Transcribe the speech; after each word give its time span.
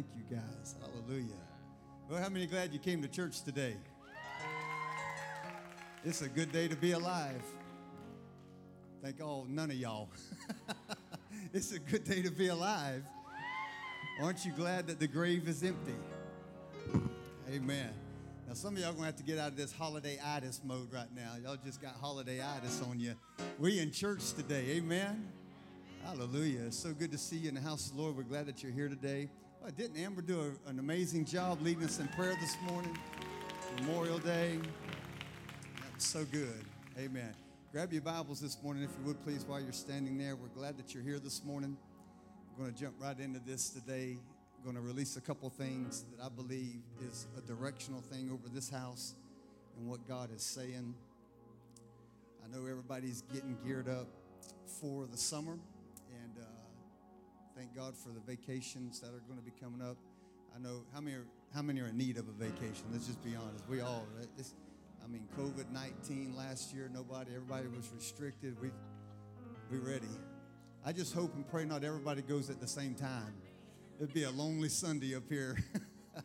Thank 0.00 0.30
you, 0.30 0.36
guys. 0.36 0.76
Hallelujah. 0.80 1.34
Well, 2.08 2.22
how 2.22 2.30
many 2.30 2.46
glad 2.46 2.72
you 2.72 2.78
came 2.78 3.02
to 3.02 3.08
church 3.08 3.42
today? 3.42 3.76
It's 6.06 6.22
a 6.22 6.28
good 6.28 6.50
day 6.52 6.68
to 6.68 6.76
be 6.76 6.92
alive. 6.92 7.42
Thank 9.02 9.20
all, 9.22 9.46
none 9.46 9.70
of 9.70 9.76
y'all. 9.76 10.08
it's 11.52 11.72
a 11.72 11.78
good 11.78 12.04
day 12.04 12.22
to 12.22 12.30
be 12.30 12.48
alive. 12.48 13.04
Aren't 14.22 14.42
you 14.46 14.52
glad 14.52 14.86
that 14.86 15.00
the 15.00 15.06
grave 15.06 15.46
is 15.46 15.62
empty? 15.62 15.96
Amen. 17.52 17.90
Now, 18.48 18.54
some 18.54 18.76
of 18.76 18.80
y'all 18.80 18.94
gonna 18.94 19.04
have 19.04 19.16
to 19.16 19.22
get 19.22 19.38
out 19.38 19.48
of 19.48 19.56
this 19.58 19.70
holiday 19.70 20.18
itis 20.24 20.62
mode 20.64 20.90
right 20.94 21.14
now. 21.14 21.32
Y'all 21.44 21.58
just 21.62 21.82
got 21.82 21.92
holiday 22.00 22.40
itis 22.40 22.80
on 22.88 22.98
you. 22.98 23.16
We 23.58 23.80
in 23.80 23.92
church 23.92 24.32
today. 24.32 24.64
Amen. 24.76 25.28
Hallelujah. 26.06 26.60
It's 26.68 26.78
so 26.78 26.94
good 26.94 27.12
to 27.12 27.18
see 27.18 27.36
you 27.36 27.50
in 27.50 27.54
the 27.54 27.60
house 27.60 27.90
of 27.90 27.96
the 27.96 28.00
Lord. 28.00 28.16
We're 28.16 28.22
glad 28.22 28.46
that 28.46 28.62
you're 28.62 28.72
here 28.72 28.88
today. 28.88 29.28
Well, 29.60 29.70
didn't 29.76 29.98
Amber 29.98 30.22
do 30.22 30.40
a, 30.40 30.70
an 30.70 30.78
amazing 30.78 31.26
job 31.26 31.60
leading 31.60 31.84
us 31.84 31.98
in 31.98 32.08
prayer 32.08 32.34
this 32.40 32.56
morning? 32.66 32.96
Memorial 33.80 34.18
Day. 34.18 34.58
That's 35.82 36.06
so 36.06 36.24
good. 36.24 36.64
Amen. 36.98 37.34
Grab 37.70 37.92
your 37.92 38.00
Bibles 38.00 38.40
this 38.40 38.56
morning, 38.62 38.82
if 38.82 38.88
you 38.98 39.04
would, 39.04 39.22
please, 39.22 39.44
while 39.44 39.60
you're 39.60 39.72
standing 39.72 40.16
there. 40.16 40.34
We're 40.34 40.48
glad 40.48 40.78
that 40.78 40.94
you're 40.94 41.02
here 41.02 41.18
this 41.18 41.44
morning. 41.44 41.76
We're 42.56 42.64
going 42.64 42.74
to 42.74 42.80
jump 42.80 42.94
right 42.98 43.18
into 43.20 43.38
this 43.38 43.68
today. 43.68 44.16
I'm 44.56 44.64
going 44.64 44.76
to 44.76 44.80
release 44.80 45.18
a 45.18 45.20
couple 45.20 45.50
things 45.50 46.06
that 46.10 46.24
I 46.24 46.30
believe 46.30 46.80
is 47.06 47.26
a 47.36 47.42
directional 47.42 48.00
thing 48.00 48.30
over 48.32 48.48
this 48.48 48.70
house 48.70 49.14
and 49.76 49.86
what 49.86 50.08
God 50.08 50.30
is 50.34 50.42
saying. 50.42 50.94
I 52.42 52.56
know 52.56 52.64
everybody's 52.64 53.20
getting 53.30 53.58
geared 53.62 53.90
up 53.90 54.08
for 54.80 55.04
the 55.04 55.18
summer, 55.18 55.52
uh, 55.52 55.79
thank 57.56 57.74
God 57.74 57.96
for 57.96 58.10
the 58.10 58.20
vacations 58.20 59.00
that 59.00 59.08
are 59.08 59.22
going 59.26 59.38
to 59.38 59.44
be 59.44 59.52
coming 59.60 59.82
up. 59.82 59.96
I 60.54 60.58
know 60.58 60.82
how 60.92 61.00
many 61.00 61.16
are, 61.16 61.26
how 61.54 61.62
many 61.62 61.80
are 61.80 61.88
in 61.88 61.96
need 61.96 62.16
of 62.16 62.28
a 62.28 62.32
vacation. 62.32 62.84
Let's 62.92 63.06
just 63.06 63.22
be 63.24 63.34
honest. 63.34 63.64
We 63.68 63.80
all. 63.80 64.06
It's, 64.38 64.54
I 65.04 65.08
mean, 65.08 65.26
COVID 65.38 65.70
nineteen 65.72 66.34
last 66.36 66.74
year. 66.74 66.90
Nobody, 66.92 67.30
everybody 67.34 67.68
was 67.68 67.90
restricted. 67.94 68.56
We 68.60 68.70
we 69.70 69.78
ready. 69.78 70.08
I 70.84 70.92
just 70.92 71.14
hope 71.14 71.34
and 71.34 71.48
pray 71.48 71.64
not 71.64 71.84
everybody 71.84 72.22
goes 72.22 72.50
at 72.50 72.60
the 72.60 72.66
same 72.66 72.94
time. 72.94 73.34
It'd 73.98 74.14
be 74.14 74.24
a 74.24 74.30
lonely 74.30 74.70
Sunday 74.70 75.14
up 75.14 75.24
here. 75.28 75.58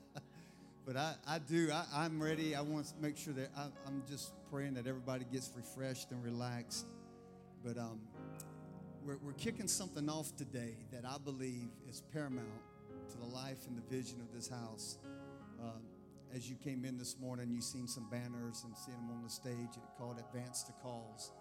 but 0.86 0.95
I, 0.95 1.16
I 1.27 1.39
do. 1.39 1.69
I, 1.94 2.05
am 2.05 2.23
ready. 2.23 2.55
I 2.55 2.61
want 2.61 2.86
to 2.86 2.94
make 3.02 3.17
sure 3.17 3.33
that 3.33 3.49
I, 3.58 3.67
I'm 3.86 4.02
just 4.09 4.31
praying 4.49 4.75
that 4.75 4.88
everybody 4.88 5.25
gets 5.30 5.52
refreshed 5.55 6.11
and 6.11 6.23
relaxed. 6.23 6.86
But 7.66 7.77
um, 7.77 7.99
we're, 9.06 9.17
we're 9.17 9.34
kicking 9.34 9.67
something 9.67 10.09
off 10.09 10.36
today 10.36 10.75
that 10.92 11.06
I 11.06 11.17
believe 11.23 11.70
is 11.88 12.02
paramount 12.11 12.48
to 13.11 13.17
the 13.17 13.25
life 13.25 13.67
and 13.67 13.78
the 13.78 13.95
vision 13.95 14.20
of 14.20 14.34
this 14.34 14.50
house. 14.50 14.98
Uh, 15.61 15.70
as 16.34 16.50
you 16.50 16.56
came 16.56 16.84
in 16.84 16.98
this 16.98 17.17
morning, 17.20 17.52
you've 17.52 17.64
seen 17.64 17.88
some 17.88 18.09
banners 18.09 18.64
and 18.66 18.76
seen 18.76 18.95
them 18.95 19.11
on 19.11 19.23
the 19.23 19.30
stage 19.30 19.78
It 19.78 19.83
called 19.98 20.20
Advance 20.20 20.64
the 20.64 20.73
Cause. 20.81 21.31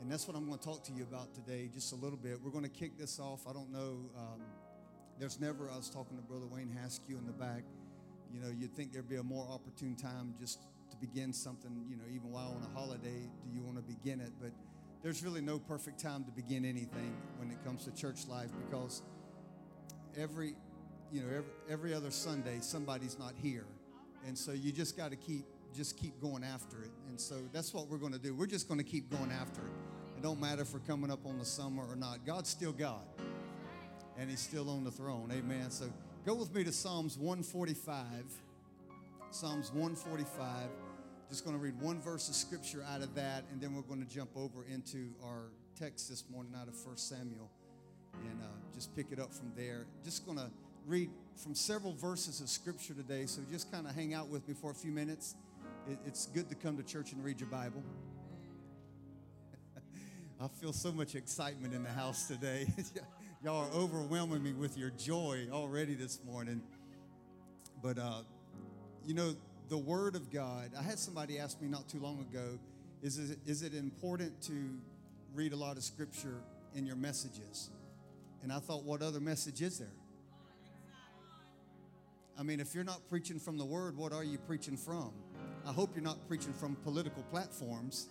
And 0.00 0.10
that's 0.10 0.26
what 0.26 0.36
I'm 0.36 0.46
going 0.46 0.58
to 0.58 0.64
talk 0.64 0.82
to 0.84 0.92
you 0.92 1.04
about 1.04 1.32
today, 1.32 1.70
just 1.72 1.92
a 1.92 1.96
little 1.96 2.18
bit. 2.18 2.38
We're 2.42 2.50
going 2.50 2.64
to 2.64 2.70
kick 2.70 2.98
this 2.98 3.20
off. 3.20 3.46
I 3.48 3.52
don't 3.52 3.70
know. 3.70 4.10
Um, 4.16 4.40
there's 5.18 5.38
never, 5.38 5.70
I 5.70 5.76
was 5.76 5.90
talking 5.90 6.16
to 6.16 6.22
Brother 6.22 6.46
Wayne 6.46 6.74
Haskew 6.82 7.18
in 7.18 7.26
the 7.26 7.32
back. 7.32 7.62
You 8.34 8.40
know, 8.40 8.48
you'd 8.48 8.74
think 8.74 8.92
there'd 8.92 9.08
be 9.08 9.16
a 9.16 9.22
more 9.22 9.46
opportune 9.48 9.94
time 9.94 10.34
just 10.40 10.60
to 10.90 10.96
begin 10.96 11.32
something, 11.32 11.84
you 11.88 11.96
know, 11.96 12.04
even 12.12 12.32
while 12.32 12.56
on 12.56 12.66
a 12.66 12.78
holiday, 12.78 13.28
do 13.44 13.54
you 13.54 13.62
want 13.62 13.76
to 13.76 13.82
begin 13.82 14.20
it? 14.20 14.32
But 14.40 14.50
there's 15.02 15.22
really 15.22 15.40
no 15.40 15.58
perfect 15.58 15.98
time 16.00 16.24
to 16.24 16.30
begin 16.30 16.64
anything 16.64 17.16
when 17.38 17.50
it 17.50 17.62
comes 17.64 17.84
to 17.84 17.90
church 17.92 18.26
life 18.28 18.50
because 18.66 19.02
every, 20.16 20.54
you 21.10 21.22
know, 21.22 21.28
every, 21.28 21.50
every 21.70 21.94
other 21.94 22.10
Sunday, 22.10 22.58
somebody's 22.60 23.18
not 23.18 23.32
here. 23.42 23.66
And 24.26 24.36
so 24.36 24.52
you 24.52 24.72
just 24.72 24.96
got 24.96 25.10
to 25.10 25.16
keep 25.16 25.44
just 25.74 25.96
keep 25.96 26.20
going 26.20 26.42
after 26.42 26.82
it. 26.82 26.90
And 27.08 27.20
so 27.20 27.36
that's 27.52 27.72
what 27.72 27.88
we're 27.88 27.98
going 27.98 28.12
to 28.12 28.18
do. 28.18 28.34
We're 28.34 28.46
just 28.46 28.68
going 28.68 28.78
to 28.78 28.84
keep 28.84 29.08
going 29.08 29.30
after 29.30 29.60
it. 29.60 29.72
It 30.16 30.22
don't 30.22 30.40
matter 30.40 30.62
if 30.62 30.72
we're 30.72 30.80
coming 30.80 31.12
up 31.12 31.24
on 31.24 31.38
the 31.38 31.44
summer 31.44 31.84
or 31.88 31.94
not. 31.94 32.26
God's 32.26 32.50
still 32.50 32.72
God. 32.72 33.02
And 34.18 34.28
he's 34.28 34.40
still 34.40 34.68
on 34.68 34.82
the 34.82 34.90
throne. 34.90 35.30
Amen. 35.32 35.70
So 35.70 35.86
go 36.26 36.34
with 36.34 36.52
me 36.52 36.64
to 36.64 36.72
Psalms 36.72 37.16
145. 37.16 38.04
Psalms 39.30 39.70
145. 39.72 40.68
Just 41.30 41.44
going 41.44 41.56
to 41.56 41.62
read 41.62 41.80
one 41.80 42.00
verse 42.00 42.28
of 42.28 42.34
scripture 42.34 42.84
out 42.92 43.02
of 43.02 43.14
that, 43.14 43.44
and 43.52 43.60
then 43.60 43.74
we're 43.74 43.82
going 43.82 44.04
to 44.04 44.14
jump 44.14 44.30
over 44.36 44.64
into 44.68 45.10
our 45.24 45.50
text 45.78 46.10
this 46.10 46.24
morning 46.30 46.52
out 46.60 46.68
of 46.68 46.74
1 46.84 46.96
Samuel 46.96 47.50
and 48.14 48.42
uh, 48.42 48.46
just 48.74 48.94
pick 48.96 49.06
it 49.12 49.20
up 49.20 49.32
from 49.32 49.52
there. 49.56 49.86
Just 50.04 50.26
going 50.26 50.36
to 50.36 50.50
read 50.86 51.08
from 51.36 51.54
several 51.54 51.92
verses 51.94 52.40
of 52.40 52.48
scripture 52.48 52.94
today, 52.94 53.26
so 53.26 53.40
just 53.50 53.70
kind 53.70 53.86
of 53.86 53.94
hang 53.94 54.12
out 54.12 54.28
with 54.28 54.46
me 54.48 54.54
for 54.54 54.72
a 54.72 54.74
few 54.74 54.90
minutes 54.90 55.36
it's 56.06 56.26
good 56.26 56.48
to 56.48 56.54
come 56.54 56.76
to 56.76 56.82
church 56.82 57.12
and 57.12 57.24
read 57.24 57.40
your 57.40 57.48
Bible. 57.48 57.82
I 60.40 60.48
feel 60.60 60.72
so 60.72 60.92
much 60.92 61.14
excitement 61.14 61.74
in 61.74 61.82
the 61.82 61.90
house 61.90 62.28
today. 62.28 62.66
Y'all 63.44 63.64
are 63.64 63.72
overwhelming 63.72 64.42
me 64.42 64.52
with 64.52 64.76
your 64.76 64.90
joy 64.90 65.46
already 65.50 65.94
this 65.94 66.20
morning. 66.24 66.60
But, 67.82 67.98
uh, 67.98 68.22
you 69.06 69.14
know, 69.14 69.34
the 69.70 69.78
Word 69.78 70.16
of 70.16 70.30
God, 70.32 70.72
I 70.78 70.82
had 70.82 70.98
somebody 70.98 71.38
ask 71.38 71.62
me 71.62 71.68
not 71.68 71.88
too 71.88 72.00
long 72.00 72.18
ago 72.20 72.58
is 73.02 73.18
it, 73.18 73.38
is 73.46 73.62
it 73.62 73.72
important 73.72 74.42
to 74.42 74.52
read 75.32 75.54
a 75.54 75.56
lot 75.56 75.78
of 75.78 75.84
Scripture 75.84 76.42
in 76.74 76.84
your 76.84 76.96
messages? 76.96 77.70
And 78.42 78.52
I 78.52 78.58
thought, 78.58 78.84
what 78.84 79.00
other 79.00 79.20
message 79.20 79.62
is 79.62 79.78
there? 79.78 79.88
I 82.38 82.42
mean, 82.42 82.60
if 82.60 82.74
you're 82.74 82.84
not 82.84 83.08
preaching 83.08 83.38
from 83.38 83.56
the 83.56 83.64
Word, 83.64 83.96
what 83.96 84.12
are 84.12 84.24
you 84.24 84.38
preaching 84.38 84.76
from? 84.76 85.12
I 85.64 85.72
hope 85.72 85.90
you're 85.94 86.04
not 86.04 86.18
preaching 86.28 86.52
from 86.52 86.74
political 86.76 87.22
platforms. 87.30 88.08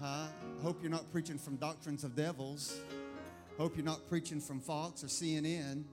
Huh? 0.00 0.26
I 0.26 0.62
hope 0.62 0.78
you're 0.82 0.90
not 0.90 1.10
preaching 1.10 1.38
from 1.38 1.56
doctrines 1.56 2.04
of 2.04 2.14
devils. 2.14 2.78
Hope 3.56 3.76
you're 3.76 3.84
not 3.84 4.08
preaching 4.08 4.40
from 4.40 4.60
Fox 4.60 5.02
or 5.02 5.08
CNN. 5.08 5.84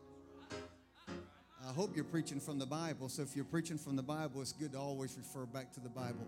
I 1.68 1.74
hope 1.74 1.96
you're 1.96 2.06
preaching 2.06 2.40
from 2.40 2.60
the 2.60 2.66
Bible. 2.66 3.10
So 3.10 3.24
if 3.24 3.36
you're 3.36 3.44
preaching 3.44 3.80
from 3.80 3.96
the 3.96 4.04
Bible, 4.04 4.42
it's 4.42 4.54
good 4.54 4.74
to 4.74 4.78
always 4.78 5.18
refer 5.18 5.46
back 5.48 5.74
to 5.74 5.80
the 5.80 5.90
Bible 5.90 6.28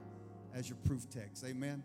as 0.56 0.68
your 0.68 0.78
proof 0.84 1.08
text. 1.12 1.46
Amen. 1.46 1.84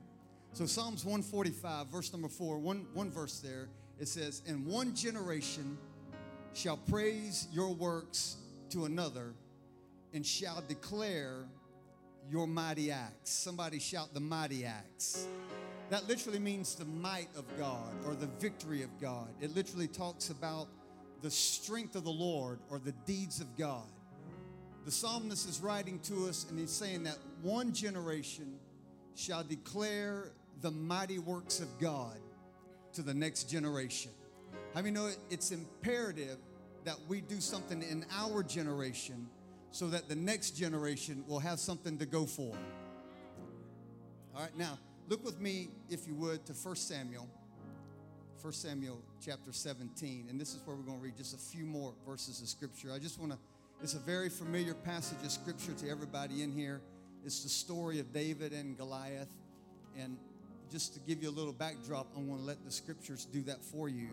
So 0.54 0.64
Psalms 0.64 1.04
145, 1.04 1.88
verse 1.88 2.12
number 2.12 2.28
four, 2.28 2.58
one, 2.58 2.86
one 2.94 3.10
verse 3.10 3.40
there, 3.40 3.68
it 4.00 4.08
says, 4.08 4.42
In 4.46 4.64
one 4.64 4.94
generation 4.94 5.76
shall 6.54 6.78
praise 6.78 7.46
your 7.52 7.74
works 7.74 8.36
to 8.70 8.86
another 8.86 9.34
and 10.14 10.24
shall 10.24 10.62
declare 10.66 11.44
your 12.30 12.46
mighty 12.46 12.90
acts. 12.90 13.30
Somebody 13.30 13.78
shout 13.78 14.14
the 14.14 14.20
mighty 14.20 14.64
acts. 14.64 15.26
That 15.90 16.08
literally 16.08 16.38
means 16.38 16.74
the 16.74 16.86
might 16.86 17.28
of 17.36 17.44
God 17.58 17.92
or 18.06 18.14
the 18.14 18.28
victory 18.40 18.82
of 18.82 18.98
God. 18.98 19.28
It 19.42 19.54
literally 19.54 19.88
talks 19.88 20.30
about 20.30 20.68
the 21.22 21.30
strength 21.30 21.96
of 21.96 22.04
the 22.04 22.10
Lord 22.10 22.58
or 22.70 22.78
the 22.78 22.92
deeds 23.06 23.40
of 23.40 23.56
God. 23.56 23.86
The 24.84 24.90
psalmist 24.90 25.48
is 25.48 25.60
writing 25.60 26.00
to 26.00 26.26
us 26.26 26.46
and 26.50 26.58
he's 26.58 26.70
saying 26.72 27.04
that 27.04 27.18
one 27.40 27.72
generation 27.72 28.58
shall 29.14 29.44
declare 29.44 30.32
the 30.60 30.70
mighty 30.70 31.18
works 31.18 31.60
of 31.60 31.68
God 31.78 32.18
to 32.94 33.02
the 33.02 33.14
next 33.14 33.44
generation. 33.44 34.10
How 34.74 34.82
many 34.82 34.90
know 34.92 35.10
it's 35.30 35.50
imperative 35.50 36.38
that 36.84 36.96
we 37.08 37.20
do 37.20 37.40
something 37.40 37.82
in 37.82 38.04
our 38.12 38.42
generation 38.42 39.28
so 39.70 39.86
that 39.88 40.08
the 40.08 40.14
next 40.14 40.50
generation 40.50 41.24
will 41.26 41.38
have 41.38 41.58
something 41.58 41.96
to 41.98 42.06
go 42.06 42.26
for. 42.26 42.54
All 44.34 44.42
right, 44.42 44.56
now 44.56 44.78
look 45.08 45.24
with 45.24 45.40
me, 45.40 45.68
if 45.88 46.06
you 46.06 46.14
would, 46.14 46.44
to 46.46 46.52
1 46.52 46.76
Samuel. 46.76 47.28
1 48.42 48.52
Samuel 48.54 49.00
chapter 49.24 49.52
17, 49.52 50.26
and 50.28 50.40
this 50.40 50.52
is 50.52 50.60
where 50.64 50.74
we're 50.74 50.82
going 50.82 50.98
to 50.98 51.04
read 51.04 51.16
just 51.16 51.32
a 51.32 51.38
few 51.38 51.64
more 51.64 51.92
verses 52.04 52.42
of 52.42 52.48
scripture. 52.48 52.90
I 52.92 52.98
just 52.98 53.20
want 53.20 53.30
to, 53.30 53.38
it's 53.80 53.94
a 53.94 54.00
very 54.00 54.28
familiar 54.28 54.74
passage 54.74 55.18
of 55.24 55.30
scripture 55.30 55.74
to 55.74 55.88
everybody 55.88 56.42
in 56.42 56.50
here. 56.50 56.80
It's 57.24 57.44
the 57.44 57.48
story 57.48 58.00
of 58.00 58.12
David 58.12 58.52
and 58.52 58.76
Goliath. 58.76 59.32
And 59.96 60.16
just 60.72 60.92
to 60.94 61.00
give 61.06 61.22
you 61.22 61.28
a 61.28 61.30
little 61.30 61.52
backdrop, 61.52 62.08
I'm 62.16 62.26
going 62.26 62.40
to 62.40 62.44
let 62.44 62.64
the 62.64 62.72
scriptures 62.72 63.26
do 63.26 63.42
that 63.42 63.62
for 63.62 63.88
you. 63.88 64.08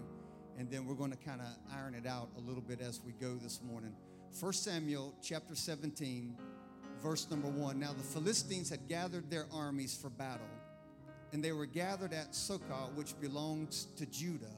And 0.59 0.69
then 0.69 0.86
we're 0.86 0.94
going 0.94 1.09
to 1.09 1.18
kind 1.18 1.42
of 1.42 1.48
iron 1.75 1.95
it 1.95 2.06
out 2.06 2.30
a 2.38 2.42
little 2.42 2.62
bit 2.62 2.81
as 2.81 3.00
we 3.03 3.13
go 3.13 3.33
this 3.33 3.62
morning. 3.63 3.95
1 4.39 4.53
Samuel 4.53 5.15
chapter 5.24 5.56
17, 5.56 6.36
verse 7.01 7.27
number 7.31 7.48
1. 7.48 7.80
Now 7.80 7.94
the 7.94 8.03
Philistines 8.03 8.69
had 8.69 8.88
gathered 8.88 9.31
their 9.31 9.48
armies 9.51 9.98
for 10.00 10.12
battle, 10.12 10.45
and 11.31 11.43
they 11.43 11.51
were 11.51 11.65
gathered 11.65 12.13
at 12.13 12.31
Socoh, 12.31 12.93
which 12.95 13.19
belongs 13.19 13.87
to 13.97 14.05
Judah, 14.05 14.55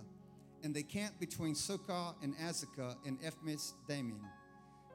and 0.64 0.74
they 0.74 0.84
camped 0.84 1.20
between 1.20 1.54
Socoh 1.56 2.16
and 2.22 2.36
Azekah 2.38 2.96
in 3.06 3.18
Ephes 3.24 3.74
Dammim. 3.88 4.22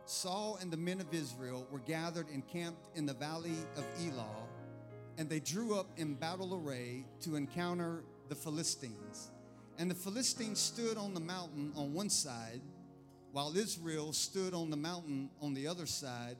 Saul 0.07 0.59
and 0.61 0.71
the 0.71 0.77
men 0.77 1.01
of 1.01 1.13
Israel 1.13 1.67
were 1.71 1.81
gathered 1.81 2.29
and 2.29 2.47
camped 2.47 2.97
in 2.97 3.07
the 3.07 3.15
valley 3.15 3.57
of 3.77 3.85
Elah, 4.01 4.47
and 5.19 5.29
they 5.29 5.41
drew 5.41 5.79
up 5.79 5.89
in 5.97 6.15
battle 6.15 6.55
array 6.55 7.05
to 7.23 7.37
encounter 7.37 8.05
the 8.29 8.35
Philistines. 8.35 9.31
And 9.79 9.91
the 9.91 9.95
Philistines 9.95 10.59
stood 10.59 10.97
on 10.97 11.13
the 11.13 11.21
mountain 11.21 11.73
on 11.77 11.93
one 11.93 12.09
side 12.09 12.61
while 13.33 13.55
Israel 13.57 14.13
stood 14.13 14.55
on 14.55 14.71
the 14.71 14.77
mountain 14.77 15.29
on 15.43 15.53
the 15.53 15.67
other 15.67 15.85
side 15.85 16.37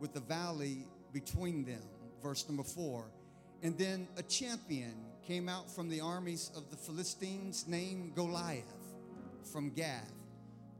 with 0.00 0.14
the 0.14 0.20
valley 0.20 0.86
between 1.12 1.64
them. 1.64 1.82
Verse 2.22 2.48
number 2.48 2.62
four. 2.62 3.10
And 3.62 3.78
then 3.78 4.08
a 4.16 4.22
champion 4.22 4.94
came 5.26 5.48
out 5.48 5.70
from 5.70 5.88
the 5.88 6.00
armies 6.00 6.50
of 6.56 6.68
the 6.70 6.76
Philistines 6.76 7.66
named 7.68 8.14
Goliath 8.14 8.64
from 9.52 9.70
Gath, 9.70 10.12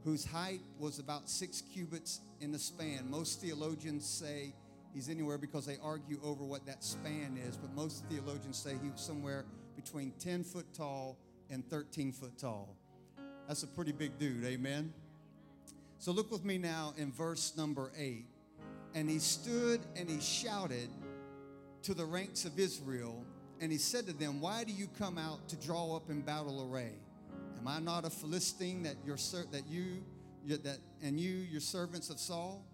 whose 0.05 0.25
height 0.25 0.61
was 0.79 0.99
about 0.99 1.31
six 1.31 1.62
cubits 1.73 2.20
in 2.40 2.50
the 2.50 2.58
span. 2.58 3.08
Most 3.08 3.40
theologians 3.40 4.05
say 4.05 4.52
he's 4.93 5.08
anywhere 5.08 5.38
because 5.38 5.64
they 5.64 5.79
argue 5.82 6.19
over 6.25 6.44
what 6.44 6.67
that 6.67 6.82
span 6.82 7.38
is, 7.46 7.56
but 7.56 7.73
most 7.75 8.05
theologians 8.06 8.58
say 8.58 8.75
he 8.82 8.90
was 8.90 9.00
somewhere 9.00 9.44
between 9.76 10.12
10 10.19 10.43
foot 10.43 10.67
tall 10.75 11.17
and 11.50 11.64
13 11.69 12.11
foot 12.11 12.37
tall. 12.37 12.76
That's 13.46 13.62
a 13.62 13.69
pretty 13.69 13.93
big 13.93 14.19
dude, 14.19 14.44
amen? 14.44 14.93
So 15.99 16.11
look 16.11 16.32
with 16.32 16.44
me 16.44 16.58
now 16.58 16.94
in 16.96 17.12
verse 17.12 17.52
number 17.56 17.93
eight. 17.96 18.26
And 18.94 19.08
he 19.08 19.20
stood 19.20 19.81
and 19.96 20.11
he 20.11 20.20
shouted 20.20 20.88
to 21.82 21.94
the 21.94 22.05
ranks 22.05 22.44
of 22.44 22.58
Israel, 22.58 23.25
and 23.61 23.70
he 23.70 23.79
said 23.79 24.06
to 24.06 24.12
them, 24.12 24.40
Why 24.40 24.64
do 24.64 24.73
you 24.73 24.88
come 24.99 25.19
out 25.19 25.49
to 25.49 25.56
draw 25.56 25.96
up 25.96 26.11
in 26.11 26.23
battle 26.23 26.69
array? 26.69 26.94
Am 27.58 27.69
I 27.69 27.79
not 27.79 28.05
a 28.05 28.11
Philistine 28.11 28.82
that 28.82 28.96
that 29.05 29.67
you 29.69 30.02
that 30.49 30.79
and 31.02 31.20
you 31.20 31.31
your 31.31 31.61
servants 31.61 32.11
of 32.11 32.19
Saul? 32.19 32.64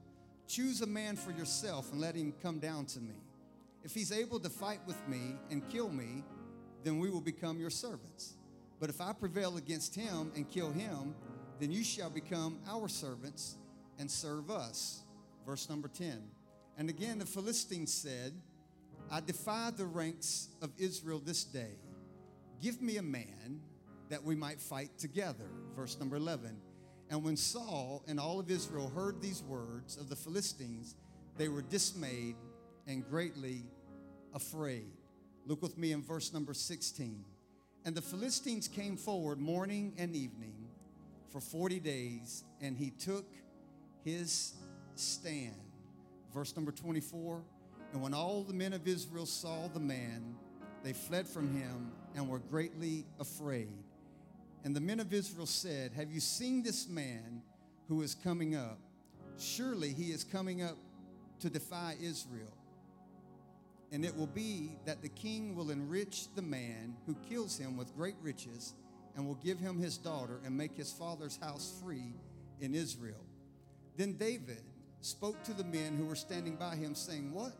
Choose 0.46 0.80
a 0.80 0.86
man 0.86 1.16
for 1.16 1.30
yourself 1.30 1.92
and 1.92 2.00
let 2.00 2.14
him 2.14 2.32
come 2.42 2.58
down 2.58 2.86
to 2.86 3.00
me. 3.00 3.14
If 3.84 3.94
he's 3.94 4.12
able 4.12 4.40
to 4.40 4.48
fight 4.48 4.80
with 4.86 4.96
me 5.06 5.36
and 5.50 5.68
kill 5.68 5.90
me, 5.90 6.24
then 6.84 6.98
we 6.98 7.10
will 7.10 7.20
become 7.20 7.60
your 7.60 7.70
servants. 7.70 8.34
But 8.80 8.88
if 8.88 9.00
I 9.00 9.12
prevail 9.12 9.58
against 9.58 9.94
him 9.94 10.32
and 10.34 10.48
kill 10.48 10.72
him, 10.72 11.14
then 11.60 11.70
you 11.70 11.84
shall 11.84 12.08
become 12.08 12.60
our 12.66 12.88
servants 12.88 13.56
and 13.98 14.10
serve 14.10 14.50
us. 14.50 15.02
Verse 15.44 15.68
number 15.68 15.88
10. 15.88 16.22
And 16.78 16.88
again 16.88 17.18
the 17.18 17.26
Philistines 17.26 17.92
said, 17.92 18.32
I 19.10 19.20
defy 19.20 19.70
the 19.76 19.86
ranks 19.86 20.48
of 20.60 20.70
Israel 20.78 21.20
this 21.24 21.44
day. 21.44 21.76
Give 22.60 22.82
me 22.82 22.96
a 22.98 23.02
man 23.02 23.60
that 24.10 24.22
we 24.22 24.34
might 24.34 24.60
fight 24.60 24.96
together. 24.98 25.48
Verse 25.74 25.98
number 25.98 26.16
11. 26.16 26.56
And 27.10 27.24
when 27.24 27.36
Saul 27.36 28.04
and 28.06 28.20
all 28.20 28.38
of 28.38 28.50
Israel 28.50 28.90
heard 28.94 29.20
these 29.20 29.42
words 29.42 29.96
of 29.96 30.08
the 30.10 30.16
Philistines, 30.16 30.94
they 31.38 31.48
were 31.48 31.62
dismayed 31.62 32.36
and 32.86 33.08
greatly 33.08 33.64
afraid. 34.34 34.92
Look 35.46 35.62
with 35.62 35.78
me 35.78 35.92
in 35.92 36.02
verse 36.02 36.32
number 36.34 36.52
16. 36.52 37.24
And 37.84 37.94
the 37.94 38.02
Philistines 38.02 38.68
came 38.68 38.96
forward 38.96 39.38
morning 39.38 39.94
and 39.96 40.14
evening 40.14 40.68
for 41.30 41.40
40 41.40 41.80
days, 41.80 42.44
and 42.60 42.76
he 42.76 42.90
took 42.90 43.24
his 44.04 44.54
stand. 44.94 45.54
Verse 46.34 46.54
number 46.56 46.72
24. 46.72 47.42
And 47.92 48.02
when 48.02 48.14
all 48.14 48.42
the 48.42 48.54
men 48.54 48.72
of 48.72 48.86
Israel 48.86 49.26
saw 49.26 49.68
the 49.68 49.80
man, 49.80 50.34
they 50.82 50.92
fled 50.92 51.26
from 51.26 51.54
him 51.54 51.90
and 52.14 52.28
were 52.28 52.38
greatly 52.38 53.04
afraid. 53.18 53.72
And 54.64 54.74
the 54.74 54.80
men 54.80 55.00
of 55.00 55.12
Israel 55.12 55.46
said, 55.46 55.92
Have 55.92 56.10
you 56.10 56.20
seen 56.20 56.62
this 56.62 56.88
man 56.88 57.42
who 57.88 58.02
is 58.02 58.14
coming 58.14 58.54
up? 58.54 58.78
Surely 59.38 59.92
he 59.92 60.10
is 60.10 60.24
coming 60.24 60.62
up 60.62 60.76
to 61.40 61.48
defy 61.48 61.96
Israel. 62.00 62.52
And 63.90 64.04
it 64.04 64.14
will 64.16 64.26
be 64.26 64.76
that 64.84 65.00
the 65.00 65.08
king 65.08 65.54
will 65.54 65.70
enrich 65.70 66.26
the 66.34 66.42
man 66.42 66.94
who 67.06 67.16
kills 67.28 67.56
him 67.56 67.76
with 67.76 67.96
great 67.96 68.16
riches 68.20 68.74
and 69.16 69.26
will 69.26 69.36
give 69.36 69.58
him 69.58 69.78
his 69.78 69.96
daughter 69.96 70.40
and 70.44 70.56
make 70.56 70.76
his 70.76 70.92
father's 70.92 71.38
house 71.40 71.80
free 71.82 72.12
in 72.60 72.74
Israel. 72.74 73.24
Then 73.96 74.12
David 74.14 74.62
spoke 75.00 75.42
to 75.44 75.54
the 75.54 75.64
men 75.64 75.96
who 75.96 76.04
were 76.04 76.14
standing 76.14 76.56
by 76.56 76.76
him, 76.76 76.94
saying, 76.94 77.32
What 77.32 77.52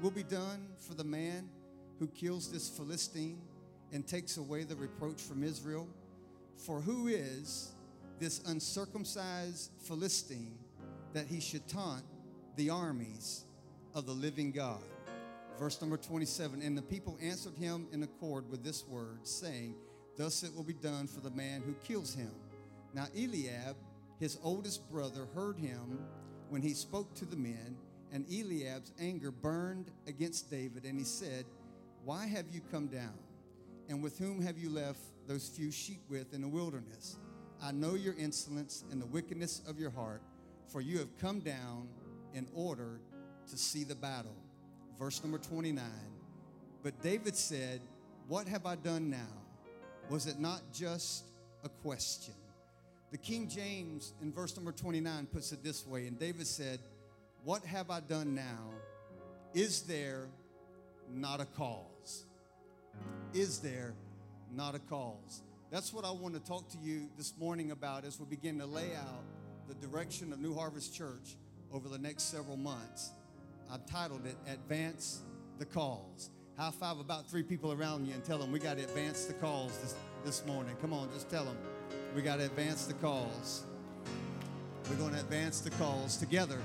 will 0.00 0.10
be 0.10 0.22
done 0.22 0.68
for 0.78 0.94
the 0.94 1.04
man 1.04 1.48
who 1.98 2.06
kills 2.08 2.50
this 2.50 2.68
Philistine 2.68 3.40
and 3.92 4.06
takes 4.06 4.36
away 4.36 4.64
the 4.64 4.76
reproach 4.76 5.20
from 5.20 5.42
Israel? 5.42 5.88
For 6.56 6.80
who 6.80 7.08
is 7.08 7.72
this 8.18 8.40
uncircumcised 8.46 9.70
Philistine 9.80 10.58
that 11.12 11.26
he 11.26 11.40
should 11.40 11.66
taunt 11.68 12.04
the 12.56 12.70
armies 12.70 13.44
of 13.94 14.06
the 14.06 14.12
living 14.12 14.52
God? 14.52 14.82
Verse 15.58 15.80
number 15.80 15.96
27 15.96 16.62
And 16.62 16.78
the 16.78 16.82
people 16.82 17.18
answered 17.20 17.54
him 17.54 17.88
in 17.92 18.02
accord 18.02 18.48
with 18.50 18.62
this 18.62 18.86
word, 18.86 19.26
saying, 19.26 19.74
Thus 20.16 20.42
it 20.42 20.54
will 20.54 20.64
be 20.64 20.74
done 20.74 21.06
for 21.06 21.20
the 21.20 21.30
man 21.30 21.62
who 21.62 21.74
kills 21.86 22.14
him. 22.14 22.30
Now 22.94 23.06
Eliab, 23.16 23.76
his 24.18 24.38
oldest 24.42 24.88
brother, 24.90 25.26
heard 25.34 25.58
him 25.58 25.98
when 26.48 26.62
he 26.62 26.74
spoke 26.74 27.14
to 27.14 27.24
the 27.24 27.36
men, 27.36 27.76
and 28.12 28.24
Eliab's 28.26 28.92
anger 29.00 29.30
burned 29.30 29.90
against 30.06 30.50
David, 30.50 30.84
and 30.84 30.98
he 30.98 31.04
said, 31.04 31.44
Why 32.04 32.26
have 32.26 32.46
you 32.52 32.60
come 32.70 32.86
down? 32.86 33.18
And 33.88 34.02
with 34.02 34.18
whom 34.18 34.42
have 34.42 34.58
you 34.58 34.70
left 34.70 35.00
those 35.26 35.48
few 35.48 35.70
sheep 35.70 36.00
with 36.08 36.34
in 36.34 36.42
the 36.42 36.48
wilderness? 36.48 37.16
I 37.62 37.72
know 37.72 37.94
your 37.94 38.14
insolence 38.14 38.84
and 38.90 39.00
the 39.00 39.06
wickedness 39.06 39.62
of 39.68 39.78
your 39.78 39.90
heart, 39.90 40.22
for 40.68 40.80
you 40.80 40.98
have 40.98 41.18
come 41.18 41.40
down 41.40 41.88
in 42.34 42.46
order 42.54 43.00
to 43.50 43.56
see 43.56 43.84
the 43.84 43.94
battle. 43.94 44.36
Verse 44.98 45.22
number 45.22 45.38
29. 45.38 45.84
But 46.82 47.00
David 47.02 47.36
said, 47.36 47.80
What 48.26 48.46
have 48.46 48.66
I 48.66 48.76
done 48.76 49.10
now? 49.10 49.34
Was 50.08 50.26
it 50.26 50.38
not 50.38 50.62
just 50.72 51.24
a 51.64 51.68
question? 51.68 52.34
The 53.10 53.18
King 53.18 53.48
James 53.48 54.12
in 54.20 54.32
verse 54.32 54.54
number 54.56 54.72
29 54.72 55.26
puts 55.32 55.52
it 55.52 55.64
this 55.64 55.86
way, 55.86 56.06
and 56.06 56.18
David 56.18 56.46
said, 56.46 56.78
What 57.44 57.64
have 57.64 57.90
I 57.90 58.00
done 58.00 58.34
now? 58.34 58.70
Is 59.54 59.82
there 59.82 60.28
not 61.10 61.40
a 61.40 61.46
cause? 61.46 62.26
Is 63.32 63.60
there 63.60 63.94
not 64.54 64.74
a 64.74 64.78
cause? 64.78 65.42
That's 65.70 65.92
what 65.92 66.04
I 66.04 66.10
want 66.10 66.34
to 66.34 66.40
talk 66.40 66.68
to 66.70 66.78
you 66.78 67.08
this 67.16 67.34
morning 67.38 67.70
about 67.70 68.04
as 68.04 68.18
we 68.18 68.26
begin 68.26 68.58
to 68.58 68.66
lay 68.66 68.94
out 68.96 69.24
the 69.68 69.74
direction 69.86 70.32
of 70.32 70.40
New 70.40 70.54
Harvest 70.54 70.94
Church 70.94 71.36
over 71.72 71.88
the 71.88 71.98
next 71.98 72.24
several 72.24 72.56
months. 72.56 73.10
I've 73.70 73.84
titled 73.86 74.26
it 74.26 74.36
Advance 74.50 75.20
the 75.58 75.66
Cause. 75.66 76.30
High 76.56 76.70
five 76.70 76.98
about 76.98 77.30
three 77.30 77.42
people 77.42 77.72
around 77.72 78.06
you 78.06 78.14
and 78.14 78.24
tell 78.24 78.38
them 78.38 78.50
we 78.50 78.58
got 78.58 78.78
to 78.78 78.82
advance 78.82 79.26
the 79.26 79.34
cause 79.34 79.78
this, 79.78 79.94
this 80.24 80.46
morning. 80.46 80.74
Come 80.80 80.92
on, 80.92 81.08
just 81.12 81.28
tell 81.28 81.44
them 81.44 81.56
we 82.16 82.22
got 82.22 82.38
to 82.38 82.46
advance 82.46 82.86
the 82.86 82.94
cause. 82.94 83.64
We're 84.90 84.96
going 84.96 85.12
to 85.12 85.20
advance 85.20 85.60
the 85.60 85.70
cause 85.70 86.16
together 86.16 86.58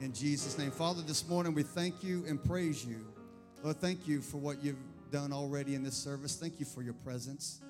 in 0.00 0.12
Jesus' 0.12 0.58
name. 0.58 0.70
Father, 0.70 1.02
this 1.02 1.28
morning 1.28 1.54
we 1.54 1.62
thank 1.62 2.02
you 2.02 2.24
and 2.26 2.42
praise 2.42 2.84
you. 2.84 3.06
Lord, 3.62 3.76
thank 3.78 4.06
you 4.06 4.20
for 4.20 4.38
what 4.38 4.62
you've 4.62 4.76
done 5.10 5.32
already 5.32 5.74
in 5.74 5.82
this 5.82 5.96
service. 5.96 6.36
Thank 6.36 6.60
you 6.60 6.66
for 6.66 6.82
your 6.82 6.94
presence. 6.94 7.60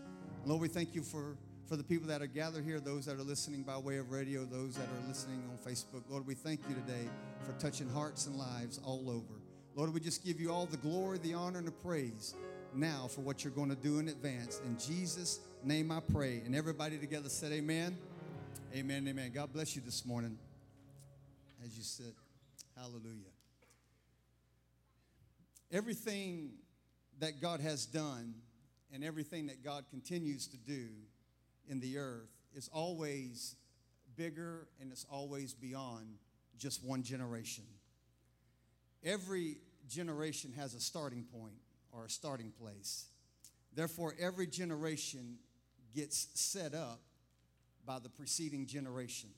Lord, 0.44 0.60
we 0.60 0.68
thank 0.68 0.94
you 0.94 1.02
for, 1.02 1.36
for 1.66 1.76
the 1.76 1.84
people 1.84 2.08
that 2.08 2.22
are 2.22 2.26
gathered 2.26 2.64
here, 2.64 2.80
those 2.80 3.06
that 3.06 3.16
are 3.16 3.22
listening 3.22 3.62
by 3.62 3.78
way 3.78 3.98
of 3.98 4.10
radio, 4.10 4.44
those 4.44 4.74
that 4.74 4.84
are 4.84 5.08
listening 5.08 5.42
on 5.50 5.58
Facebook. 5.58 6.02
Lord, 6.08 6.26
we 6.26 6.34
thank 6.34 6.60
you 6.68 6.74
today 6.74 7.08
for 7.44 7.52
touching 7.60 7.88
hearts 7.88 8.26
and 8.26 8.36
lives 8.36 8.80
all 8.84 9.08
over. 9.08 9.40
Lord, 9.74 9.92
we 9.92 10.00
just 10.00 10.24
give 10.24 10.40
you 10.40 10.50
all 10.50 10.66
the 10.66 10.78
glory, 10.78 11.18
the 11.18 11.34
honor, 11.34 11.58
and 11.58 11.66
the 11.66 11.72
praise 11.72 12.34
now 12.74 13.08
for 13.08 13.20
what 13.20 13.44
you're 13.44 13.52
going 13.52 13.70
to 13.70 13.76
do 13.76 13.98
in 13.98 14.08
advance. 14.08 14.60
In 14.64 14.76
Jesus' 14.78 15.40
name 15.62 15.92
I 15.92 16.00
pray. 16.00 16.42
And 16.44 16.54
everybody 16.54 16.98
together 16.98 17.28
said, 17.28 17.52
Amen. 17.52 17.96
Amen. 18.74 19.06
Amen. 19.06 19.30
God 19.32 19.52
bless 19.52 19.76
you 19.76 19.82
this 19.84 20.04
morning 20.04 20.38
as 21.66 21.76
you 21.76 21.82
sit. 21.82 22.14
Hallelujah. 22.76 23.32
Everything 25.72 26.52
that 27.18 27.40
God 27.42 27.60
has 27.60 27.86
done 27.86 28.34
and 28.94 29.02
everything 29.02 29.46
that 29.46 29.64
God 29.64 29.84
continues 29.90 30.46
to 30.48 30.56
do 30.56 30.86
in 31.68 31.80
the 31.80 31.98
earth 31.98 32.30
is 32.54 32.70
always 32.72 33.56
bigger 34.16 34.68
and 34.80 34.92
it's 34.92 35.04
always 35.10 35.54
beyond 35.54 36.06
just 36.56 36.84
one 36.84 37.02
generation. 37.02 37.64
Every 39.04 39.56
generation 39.88 40.52
has 40.56 40.74
a 40.74 40.80
starting 40.80 41.24
point 41.24 41.58
or 41.90 42.04
a 42.04 42.10
starting 42.10 42.52
place. 42.60 43.06
Therefore, 43.74 44.14
every 44.20 44.46
generation 44.46 45.38
gets 45.94 46.28
set 46.34 46.74
up 46.74 47.00
by 47.84 47.98
the 47.98 48.08
preceding 48.08 48.66
generation. 48.66 49.30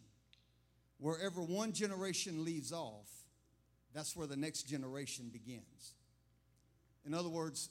Wherever 0.99 1.41
one 1.41 1.73
generation 1.73 2.45
leaves 2.45 2.73
off, 2.73 3.09
that's 3.95 4.17
where 4.17 4.27
the 4.27 4.37
next 4.37 4.65
generation 4.65 5.31
begins. 5.33 5.95
In 7.07 7.15
other 7.15 7.29
words, 7.29 7.71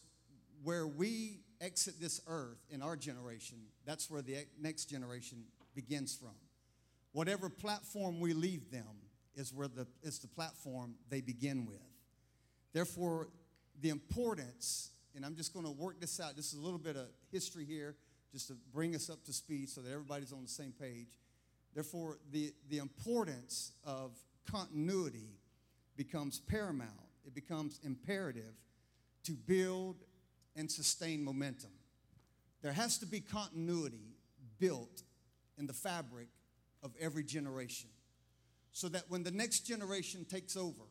where 0.64 0.88
we 0.88 1.42
exit 1.62 1.96
this 2.00 2.22
earth 2.28 2.60
in 2.70 2.82
our 2.82 2.96
generation, 2.96 3.58
that's 3.86 4.10
where 4.10 4.22
the 4.22 4.46
next 4.60 4.86
generation 4.86 5.44
begins 5.76 6.16
from. 6.16 6.36
Whatever 7.12 7.50
platform 7.50 8.20
we 8.20 8.34
leave 8.34 8.72
them 8.72 8.96
is 9.36 9.54
where 9.54 9.68
the, 9.68 9.88
is 10.04 10.20
the 10.20 10.28
platform 10.28 10.96
they 11.10 11.22
begin 11.22 11.66
with. 11.66 11.78
Therefore, 12.74 13.30
the 13.82 13.90
importance, 13.90 14.92
and 15.16 15.26
I'm 15.26 15.36
just 15.36 15.54
going 15.54 15.66
to 15.66 15.72
work 15.72 16.00
this 16.00 16.20
out. 16.20 16.36
This 16.36 16.54
is 16.54 16.60
a 16.60 16.62
little 16.62 16.80
bit 16.80 16.96
of 16.96 17.08
history 17.32 17.66
here, 17.66 17.96
just 18.32 18.48
to 18.48 18.56
bring 18.74 18.96
us 18.96 19.10
up 19.10 19.24
to 19.26 19.34
speed 19.34 19.70
so 19.70 19.82
that 19.82 19.92
everybody's 19.92 20.34
on 20.34 20.42
the 20.42 20.50
same 20.50 20.72
page. 20.72 21.18
Therefore, 21.74 22.18
the, 22.32 22.54
the 22.70 22.80
importance 22.80 23.72
of 23.86 24.12
continuity 24.50 25.38
becomes 25.96 26.40
paramount. 26.40 26.92
It 27.26 27.36
becomes 27.36 27.80
imperative 27.84 28.56
to 29.26 29.34
build 29.34 29.98
and 30.56 30.72
sustain 30.72 31.24
momentum. 31.24 31.72
There 32.62 32.72
has 32.72 32.98
to 33.00 33.06
be 33.06 33.20
continuity 33.20 34.16
built 34.60 35.04
in 35.58 35.68
the 35.68 35.74
fabric 35.74 36.28
of 36.84 36.94
every 37.00 37.24
generation 37.24 37.90
so 38.72 38.88
that 38.90 39.04
when 39.10 39.24
the 39.24 39.32
next 39.32 39.62
generation 39.62 40.26
takes 40.26 40.56
over, 40.56 40.84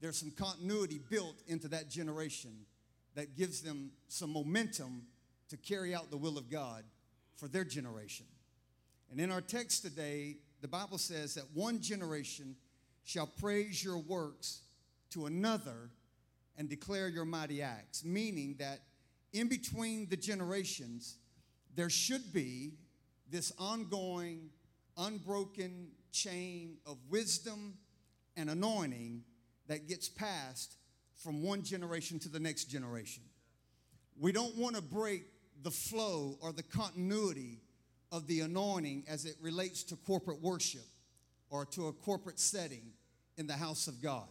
there's 0.00 0.18
some 0.18 0.30
continuity 0.30 1.00
built 1.10 1.42
into 1.46 1.68
that 1.68 1.88
generation 1.88 2.66
that 3.14 3.36
gives 3.36 3.62
them 3.62 3.92
some 4.08 4.30
momentum 4.30 5.02
to 5.48 5.56
carry 5.56 5.94
out 5.94 6.10
the 6.10 6.16
will 6.16 6.36
of 6.36 6.50
God 6.50 6.84
for 7.36 7.48
their 7.48 7.64
generation. 7.64 8.26
And 9.10 9.20
in 9.20 9.30
our 9.30 9.40
text 9.40 9.82
today, 9.82 10.36
the 10.60 10.68
Bible 10.68 10.98
says 10.98 11.34
that 11.34 11.44
one 11.52 11.80
generation 11.80 12.56
shall 13.04 13.26
praise 13.26 13.84
your 13.84 13.98
works 13.98 14.62
to 15.10 15.26
another 15.26 15.90
and 16.56 16.68
declare 16.68 17.08
your 17.08 17.24
mighty 17.24 17.62
acts, 17.62 18.04
meaning 18.04 18.56
that 18.58 18.80
in 19.32 19.48
between 19.48 20.08
the 20.08 20.16
generations, 20.16 21.18
there 21.74 21.90
should 21.90 22.32
be 22.32 22.72
this 23.30 23.52
ongoing, 23.58 24.50
unbroken 24.96 25.88
chain 26.12 26.76
of 26.86 26.96
wisdom 27.10 27.74
and 28.36 28.48
anointing 28.48 29.22
that 29.66 29.88
gets 29.88 30.08
passed 30.08 30.76
from 31.16 31.42
one 31.42 31.62
generation 31.62 32.18
to 32.20 32.28
the 32.28 32.40
next 32.40 32.64
generation. 32.64 33.22
We 34.18 34.30
don't 34.32 34.56
want 34.56 34.76
to 34.76 34.82
break 34.82 35.24
the 35.62 35.70
flow 35.70 36.38
or 36.40 36.52
the 36.52 36.62
continuity 36.62 37.60
of 38.14 38.28
the 38.28 38.40
anointing 38.40 39.02
as 39.08 39.24
it 39.24 39.34
relates 39.40 39.82
to 39.82 39.96
corporate 39.96 40.40
worship 40.40 40.86
or 41.50 41.66
to 41.66 41.88
a 41.88 41.92
corporate 41.92 42.38
setting 42.38 42.92
in 43.36 43.48
the 43.48 43.54
house 43.54 43.88
of 43.88 44.00
God. 44.00 44.28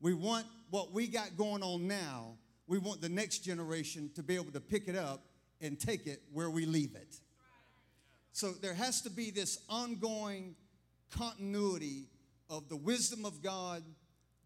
We 0.00 0.14
want 0.14 0.46
what 0.70 0.92
we 0.92 1.08
got 1.08 1.36
going 1.36 1.64
on 1.64 1.88
now, 1.88 2.36
we 2.68 2.78
want 2.78 3.00
the 3.00 3.08
next 3.08 3.40
generation 3.40 4.12
to 4.14 4.22
be 4.22 4.36
able 4.36 4.52
to 4.52 4.60
pick 4.60 4.86
it 4.86 4.94
up 4.94 5.24
and 5.60 5.78
take 5.78 6.06
it 6.06 6.22
where 6.32 6.50
we 6.50 6.66
leave 6.66 6.94
it. 6.94 7.16
So 8.30 8.52
there 8.52 8.74
has 8.74 9.00
to 9.02 9.10
be 9.10 9.32
this 9.32 9.58
ongoing 9.68 10.54
continuity 11.10 12.06
of 12.48 12.68
the 12.68 12.76
wisdom 12.76 13.26
of 13.26 13.42
God, 13.42 13.82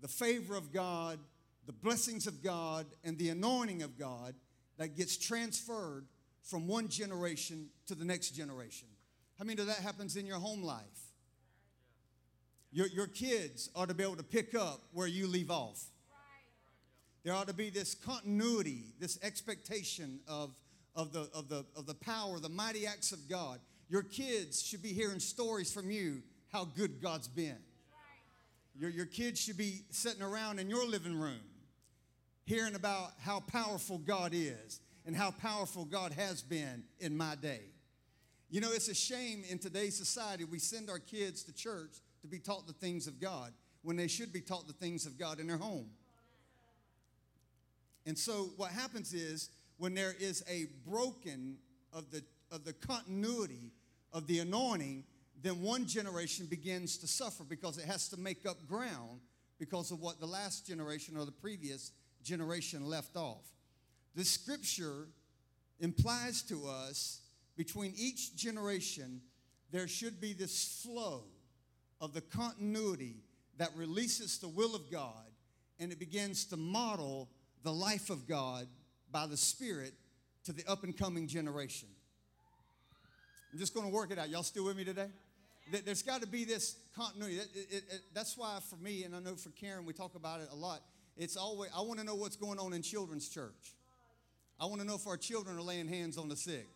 the 0.01 0.09
favor 0.09 0.57
of 0.57 0.73
God, 0.73 1.19
the 1.67 1.73
blessings 1.75 2.27
of 2.27 2.43
God, 2.43 2.87
and 3.05 3.19
the 3.19 3.29
anointing 3.29 3.83
of 3.83 3.99
God 3.99 4.35
that 4.79 4.97
gets 4.97 5.19
transferred 5.19 6.07
from 6.45 6.69
one 6.69 6.89
generation 6.89 7.69
to 7.87 7.95
the 7.95 8.05
next 8.05 8.31
generation. 8.31 8.89
How 9.39 9.45
many 9.45 9.61
of 9.61 9.67
that 9.67 9.79
happens 9.79 10.17
in 10.17 10.27
your 10.27 10.39
home 10.39 10.63
life? 10.63 10.85
Your, 12.71 12.87
your 12.89 13.07
kids 13.07 13.71
ought 13.75 13.89
to 13.89 13.95
be 13.95 14.03
able 14.03 14.17
to 14.17 14.23
pick 14.23 14.55
up 14.55 14.83
where 14.93 15.07
you 15.07 15.27
leave 15.27 15.51
off. 15.51 15.83
There 17.25 17.33
ought 17.33 17.49
to 17.49 17.55
be 17.55 17.71
this 17.71 17.95
continuity, 17.95 18.93
this 19.01 19.19
expectation 19.23 20.21
of, 20.29 20.55
of, 20.95 21.13
the, 21.13 21.31
of, 21.33 21.49
the, 21.49 21.65
of 21.75 21.87
the 21.87 21.95
power, 21.95 22.39
the 22.39 22.51
mighty 22.51 22.87
acts 22.87 23.13
of 23.13 23.29
God. 23.29 23.61
Your 23.89 24.03
kids 24.03 24.63
should 24.63 24.83
be 24.83 24.93
hearing 24.93 25.21
stories 25.21 25.73
from 25.73 25.91
you 25.91 26.23
how 26.53 26.65
good 26.65 27.01
God's 27.01 27.29
been. 27.29 27.59
Your, 28.79 28.91
your 28.91 29.07
kids 29.07 29.41
should 29.41 29.57
be 29.57 29.83
sitting 29.91 30.23
around 30.23 30.59
in 30.59 30.69
your 30.69 30.87
living 30.87 31.19
room 31.19 31.41
hearing 32.45 32.75
about 32.75 33.13
how 33.21 33.41
powerful 33.41 33.99
God 33.99 34.33
is 34.35 34.81
and 35.07 35.15
how 35.15 35.31
powerful 35.31 35.85
God 35.85 36.13
has 36.13 36.43
been 36.43 36.85
in 36.99 37.17
my 37.17 37.35
day. 37.35 37.63
You 38.51 38.61
know, 38.61 38.73
it's 38.73 38.89
a 38.89 38.95
shame 38.95 39.43
in 39.49 39.59
today's 39.59 39.97
society 39.97 40.45
we 40.45 40.59
send 40.59 40.89
our 40.89 40.99
kids 40.99 41.43
to 41.45 41.55
church 41.55 41.97
to 42.23 42.29
be 42.29 42.39
taught 42.39 42.67
the 42.67 42.73
things 42.73 43.07
of 43.07 43.21
God 43.21 43.53
when 43.83 43.97
they 43.97 44.09
should 44.09 44.33
be 44.33 44.41
taught 44.41 44.67
the 44.67 44.73
things 44.73 45.07
of 45.07 45.19
God 45.19 45.41
in 45.41 45.47
their 45.47 45.59
home. 45.59 45.91
And 48.07 48.19
so 48.19 48.51
what 48.57 48.71
happens 48.71 49.13
is 49.13 49.51
when 49.77 49.95
there 49.95 50.15
is 50.19 50.45
a 50.49 50.67
broken 50.89 51.57
of 51.93 52.11
the 52.11 52.23
of 52.51 52.65
the 52.65 52.73
continuity 52.73 53.73
of 54.13 54.27
the 54.27 54.39
anointing, 54.39 55.05
then 55.43 55.61
one 55.61 55.87
generation 55.87 56.47
begins 56.47 56.97
to 56.99 57.07
suffer 57.09 57.43
because 57.43 57.79
it 57.79 57.85
has 57.85 58.09
to 58.11 58.17
make 58.17 58.47
up 58.47 58.67
ground 58.69 59.21
because 59.59 59.91
of 59.91 60.01
what 60.01 60.21
the 60.21 60.27
last 60.27 60.67
generation 60.67 61.17
or 61.17 61.25
the 61.25 61.33
previous 61.33 61.93
generation 62.23 62.87
left 62.87 63.17
off. 63.17 63.45
The 64.15 64.25
scripture 64.25 65.09
implies 65.81 66.43
to 66.43 66.67
us 66.67 67.21
between 67.57 67.93
each 67.97 68.37
generation, 68.37 69.21
there 69.71 69.89
should 69.89 70.21
be 70.21 70.33
this 70.33 70.83
flow 70.85 71.25
of 72.01 72.13
the 72.13 72.21
continuity 72.21 73.17
that 73.59 73.71
releases 73.77 74.39
the 74.39 74.49
will 74.49 74.75
of 74.75 74.91
God 74.91 75.25
and 75.79 75.93
it 75.93 75.99
begins 75.99 76.45
to 76.47 76.57
model 76.57 77.29
the 77.63 77.73
life 77.73 78.11
of 78.11 78.29
God 78.29 78.67
by 79.11 79.27
the 79.27 79.37
Spirit 79.37 79.93
to 80.45 80.53
the 80.53 80.65
up 80.69 80.85
and 80.85 80.97
coming 80.97 81.27
generation. 81.27 81.89
I'm 83.53 83.59
just 83.59 83.75
going 83.75 83.87
to 83.87 83.93
work 83.93 84.11
it 84.11 84.19
out. 84.19 84.29
Y'all 84.29 84.43
still 84.43 84.65
with 84.65 84.77
me 84.77 84.85
today? 84.85 85.09
There's 85.85 86.03
got 86.03 86.21
to 86.21 86.27
be 86.27 86.45
this 86.45 86.77
continuity. 86.95 87.37
It, 87.37 87.49
it, 87.55 87.85
it, 87.91 88.01
that's 88.13 88.37
why, 88.37 88.59
for 88.69 88.77
me, 88.77 89.05
and 89.05 89.15
I 89.15 89.21
know 89.21 89.35
for 89.35 89.51
Karen, 89.51 89.87
we 89.87 89.93
talk 89.93 90.15
about 90.15 90.41
it 90.41 90.49
a 90.53 90.55
lot. 90.55 90.81
It's 91.17 91.37
always, 91.37 91.71
I 91.75 91.81
want 91.81 92.01
to 92.01 92.05
know 92.05 92.17
what's 92.17 92.37
going 92.37 92.59
on 92.59 92.73
in 92.75 92.83
children's 92.83 93.29
church. 93.29 93.75
I 94.61 94.67
want 94.67 94.81
to 94.81 94.87
know 94.87 94.95
if 94.95 95.07
our 95.07 95.17
children 95.17 95.57
are 95.57 95.63
laying 95.63 95.89
hands 95.89 96.17
on 96.17 96.29
the 96.29 96.37
sick. 96.37 96.69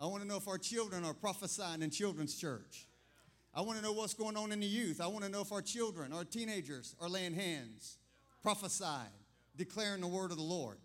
I 0.00 0.06
want 0.06 0.22
to 0.22 0.28
know 0.28 0.36
if 0.36 0.46
our 0.46 0.58
children 0.58 1.04
are 1.04 1.14
prophesying 1.14 1.82
in 1.82 1.90
children's 1.90 2.36
church. 2.36 2.86
I 3.54 3.62
want 3.62 3.78
to 3.78 3.82
know 3.82 3.92
what's 3.92 4.14
going 4.14 4.36
on 4.36 4.52
in 4.52 4.60
the 4.60 4.66
youth. 4.66 5.00
I 5.00 5.08
want 5.08 5.24
to 5.24 5.30
know 5.30 5.40
if 5.40 5.50
our 5.50 5.62
children, 5.62 6.12
our 6.12 6.24
teenagers, 6.24 6.94
are 7.00 7.08
laying 7.08 7.34
hands, 7.34 7.98
prophesying, 8.42 9.10
declaring 9.56 10.00
the 10.00 10.06
word 10.06 10.30
of 10.30 10.36
the 10.36 10.42
Lord. 10.42 10.78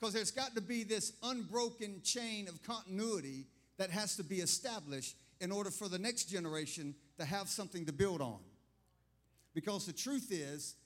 Because 0.00 0.14
there's 0.14 0.30
got 0.30 0.54
to 0.54 0.62
be 0.62 0.84
this 0.84 1.12
unbroken 1.22 2.00
chain 2.02 2.48
of 2.48 2.62
continuity 2.62 3.46
that 3.76 3.90
has 3.90 4.16
to 4.16 4.24
be 4.24 4.36
established 4.36 5.16
in 5.40 5.52
order 5.52 5.70
for 5.70 5.88
the 5.88 5.98
next 5.98 6.24
generation 6.24 6.94
to 7.18 7.24
have 7.24 7.48
something 7.48 7.84
to 7.84 7.92
build 7.92 8.22
on. 8.22 8.40
Because 9.54 9.84
the 9.84 9.92
truth 9.92 10.28
is, 10.30 10.76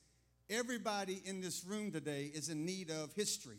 everybody 0.50 1.22
in 1.24 1.40
this 1.40 1.64
room 1.64 1.92
today 1.92 2.30
is 2.34 2.48
in 2.48 2.64
need 2.64 2.90
of 2.90 3.12
history. 3.12 3.58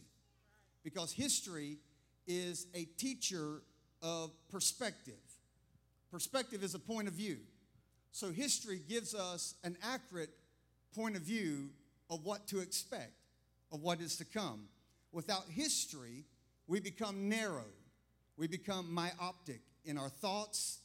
Because 0.87 1.11
history 1.11 1.79
is 2.27 2.67
a 2.73 2.85
teacher 2.97 3.61
of 4.01 4.31
perspective. 4.49 5.19
Perspective 6.09 6.63
is 6.63 6.75
a 6.75 6.79
point 6.79 7.09
of 7.09 7.13
view. 7.13 7.39
So 8.13 8.31
history 8.31 8.79
gives 8.87 9.13
us 9.13 9.55
an 9.65 9.75
accurate 9.83 10.29
point 10.95 11.17
of 11.17 11.23
view 11.23 11.71
of 12.09 12.23
what 12.23 12.47
to 12.47 12.61
expect, 12.61 13.11
of 13.69 13.81
what 13.81 13.99
is 13.99 14.15
to 14.15 14.23
come. 14.23 14.69
Without 15.11 15.43
history, 15.49 16.23
we 16.67 16.79
become 16.79 17.27
narrow, 17.27 17.67
we 18.37 18.47
become 18.47 18.89
myopic 18.89 19.59
in 19.83 19.97
our 19.97 20.07
thoughts 20.07 20.79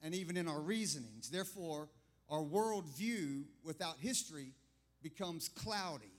and 0.00 0.14
even 0.14 0.36
in 0.36 0.46
our 0.46 0.60
reasonings. 0.60 1.28
Therefore, 1.28 1.88
our 2.28 2.44
worldview 2.44 3.42
without 3.64 3.96
history 3.98 4.52
becomes 5.02 5.48
cloudy 5.48 6.14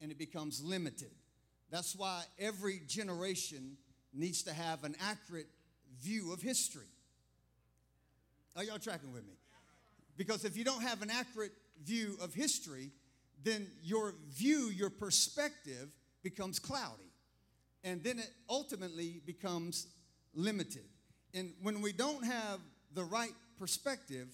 and 0.00 0.10
it 0.10 0.18
becomes 0.18 0.64
limited. 0.64 1.12
That's 1.76 1.94
why 1.94 2.24
every 2.38 2.80
generation 2.88 3.76
needs 4.14 4.44
to 4.44 4.52
have 4.54 4.82
an 4.84 4.96
accurate 4.98 5.48
view 6.00 6.32
of 6.32 6.40
history. 6.40 6.88
Are 8.56 8.64
y'all 8.64 8.78
tracking 8.78 9.12
with 9.12 9.26
me? 9.26 9.34
Because 10.16 10.46
if 10.46 10.56
you 10.56 10.64
don't 10.64 10.80
have 10.80 11.02
an 11.02 11.10
accurate 11.10 11.52
view 11.84 12.16
of 12.22 12.32
history, 12.32 12.92
then 13.44 13.66
your 13.82 14.14
view, 14.30 14.70
your 14.74 14.88
perspective 14.88 15.90
becomes 16.22 16.58
cloudy. 16.58 17.12
And 17.84 18.02
then 18.02 18.20
it 18.20 18.30
ultimately 18.48 19.20
becomes 19.26 19.86
limited. 20.32 20.88
And 21.34 21.52
when 21.60 21.82
we 21.82 21.92
don't 21.92 22.24
have 22.24 22.60
the 22.94 23.04
right 23.04 23.34
perspective, 23.58 24.28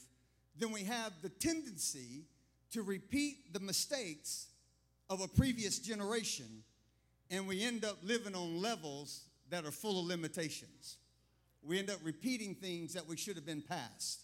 then 0.57 0.71
we 0.71 0.85
have 0.85 1.13
the 1.23 1.29
tendency 1.29 2.23
to 2.71 2.83
repeat 2.83 3.53
the 3.53 3.59
mistakes 3.59 4.47
of 5.11 5.21
a 5.21 5.27
previous 5.27 5.81
generation, 5.81 6.63
and 7.33 7.49
we 7.49 7.65
end 7.65 7.83
up 7.83 7.97
living 8.05 8.35
on 8.35 8.61
levels 8.61 9.25
that 9.49 9.65
are 9.65 9.71
full 9.71 10.01
of 10.01 10.07
limitations. 10.07 10.99
We 11.63 11.79
end 11.79 11.89
up 11.89 11.99
repeating 12.05 12.55
things 12.55 12.93
that 12.93 13.09
we 13.09 13.17
should 13.17 13.37
have 13.37 13.47
been 13.47 13.63
past. 13.63 14.21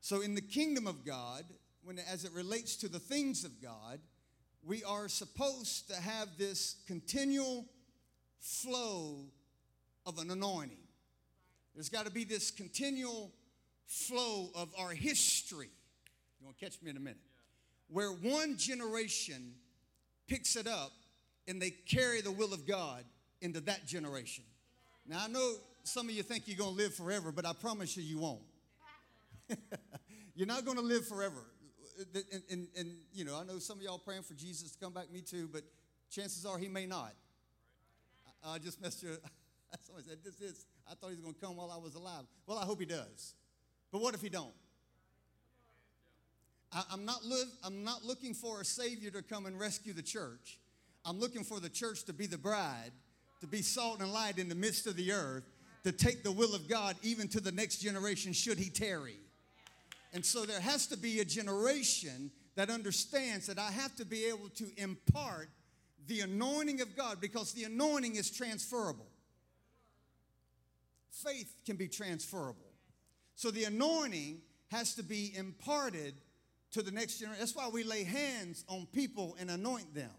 So, 0.00 0.20
in 0.20 0.34
the 0.34 0.40
kingdom 0.40 0.86
of 0.86 1.04
God, 1.04 1.44
when 1.82 1.98
as 1.98 2.24
it 2.24 2.32
relates 2.32 2.76
to 2.76 2.88
the 2.88 3.00
things 3.00 3.44
of 3.44 3.60
God, 3.60 3.98
we 4.62 4.84
are 4.84 5.08
supposed 5.08 5.88
to 5.90 5.96
have 5.96 6.28
this 6.38 6.76
continual 6.86 7.66
flow 8.38 9.24
of 10.06 10.18
an 10.18 10.30
anointing. 10.30 10.76
There's 11.74 11.88
got 11.88 12.06
to 12.06 12.12
be 12.12 12.24
this 12.24 12.50
continual 12.50 13.32
flow 13.86 14.50
of 14.54 14.68
our 14.78 14.90
history. 14.90 15.70
You 16.38 16.46
want 16.46 16.58
to 16.58 16.64
catch 16.64 16.80
me 16.80 16.90
in 16.90 16.96
a 16.96 17.00
minute? 17.00 17.20
Where 17.88 18.10
one 18.10 18.56
generation 18.56 19.54
picks 20.28 20.54
it 20.54 20.68
up 20.68 20.92
and 21.50 21.60
they 21.60 21.70
carry 21.70 22.20
the 22.20 22.30
will 22.30 22.54
of 22.54 22.64
God 22.64 23.02
into 23.40 23.60
that 23.62 23.84
generation. 23.84 24.44
Now, 25.04 25.22
I 25.24 25.28
know 25.28 25.54
some 25.82 26.08
of 26.08 26.14
you 26.14 26.22
think 26.22 26.44
you're 26.46 26.56
going 26.56 26.76
to 26.76 26.82
live 26.82 26.94
forever, 26.94 27.32
but 27.32 27.44
I 27.44 27.52
promise 27.52 27.96
you, 27.96 28.04
you 28.04 28.18
won't. 28.18 28.40
you're 30.36 30.46
not 30.46 30.64
going 30.64 30.76
to 30.76 30.82
live 30.82 31.08
forever. 31.08 31.44
And, 32.14 32.44
and, 32.50 32.68
and, 32.78 32.92
you 33.12 33.24
know, 33.24 33.36
I 33.36 33.42
know 33.42 33.58
some 33.58 33.78
of 33.78 33.82
y'all 33.82 33.98
praying 33.98 34.22
for 34.22 34.34
Jesus 34.34 34.70
to 34.70 34.78
come 34.78 34.92
back, 34.92 35.10
me 35.10 35.22
too, 35.22 35.48
but 35.52 35.62
chances 36.08 36.46
are 36.46 36.56
he 36.56 36.68
may 36.68 36.86
not. 36.86 37.14
I, 38.44 38.54
I 38.54 38.58
just 38.58 38.80
messed 38.80 39.02
you. 39.02 39.08
Somebody 39.82 40.06
said, 40.08 40.18
this 40.24 40.40
is, 40.40 40.66
I 40.88 40.94
thought 40.94 41.08
he 41.08 41.16
was 41.16 41.24
going 41.24 41.34
to 41.34 41.40
come 41.40 41.56
while 41.56 41.72
I 41.72 41.78
was 41.78 41.96
alive. 41.96 42.22
Well, 42.46 42.58
I 42.58 42.64
hope 42.64 42.78
he 42.78 42.86
does. 42.86 43.34
But 43.90 44.00
what 44.00 44.14
if 44.14 44.22
he 44.22 44.28
don't? 44.28 44.54
I, 46.72 46.84
am 46.92 47.04
not 47.04 47.24
live, 47.24 47.48
I'm 47.64 47.82
not 47.82 48.04
looking 48.04 48.34
for 48.34 48.60
a 48.60 48.64
savior 48.64 49.10
to 49.10 49.22
come 49.22 49.46
and 49.46 49.58
rescue 49.58 49.92
the 49.92 50.02
church. 50.02 50.60
I'm 51.04 51.18
looking 51.18 51.44
for 51.44 51.60
the 51.60 51.68
church 51.68 52.04
to 52.04 52.12
be 52.12 52.26
the 52.26 52.38
bride, 52.38 52.92
to 53.40 53.46
be 53.46 53.62
salt 53.62 54.00
and 54.00 54.12
light 54.12 54.38
in 54.38 54.48
the 54.48 54.54
midst 54.54 54.86
of 54.86 54.96
the 54.96 55.12
earth, 55.12 55.44
to 55.84 55.92
take 55.92 56.22
the 56.22 56.32
will 56.32 56.54
of 56.54 56.68
God 56.68 56.96
even 57.02 57.28
to 57.28 57.40
the 57.40 57.52
next 57.52 57.78
generation 57.78 58.32
should 58.32 58.58
he 58.58 58.68
tarry. 58.68 59.16
And 60.12 60.24
so 60.24 60.44
there 60.44 60.60
has 60.60 60.86
to 60.88 60.96
be 60.96 61.20
a 61.20 61.24
generation 61.24 62.30
that 62.56 62.68
understands 62.68 63.46
that 63.46 63.58
I 63.58 63.70
have 63.70 63.94
to 63.96 64.04
be 64.04 64.26
able 64.26 64.48
to 64.56 64.66
impart 64.76 65.48
the 66.06 66.20
anointing 66.20 66.80
of 66.80 66.96
God 66.96 67.20
because 67.20 67.52
the 67.52 67.64
anointing 67.64 68.16
is 68.16 68.30
transferable. 68.30 69.06
Faith 71.10 71.54
can 71.64 71.76
be 71.76 71.88
transferable. 71.88 72.72
So 73.36 73.50
the 73.50 73.64
anointing 73.64 74.40
has 74.70 74.94
to 74.96 75.02
be 75.02 75.32
imparted 75.36 76.14
to 76.72 76.82
the 76.82 76.90
next 76.90 77.18
generation. 77.18 77.40
That's 77.40 77.54
why 77.54 77.68
we 77.68 77.84
lay 77.84 78.04
hands 78.04 78.64
on 78.68 78.86
people 78.92 79.36
and 79.40 79.50
anoint 79.50 79.94
them. 79.94 80.10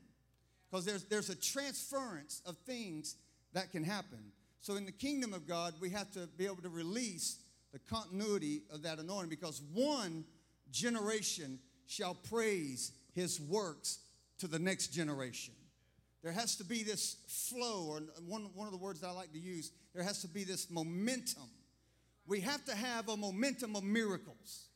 Because 0.71 0.85
there's, 0.85 1.03
there's 1.03 1.29
a 1.29 1.35
transference 1.35 2.41
of 2.45 2.55
things 2.65 3.17
that 3.53 3.71
can 3.71 3.83
happen. 3.83 4.31
So 4.61 4.75
in 4.75 4.85
the 4.85 4.91
kingdom 4.91 5.33
of 5.33 5.45
God, 5.45 5.73
we 5.81 5.89
have 5.89 6.09
to 6.11 6.27
be 6.37 6.45
able 6.45 6.61
to 6.61 6.69
release 6.69 7.39
the 7.73 7.79
continuity 7.79 8.61
of 8.71 8.83
that 8.83 8.99
anointing 8.99 9.29
because 9.29 9.61
one 9.73 10.23
generation 10.71 11.59
shall 11.87 12.15
praise 12.29 12.93
his 13.13 13.41
works 13.41 13.99
to 14.37 14.47
the 14.47 14.59
next 14.59 14.87
generation. 14.87 15.53
There 16.23 16.31
has 16.31 16.55
to 16.57 16.63
be 16.63 16.83
this 16.83 17.17
flow, 17.27 17.87
or 17.89 18.01
one, 18.27 18.49
one 18.53 18.67
of 18.67 18.71
the 18.71 18.77
words 18.77 19.01
that 19.01 19.07
I 19.07 19.11
like 19.11 19.33
to 19.33 19.39
use, 19.39 19.71
there 19.93 20.03
has 20.03 20.21
to 20.21 20.27
be 20.27 20.43
this 20.43 20.69
momentum. 20.69 21.49
We 22.27 22.39
have 22.41 22.63
to 22.65 22.75
have 22.75 23.09
a 23.09 23.17
momentum 23.17 23.75
of 23.75 23.83
miracles. 23.83 24.67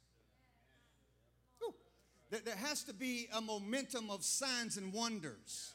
There 2.32 2.56
has 2.56 2.84
to 2.86 2.94
be 2.94 3.28
a 3.34 3.40
momentum 3.40 4.10
of 4.10 4.24
signs 4.24 4.78
and 4.78 4.92
wonders. 4.92 5.75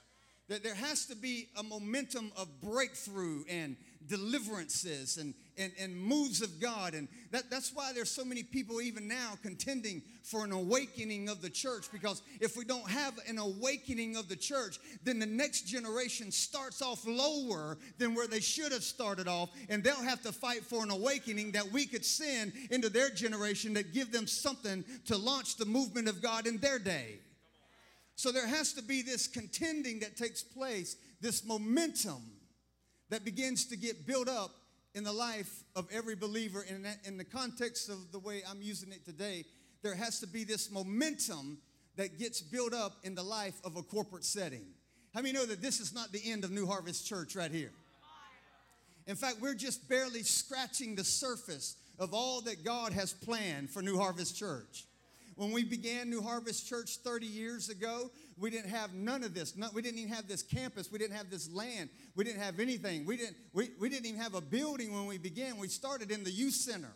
There 0.59 0.75
has 0.75 1.07
to 1.07 1.15
be 1.15 1.49
a 1.57 1.63
momentum 1.63 2.33
of 2.37 2.61
breakthrough 2.61 3.45
and 3.49 3.77
deliverances 4.09 5.17
and, 5.17 5.33
and, 5.57 5.73
and 5.79 5.97
moves 5.97 6.43
of 6.43 6.61
God. 6.61 6.95
And 6.95 7.07
that, 7.31 7.49
that's 7.51 7.73
why 7.73 7.93
there's 7.95 8.11
so 8.11 8.25
many 8.25 8.43
people 8.43 8.81
even 8.81 9.07
now 9.07 9.39
contending 9.43 10.03
for 10.25 10.45
an 10.45 10.51
awakening 10.51 11.29
of 11.29 11.41
the 11.41 11.51
church. 11.51 11.87
Because 11.93 12.23
if 12.41 12.57
we 12.57 12.65
don't 12.65 12.91
have 12.91 13.15
an 13.29 13.39
awakening 13.39 14.17
of 14.17 14.29
the 14.29 14.35
church, 14.35 14.81
then 15.05 15.21
the 15.21 15.27
next 15.27 15.69
generation 15.69 16.33
starts 16.33 16.83
off 16.83 17.07
lower 17.07 17.79
than 17.99 18.17
where 18.17 18.27
they 18.27 18.41
should 18.41 18.73
have 18.73 18.83
started 18.83 19.29
off. 19.29 19.51
And 19.69 19.85
they'll 19.85 20.03
have 20.03 20.23
to 20.23 20.33
fight 20.33 20.65
for 20.65 20.83
an 20.83 20.91
awakening 20.91 21.53
that 21.53 21.71
we 21.71 21.87
could 21.87 22.05
send 22.05 22.55
into 22.73 22.89
their 22.89 23.11
generation 23.11 23.75
that 23.75 23.95
give 23.95 24.11
them 24.11 24.27
something 24.27 24.85
to 25.07 25.17
launch 25.17 25.57
the 25.57 25.67
movement 25.67 26.09
of 26.09 26.21
God 26.21 26.49
in 26.49 26.59
their 26.59 26.81
day. 26.81 27.21
So 28.21 28.31
there 28.31 28.47
has 28.47 28.75
to 28.75 28.83
be 28.83 29.01
this 29.01 29.27
contending 29.27 30.01
that 30.01 30.15
takes 30.15 30.43
place, 30.43 30.97
this 31.23 31.43
momentum 31.43 32.21
that 33.09 33.25
begins 33.25 33.65
to 33.69 33.79
get 33.79 34.07
built 34.07 34.29
up 34.29 34.51
in 34.95 35.05
the 35.05 35.13
life 35.13 35.63
of 35.75 35.89
every 35.91 36.17
believer. 36.17 36.63
That, 36.83 36.99
in 37.05 37.17
the 37.17 37.25
context 37.25 37.89
of 37.89 38.13
the 38.13 38.19
way 38.19 38.43
I'm 38.47 38.61
using 38.61 38.93
it 38.93 39.07
today, 39.07 39.47
there 39.81 39.95
has 39.95 40.21
to 40.21 40.27
be 40.27 40.45
this 40.45 40.71
momentum 40.71 41.61
that 41.97 42.19
gets 42.19 42.43
built 42.43 42.75
up 42.75 42.93
in 43.05 43.15
the 43.15 43.23
life 43.23 43.59
of 43.65 43.79
a 43.79 43.83
corporate 43.83 44.27
setting. 44.27 44.67
How 45.15 45.23
many 45.23 45.33
know 45.33 45.47
that 45.47 45.63
this 45.63 45.81
is 45.81 45.95
not 45.95 46.13
the 46.13 46.21
end 46.23 46.45
of 46.45 46.51
New 46.51 46.67
Harvest 46.67 47.07
Church 47.07 47.35
right 47.35 47.51
here? 47.51 47.73
In 49.07 49.17
fact, 49.17 49.37
we're 49.41 49.55
just 49.55 49.89
barely 49.89 50.25
scratching 50.25 50.95
the 50.95 51.05
surface 51.05 51.77
of 51.99 52.13
all 52.13 52.43
that 52.43 52.67
God 52.67 52.93
has 52.93 53.15
planned 53.15 53.71
for 53.71 53.81
New 53.81 53.97
Harvest 53.97 54.37
Church. 54.37 54.85
When 55.41 55.53
we 55.53 55.65
began 55.65 56.11
New 56.11 56.21
Harvest 56.21 56.69
Church 56.69 56.99
30 56.99 57.25
years 57.25 57.71
ago, 57.71 58.11
we 58.37 58.51
didn't 58.51 58.69
have 58.69 58.93
none 58.93 59.25
of 59.25 59.33
this. 59.33 59.57
we 59.73 59.81
didn't 59.81 59.99
even 59.99 60.13
have 60.13 60.29
this 60.29 60.43
campus. 60.43 60.93
We 60.93 60.99
didn't 60.99 61.17
have 61.17 61.31
this 61.31 61.51
land. 61.51 61.89
We 62.15 62.25
didn't 62.25 62.43
have 62.43 62.61
anything. 62.61 63.07
We 63.07 63.17
didn't, 63.17 63.39
we, 63.55 63.71
we 63.81 63.89
didn't 63.89 64.05
even 64.05 64.21
have 64.21 64.35
a 64.35 64.43
building 64.43 64.93
when 64.93 65.07
we 65.07 65.17
began. 65.17 65.57
We 65.57 65.69
started 65.69 66.11
in 66.11 66.25
the 66.25 66.31
youth 66.31 66.53
center. 66.53 66.93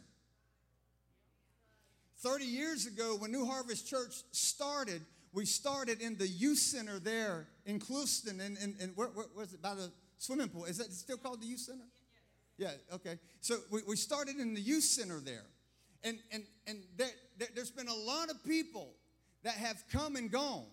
30 2.18 2.44
years 2.44 2.84
ago, 2.84 3.16
when 3.18 3.32
New 3.32 3.46
Harvest 3.46 3.88
Church 3.88 4.12
started, 4.32 5.00
we 5.32 5.46
started 5.46 6.02
in 6.02 6.18
the 6.18 6.28
youth 6.28 6.58
center 6.58 6.98
there 6.98 7.46
in 7.64 7.80
Clewiston, 7.80 8.44
and, 8.44 8.58
and, 8.58 8.74
and 8.78 8.94
where, 8.94 9.08
where 9.08 9.24
was 9.34 9.54
it? 9.54 9.62
By 9.62 9.74
the 9.74 9.90
swimming 10.18 10.50
pool. 10.50 10.66
Is 10.66 10.76
that 10.76 10.92
still 10.92 11.16
called 11.16 11.40
the 11.40 11.46
youth 11.46 11.60
center? 11.60 11.86
Yeah, 12.58 12.72
okay. 12.92 13.18
So 13.40 13.56
we, 13.70 13.80
we 13.88 13.96
started 13.96 14.36
in 14.36 14.52
the 14.52 14.60
youth 14.60 14.84
center 14.84 15.18
there. 15.18 15.46
And, 16.04 16.18
and, 16.30 16.44
and 16.66 16.82
there, 16.98 17.08
there, 17.38 17.48
there's 17.54 17.70
been 17.70 17.88
a 17.88 17.94
lot 17.94 18.30
of 18.30 18.42
people 18.44 18.94
that 19.42 19.54
have 19.54 19.82
come 19.92 20.16
and 20.16 20.30
gone, 20.30 20.66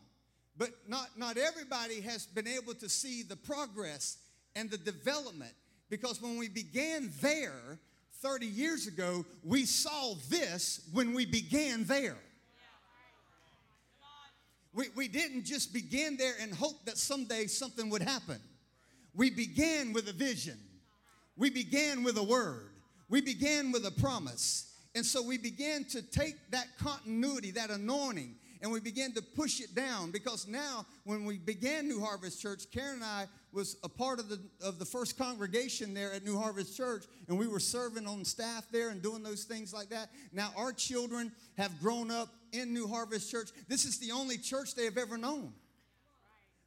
but 0.58 0.70
not, 0.88 1.10
not 1.18 1.38
everybody 1.38 2.02
has 2.02 2.26
been 2.26 2.48
able 2.48 2.74
to 2.76 2.90
see 2.90 3.24
the 3.24 3.36
progress 3.36 4.18
and 4.56 4.70
the 4.70 4.78
development. 4.78 5.54
Because 5.90 6.22
when 6.22 6.38
we 6.38 6.48
began 6.48 7.12
there 7.22 7.80
30 8.22 8.46
years 8.46 8.88
ago, 8.88 9.26
we 9.44 9.66
saw 9.66 10.14
this 10.30 10.88
when 10.94 11.14
we 11.14 11.26
began 11.26 11.84
there. 11.86 12.18
We, 14.74 14.86
we 14.96 15.08
didn't 15.10 15.44
just 15.44 15.74
begin 15.74 16.16
there 16.16 16.34
and 16.40 16.54
hope 16.54 16.86
that 16.86 16.98
someday 16.98 17.48
something 17.48 17.90
would 17.90 18.02
happen. 18.02 18.40
We 19.14 19.30
began 19.30 19.92
with 19.92 20.08
a 20.08 20.14
vision. 20.14 20.58
We 21.36 21.50
began 21.50 22.04
with 22.04 22.18
a 22.18 22.24
word. 22.24 22.70
We 23.10 23.20
began 23.20 23.74
with 23.74 23.86
a 23.86 23.92
promise. 23.92 24.71
And 24.94 25.06
so 25.06 25.24
we 25.24 25.38
began 25.38 25.86
to 25.86 26.02
take 26.02 26.36
that 26.52 26.68
continuity, 26.78 27.52
that 27.52 27.70
anointing, 27.70 28.36
and 28.62 28.72
we 28.72 28.80
began 28.80 29.12
to 29.14 29.22
push 29.22 29.60
it 29.60 29.74
down 29.74 30.12
because 30.12 30.48
now 30.48 30.86
when 31.06 31.26
we 31.26 31.38
began 31.38 31.88
New 31.88 32.00
Harvest 32.00 32.42
Church, 32.42 32.66
Karen 32.72 32.96
and 32.96 33.04
I 33.04 33.28
was 33.54 33.78
a 33.84 33.90
part 33.90 34.20
of 34.20 34.30
the 34.30 34.40
of 34.64 34.80
the 34.80 34.86
first 34.86 35.18
congregation 35.18 35.94
there 35.94 36.14
at 36.14 36.24
New 36.24 36.38
Harvest 36.38 36.78
Church, 36.78 37.06
and 37.28 37.40
we 37.40 37.48
were 37.48 37.60
serving 37.60 38.06
on 38.06 38.24
staff 38.24 38.68
there 38.72 38.90
and 38.90 39.02
doing 39.02 39.24
those 39.24 39.46
things 39.46 39.74
like 39.74 39.90
that. 39.90 40.10
Now 40.32 40.52
our 40.56 40.74
children 40.74 41.32
have 41.58 41.80
grown 41.80 42.12
up 42.12 42.30
in 42.52 42.74
New 42.74 42.88
Harvest 42.88 43.32
Church. 43.32 43.50
This 43.68 43.86
is 43.86 43.98
the 43.98 44.12
only 44.12 44.38
church 44.38 44.76
they 44.76 44.86
have 44.86 44.98
ever 44.98 45.18
known. 45.18 45.54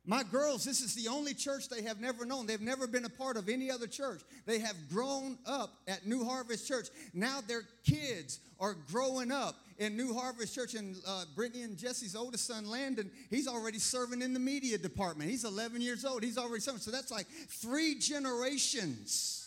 My 0.06 0.22
girls, 0.22 0.64
this 0.64 0.82
is 0.82 0.94
the 0.94 1.08
only 1.08 1.32
church 1.32 1.68
they 1.70 1.82
have 1.82 1.98
never 1.98 2.26
known. 2.26 2.46
They've 2.46 2.60
never 2.60 2.86
been 2.86 3.06
a 3.06 3.10
part 3.10 3.38
of 3.38 3.48
any 3.48 3.70
other 3.70 3.86
church. 3.86 4.20
They 4.44 4.58
have 4.58 4.76
grown 4.90 5.38
up 5.46 5.70
at 5.88 6.06
New 6.06 6.24
Harvest 6.24 6.68
Church. 6.68 6.88
Now 7.14 7.40
their 7.46 7.62
kids 7.86 8.40
are 8.60 8.76
growing 8.92 9.32
up 9.32 9.56
in 9.78 9.96
New 9.96 10.12
Harvest 10.12 10.54
Church. 10.54 10.74
And 10.74 10.96
uh, 11.06 11.24
Brittany 11.34 11.62
and 11.62 11.78
Jesse's 11.78 12.14
oldest 12.14 12.46
son, 12.46 12.68
Landon, 12.68 13.10
he's 13.30 13.48
already 13.48 13.78
serving 13.78 14.20
in 14.20 14.34
the 14.34 14.40
media 14.40 14.76
department. 14.76 15.30
He's 15.30 15.44
11 15.44 15.80
years 15.80 16.04
old. 16.04 16.22
He's 16.22 16.36
already 16.36 16.60
serving. 16.60 16.80
So 16.80 16.90
that's 16.90 17.10
like 17.10 17.26
three 17.48 17.94
generations 17.94 19.43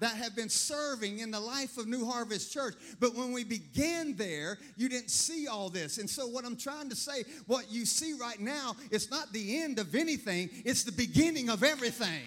that 0.00 0.16
have 0.16 0.34
been 0.34 0.48
serving 0.48 1.20
in 1.20 1.30
the 1.30 1.40
life 1.40 1.76
of 1.76 1.86
New 1.86 2.04
Harvest 2.06 2.52
Church. 2.52 2.74
But 2.98 3.14
when 3.14 3.32
we 3.32 3.44
began 3.44 4.16
there, 4.16 4.58
you 4.76 4.88
didn't 4.88 5.10
see 5.10 5.46
all 5.46 5.68
this. 5.68 5.98
And 5.98 6.08
so, 6.08 6.26
what 6.26 6.44
I'm 6.44 6.56
trying 6.56 6.88
to 6.88 6.96
say, 6.96 7.24
what 7.46 7.70
you 7.70 7.86
see 7.86 8.14
right 8.14 8.40
now, 8.40 8.76
it's 8.90 9.10
not 9.10 9.32
the 9.32 9.60
end 9.60 9.78
of 9.78 9.94
anything, 9.94 10.50
it's 10.64 10.82
the 10.82 10.92
beginning 10.92 11.50
of 11.50 11.62
everything. 11.62 12.24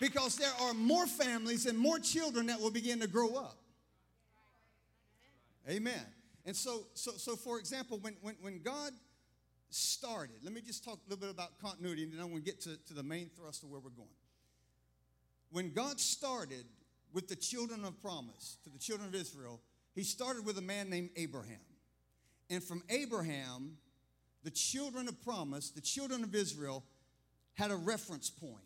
Because 0.00 0.36
there 0.36 0.52
are 0.62 0.74
more 0.74 1.06
families 1.06 1.66
and 1.66 1.78
more 1.78 1.98
children 1.98 2.46
that 2.46 2.60
will 2.60 2.70
begin 2.70 3.00
to 3.00 3.06
grow 3.06 3.36
up. 3.36 3.56
Amen. 5.68 6.02
And 6.44 6.54
so, 6.54 6.84
so, 6.94 7.12
so 7.12 7.36
for 7.36 7.58
example, 7.58 7.98
when, 7.98 8.16
when, 8.20 8.34
when 8.42 8.60
God 8.60 8.92
started, 9.70 10.36
let 10.42 10.52
me 10.52 10.60
just 10.60 10.84
talk 10.84 10.98
a 11.06 11.10
little 11.10 11.20
bit 11.20 11.30
about 11.30 11.58
continuity, 11.58 12.02
and 12.02 12.12
then 12.12 12.20
I'm 12.20 12.28
going 12.28 12.42
to 12.42 12.44
get 12.44 12.60
to, 12.62 12.76
to 12.88 12.94
the 12.94 13.02
main 13.02 13.30
thrust 13.36 13.62
of 13.62 13.70
where 13.70 13.80
we're 13.80 13.90
going 13.90 14.08
when 15.54 15.72
God 15.72 16.00
started 16.00 16.64
with 17.12 17.28
the 17.28 17.36
children 17.36 17.84
of 17.84 18.02
promise 18.02 18.58
to 18.64 18.70
the 18.70 18.78
children 18.78 19.08
of 19.08 19.14
Israel, 19.14 19.60
he 19.94 20.02
started 20.02 20.44
with 20.44 20.58
a 20.58 20.62
man 20.62 20.90
named 20.90 21.10
Abraham. 21.14 21.60
And 22.50 22.60
from 22.60 22.82
Abraham, 22.90 23.76
the 24.42 24.50
children 24.50 25.06
of 25.06 25.22
promise, 25.22 25.70
the 25.70 25.80
children 25.80 26.24
of 26.24 26.34
Israel, 26.34 26.82
had 27.52 27.70
a 27.70 27.76
reference 27.76 28.30
point. 28.30 28.64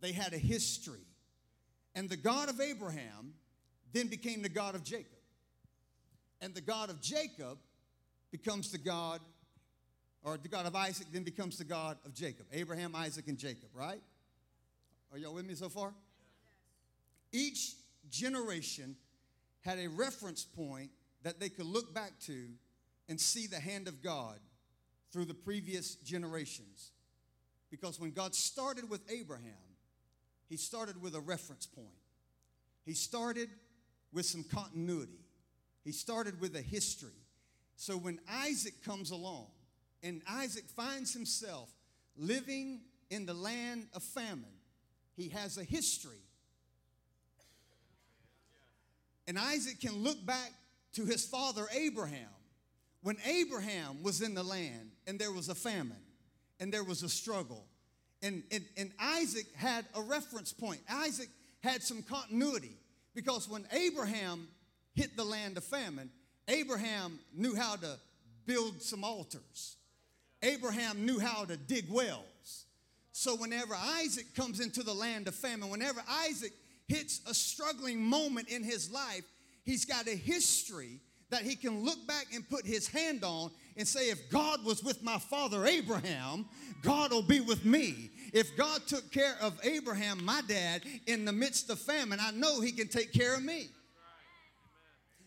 They 0.00 0.10
had 0.10 0.32
a 0.32 0.38
history. 0.38 1.06
And 1.94 2.10
the 2.10 2.16
God 2.16 2.48
of 2.48 2.60
Abraham 2.60 3.34
then 3.92 4.08
became 4.08 4.42
the 4.42 4.48
God 4.48 4.74
of 4.74 4.82
Jacob. 4.82 5.20
And 6.40 6.52
the 6.52 6.60
God 6.60 6.90
of 6.90 7.00
Jacob 7.00 7.58
becomes 8.32 8.72
the 8.72 8.78
God, 8.78 9.20
or 10.24 10.36
the 10.36 10.48
God 10.48 10.66
of 10.66 10.74
Isaac 10.74 11.06
then 11.12 11.22
becomes 11.22 11.58
the 11.58 11.64
God 11.64 11.96
of 12.04 12.12
Jacob. 12.12 12.46
Abraham, 12.52 12.96
Isaac, 12.96 13.28
and 13.28 13.38
Jacob, 13.38 13.68
right? 13.72 14.02
Are 15.12 15.18
y'all 15.18 15.32
with 15.32 15.46
me 15.46 15.54
so 15.54 15.68
far? 15.68 15.92
Each 17.32 17.74
generation 18.10 18.96
had 19.60 19.78
a 19.78 19.88
reference 19.88 20.44
point 20.44 20.90
that 21.22 21.40
they 21.40 21.48
could 21.48 21.66
look 21.66 21.94
back 21.94 22.18
to 22.20 22.48
and 23.08 23.20
see 23.20 23.46
the 23.46 23.60
hand 23.60 23.88
of 23.88 24.02
God 24.02 24.38
through 25.12 25.24
the 25.24 25.34
previous 25.34 25.94
generations. 25.96 26.92
Because 27.70 28.00
when 28.00 28.12
God 28.12 28.34
started 28.34 28.88
with 28.88 29.00
Abraham, 29.10 29.52
he 30.48 30.56
started 30.56 31.00
with 31.02 31.14
a 31.14 31.20
reference 31.20 31.66
point. 31.66 31.88
He 32.84 32.94
started 32.94 33.48
with 34.12 34.24
some 34.24 34.44
continuity. 34.44 35.24
He 35.84 35.92
started 35.92 36.40
with 36.40 36.56
a 36.56 36.62
history. 36.62 37.10
So 37.76 37.96
when 37.96 38.18
Isaac 38.28 38.82
comes 38.84 39.10
along 39.10 39.48
and 40.02 40.22
Isaac 40.28 40.64
finds 40.74 41.12
himself 41.12 41.70
living 42.16 42.80
in 43.10 43.26
the 43.26 43.34
land 43.34 43.86
of 43.94 44.02
famine, 44.02 44.44
he 45.16 45.28
has 45.30 45.58
a 45.58 45.64
history. 45.64 46.22
And 49.28 49.38
Isaac 49.38 49.78
can 49.80 50.02
look 50.02 50.24
back 50.24 50.50
to 50.94 51.04
his 51.04 51.24
father 51.24 51.66
Abraham 51.72 52.30
when 53.02 53.18
Abraham 53.26 54.02
was 54.02 54.22
in 54.22 54.34
the 54.34 54.42
land 54.42 54.90
and 55.06 55.18
there 55.18 55.30
was 55.30 55.50
a 55.50 55.54
famine 55.54 56.02
and 56.58 56.72
there 56.72 56.82
was 56.82 57.02
a 57.02 57.08
struggle. 57.10 57.64
And, 58.22 58.42
and, 58.50 58.64
and 58.76 58.90
Isaac 58.98 59.46
had 59.54 59.84
a 59.94 60.02
reference 60.02 60.52
point. 60.52 60.80
Isaac 60.90 61.28
had 61.62 61.82
some 61.82 62.02
continuity 62.02 62.76
because 63.14 63.48
when 63.48 63.66
Abraham 63.70 64.48
hit 64.94 65.14
the 65.14 65.24
land 65.24 65.58
of 65.58 65.64
famine, 65.64 66.10
Abraham 66.48 67.18
knew 67.36 67.54
how 67.54 67.76
to 67.76 67.98
build 68.46 68.80
some 68.80 69.04
altars. 69.04 69.76
Abraham 70.42 71.04
knew 71.04 71.18
how 71.18 71.44
to 71.44 71.56
dig 71.58 71.84
wells. 71.90 72.64
So 73.12 73.36
whenever 73.36 73.74
Isaac 73.74 74.34
comes 74.34 74.60
into 74.60 74.82
the 74.82 74.94
land 74.94 75.28
of 75.28 75.34
famine, 75.34 75.68
whenever 75.68 76.02
Isaac 76.08 76.52
hits 76.88 77.20
a 77.28 77.34
struggling 77.34 78.02
moment 78.02 78.48
in 78.48 78.64
his 78.64 78.90
life, 78.90 79.24
he's 79.64 79.84
got 79.84 80.08
a 80.08 80.16
history 80.16 81.00
that 81.30 81.42
he 81.42 81.54
can 81.54 81.84
look 81.84 82.06
back 82.06 82.26
and 82.34 82.48
put 82.48 82.64
his 82.64 82.88
hand 82.88 83.22
on 83.22 83.50
and 83.76 83.86
say, 83.86 84.10
if 84.10 84.30
God 84.30 84.64
was 84.64 84.82
with 84.82 85.02
my 85.02 85.18
father 85.18 85.66
Abraham, 85.66 86.46
God 86.82 87.12
will 87.12 87.22
be 87.22 87.40
with 87.40 87.64
me. 87.64 88.10
If 88.32 88.56
God 88.56 88.86
took 88.86 89.10
care 89.12 89.36
of 89.40 89.58
Abraham, 89.62 90.24
my 90.24 90.40
dad, 90.48 90.82
in 91.06 91.24
the 91.24 91.32
midst 91.32 91.70
of 91.70 91.78
famine, 91.78 92.18
I 92.20 92.30
know 92.30 92.60
he 92.60 92.72
can 92.72 92.88
take 92.88 93.12
care 93.12 93.34
of 93.34 93.42
me. 93.42 93.68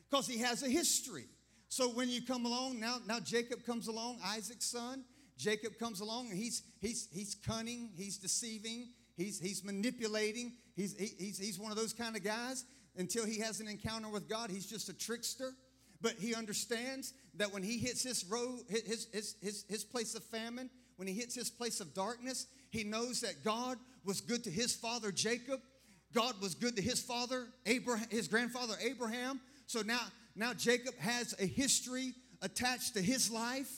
Because 0.09 0.27
he 0.27 0.39
has 0.39 0.63
a 0.63 0.69
history. 0.69 1.25
So 1.69 1.89
when 1.89 2.09
you 2.09 2.21
come 2.21 2.45
along, 2.45 2.79
now, 2.79 2.97
now 3.07 3.19
Jacob 3.19 3.63
comes 3.65 3.87
along, 3.87 4.19
Isaac's 4.25 4.65
son. 4.65 5.05
Jacob 5.37 5.79
comes 5.79 6.01
along 6.01 6.29
and 6.29 6.37
he's, 6.37 6.63
he's, 6.81 7.07
he's 7.11 7.35
cunning, 7.35 7.89
he's 7.95 8.17
deceiving, 8.17 8.89
he's, 9.15 9.39
he's 9.39 9.63
manipulating. 9.63 10.53
He's, 10.75 10.97
he, 10.97 11.11
he's, 11.17 11.37
he's 11.37 11.59
one 11.59 11.71
of 11.71 11.77
those 11.77 11.93
kind 11.93 12.15
of 12.15 12.23
guys. 12.23 12.65
Until 12.97 13.25
he 13.25 13.39
has 13.39 13.61
an 13.61 13.67
encounter 13.67 14.09
with 14.09 14.27
God, 14.27 14.49
he's 14.49 14.65
just 14.65 14.89
a 14.89 14.93
trickster 14.93 15.53
but 16.01 16.13
he 16.13 16.33
understands 16.33 17.13
that 17.35 17.53
when 17.53 17.63
he 17.63 17.77
hits 17.77 18.03
his 18.03 18.25
road, 18.25 18.61
his, 18.67 19.07
his, 19.13 19.35
his, 19.41 19.65
his 19.69 19.83
place 19.83 20.15
of 20.15 20.23
famine, 20.23 20.69
when 20.95 21.07
he 21.07 21.13
hits 21.13 21.35
his 21.35 21.49
place 21.49 21.79
of 21.79 21.93
darkness, 21.93 22.47
he 22.69 22.83
knows 22.83 23.21
that 23.21 23.43
God 23.43 23.77
was 24.03 24.21
good 24.21 24.43
to 24.45 24.49
his 24.49 24.75
father 24.75 25.11
Jacob. 25.11 25.61
God 26.13 26.33
was 26.41 26.55
good 26.55 26.75
to 26.75 26.81
his 26.81 26.99
father 26.99 27.47
Abraham, 27.65 28.07
his 28.09 28.27
grandfather 28.27 28.73
Abraham. 28.83 29.39
So 29.67 29.81
now, 29.81 30.01
now 30.35 30.53
Jacob 30.53 30.97
has 30.99 31.35
a 31.39 31.45
history 31.45 32.13
attached 32.41 32.95
to 32.95 33.01
his 33.01 33.31
life. 33.31 33.71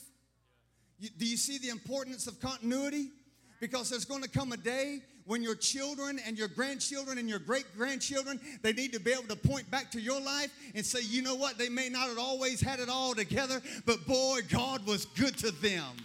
You, 0.99 1.09
do 1.17 1.25
you 1.25 1.37
see 1.37 1.57
the 1.57 1.69
importance 1.69 2.27
of 2.27 2.39
continuity? 2.39 3.09
Because 3.63 3.89
there's 3.89 4.03
going 4.03 4.21
to 4.23 4.27
come 4.27 4.51
a 4.51 4.57
day 4.57 4.99
when 5.23 5.41
your 5.41 5.55
children 5.55 6.19
and 6.27 6.37
your 6.37 6.49
grandchildren 6.49 7.17
and 7.17 7.29
your 7.29 7.39
great 7.39 7.63
grandchildren, 7.77 8.37
they 8.61 8.73
need 8.73 8.91
to 8.91 8.99
be 8.99 9.13
able 9.13 9.23
to 9.23 9.37
point 9.37 9.71
back 9.71 9.89
to 9.91 10.01
your 10.01 10.19
life 10.19 10.53
and 10.75 10.85
say, 10.85 10.99
you 11.01 11.21
know 11.21 11.35
what, 11.35 11.57
they 11.57 11.69
may 11.69 11.87
not 11.87 12.09
have 12.09 12.19
always 12.19 12.59
had 12.59 12.81
it 12.81 12.89
all 12.89 13.15
together, 13.15 13.61
but 13.85 14.05
boy, 14.05 14.41
God 14.49 14.85
was 14.85 15.05
good 15.05 15.37
to 15.37 15.51
them. 15.51 15.95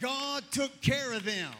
God 0.00 0.42
took 0.50 0.80
care 0.80 1.12
of 1.12 1.24
them. 1.24 1.52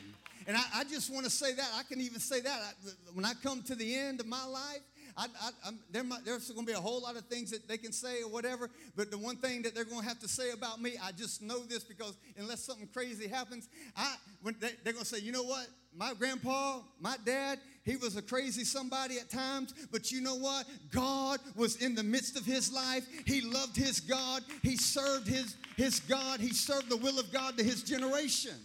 And 0.49 0.57
I, 0.57 0.63
I 0.75 0.83
just 0.83 1.15
want 1.15 1.25
to 1.25 1.31
say 1.31 1.55
that. 1.55 1.71
I 1.79 1.85
can 1.85 2.01
even 2.01 2.19
say 2.19 2.41
that. 2.41 2.61
I, 2.61 2.91
when 3.15 3.25
I 3.25 3.35
come 3.45 3.63
to 3.63 3.77
the 3.77 3.95
end 3.97 4.19
of 4.19 4.27
my 4.27 4.45
life, 4.45 4.81
I, 5.17 5.27
I, 5.65 5.71
there 5.91 6.05
might, 6.05 6.25
there's 6.27 6.51
going 6.51 6.67
to 6.67 6.73
be 6.73 6.77
a 6.77 6.81
whole 6.81 7.01
lot 7.01 7.17
of 7.17 7.25
things 7.27 7.51
that 7.51 7.67
they 7.67 7.79
can 7.79 7.93
say 7.93 8.23
or 8.23 8.29
whatever, 8.29 8.69
but 8.97 9.11
the 9.11 9.17
one 9.17 9.37
thing 9.37 9.63
that 9.63 9.75
they're 9.75 9.85
going 9.85 10.03
to 10.03 10.09
have 10.09 10.19
to 10.21 10.29
say 10.29 10.51
about 10.51 10.81
me, 10.81 10.93
I 11.03 11.13
just 11.13 11.41
know 11.41 11.61
this 11.61 11.85
because 11.85 12.19
unless 12.37 12.63
something 12.63 12.89
crazy 12.93 13.27
happens, 13.27 13.69
I, 13.97 14.15
when 14.43 14.57
they, 14.61 14.73
they're 14.85 14.93
going 14.93 15.05
to 15.05 15.11
say, 15.11 15.21
you 15.21 15.33
know 15.33 15.45
what? 15.45 15.69
My 15.97 16.13
grandpa, 16.13 16.81
my 17.01 17.17
dad, 17.25 17.59
he 17.83 17.97
was 17.97 18.17
a 18.17 18.23
crazy 18.23 18.65
somebody 18.65 19.19
at 19.19 19.31
times, 19.31 19.73
but 19.91 20.13
you 20.13 20.21
know 20.21 20.35
what? 20.35 20.67
God 20.91 21.41
was 21.55 21.77
in 21.77 21.95
the 21.95 22.03
midst 22.03 22.37
of 22.37 22.45
his 22.45 22.71
life. 22.71 23.07
He 23.25 23.41
loved 23.41 23.75
his 23.75 24.01
God. 24.01 24.43
He 24.63 24.77
served 24.77 25.27
his, 25.27 25.57
his 25.79 26.01
God. 26.01 26.41
He 26.41 26.53
served 26.53 26.91
the 26.91 26.97
will 26.99 27.19
of 27.19 27.33
God 27.33 27.57
to 27.57 27.65
his 27.65 27.83
generation. 27.83 28.57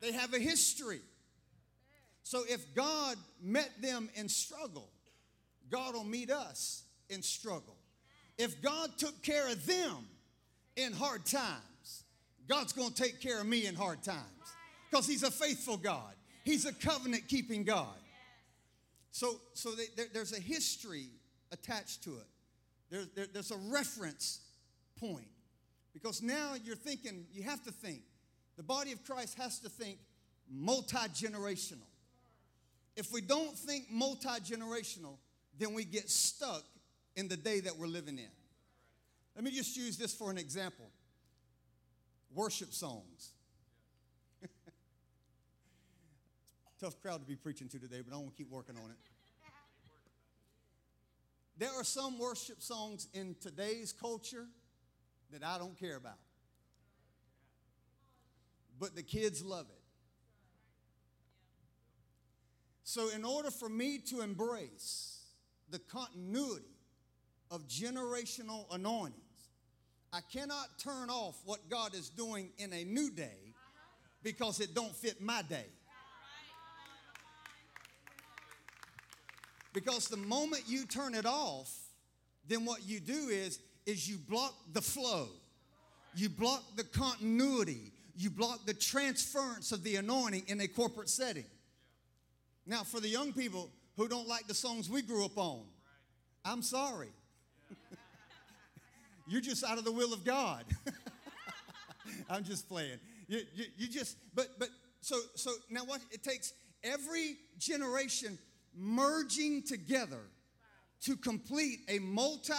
They 0.00 0.10
have 0.10 0.34
a 0.34 0.40
history. 0.40 1.00
So 2.24 2.42
if 2.48 2.74
God 2.74 3.16
met 3.40 3.70
them 3.80 4.08
in 4.14 4.28
struggle, 4.28 4.88
God 5.70 5.94
will 5.94 6.04
meet 6.04 6.30
us 6.30 6.84
in 7.08 7.22
struggle. 7.22 7.76
If 8.38 8.60
God 8.62 8.90
took 8.96 9.22
care 9.22 9.48
of 9.48 9.66
them 9.66 10.06
in 10.76 10.92
hard 10.92 11.26
times, 11.26 12.04
God's 12.48 12.72
going 12.72 12.92
to 12.92 13.02
take 13.02 13.20
care 13.20 13.40
of 13.40 13.46
me 13.46 13.66
in 13.66 13.74
hard 13.74 14.02
times 14.02 14.18
because 14.90 15.06
He's 15.06 15.22
a 15.22 15.30
faithful 15.30 15.76
God. 15.76 16.14
He's 16.44 16.64
a 16.64 16.72
covenant 16.72 17.28
keeping 17.28 17.64
God. 17.64 17.86
So, 19.12 19.40
so 19.54 19.72
they, 19.72 19.84
there, 19.96 20.06
there's 20.12 20.36
a 20.36 20.40
history 20.40 21.06
attached 21.52 22.04
to 22.04 22.10
it. 22.10 22.26
There, 22.90 23.04
there, 23.14 23.26
there's 23.32 23.50
a 23.50 23.58
reference 23.70 24.40
point 24.98 25.28
because 25.92 26.22
now 26.22 26.54
you're 26.64 26.76
thinking, 26.76 27.26
you 27.32 27.42
have 27.42 27.62
to 27.64 27.72
think. 27.72 28.02
The 28.56 28.62
body 28.62 28.92
of 28.92 29.04
Christ 29.04 29.38
has 29.38 29.58
to 29.60 29.68
think 29.68 29.98
multi 30.50 30.96
generational. 30.96 31.86
If 32.96 33.12
we 33.12 33.20
don't 33.20 33.56
think 33.56 33.90
multi 33.90 34.28
generational, 34.28 35.16
then 35.60 35.74
we 35.74 35.84
get 35.84 36.08
stuck 36.08 36.64
in 37.14 37.28
the 37.28 37.36
day 37.36 37.60
that 37.60 37.76
we're 37.76 37.86
living 37.86 38.18
in. 38.18 38.30
Let 39.36 39.44
me 39.44 39.50
just 39.50 39.76
use 39.76 39.98
this 39.98 40.12
for 40.12 40.30
an 40.30 40.38
example 40.38 40.86
worship 42.34 42.72
songs. 42.72 43.32
Tough 46.80 47.00
crowd 47.02 47.20
to 47.20 47.26
be 47.26 47.36
preaching 47.36 47.68
to 47.68 47.78
today, 47.78 48.00
but 48.04 48.14
I 48.14 48.16
want 48.16 48.30
to 48.30 48.36
keep 48.36 48.50
working 48.50 48.76
on 48.76 48.90
it. 48.90 48.96
There 51.58 51.70
are 51.78 51.84
some 51.84 52.18
worship 52.18 52.62
songs 52.62 53.08
in 53.12 53.36
today's 53.38 53.92
culture 53.92 54.46
that 55.30 55.44
I 55.44 55.58
don't 55.58 55.78
care 55.78 55.96
about. 55.96 56.18
But 58.78 58.96
the 58.96 59.02
kids 59.02 59.44
love 59.44 59.66
it. 59.68 59.76
So, 62.82 63.10
in 63.10 63.26
order 63.26 63.50
for 63.50 63.68
me 63.68 63.98
to 64.08 64.22
embrace 64.22 65.19
the 65.70 65.78
continuity 65.78 66.64
of 67.50 67.66
generational 67.66 68.66
anointings. 68.72 69.16
I 70.12 70.20
cannot 70.32 70.78
turn 70.78 71.08
off 71.08 71.40
what 71.44 71.68
God 71.68 71.94
is 71.94 72.08
doing 72.08 72.50
in 72.58 72.72
a 72.72 72.84
new 72.84 73.10
day 73.10 73.54
because 74.22 74.60
it 74.60 74.74
don't 74.74 74.94
fit 74.94 75.20
my 75.20 75.42
day. 75.42 75.66
Because 79.72 80.08
the 80.08 80.16
moment 80.16 80.64
you 80.66 80.84
turn 80.84 81.14
it 81.14 81.26
off, 81.26 81.72
then 82.48 82.64
what 82.64 82.86
you 82.86 82.98
do 82.98 83.28
is 83.28 83.60
is 83.86 84.08
you 84.08 84.18
block 84.18 84.54
the 84.72 84.82
flow. 84.82 85.28
You 86.14 86.28
block 86.28 86.62
the 86.76 86.84
continuity. 86.84 87.92
You 88.16 88.30
block 88.30 88.66
the 88.66 88.74
transference 88.74 89.72
of 89.72 89.82
the 89.84 89.96
anointing 89.96 90.44
in 90.48 90.60
a 90.60 90.68
corporate 90.68 91.08
setting. 91.08 91.46
Now, 92.66 92.82
for 92.82 93.00
the 93.00 93.08
young 93.08 93.32
people, 93.32 93.70
who 94.00 94.08
don't 94.08 94.26
like 94.26 94.46
the 94.46 94.54
songs 94.54 94.88
we 94.88 95.02
grew 95.02 95.26
up 95.26 95.36
on. 95.36 95.60
I'm 96.42 96.62
sorry. 96.62 97.10
You're 99.28 99.42
just 99.42 99.62
out 99.62 99.76
of 99.76 99.84
the 99.84 99.92
will 99.92 100.14
of 100.14 100.24
God. 100.24 100.64
I'm 102.30 102.42
just 102.42 102.66
playing. 102.66 102.98
You, 103.28 103.40
you, 103.54 103.64
you, 103.76 103.88
just, 103.88 104.16
but, 104.34 104.58
but, 104.58 104.70
so, 105.02 105.16
so 105.34 105.50
now 105.68 105.84
what? 105.84 106.00
It 106.10 106.22
takes 106.22 106.54
every 106.82 107.36
generation 107.58 108.38
merging 108.74 109.64
together 109.64 110.22
to 111.02 111.14
complete 111.14 111.80
a 111.90 111.98
multi 111.98 112.54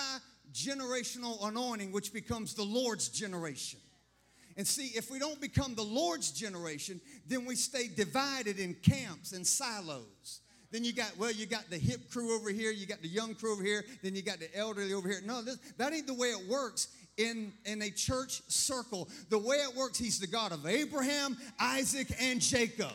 generational 0.54 1.48
anointing, 1.48 1.92
which 1.92 2.14
becomes 2.14 2.54
the 2.54 2.62
Lord's 2.64 3.10
generation. 3.10 3.80
And 4.58 4.68
see, 4.68 4.92
if 4.96 5.10
we 5.10 5.18
don't 5.18 5.42
become 5.42 5.74
the 5.74 5.82
Lord's 5.82 6.32
generation, 6.32 7.02
then 7.26 7.46
we 7.46 7.56
stay 7.56 7.88
divided 7.88 8.60
in 8.60 8.76
camps 8.76 9.32
and 9.32 9.48
silos. 9.48 10.41
Then 10.72 10.84
you 10.84 10.94
got, 10.94 11.18
well, 11.18 11.32
you 11.32 11.46
got 11.46 11.70
the 11.70 11.78
hip 11.78 12.10
crew 12.12 12.36
over 12.36 12.50
here, 12.50 12.72
you 12.72 12.86
got 12.86 13.02
the 13.02 13.08
young 13.08 13.36
crew 13.36 13.54
over 13.54 13.64
here, 13.64 13.84
then 14.04 14.16
you 14.16 14.22
got 14.22 14.40
the 14.40 14.56
elderly 14.58 14.94
over 14.94 15.08
here. 15.08 15.20
No, 15.26 15.42
this, 15.42 15.58
that 15.78 15.94
ain't 15.94 16.08
the 16.08 16.14
way 16.14 16.28
it 16.28 16.48
works 16.50 16.88
in, 17.18 17.52
in 17.66 17.82
a 17.82 17.90
church 17.90 18.42
circle. 18.48 19.10
The 19.30 19.38
way 19.38 19.58
it 19.58 19.76
works, 19.76 19.98
he's 19.98 20.20
the 20.20 20.28
God 20.28 20.52
of 20.52 20.66
Abraham, 20.66 21.38
Isaac, 21.60 22.08
and 22.20 22.40
Jacob. 22.40 22.94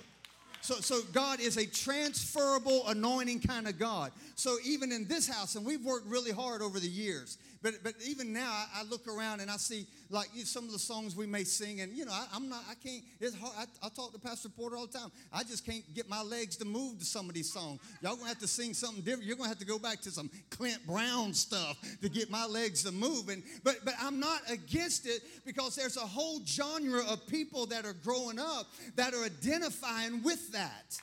So, 0.63 0.75
so 0.77 1.01
God 1.13 1.39
is 1.39 1.59
a 1.59 1.67
transferable 1.67 2.89
anointing 2.89 3.41
kind 3.41 3.69
of 3.69 3.79
God. 3.79 4.11
So 4.35 4.57
even 4.65 4.91
in 4.91 5.07
this 5.07 5.29
house, 5.29 5.55
and 5.55 5.65
we've 5.65 5.85
worked 5.85 6.07
really 6.09 6.33
hard 6.33 6.61
over 6.61 6.81
the 6.81 6.89
years, 6.89 7.39
but, 7.63 7.75
but 7.83 7.95
even 8.07 8.33
now 8.33 8.51
I, 8.51 8.81
I 8.81 8.85
look 8.85 9.07
around 9.09 9.41
and 9.41 9.51
I 9.51 9.57
see 9.57 9.87
like 10.11 10.29
you 10.35 10.45
some 10.45 10.65
of 10.65 10.73
the 10.73 10.79
songs 10.79 11.17
we 11.17 11.27
may 11.27 11.45
sing, 11.45 11.81
and 11.81 11.93
you 11.97 12.05
know, 12.05 12.13
I, 12.13 12.37
am 12.37 12.49
not, 12.49 12.63
I 12.71 12.75
can't, 12.75 13.03
it's 13.21 13.35
hard. 13.37 13.53
I, 13.59 13.87
I, 13.87 13.89
talk 13.91 14.13
to 14.13 14.19
Pastor 14.19 14.49
Porter 14.49 14.77
all 14.77 14.87
the 14.87 14.99
time. 14.99 15.11
I 15.33 15.43
just 15.43 15.67
can't 15.67 15.83
get 15.95 16.09
my 16.09 16.23
legs 16.23 16.57
to 16.57 16.65
move 16.65 16.99
to 16.99 17.05
some 17.05 17.29
of 17.29 17.35
these 17.35 17.53
songs. 17.53 17.81
Y'all 18.03 18.17
gonna 18.17 18.29
have 18.29 18.39
to 18.39 18.47
sing 18.47 18.75
something 18.75 19.03
different. 19.03 19.25
You're 19.25 19.37
gonna 19.37 19.49
have 19.49 19.59
to 19.59 19.67
go 19.67 19.79
back 19.79 20.01
to 20.03 20.11
some 20.11 20.31
Clint 20.51 20.87
Brown 20.87 21.35
stuff 21.35 21.77
to 22.03 22.09
get 22.09 22.31
my 22.31 22.47
legs 22.47 22.83
to 22.85 22.93
move. 22.93 23.29
And 23.29 23.43
but 23.65 23.77
but 23.85 23.95
I'm 24.01 24.21
not 24.21 24.41
against 24.51 25.07
it 25.07 25.23
because 25.45 25.75
there's 25.77 25.97
a 25.97 26.01
whole 26.01 26.41
genre 26.45 27.03
of 27.09 27.27
people 27.27 27.67
that 27.67 27.85
are 27.85 27.95
growing 27.95 28.39
up 28.39 28.67
that 28.97 29.15
are 29.15 29.25
identifying 29.25 30.23
with 30.23 30.53
that. 30.53 30.99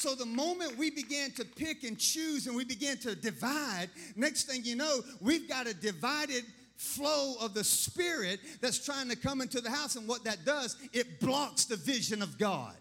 So 0.00 0.14
the 0.14 0.24
moment 0.24 0.78
we 0.78 0.90
began 0.90 1.30
to 1.32 1.44
pick 1.44 1.84
and 1.84 1.98
choose 1.98 2.46
and 2.46 2.56
we 2.56 2.64
began 2.64 2.96
to 3.00 3.14
divide, 3.14 3.90
next 4.16 4.44
thing 4.44 4.64
you 4.64 4.74
know, 4.74 5.00
we've 5.20 5.46
got 5.46 5.66
a 5.66 5.74
divided 5.74 6.42
flow 6.76 7.34
of 7.38 7.52
the 7.52 7.62
Spirit 7.62 8.40
that's 8.62 8.82
trying 8.82 9.10
to 9.10 9.14
come 9.16 9.42
into 9.42 9.60
the 9.60 9.68
house. 9.68 9.96
And 9.96 10.08
what 10.08 10.24
that 10.24 10.46
does, 10.46 10.78
it 10.94 11.20
blocks 11.20 11.66
the 11.66 11.76
vision 11.76 12.22
of 12.22 12.38
God. 12.38 12.76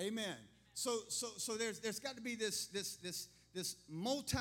Amen. 0.00 0.36
So, 0.72 1.00
so, 1.08 1.26
so 1.36 1.58
there's, 1.58 1.80
there's 1.80 2.00
got 2.00 2.16
to 2.16 2.22
be 2.22 2.34
this, 2.34 2.68
this, 2.68 2.96
this, 2.96 3.28
this 3.52 3.76
multi 3.90 4.38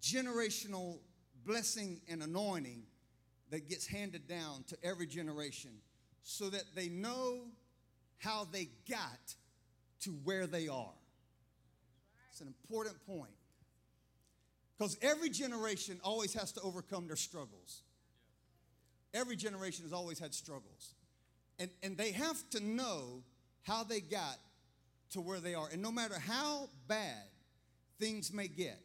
generational 0.00 0.96
blessing 1.44 2.00
and 2.08 2.22
anointing 2.22 2.84
that 3.50 3.68
gets 3.68 3.86
handed 3.86 4.26
down 4.26 4.64
to 4.68 4.78
every 4.82 5.06
generation 5.06 5.72
so 6.22 6.48
that 6.48 6.64
they 6.74 6.88
know 6.88 7.40
how 8.16 8.48
they 8.50 8.70
got 8.88 9.34
to 10.00 10.10
where 10.24 10.46
they 10.46 10.68
are. 10.68 10.94
It's 12.30 12.40
an 12.40 12.48
important 12.48 12.96
point. 13.06 13.30
Because 14.76 14.98
every 15.02 15.30
generation 15.30 16.00
always 16.02 16.34
has 16.34 16.52
to 16.52 16.60
overcome 16.62 17.06
their 17.06 17.16
struggles. 17.16 17.82
Every 19.12 19.36
generation 19.36 19.84
has 19.84 19.92
always 19.92 20.18
had 20.18 20.34
struggles. 20.34 20.94
And, 21.58 21.70
and 21.82 21.96
they 21.96 22.10
have 22.10 22.50
to 22.50 22.60
know 22.60 23.22
how 23.62 23.84
they 23.84 24.00
got 24.00 24.38
to 25.12 25.20
where 25.20 25.38
they 25.38 25.54
are. 25.54 25.68
And 25.72 25.80
no 25.80 25.92
matter 25.92 26.18
how 26.18 26.68
bad 26.88 27.22
things 28.00 28.32
may 28.32 28.48
get 28.48 28.80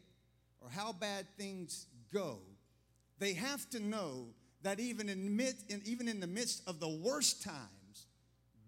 or 0.60 0.70
how 0.70 0.92
bad 0.92 1.26
things 1.36 1.86
go, 2.14 2.38
they 3.18 3.34
have 3.34 3.68
to 3.70 3.80
know 3.80 4.28
that 4.62 4.78
even 4.78 5.08
in, 5.08 5.36
mid, 5.36 5.56
in, 5.68 5.82
even 5.84 6.06
in 6.06 6.20
the 6.20 6.26
midst 6.26 6.62
of 6.68 6.78
the 6.78 6.88
worst 6.88 7.42
times, 7.42 8.06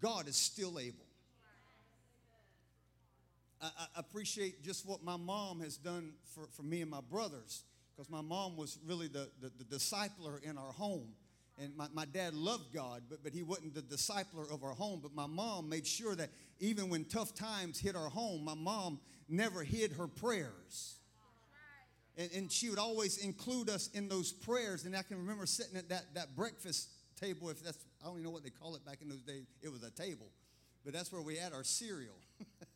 God 0.01 0.27
is 0.27 0.37
still 0.37 0.79
able. 0.79 1.07
I, 3.63 3.69
I 3.97 4.01
appreciate 4.01 4.63
just 4.63 4.87
what 4.87 5.03
my 5.03 5.17
mom 5.17 5.61
has 5.61 5.77
done 5.77 6.13
for, 6.35 6.49
for 6.49 6.63
me 6.63 6.83
and 6.83 6.91
my 6.91 7.01
brothers 7.01 7.65
because 7.95 8.11
my 8.11 8.21
mom 8.21 8.57
was 8.57 8.79
really 8.87 9.07
the, 9.07 9.29
the, 9.41 9.53
the 9.59 9.65
discipler 9.65 10.43
in 10.43 10.59
our 10.59 10.73
home. 10.73 11.09
And 11.59 11.77
my, 11.77 11.87
my 11.93 12.07
dad 12.07 12.35
loved 12.35 12.73
God, 12.73 13.03
but, 13.09 13.23
but 13.23 13.33
he 13.33 13.43
wasn't 13.43 13.75
the 13.75 13.83
discipler 13.83 14.53
of 14.53 14.65
our 14.65 14.73
home. 14.73 15.01
But 15.03 15.15
my 15.15 15.27
mom 15.27 15.69
made 15.69 15.87
sure 15.87 16.15
that 16.15 16.31
even 16.61 16.89
when 16.89 17.05
tough 17.05 17.35
times 17.35 17.79
hit 17.79 17.95
our 17.95 18.09
home, 18.09 18.45
my 18.45 18.55
mom 18.55 18.99
never 19.29 19.63
hid 19.63 19.93
her 19.93 20.09
prayers. 20.09 20.97
And, 22.17 22.31
and 22.35 22.53
she 22.53 22.71
would 22.71 22.79
always 22.79 23.19
include 23.19 23.69
us 23.69 23.91
in 23.93 24.09
those 24.09 24.33
prayers. 24.33 24.85
And 24.85 24.97
I 24.97 25.03
can 25.03 25.19
remember 25.19 25.47
sitting 25.47 25.77
at 25.77 25.91
that, 25.91 26.15
that 26.15 26.35
breakfast 26.35 26.89
table, 27.21 27.51
if 27.51 27.63
that's, 27.63 27.79
I 28.03 28.07
don't 28.07 28.15
even 28.15 28.25
know 28.25 28.31
what 28.31 28.43
they 28.43 28.51
call 28.51 28.75
it 28.75 28.85
back 28.85 28.99
in 29.03 29.09
those 29.09 29.23
days. 29.23 29.45
It 29.63 29.71
was 29.71 29.83
a 29.83 29.91
table. 29.91 30.27
But 30.85 30.95
that's 30.95 31.13
where 31.13 31.23
we 31.23 31.37
had 31.37 31.53
our 31.53 31.65
cereal. 31.65 32.17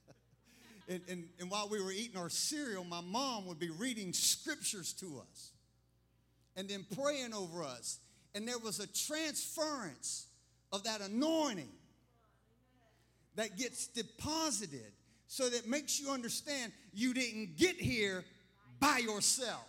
and, 0.89 1.01
and, 1.09 1.25
and 1.41 1.51
while 1.51 1.69
we 1.69 1.83
were 1.83 1.91
eating 1.91 2.17
our 2.17 2.29
cereal, 2.29 2.85
my 2.85 3.01
mom 3.01 3.47
would 3.47 3.59
be 3.59 3.71
reading 3.71 4.13
scriptures 4.13 4.93
to 4.95 5.21
us 5.31 5.51
and 6.57 6.69
then 6.69 6.87
praying 7.01 7.35
over 7.35 7.63
us. 7.63 7.99
And 8.35 8.47
there 8.47 8.59
was 8.59 8.81
a 8.81 8.87
transference 8.87 10.27
of 10.73 10.85
that 10.85 11.01
anointing 11.01 11.73
that 13.35 13.57
gets 13.57 13.87
deposited 13.89 14.93
so 15.29 15.49
that 15.49 15.69
makes 15.69 16.01
you 16.01 16.11
understand 16.11 16.73
you 16.93 17.13
didn't 17.13 17.57
get 17.57 17.77
here 17.77 18.25
by 18.79 18.99
yourself. 18.99 19.69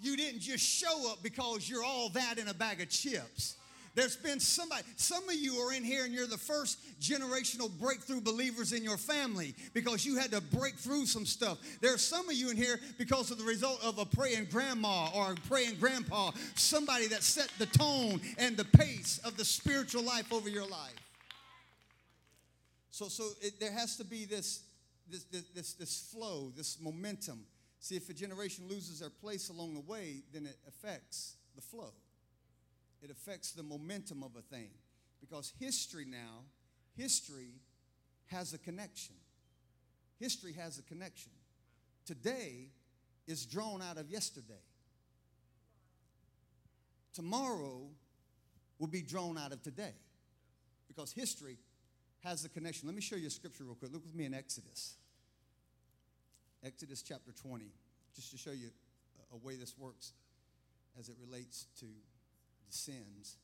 You 0.00 0.16
didn't 0.16 0.40
just 0.40 0.64
show 0.64 1.10
up 1.10 1.22
because 1.22 1.68
you're 1.68 1.84
all 1.84 2.08
that 2.10 2.38
in 2.38 2.48
a 2.48 2.54
bag 2.54 2.80
of 2.80 2.88
chips. 2.88 3.56
There's 3.94 4.16
been 4.16 4.40
somebody, 4.40 4.84
some 4.96 5.28
of 5.28 5.34
you 5.34 5.56
are 5.56 5.72
in 5.72 5.84
here 5.84 6.04
and 6.04 6.14
you're 6.14 6.26
the 6.26 6.38
first 6.38 6.78
generational 6.98 7.70
breakthrough 7.78 8.22
believers 8.22 8.72
in 8.72 8.82
your 8.82 8.96
family 8.96 9.54
because 9.74 10.06
you 10.06 10.16
had 10.16 10.30
to 10.30 10.40
break 10.40 10.76
through 10.76 11.04
some 11.04 11.26
stuff. 11.26 11.58
There 11.82 11.92
are 11.92 11.98
some 11.98 12.26
of 12.28 12.34
you 12.34 12.50
in 12.50 12.56
here 12.56 12.80
because 12.96 13.30
of 13.30 13.36
the 13.36 13.44
result 13.44 13.84
of 13.84 13.98
a 13.98 14.06
praying 14.06 14.46
grandma 14.50 15.10
or 15.14 15.32
a 15.32 15.34
praying 15.46 15.76
grandpa, 15.78 16.30
somebody 16.54 17.06
that 17.08 17.22
set 17.22 17.50
the 17.58 17.66
tone 17.66 18.20
and 18.38 18.56
the 18.56 18.64
pace 18.64 19.20
of 19.26 19.36
the 19.36 19.44
spiritual 19.44 20.02
life 20.02 20.32
over 20.32 20.48
your 20.48 20.66
life. 20.66 20.96
So, 22.90 23.08
so 23.08 23.24
it, 23.42 23.60
there 23.60 23.72
has 23.72 23.96
to 23.96 24.04
be 24.04 24.24
this, 24.24 24.62
this, 25.10 25.24
this, 25.54 25.74
this 25.74 26.10
flow, 26.14 26.50
this 26.56 26.78
momentum. 26.80 27.44
See, 27.80 27.96
if 27.96 28.08
a 28.08 28.14
generation 28.14 28.64
loses 28.70 29.00
their 29.00 29.10
place 29.10 29.50
along 29.50 29.74
the 29.74 29.80
way, 29.80 30.22
then 30.32 30.46
it 30.46 30.56
affects 30.66 31.34
the 31.56 31.60
flow 31.60 31.92
it 33.02 33.10
affects 33.10 33.52
the 33.52 33.62
momentum 33.62 34.22
of 34.22 34.36
a 34.36 34.42
thing. 34.42 34.70
Because 35.20 35.52
history 35.58 36.04
now, 36.04 36.44
history 36.96 37.54
has 38.26 38.52
a 38.52 38.58
connection. 38.58 39.14
History 40.18 40.52
has 40.52 40.78
a 40.78 40.82
connection. 40.82 41.32
Today 42.06 42.68
is 43.26 43.46
drawn 43.46 43.82
out 43.82 43.98
of 43.98 44.10
yesterday. 44.10 44.62
Tomorrow 47.12 47.88
will 48.78 48.86
be 48.86 49.02
drawn 49.02 49.36
out 49.38 49.52
of 49.52 49.62
today 49.62 49.94
because 50.88 51.12
history 51.12 51.58
has 52.24 52.44
a 52.44 52.48
connection. 52.48 52.88
Let 52.88 52.94
me 52.94 53.02
show 53.02 53.16
you 53.16 53.26
a 53.26 53.30
scripture 53.30 53.64
real 53.64 53.74
quick. 53.74 53.92
Look 53.92 54.04
with 54.04 54.14
me 54.14 54.24
in 54.24 54.34
Exodus. 54.34 54.94
Exodus 56.64 57.02
chapter 57.02 57.32
20, 57.32 57.66
just 58.14 58.30
to 58.30 58.38
show 58.38 58.52
you 58.52 58.70
a, 59.32 59.36
way 59.36 59.56
this 59.56 59.74
works 59.76 60.12
as 60.98 61.08
it 61.08 61.16
relates 61.20 61.66
to 61.80 61.86
sins. 62.68 63.36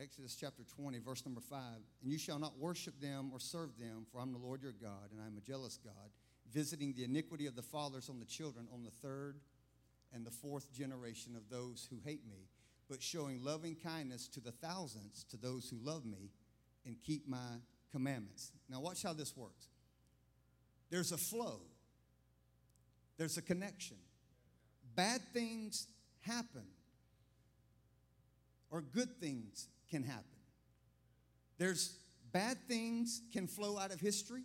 Exodus 0.00 0.36
chapter 0.36 0.62
20, 0.76 1.00
verse 1.00 1.24
number 1.26 1.40
5. 1.40 1.60
And 2.02 2.12
you 2.12 2.18
shall 2.18 2.38
not 2.38 2.56
worship 2.56 3.00
them 3.00 3.30
or 3.32 3.40
serve 3.40 3.78
them, 3.78 4.06
for 4.12 4.20
I'm 4.20 4.32
the 4.32 4.38
Lord 4.38 4.62
your 4.62 4.72
God, 4.72 5.10
and 5.10 5.20
I 5.20 5.26
am 5.26 5.36
a 5.36 5.40
jealous 5.40 5.76
God, 5.82 6.10
visiting 6.52 6.94
the 6.94 7.04
iniquity 7.04 7.46
of 7.46 7.56
the 7.56 7.62
fathers 7.62 8.08
on 8.08 8.20
the 8.20 8.24
children 8.24 8.68
on 8.72 8.84
the 8.84 8.90
third 8.90 9.40
and 10.14 10.24
the 10.24 10.30
fourth 10.30 10.72
generation 10.72 11.34
of 11.36 11.50
those 11.50 11.88
who 11.90 11.98
hate 12.04 12.24
me, 12.30 12.46
but 12.88 13.02
showing 13.02 13.42
loving 13.42 13.74
kindness 13.74 14.28
to 14.28 14.40
the 14.40 14.52
thousands 14.52 15.24
to 15.30 15.36
those 15.36 15.68
who 15.68 15.76
love 15.82 16.06
me 16.06 16.30
and 16.86 16.96
keep 17.02 17.28
my 17.28 17.58
commandments. 17.90 18.52
Now, 18.70 18.80
watch 18.80 19.02
how 19.02 19.12
this 19.12 19.36
works. 19.36 19.66
There's 20.90 21.10
a 21.10 21.18
flow, 21.18 21.60
there's 23.16 23.36
a 23.36 23.42
connection. 23.42 23.96
Bad 24.94 25.20
things 25.32 25.88
happen 26.20 26.64
or 28.70 28.80
good 28.80 29.20
things 29.20 29.68
can 29.90 30.02
happen. 30.02 30.24
There's 31.58 31.96
bad 32.32 32.56
things 32.68 33.22
can 33.32 33.46
flow 33.46 33.78
out 33.78 33.92
of 33.92 34.00
history 34.00 34.42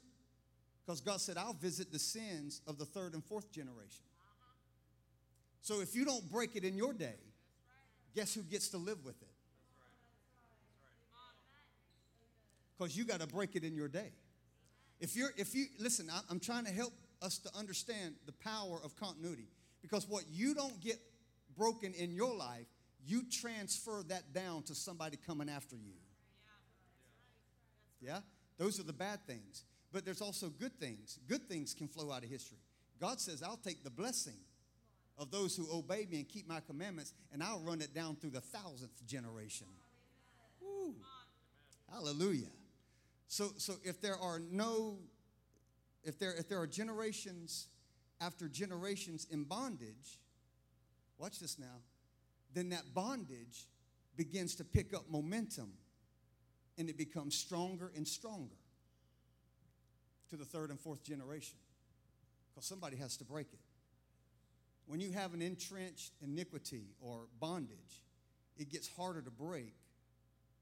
because 0.86 1.02
God 1.02 1.22
said, 1.22 1.38
I'll 1.38 1.54
visit 1.54 1.92
the 1.92 2.00
sins 2.00 2.62
of 2.68 2.78
the 2.78 2.86
third 2.86 3.14
and 3.14 3.24
fourth 3.24 3.52
generation. 3.52 4.04
So 5.62 5.80
if 5.80 5.96
you 5.96 6.04
don't 6.04 6.30
break 6.30 6.56
it 6.56 6.66
in 6.66 6.76
your 6.76 6.94
day, 6.94 7.16
guess 8.16 8.34
who 8.34 8.42
gets 8.42 8.70
to 8.70 8.78
live 8.78 9.04
with 9.06 9.22
it? 9.22 9.28
Because 12.78 12.98
you 12.98 13.06
got 13.06 13.22
to 13.22 13.28
break 13.28 13.56
it 13.56 13.64
in 13.64 13.76
your 13.76 13.88
day. 13.88 14.12
If 15.00 15.16
you're, 15.16 15.30
if 15.38 15.56
you, 15.56 15.66
listen, 15.80 16.10
I'm 16.30 16.40
trying 16.40 16.66
to 16.66 16.72
help 16.72 16.94
us 17.22 17.38
to 17.40 17.50
understand 17.58 18.16
the 18.26 18.32
power 18.34 18.80
of 18.84 18.96
continuity 18.98 19.48
because 19.82 20.08
what 20.08 20.24
you 20.32 20.54
don't 20.54 20.80
get 20.82 21.00
broken 21.58 21.94
in 21.94 22.14
your 22.14 22.36
life, 22.36 22.68
you 23.06 23.24
transfer 23.30 24.04
that 24.08 24.34
down 24.34 24.64
to 24.64 24.76
somebody 24.76 25.18
coming 25.18 25.50
after 25.50 25.76
you. 25.76 25.94
Yeah? 28.02 28.20
Those 28.58 28.80
are 28.80 28.84
the 28.84 28.94
bad 28.94 29.26
things. 29.26 29.64
But 29.92 30.06
there's 30.06 30.22
also 30.22 30.50
good 30.50 30.80
things. 30.80 31.20
Good 31.28 31.48
things 31.48 31.74
can 31.74 31.88
flow 31.88 32.12
out 32.12 32.24
of 32.24 32.30
history. 32.30 32.58
God 33.00 33.20
says, 33.20 33.44
I'll 33.44 33.58
take 33.58 33.84
the 33.84 33.90
blessing 33.90 34.38
of 35.18 35.30
those 35.30 35.56
who 35.56 35.68
obey 35.72 36.08
me 36.10 36.18
and 36.18 36.28
keep 36.28 36.48
my 36.48 36.60
commandments, 36.60 37.14
and 37.32 37.44
I'll 37.44 37.60
run 37.60 37.82
it 37.82 37.94
down 37.94 38.16
through 38.16 38.32
the 38.32 38.42
thousandth 38.42 39.06
generation. 39.06 39.68
Woo. 40.60 40.96
Hallelujah. 41.92 42.50
So, 43.28 43.52
so 43.58 43.76
if 43.84 44.02
there 44.02 44.18
are 44.18 44.40
no, 44.40 44.98
if 46.04 46.18
there, 46.18 46.34
if 46.34 46.50
there 46.50 46.60
are 46.60 46.68
generations 46.68 47.68
after 48.20 48.48
generations 48.48 49.28
in 49.30 49.44
bondage, 49.44 50.20
watch 51.18 51.40
this 51.40 51.60
now, 51.60 51.82
then 52.54 52.70
that 52.70 52.94
bondage 52.94 53.68
begins 54.16 54.56
to 54.56 54.64
pick 54.64 54.94
up 54.94 55.10
momentum 55.10 55.74
and 56.78 56.90
it 56.90 56.98
becomes 56.98 57.36
stronger 57.36 57.92
and 57.96 58.08
stronger 58.08 58.56
to 60.30 60.36
the 60.36 60.46
third 60.46 60.70
and 60.70 60.80
fourth 60.80 61.04
generation 61.04 61.58
because 62.50 62.66
somebody 62.66 62.98
has 62.98 63.18
to 63.18 63.24
break 63.24 63.48
it. 63.54 63.60
When 64.86 65.00
you 65.00 65.12
have 65.12 65.34
an 65.34 65.42
entrenched 65.42 66.14
iniquity 66.22 66.88
or 67.02 67.28
bondage, 67.40 68.04
it 68.58 68.72
gets 68.72 68.88
harder 68.88 69.22
to 69.22 69.32
break 69.32 69.74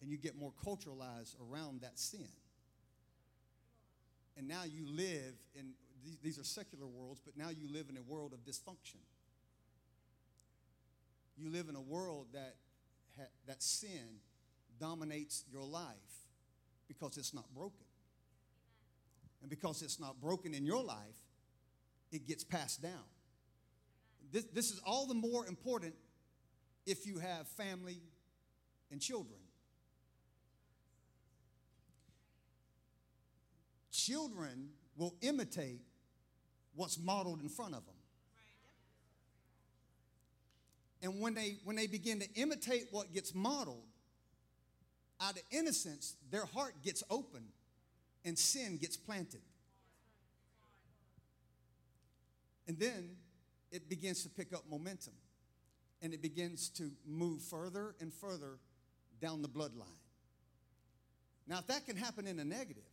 and 0.02 0.10
you 0.10 0.18
get 0.18 0.36
more 0.36 0.52
culturalized 0.66 1.36
around 1.42 1.82
that 1.82 2.00
sin. 2.00 2.28
And 4.38 4.48
now 4.48 4.64
you 4.64 4.86
live 4.88 5.36
in, 5.56 5.74
these 6.24 6.40
are 6.40 6.44
secular 6.44 6.88
worlds, 6.88 7.22
but 7.24 7.38
now 7.38 7.50
you 7.50 7.72
live 7.72 7.88
in 7.90 7.98
a 7.98 8.02
world 8.02 8.34
of 8.34 8.40
dysfunction. 8.40 8.98
You 11.38 11.50
live 11.50 11.70
in 11.70 11.76
a 11.76 11.82
world 11.82 12.28
that, 12.34 12.56
that 13.48 13.64
sin 13.64 14.20
dominates 14.80 15.44
your 15.52 15.64
life 15.64 15.96
because 16.88 17.18
it's 17.18 17.34
not 17.34 17.46
broken. 17.54 17.86
And 19.42 19.50
because 19.50 19.82
it's 19.82 20.00
not 20.00 20.22
broken 20.22 20.54
in 20.54 20.66
your 20.66 20.84
life, 20.84 21.18
it 22.12 22.28
gets 22.28 22.44
passed 22.44 22.82
down. 22.82 23.06
This, 24.32 24.46
this 24.54 24.72
is 24.72 24.80
all 24.86 25.08
the 25.08 25.14
more 25.14 25.46
important 25.48 25.96
if 26.86 27.08
you 27.08 27.20
have 27.20 27.48
family 27.48 28.02
and 28.92 29.02
children. 29.02 29.40
Children 33.92 34.70
will 34.96 35.16
imitate 35.22 35.82
what's 36.76 37.00
modeled 37.00 37.42
in 37.42 37.50
front 37.50 37.74
of 37.76 37.86
them. 37.86 37.96
And 41.02 41.20
when 41.20 41.34
they, 41.34 41.58
when 41.64 41.76
they 41.76 41.88
begin 41.88 42.20
to 42.20 42.28
imitate 42.36 42.88
what 42.92 43.14
gets 43.14 43.34
modeled, 43.34 43.84
out 45.22 45.34
of 45.34 45.42
innocence, 45.52 46.16
their 46.32 46.46
heart 46.46 46.74
gets 46.84 47.04
open 47.10 47.44
and 48.26 48.38
sin 48.38 48.78
gets 48.78 48.98
planted. 48.98 49.42
And 52.68 52.80
then 52.80 53.18
it 53.72 53.90
begins 53.90 54.24
to 54.24 54.30
pick 54.30 54.54
up 54.54 54.64
momentum 54.70 55.14
and 56.02 56.14
it 56.14 56.22
begins 56.22 56.70
to 56.70 56.90
move 57.06 57.42
further 57.42 57.96
and 58.00 58.14
further 58.14 58.58
down 59.22 59.42
the 59.42 59.48
bloodline. 59.48 59.86
Now, 61.48 61.60
if 61.60 61.68
that 61.68 61.86
can 61.86 61.96
happen 61.96 62.26
in 62.28 62.40
a 62.40 62.46
negative, 62.46 62.84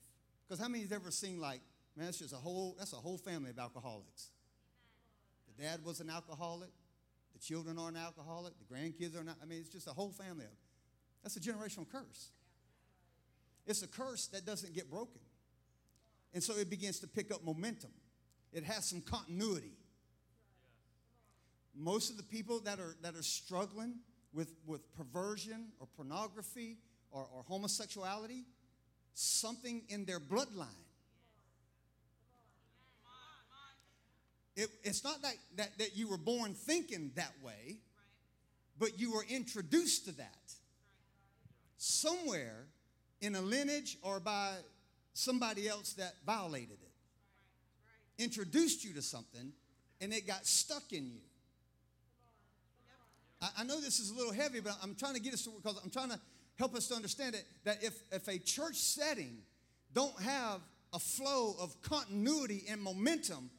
because 0.47 0.61
how 0.61 0.69
many 0.69 0.83
have 0.83 0.93
ever 0.93 1.11
seen 1.11 1.41
like, 1.41 1.61
man, 1.97 2.07
that's 2.07 2.19
just 2.19 2.33
a 2.35 2.37
whole, 2.37 2.75
that's 2.79 2.93
a 2.93 2.97
whole 2.97 3.19
family 3.19 3.51
of 3.51 3.59
alcoholics. 3.59 4.29
The 5.47 5.63
dad 5.63 5.85
was 5.85 6.01
an 6.01 6.11
alcoholic, 6.11 6.71
the 7.39 7.45
children 7.45 7.79
are 7.79 7.89
an 7.89 7.97
alcoholic, 7.97 8.55
the 8.59 8.75
grandkids 8.75 9.19
are 9.19 9.25
not, 9.25 9.37
I 9.43 9.47
mean, 9.47 9.61
it's 9.61 9.71
just 9.71 9.87
a 9.87 9.93
whole 9.93 10.11
family 10.11 10.45
of 10.45 10.51
That's 11.23 11.37
a 11.37 11.41
generational 11.41 11.89
curse. 11.91 12.31
It's 13.67 13.83
a 13.83 13.87
curse 13.87 14.27
that 14.29 14.47
doesn't 14.47 14.75
get 14.75 14.91
broken. 14.91 15.21
And 16.35 16.43
so 16.43 16.55
it 16.57 16.71
begins 16.71 17.01
to 17.01 17.07
pick 17.07 17.33
up 17.33 17.45
momentum. 17.45 17.91
It 18.53 18.65
has 18.65 18.89
some 18.89 19.03
continuity. 19.03 19.73
Most 21.75 22.11
of 22.11 22.17
the 22.17 22.23
people 22.23 22.61
that 22.61 22.81
are, 22.81 22.97
that 23.03 23.15
are 23.15 23.23
struggling 23.23 23.97
with, 24.33 24.55
with 24.67 24.93
perversion 24.97 25.69
or 25.81 25.87
pornography 25.97 26.79
or, 27.11 27.27
or 27.35 27.43
homosexuality, 27.47 28.45
something 29.15 29.83
in 29.89 30.05
their 30.05 30.21
bloodline. 30.21 30.67
It, 34.59 34.71
it's 34.83 35.05
not 35.05 35.23
that, 35.23 35.35
that, 35.57 35.79
that 35.79 35.97
you 35.97 36.09
were 36.09 36.17
born 36.17 36.53
thinking 36.53 37.13
that 37.15 37.33
way, 37.45 37.77
but 38.77 38.99
you 38.99 39.13
were 39.13 39.25
introduced 39.29 40.07
to 40.07 40.17
that 40.17 40.53
somewhere 41.77 42.67
in 43.21 43.37
a 43.37 43.41
lineage 43.41 43.99
or 44.03 44.19
by 44.19 44.55
somebody 45.13 45.69
else 45.69 45.93
that 45.93 46.15
violated 46.27 46.77
it. 46.83 48.23
Introduced 48.23 48.85
you 48.85 48.93
to 48.95 49.03
something 49.03 49.53
and 50.01 50.13
it 50.13 50.27
got 50.27 50.45
stuck 50.45 50.93
in 50.93 51.07
you. 51.07 51.21
I, 53.41 53.49
I 53.59 53.63
know 53.63 53.81
this 53.81 54.01
is 54.01 54.11
a 54.11 54.15
little 54.15 54.33
heavy, 54.33 54.59
but 54.59 54.77
I'm 54.83 54.97
trying 54.97 55.15
to 55.15 55.21
get 55.21 55.35
us 55.35 55.45
to 55.45 55.51
because 55.51 55.81
I'm 55.85 55.91
trying 55.91 56.11
to 56.11 56.19
help 56.59 56.75
us 56.75 56.89
to 56.89 56.97
understand 56.97 57.37
it 57.37 57.45
that 57.63 57.85
if, 57.85 57.95
if 58.11 58.27
a 58.27 58.39
church 58.39 58.75
setting 58.75 59.39
don't 59.95 60.21
have 60.21 60.63
a 60.93 60.99
flow 60.99 61.55
of 61.61 61.81
continuity 61.81 62.65
and 62.69 62.83
momentum, 62.83 63.51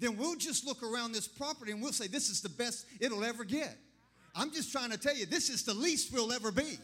then 0.00 0.16
we'll 0.16 0.36
just 0.36 0.66
look 0.66 0.82
around 0.82 1.12
this 1.12 1.26
property 1.26 1.72
and 1.72 1.82
we'll 1.82 1.92
say, 1.92 2.06
This 2.06 2.30
is 2.30 2.40
the 2.40 2.48
best 2.48 2.86
it'll 3.00 3.24
ever 3.24 3.44
get. 3.44 3.76
I'm 4.34 4.52
just 4.52 4.70
trying 4.70 4.90
to 4.90 4.98
tell 4.98 5.16
you, 5.16 5.26
this 5.26 5.48
is 5.50 5.64
the 5.64 5.74
least 5.74 6.12
we'll 6.12 6.32
ever 6.32 6.52
be. 6.52 6.78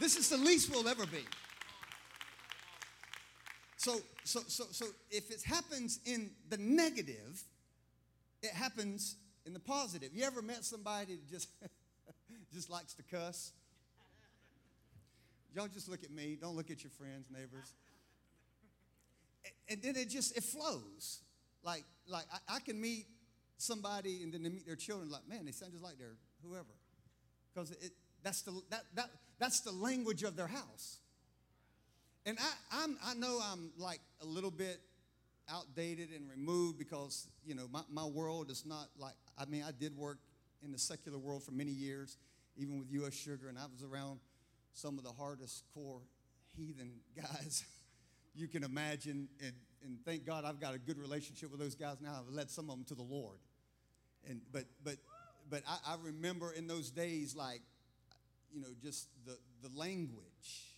This 0.00 0.16
is 0.16 0.28
the 0.28 0.36
least 0.36 0.70
we'll 0.70 0.88
ever 0.88 1.06
be. 1.06 1.24
So, 3.76 4.00
so, 4.24 4.40
so, 4.48 4.64
so 4.70 4.86
if 5.10 5.30
it 5.30 5.42
happens 5.42 6.00
in 6.04 6.30
the 6.48 6.56
negative, 6.56 7.42
it 8.42 8.50
happens 8.50 9.16
in 9.46 9.52
the 9.52 9.60
positive. 9.60 10.10
You 10.12 10.24
ever 10.24 10.42
met 10.42 10.64
somebody 10.64 11.14
that 11.14 11.30
just, 11.30 11.48
just 12.52 12.70
likes 12.70 12.94
to 12.94 13.02
cuss? 13.04 13.52
Y'all 15.54 15.68
just 15.68 15.88
look 15.88 16.02
at 16.02 16.10
me. 16.10 16.36
Don't 16.40 16.56
look 16.56 16.70
at 16.70 16.82
your 16.82 16.90
friends, 16.90 17.26
neighbors. 17.30 17.72
And 19.68 19.80
then 19.82 19.96
it 19.96 20.10
just 20.10 20.36
it 20.36 20.42
flows. 20.42 21.20
Like 21.62 21.84
like 22.06 22.24
I, 22.32 22.56
I 22.56 22.60
can 22.60 22.80
meet 22.80 23.06
somebody 23.56 24.22
and 24.22 24.32
then 24.32 24.42
they 24.42 24.48
meet 24.48 24.66
their 24.66 24.76
children. 24.76 25.10
Like 25.10 25.28
man, 25.28 25.44
they 25.44 25.52
sound 25.52 25.72
just 25.72 25.84
like 25.84 25.98
their 25.98 26.16
whoever, 26.42 26.64
because 27.52 27.70
it 27.72 27.92
that's 28.22 28.42
the 28.42 28.60
that 28.70 28.82
that 28.94 29.10
that's 29.38 29.60
the 29.60 29.72
language 29.72 30.22
of 30.22 30.36
their 30.36 30.46
house. 30.46 30.98
And 32.26 32.38
I 32.38 32.82
I'm, 32.82 32.98
I 33.04 33.14
know 33.14 33.40
I'm 33.42 33.70
like 33.78 34.00
a 34.20 34.26
little 34.26 34.50
bit 34.50 34.80
outdated 35.50 36.10
and 36.10 36.28
removed 36.28 36.78
because 36.78 37.26
you 37.44 37.54
know 37.54 37.66
my, 37.72 37.80
my 37.90 38.04
world 38.04 38.50
is 38.50 38.64
not 38.66 38.88
like 38.98 39.14
I 39.38 39.46
mean 39.46 39.64
I 39.66 39.72
did 39.72 39.96
work 39.96 40.18
in 40.62 40.72
the 40.72 40.78
secular 40.78 41.18
world 41.18 41.42
for 41.42 41.52
many 41.52 41.70
years, 41.70 42.16
even 42.56 42.78
with 42.78 42.90
U.S. 42.92 43.14
Sugar, 43.14 43.48
and 43.48 43.58
I 43.58 43.66
was 43.72 43.82
around 43.82 44.20
some 44.72 44.98
of 44.98 45.04
the 45.04 45.12
hardest 45.12 45.64
core 45.74 46.02
heathen 46.56 46.92
guys 47.16 47.64
you 48.38 48.48
can 48.48 48.62
imagine. 48.62 49.28
And, 49.42 49.52
and 49.84 49.98
thank 50.04 50.26
God 50.26 50.44
I've 50.44 50.60
got 50.60 50.74
a 50.74 50.78
good 50.78 50.98
relationship 50.98 51.50
with 51.50 51.60
those 51.60 51.74
guys 51.74 51.96
now. 52.00 52.20
I've 52.20 52.34
led 52.34 52.50
some 52.50 52.70
of 52.70 52.76
them 52.76 52.84
to 52.86 52.94
the 52.94 53.02
Lord. 53.02 53.38
And, 54.28 54.40
but 54.52 54.64
but, 54.84 54.96
but 55.48 55.62
I, 55.68 55.92
I 55.92 55.96
remember 56.02 56.52
in 56.52 56.66
those 56.66 56.90
days, 56.90 57.34
like, 57.34 57.62
you 58.52 58.60
know, 58.60 58.68
just 58.82 59.08
the, 59.26 59.36
the 59.62 59.76
language. 59.78 60.74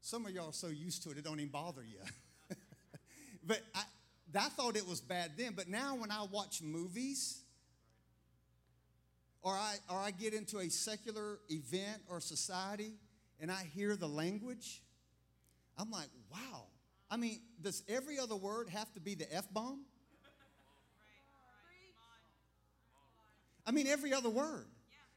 Some 0.00 0.26
of 0.26 0.32
y'all 0.32 0.50
are 0.50 0.52
so 0.52 0.68
used 0.68 1.02
to 1.04 1.10
it, 1.10 1.18
it 1.18 1.24
don't 1.24 1.40
even 1.40 1.50
bother 1.50 1.82
you. 1.82 1.98
but 3.46 3.60
I, 3.74 3.82
I 4.38 4.48
thought 4.50 4.76
it 4.76 4.86
was 4.86 5.00
bad 5.00 5.32
then. 5.36 5.52
But 5.56 5.68
now 5.68 5.96
when 5.96 6.10
I 6.10 6.26
watch 6.30 6.62
movies, 6.62 7.40
or 9.42 9.52
I, 9.52 9.76
or 9.88 9.98
I 9.98 10.10
get 10.10 10.34
into 10.34 10.58
a 10.58 10.68
secular 10.68 11.38
event 11.48 12.02
or 12.08 12.20
society 12.20 12.94
and 13.40 13.50
I 13.50 13.62
hear 13.74 13.94
the 13.94 14.08
language, 14.08 14.82
I'm 15.78 15.90
like, 15.90 16.08
wow. 16.32 16.64
I 17.10 17.16
mean, 17.16 17.40
does 17.62 17.82
every 17.88 18.18
other 18.18 18.36
word 18.36 18.68
have 18.68 18.92
to 18.94 19.00
be 19.00 19.14
the 19.14 19.32
F 19.32 19.46
bomb? 19.52 19.80
I 23.66 23.72
mean, 23.72 23.86
every 23.86 24.12
other 24.12 24.30
word. 24.30 24.66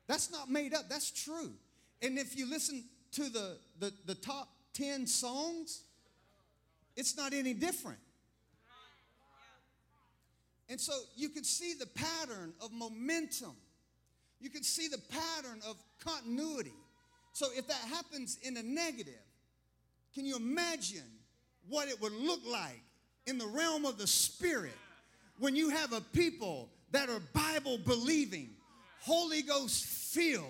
That's 0.07 0.31
not 0.31 0.49
made 0.49 0.73
up, 0.73 0.89
that's 0.89 1.11
true. 1.11 1.51
And 2.01 2.17
if 2.17 2.35
you 2.35 2.49
listen 2.49 2.83
to 3.13 3.29
the, 3.29 3.57
the, 3.79 3.93
the 4.05 4.15
top 4.15 4.49
10 4.73 5.05
songs, 5.05 5.83
it's 6.95 7.15
not 7.15 7.33
any 7.33 7.53
different. 7.53 7.99
And 10.67 10.79
so 10.79 10.93
you 11.15 11.29
can 11.29 11.43
see 11.43 11.73
the 11.73 11.87
pattern 11.87 12.53
of 12.61 12.71
momentum 12.71 13.55
you 14.39 14.49
can 14.49 14.63
see 14.63 14.87
the 14.87 14.97
pattern 14.97 15.61
of 15.67 15.75
continuity. 16.03 16.73
So 17.33 17.47
if 17.55 17.67
that 17.67 17.81
happens 17.89 18.37
in 18.41 18.57
a 18.57 18.63
negative, 18.63 19.13
can 20.13 20.25
you 20.25 20.37
imagine 20.37 21.03
what 21.69 21.87
it 21.87 22.01
would 22.01 22.13
look 22.13 22.41
like 22.49 22.81
in 23.27 23.37
the 23.37 23.47
realm 23.47 23.85
of 23.85 23.97
the 23.97 24.07
spirit 24.07 24.77
when 25.39 25.55
you 25.55 25.69
have 25.69 25.93
a 25.93 26.01
people 26.01 26.69
that 26.91 27.09
are 27.09 27.21
Bible 27.33 27.77
believing, 27.77 28.49
Holy 29.01 29.41
Ghost 29.41 29.85
filled, 29.85 30.45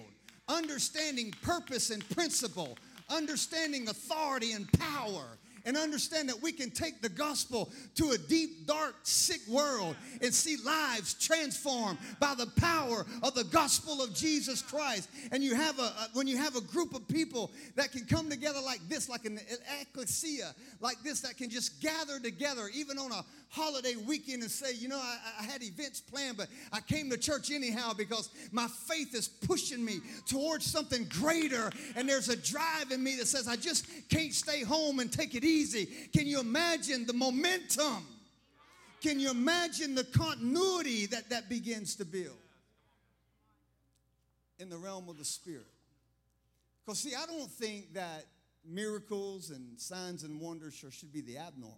understanding 0.48 1.34
purpose 1.42 1.92
and 1.92 2.08
principle, 2.10 2.78
understanding 3.10 3.88
authority 3.88 4.54
and 4.54 4.72
power, 4.74 5.38
and 5.66 5.78
understand 5.78 6.30
that 6.30 6.41
we 6.41 6.51
can 6.51 6.70
take 6.70 7.01
the 7.01 7.10
gospel 7.10 7.70
to 7.95 8.12
a 8.12 8.18
deep, 8.18 8.68
dark, 8.68 8.95
sick 9.03 9.41
world 9.47 9.95
and 10.22 10.34
see 10.34 10.57
lives 10.66 11.14
transformed 11.14 11.97
by 12.20 12.34
the 12.36 12.47
power 12.57 13.05
of 13.24 13.34
the 13.36 13.43
gospel 13.45 14.01
of 14.01 14.14
Jesus 14.14 14.62
Christ. 14.62 15.10
And 15.32 15.43
you 15.43 15.55
have 15.55 15.80
a, 15.80 15.91
when 16.14 16.28
you 16.28 16.38
have 16.38 16.55
a 16.55 16.62
group 16.62 16.93
of 16.93 17.07
people 17.07 17.51
that 17.76 17.91
can 17.91 18.05
come 18.05 18.30
together 18.30 18.60
like 18.64 18.82
this, 18.88 19.10
like 19.10 19.26
an 19.26 19.39
ecclesia, 19.82 20.53
like 20.82 21.01
this, 21.03 21.22
that 21.22 21.38
can 21.38 21.49
just 21.49 21.82
gather 21.82 22.20
together, 22.20 22.70
even 22.74 22.97
on 22.97 23.12
a 23.12 23.24
holiday 23.49 23.95
weekend, 24.07 24.43
and 24.43 24.51
say, 24.51 24.74
you 24.76 24.88
know, 24.88 24.99
I, 24.99 25.18
I 25.39 25.43
had 25.43 25.64
events 25.64 25.99
planned, 26.01 26.38
but 26.38 26.47
I 26.72 26.82
came 26.82 27.10
to 27.10 27.18
church 27.18 27.51
anyhow 27.51 27.93
because 27.97 28.30
my 28.51 28.68
faith 28.68 29.16
is 29.16 29.28
pushing 29.28 29.84
me 29.84 29.99
towards 30.28 30.66
something 30.66 31.05
greater. 31.10 31.72
And 31.95 32.07
there's 32.07 32.30
a 32.30 32.36
drive 32.36 32.91
in 32.91 33.03
me 33.03 33.16
that 33.18 33.28
says, 33.28 33.47
I 33.47 33.55
just 33.55 33.88
can't 34.10 34.34
stay 34.34 34.64
home 34.64 34.99
and 34.99 35.12
take 35.12 35.36
it 35.36 35.43
easy. 35.50 35.86
Can 36.14 36.28
you 36.28 36.39
imagine 36.39 37.06
the 37.06 37.14
momentum? 37.14 38.06
Can 39.02 39.20
you 39.20 39.32
imagine 39.32 39.95
the 39.95 40.04
continuity 40.04 41.06
that 41.08 41.30
that 41.30 41.50
begins 41.50 41.95
to 41.95 42.06
build 42.06 42.36
in 44.60 44.70
the 44.70 44.78
realm 44.78 45.10
of 45.10 45.18
the 45.18 45.26
spirit? 45.26 45.66
Because, 46.86 47.00
see, 47.00 47.14
I 47.16 47.26
don't 47.26 47.50
think 47.50 47.93
that 47.93 48.26
miracles 48.66 49.52
and 49.52 49.80
signs 49.80 50.24
and 50.24 50.39
wonders 50.39 50.74
should 50.74 51.14
be 51.14 51.22
the 51.22 51.38
abnormal. 51.38 51.78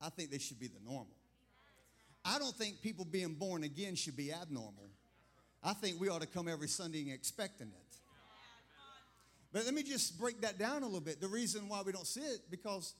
I 0.00 0.10
think 0.10 0.30
they 0.30 0.38
should 0.38 0.58
be 0.58 0.66
the 0.66 0.80
normal. 0.84 1.16
I 2.24 2.38
don't 2.38 2.54
think 2.54 2.82
people 2.82 3.04
being 3.04 3.34
born 3.34 3.64
again 3.64 3.94
should 3.94 4.16
be 4.16 4.32
abnormal. 4.32 4.88
I 5.62 5.72
think 5.72 6.00
we 6.00 6.08
ought 6.08 6.20
to 6.20 6.26
come 6.26 6.48
every 6.48 6.68
Sunday 6.68 7.10
expecting 7.12 7.68
it. 7.68 7.96
But 9.52 9.66
let 9.66 9.74
me 9.74 9.82
just 9.82 10.18
break 10.18 10.40
that 10.40 10.58
down 10.58 10.82
a 10.82 10.86
little 10.86 11.00
bit. 11.00 11.20
The 11.20 11.28
reason 11.28 11.68
why 11.68 11.82
we 11.82 11.92
don't 11.92 12.06
see 12.06 12.20
it 12.20 12.40
because 12.50 12.94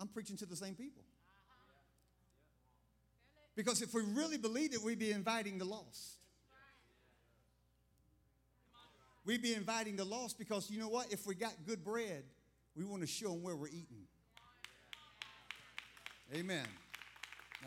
I'm 0.00 0.08
preaching 0.08 0.36
to 0.38 0.46
the 0.46 0.56
same 0.56 0.74
people. 0.74 1.02
Because 3.54 3.82
if 3.82 3.92
we 3.92 4.02
really 4.02 4.38
believed 4.38 4.72
it, 4.72 4.82
we'd 4.82 4.98
be 4.98 5.10
inviting 5.10 5.58
the 5.58 5.64
lost. 5.64 6.18
We'd 9.24 9.42
be 9.42 9.52
inviting 9.52 9.96
the 9.96 10.04
lost 10.04 10.38
because 10.38 10.70
you 10.70 10.78
know 10.78 10.88
what? 10.88 11.12
If 11.12 11.26
we 11.26 11.34
got 11.34 11.52
good 11.66 11.84
bread, 11.84 12.22
we 12.74 12.84
want 12.84 13.02
to 13.02 13.06
show 13.06 13.32
them 13.32 13.42
where 13.42 13.56
we're 13.56 13.66
eating. 13.66 14.06
Amen. 16.34 16.64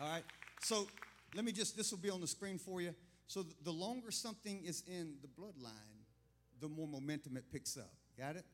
All 0.00 0.08
right. 0.08 0.24
So 0.62 0.88
let 1.34 1.44
me 1.44 1.52
just, 1.52 1.76
this 1.76 1.90
will 1.90 1.98
be 1.98 2.10
on 2.10 2.20
the 2.20 2.26
screen 2.26 2.58
for 2.58 2.80
you. 2.80 2.94
So 3.26 3.44
the 3.62 3.70
longer 3.70 4.10
something 4.10 4.64
is 4.64 4.82
in 4.88 5.14
the 5.20 5.28
bloodline, 5.28 5.72
the 6.60 6.68
more 6.68 6.88
momentum 6.88 7.36
it 7.36 7.44
picks 7.52 7.76
up. 7.76 7.92
Got 8.18 8.36
it? 8.36 8.44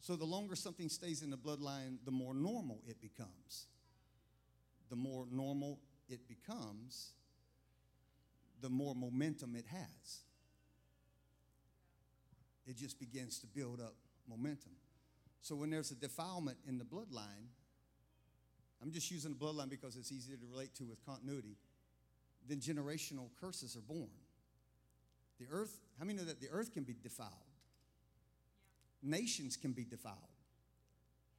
So 0.00 0.16
the 0.16 0.24
longer 0.24 0.54
something 0.54 0.88
stays 0.88 1.22
in 1.22 1.30
the 1.30 1.36
bloodline, 1.36 1.98
the 2.04 2.10
more 2.10 2.34
normal 2.34 2.80
it 2.86 3.00
becomes. 3.00 3.66
The 4.90 4.96
more 4.96 5.26
normal 5.30 5.80
it 6.08 6.28
becomes, 6.28 7.12
the 8.60 8.70
more 8.70 8.94
momentum 8.94 9.54
it 9.54 9.66
has. 9.66 10.20
It 12.66 12.76
just 12.76 12.98
begins 12.98 13.38
to 13.40 13.46
build 13.46 13.80
up 13.80 13.94
momentum. 14.28 14.72
So 15.40 15.54
when 15.56 15.70
there's 15.70 15.90
a 15.90 15.94
defilement 15.94 16.58
in 16.66 16.78
the 16.78 16.84
bloodline, 16.84 17.48
I'm 18.82 18.92
just 18.92 19.10
using 19.10 19.32
the 19.32 19.38
bloodline 19.38 19.70
because 19.70 19.96
it's 19.96 20.12
easier 20.12 20.36
to 20.36 20.46
relate 20.50 20.74
to 20.76 20.84
with 20.84 21.04
continuity, 21.04 21.56
then 22.48 22.58
generational 22.58 23.30
curses 23.40 23.76
are 23.76 23.80
born. 23.80 24.10
The 25.40 25.46
earth, 25.50 25.80
how 25.98 26.04
many 26.04 26.18
know 26.18 26.24
that 26.24 26.40
the 26.40 26.48
earth 26.50 26.72
can 26.72 26.84
be 26.84 26.94
defiled? 27.00 27.32
Nations 29.02 29.56
can 29.56 29.72
be 29.72 29.84
defiled. 29.84 30.16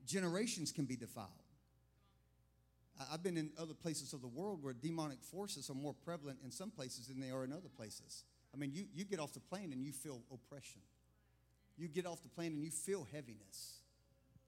Generations 0.05 0.71
can 0.71 0.85
be 0.85 0.95
defiled. 0.95 1.29
I've 3.11 3.23
been 3.23 3.37
in 3.37 3.51
other 3.57 3.73
places 3.73 4.13
of 4.13 4.21
the 4.21 4.27
world 4.27 4.61
where 4.61 4.73
demonic 4.73 5.21
forces 5.23 5.69
are 5.69 5.73
more 5.73 5.93
prevalent 5.93 6.39
in 6.43 6.51
some 6.51 6.69
places 6.69 7.07
than 7.07 7.19
they 7.19 7.31
are 7.31 7.43
in 7.45 7.53
other 7.53 7.69
places. 7.69 8.25
I 8.53 8.57
mean, 8.57 8.71
you, 8.73 8.85
you 8.93 9.05
get 9.05 9.19
off 9.19 9.33
the 9.33 9.39
plane 9.39 9.71
and 9.71 9.85
you 9.85 9.91
feel 9.91 10.21
oppression. 10.33 10.81
You 11.77 11.87
get 11.87 12.05
off 12.05 12.21
the 12.21 12.29
plane 12.29 12.53
and 12.53 12.63
you 12.63 12.71
feel 12.71 13.07
heaviness. 13.11 13.79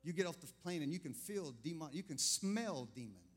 You 0.03 0.12
get 0.12 0.26
off 0.26 0.39
the 0.41 0.47
plane 0.64 0.82
and 0.82 0.91
you 0.91 0.99
can 0.99 1.14
feel 1.14 1.53
demon, 1.64 1.89
you 1.93 2.03
can 2.03 2.18
smell 2.18 2.89
demons. 2.93 3.30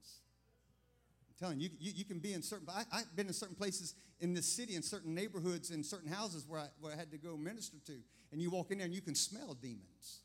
I'm 1.34 1.46
telling 1.46 1.60
you, 1.60 1.70
you, 1.78 1.92
you 1.94 2.04
can 2.04 2.20
be 2.20 2.32
in 2.32 2.42
certain, 2.42 2.66
I, 2.68 2.84
I've 2.92 3.16
been 3.16 3.26
in 3.26 3.32
certain 3.32 3.56
places 3.56 3.94
in 4.20 4.34
this 4.34 4.46
city, 4.46 4.76
in 4.76 4.82
certain 4.82 5.14
neighborhoods, 5.14 5.70
in 5.70 5.82
certain 5.82 6.10
houses 6.10 6.44
where 6.46 6.60
I, 6.60 6.66
where 6.80 6.92
I 6.92 6.96
had 6.96 7.10
to 7.10 7.18
go 7.18 7.36
minister 7.36 7.78
to 7.86 7.94
and 8.34 8.42
you 8.42 8.50
walk 8.50 8.72
in 8.72 8.78
there 8.78 8.84
and 8.84 8.94
you 8.94 9.00
can 9.00 9.14
smell 9.14 9.54
demons 9.54 10.20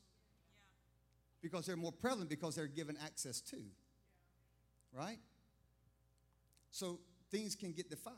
because 1.40 1.66
they're 1.66 1.76
more 1.76 1.92
prevalent 1.92 2.28
because 2.28 2.56
they're 2.56 2.66
given 2.66 2.96
access 3.04 3.40
to. 3.40 3.56
Right? 4.92 5.18
So 6.72 6.98
things 7.30 7.54
can 7.54 7.72
get 7.72 7.88
defiled. 7.88 8.16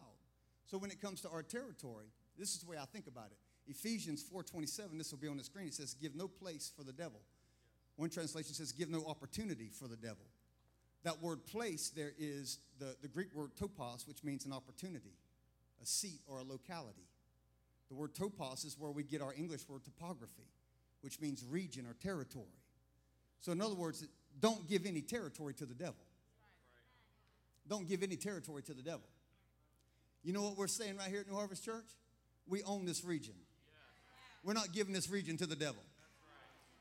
So 0.64 0.78
when 0.78 0.90
it 0.90 1.01
comes 1.01 1.20
to 1.22 1.30
our 1.30 1.43
territory, 1.43 2.07
this 2.38 2.55
is 2.55 2.61
the 2.61 2.70
way 2.70 2.78
I 2.78 2.86
think 2.86 3.07
about 3.07 3.26
it. 3.26 3.38
Ephesians 3.70 4.24
4:27, 4.24 4.97
this 4.97 5.11
will 5.11 5.18
be 5.18 5.28
on 5.28 5.36
the 5.36 5.45
screen. 5.45 5.68
It 5.68 5.74
says, 5.74 5.95
"Give 5.95 6.14
no 6.14 6.26
place 6.26 6.72
for 6.74 6.84
the 6.84 6.93
devil." 6.93 7.20
One 7.97 8.09
translation 8.09 8.55
says, 8.55 8.72
"Give 8.72 8.88
no 8.88 9.05
opportunity 9.05 9.68
for 9.68 9.86
the 9.88 9.97
devil." 9.97 10.24
That 11.05 11.20
word 11.20 11.44
place 11.46 11.90
there 11.90 12.12
is 12.18 12.59
the, 12.78 12.94
the 13.03 13.09
Greek 13.09 13.34
word 13.34 13.50
topos, 13.61 14.07
which 14.07 14.22
means 14.22 14.46
an 14.46 14.53
opportunity, 14.53 15.14
a 15.82 15.86
seat, 15.86 16.20
or 16.26 16.38
a 16.38 16.44
locality. 16.44 17.07
The 17.88 17.94
word 17.94 18.14
topos 18.14 18.64
is 18.64 18.76
where 18.78 18.90
we 18.90 19.03
get 19.03 19.20
our 19.20 19.34
English 19.34 19.68
word 19.68 19.84
topography, 19.84 20.48
which 21.00 21.20
means 21.20 21.44
region 21.48 21.86
or 21.86 21.94
territory. 21.94 22.46
So, 23.40 23.53
in 23.53 23.61
other 23.61 23.74
words, 23.74 24.07
don't 24.40 24.68
give 24.68 24.86
any 24.86 25.03
territory 25.03 25.55
to 25.55 25.66
the 25.66 25.74
devil. 25.74 26.05
Don't 27.68 27.88
give 27.88 28.03
any 28.03 28.16
territory 28.16 28.62
to 28.62 28.74
the 28.74 28.82
devil. 28.82 29.09
You 30.22 30.32
know 30.32 30.42
what 30.42 30.57
we're 30.57 30.68
saying 30.68 30.96
right 30.96 31.09
here 31.09 31.20
at 31.20 31.28
New 31.28 31.34
Harvest 31.34 31.64
Church? 31.64 31.84
We 32.46 32.62
own 32.62 32.84
this 32.84 33.05
region. 33.05 33.34
We're 34.44 34.53
not 34.53 34.72
giving 34.72 34.92
this 34.92 35.11
region 35.11 35.36
to 35.38 35.46
the 35.46 35.57
devil. 35.57 35.82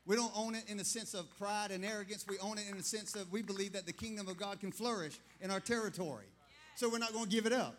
We 0.06 0.16
don't 0.16 0.32
own 0.36 0.54
it 0.54 0.64
in 0.68 0.78
the 0.78 0.84
sense 0.84 1.14
of 1.14 1.26
pride 1.38 1.70
and 1.70 1.84
arrogance. 1.84 2.26
We 2.28 2.38
own 2.38 2.58
it 2.58 2.64
in 2.68 2.76
the 2.76 2.82
sense 2.82 3.14
of 3.14 3.30
we 3.30 3.42
believe 3.42 3.72
that 3.74 3.86
the 3.86 3.92
kingdom 3.92 4.26
of 4.28 4.36
God 4.36 4.58
can 4.58 4.72
flourish 4.72 5.18
in 5.40 5.50
our 5.50 5.60
territory. 5.60 6.26
So 6.74 6.88
we're 6.88 6.98
not 6.98 7.12
going 7.12 7.26
to 7.26 7.30
give 7.30 7.46
it 7.46 7.52
up. 7.52 7.76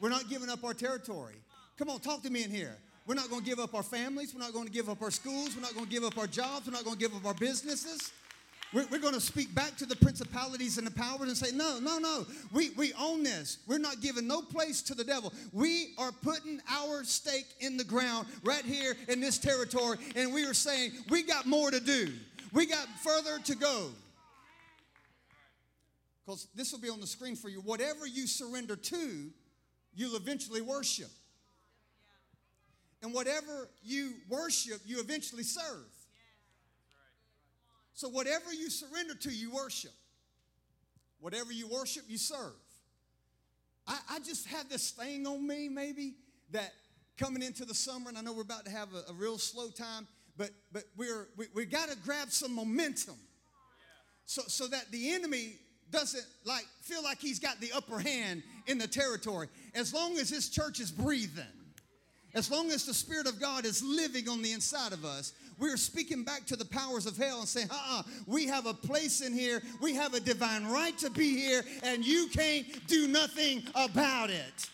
We're 0.00 0.08
not 0.08 0.28
giving 0.28 0.50
up 0.50 0.64
our 0.64 0.74
territory. 0.74 1.36
Come 1.78 1.88
on, 1.88 2.00
talk 2.00 2.22
to 2.22 2.30
me 2.30 2.42
in 2.42 2.50
here. 2.50 2.76
We're 3.06 3.14
not 3.14 3.30
going 3.30 3.42
to 3.42 3.48
give 3.48 3.58
up 3.58 3.74
our 3.74 3.82
families. 3.82 4.34
We're 4.34 4.40
not 4.40 4.52
going 4.52 4.66
to 4.66 4.72
give 4.72 4.88
up 4.88 5.02
our 5.02 5.10
schools. 5.10 5.54
We're 5.54 5.62
not 5.62 5.74
going 5.74 5.86
to 5.86 5.92
give 5.92 6.04
up 6.04 6.18
our 6.18 6.26
jobs. 6.26 6.66
We're 6.66 6.72
not 6.72 6.84
going 6.84 6.96
to 6.96 7.00
give 7.00 7.14
up 7.14 7.24
our 7.24 7.34
businesses. 7.34 8.12
We're, 8.72 8.86
we're, 8.90 9.00
going 9.00 9.14
to 9.14 9.20
speak 9.20 9.54
back 9.54 9.76
to 9.76 9.86
the 9.86 9.96
principalities 9.96 10.78
and 10.78 10.86
the 10.86 10.90
powers 10.90 11.28
and 11.28 11.36
say, 11.36 11.54
no, 11.54 11.78
no, 11.78 11.98
no. 11.98 12.26
We, 12.52 12.70
we 12.70 12.92
own 12.94 13.22
this. 13.22 13.58
We're 13.66 13.78
not 13.78 14.00
giving 14.00 14.26
no 14.26 14.40
place 14.40 14.80
to 14.82 14.94
the 14.94 15.04
devil. 15.04 15.32
We 15.52 15.94
are 15.98 16.10
putting 16.10 16.60
our 16.68 17.04
stake 17.04 17.48
in 17.60 17.76
the 17.76 17.84
ground 17.84 18.28
right 18.44 18.64
here 18.64 18.96
in 19.08 19.20
this 19.20 19.38
territory. 19.38 19.98
And 20.16 20.32
we 20.32 20.46
are 20.46 20.54
saying, 20.54 20.92
we 21.10 21.22
got 21.22 21.44
more 21.46 21.70
to 21.70 21.80
do. 21.80 22.12
We 22.52 22.66
got 22.66 22.86
further 23.02 23.38
to 23.44 23.56
go. 23.56 23.90
Because 26.24 26.48
this 26.54 26.72
will 26.72 26.80
be 26.80 26.88
on 26.88 27.00
the 27.00 27.06
screen 27.06 27.36
for 27.36 27.50
you. 27.50 27.60
Whatever 27.60 28.06
you 28.06 28.26
surrender 28.26 28.76
to, 28.76 29.30
you'll 29.94 30.16
eventually 30.16 30.62
worship. 30.62 31.10
And 33.02 33.12
whatever 33.12 33.68
you 33.82 34.14
worship, 34.28 34.80
you 34.86 35.00
eventually 35.00 35.42
serve. 35.42 35.91
So, 37.94 38.08
whatever 38.08 38.52
you 38.52 38.70
surrender 38.70 39.14
to, 39.14 39.30
you 39.30 39.50
worship. 39.50 39.92
Whatever 41.20 41.52
you 41.52 41.68
worship, 41.68 42.04
you 42.08 42.18
serve. 42.18 42.54
I, 43.86 43.98
I 44.10 44.18
just 44.20 44.46
have 44.48 44.68
this 44.68 44.90
thing 44.90 45.26
on 45.26 45.46
me, 45.46 45.68
maybe, 45.68 46.14
that 46.50 46.72
coming 47.18 47.42
into 47.42 47.64
the 47.64 47.74
summer, 47.74 48.08
and 48.08 48.18
I 48.18 48.22
know 48.22 48.32
we're 48.32 48.42
about 48.42 48.64
to 48.64 48.70
have 48.70 48.88
a, 48.94 49.10
a 49.10 49.14
real 49.14 49.38
slow 49.38 49.68
time, 49.70 50.06
but, 50.36 50.50
but 50.72 50.84
we're, 50.96 51.28
we, 51.36 51.46
we 51.54 51.64
got 51.66 51.90
to 51.90 51.96
grab 51.96 52.30
some 52.30 52.54
momentum 52.54 53.16
so, 54.24 54.42
so 54.46 54.66
that 54.68 54.90
the 54.90 55.12
enemy 55.12 55.56
doesn't 55.90 56.24
like 56.44 56.64
feel 56.80 57.02
like 57.04 57.20
he's 57.20 57.38
got 57.38 57.60
the 57.60 57.70
upper 57.72 57.98
hand 57.98 58.42
in 58.66 58.78
the 58.78 58.88
territory. 58.88 59.48
As 59.74 59.92
long 59.92 60.16
as 60.18 60.30
his 60.30 60.48
church 60.48 60.80
is 60.80 60.90
breathing, 60.90 61.44
as 62.34 62.50
long 62.50 62.70
as 62.70 62.86
the 62.86 62.94
Spirit 62.94 63.26
of 63.26 63.38
God 63.38 63.66
is 63.66 63.82
living 63.82 64.28
on 64.28 64.40
the 64.40 64.52
inside 64.52 64.92
of 64.92 65.04
us, 65.04 65.34
we're 65.58 65.76
speaking 65.76 66.24
back 66.24 66.46
to 66.46 66.56
the 66.56 66.64
powers 66.64 67.06
of 67.06 67.16
hell 67.16 67.40
and 67.40 67.48
saying, 67.48 67.68
uh 67.70 67.74
uh-uh, 67.74 68.02
we 68.26 68.46
have 68.46 68.66
a 68.66 68.74
place 68.74 69.20
in 69.20 69.32
here, 69.32 69.62
we 69.80 69.94
have 69.94 70.14
a 70.14 70.20
divine 70.20 70.66
right 70.66 70.96
to 70.98 71.10
be 71.10 71.36
here, 71.36 71.62
and 71.82 72.04
you 72.04 72.28
can't 72.32 72.66
do 72.86 73.08
nothing 73.08 73.62
about 73.74 74.30
it. 74.30 74.70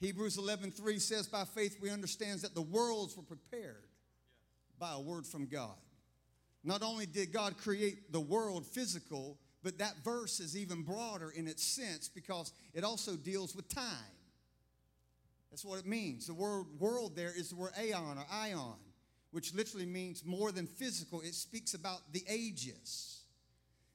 Hebrews 0.00 0.36
11:3 0.36 1.00
says, 1.00 1.26
By 1.26 1.44
faith 1.44 1.78
we 1.80 1.90
understand 1.90 2.40
that 2.40 2.54
the 2.54 2.62
worlds 2.62 3.16
were 3.16 3.22
prepared 3.22 3.84
by 4.78 4.92
a 4.92 5.00
word 5.00 5.26
from 5.26 5.46
God. 5.46 5.74
Not 6.62 6.82
only 6.82 7.06
did 7.06 7.32
God 7.32 7.56
create 7.58 8.12
the 8.12 8.20
world 8.20 8.66
physical, 8.66 9.38
but 9.62 9.78
that 9.78 9.96
verse 10.04 10.40
is 10.40 10.56
even 10.56 10.82
broader 10.82 11.30
in 11.30 11.48
its 11.48 11.64
sense 11.64 12.08
because 12.08 12.52
it 12.74 12.84
also 12.84 13.16
deals 13.16 13.56
with 13.56 13.68
time. 13.68 13.84
That's 15.50 15.64
what 15.64 15.78
it 15.78 15.86
means. 15.86 16.26
The 16.26 16.34
word 16.34 16.66
world 16.78 17.16
there 17.16 17.32
is 17.34 17.50
the 17.50 17.56
word 17.56 17.72
aeon 17.80 18.18
or 18.18 18.26
aion, 18.32 18.76
which 19.30 19.54
literally 19.54 19.86
means 19.86 20.24
more 20.24 20.52
than 20.52 20.66
physical. 20.66 21.20
It 21.20 21.34
speaks 21.34 21.74
about 21.74 22.00
the 22.12 22.22
ages. 22.28 23.22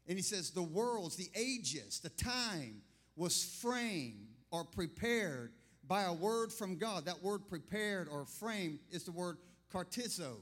And 0.07 0.17
he 0.17 0.23
says, 0.23 0.51
the 0.51 0.63
worlds, 0.63 1.15
the 1.15 1.29
ages, 1.35 1.99
the 1.99 2.09
time 2.09 2.81
was 3.15 3.43
framed 3.61 4.27
or 4.51 4.65
prepared 4.65 5.53
by 5.87 6.03
a 6.03 6.13
word 6.13 6.51
from 6.51 6.77
God. 6.77 7.05
That 7.05 7.23
word 7.23 7.47
prepared 7.47 8.07
or 8.09 8.25
framed 8.25 8.79
is 8.91 9.03
the 9.03 9.11
word 9.11 9.37
cartizo, 9.71 10.37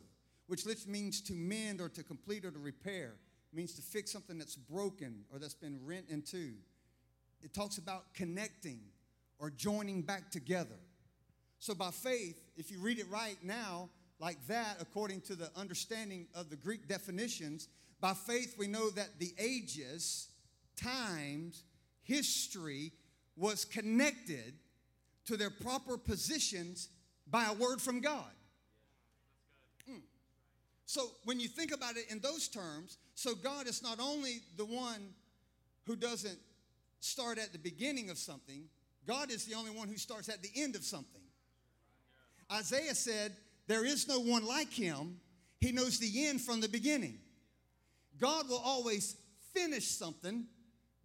which 0.47 0.65
literally 0.65 0.91
means 0.91 1.21
to 1.21 1.33
mend 1.33 1.79
or 1.79 1.89
to 1.89 2.03
complete 2.03 2.43
or 2.45 2.51
to 2.51 2.59
repair. 2.59 3.15
It 3.51 3.55
means 3.55 3.73
to 3.73 3.81
fix 3.81 4.11
something 4.11 4.37
that's 4.37 4.55
broken 4.55 5.23
or 5.31 5.39
that's 5.39 5.53
been 5.53 5.79
rent 5.83 6.05
in 6.09 6.21
two. 6.21 6.53
It 7.43 7.53
talks 7.53 7.77
about 7.77 8.13
connecting 8.13 8.79
or 9.39 9.49
joining 9.49 10.01
back 10.01 10.31
together. 10.31 10.79
So 11.61 11.75
by 11.75 11.91
faith, 11.91 12.41
if 12.57 12.71
you 12.71 12.79
read 12.79 12.97
it 12.97 13.05
right 13.11 13.37
now, 13.43 13.89
like 14.19 14.47
that, 14.47 14.77
according 14.79 15.21
to 15.21 15.35
the 15.35 15.51
understanding 15.55 16.25
of 16.33 16.49
the 16.49 16.55
Greek 16.55 16.87
definitions, 16.87 17.67
by 17.99 18.15
faith 18.15 18.55
we 18.57 18.65
know 18.65 18.89
that 18.89 19.19
the 19.19 19.31
ages, 19.37 20.29
times, 20.75 21.63
history 22.01 22.91
was 23.37 23.63
connected 23.63 24.55
to 25.25 25.37
their 25.37 25.51
proper 25.51 25.99
positions 25.99 26.89
by 27.29 27.45
a 27.45 27.53
word 27.53 27.79
from 27.79 28.01
God. 28.01 28.31
Mm. 29.87 30.01
So 30.87 31.11
when 31.25 31.39
you 31.39 31.47
think 31.47 31.71
about 31.71 31.95
it 31.95 32.05
in 32.09 32.19
those 32.21 32.47
terms, 32.47 32.97
so 33.13 33.35
God 33.35 33.67
is 33.67 33.83
not 33.83 33.99
only 33.99 34.41
the 34.57 34.65
one 34.65 35.13
who 35.85 35.95
doesn't 35.95 36.39
start 37.01 37.37
at 37.37 37.51
the 37.51 37.59
beginning 37.59 38.09
of 38.09 38.17
something, 38.17 38.63
God 39.05 39.29
is 39.29 39.45
the 39.45 39.53
only 39.53 39.71
one 39.71 39.89
who 39.89 39.97
starts 39.97 40.27
at 40.27 40.41
the 40.41 40.49
end 40.55 40.75
of 40.75 40.83
something. 40.83 41.20
Isaiah 42.51 42.95
said, 42.95 43.33
There 43.67 43.85
is 43.85 44.07
no 44.07 44.19
one 44.19 44.45
like 44.45 44.71
him. 44.71 45.19
He 45.59 45.71
knows 45.71 45.99
the 45.99 46.27
end 46.27 46.41
from 46.41 46.59
the 46.59 46.69
beginning. 46.69 47.19
God 48.19 48.49
will 48.49 48.61
always 48.63 49.15
finish 49.53 49.87
something 49.87 50.45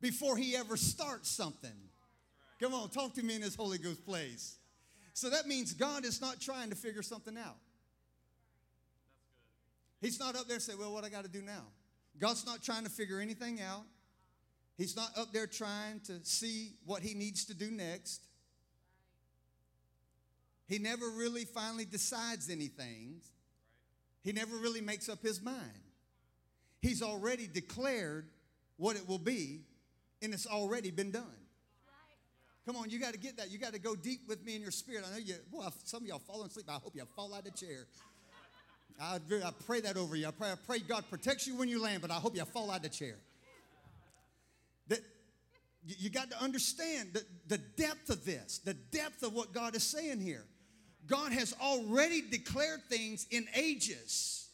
before 0.00 0.36
he 0.36 0.56
ever 0.56 0.76
starts 0.76 1.30
something. 1.30 1.70
Come 2.60 2.74
on, 2.74 2.88
talk 2.88 3.14
to 3.14 3.22
me 3.22 3.34
in 3.34 3.40
this 3.42 3.54
Holy 3.54 3.78
Ghost 3.78 4.04
place. 4.04 4.56
So 5.12 5.30
that 5.30 5.46
means 5.46 5.72
God 5.72 6.04
is 6.04 6.20
not 6.20 6.40
trying 6.40 6.70
to 6.70 6.76
figure 6.76 7.02
something 7.02 7.36
out. 7.36 7.56
He's 10.00 10.20
not 10.20 10.36
up 10.36 10.46
there 10.46 10.60
saying, 10.60 10.78
Well, 10.78 10.92
what 10.92 11.04
I 11.04 11.08
got 11.08 11.24
to 11.24 11.30
do 11.30 11.42
now? 11.42 11.64
God's 12.18 12.46
not 12.46 12.62
trying 12.62 12.84
to 12.84 12.90
figure 12.90 13.20
anything 13.20 13.60
out. 13.60 13.84
He's 14.76 14.94
not 14.94 15.08
up 15.16 15.32
there 15.32 15.46
trying 15.46 16.00
to 16.00 16.22
see 16.22 16.72
what 16.84 17.02
he 17.02 17.14
needs 17.14 17.46
to 17.46 17.54
do 17.54 17.70
next. 17.70 18.25
He 20.66 20.78
never 20.78 21.08
really 21.08 21.44
finally 21.44 21.84
decides 21.84 22.50
anything. 22.50 23.20
He 24.22 24.32
never 24.32 24.56
really 24.56 24.80
makes 24.80 25.08
up 25.08 25.22
his 25.22 25.40
mind. 25.40 25.80
He's 26.82 27.02
already 27.02 27.46
declared 27.46 28.26
what 28.76 28.96
it 28.96 29.08
will 29.08 29.18
be, 29.18 29.62
and 30.22 30.34
it's 30.34 30.46
already 30.46 30.90
been 30.90 31.10
done. 31.10 31.24
Come 32.66 32.76
on, 32.76 32.90
you 32.90 32.98
got 32.98 33.12
to 33.12 33.18
get 33.18 33.36
that. 33.36 33.50
You 33.52 33.58
got 33.58 33.74
to 33.74 33.78
go 33.78 33.94
deep 33.94 34.22
with 34.28 34.44
me 34.44 34.56
in 34.56 34.62
your 34.62 34.72
spirit. 34.72 35.04
I 35.08 35.12
know 35.12 35.18
you, 35.18 35.34
boy, 35.52 35.66
some 35.84 36.02
of 36.02 36.08
y'all 36.08 36.18
falling 36.18 36.48
asleep. 36.48 36.66
I 36.68 36.72
hope 36.72 36.96
you 36.96 37.04
fall 37.14 37.32
out 37.32 37.40
of 37.40 37.44
the 37.44 37.50
chair. 37.52 37.86
I, 39.00 39.20
I 39.44 39.50
pray 39.66 39.80
that 39.82 39.96
over 39.96 40.16
you. 40.16 40.26
I 40.26 40.32
pray, 40.32 40.50
I 40.50 40.56
pray 40.66 40.80
God 40.80 41.04
protects 41.08 41.46
you 41.46 41.56
when 41.56 41.68
you 41.68 41.80
land, 41.80 42.02
but 42.02 42.10
I 42.10 42.14
hope 42.14 42.34
you 42.34 42.44
fall 42.44 42.70
out 42.70 42.78
of 42.78 42.82
the 42.82 42.88
chair. 42.88 43.16
That 44.88 44.98
you 45.86 46.10
got 46.10 46.30
to 46.32 46.42
understand 46.42 47.10
the, 47.12 47.24
the 47.46 47.58
depth 47.58 48.10
of 48.10 48.24
this, 48.24 48.58
the 48.64 48.74
depth 48.74 49.22
of 49.22 49.32
what 49.32 49.52
God 49.52 49.76
is 49.76 49.84
saying 49.84 50.20
here. 50.20 50.44
God 51.08 51.32
has 51.32 51.54
already 51.60 52.20
declared 52.20 52.82
things 52.88 53.26
in 53.30 53.46
ages. 53.54 54.48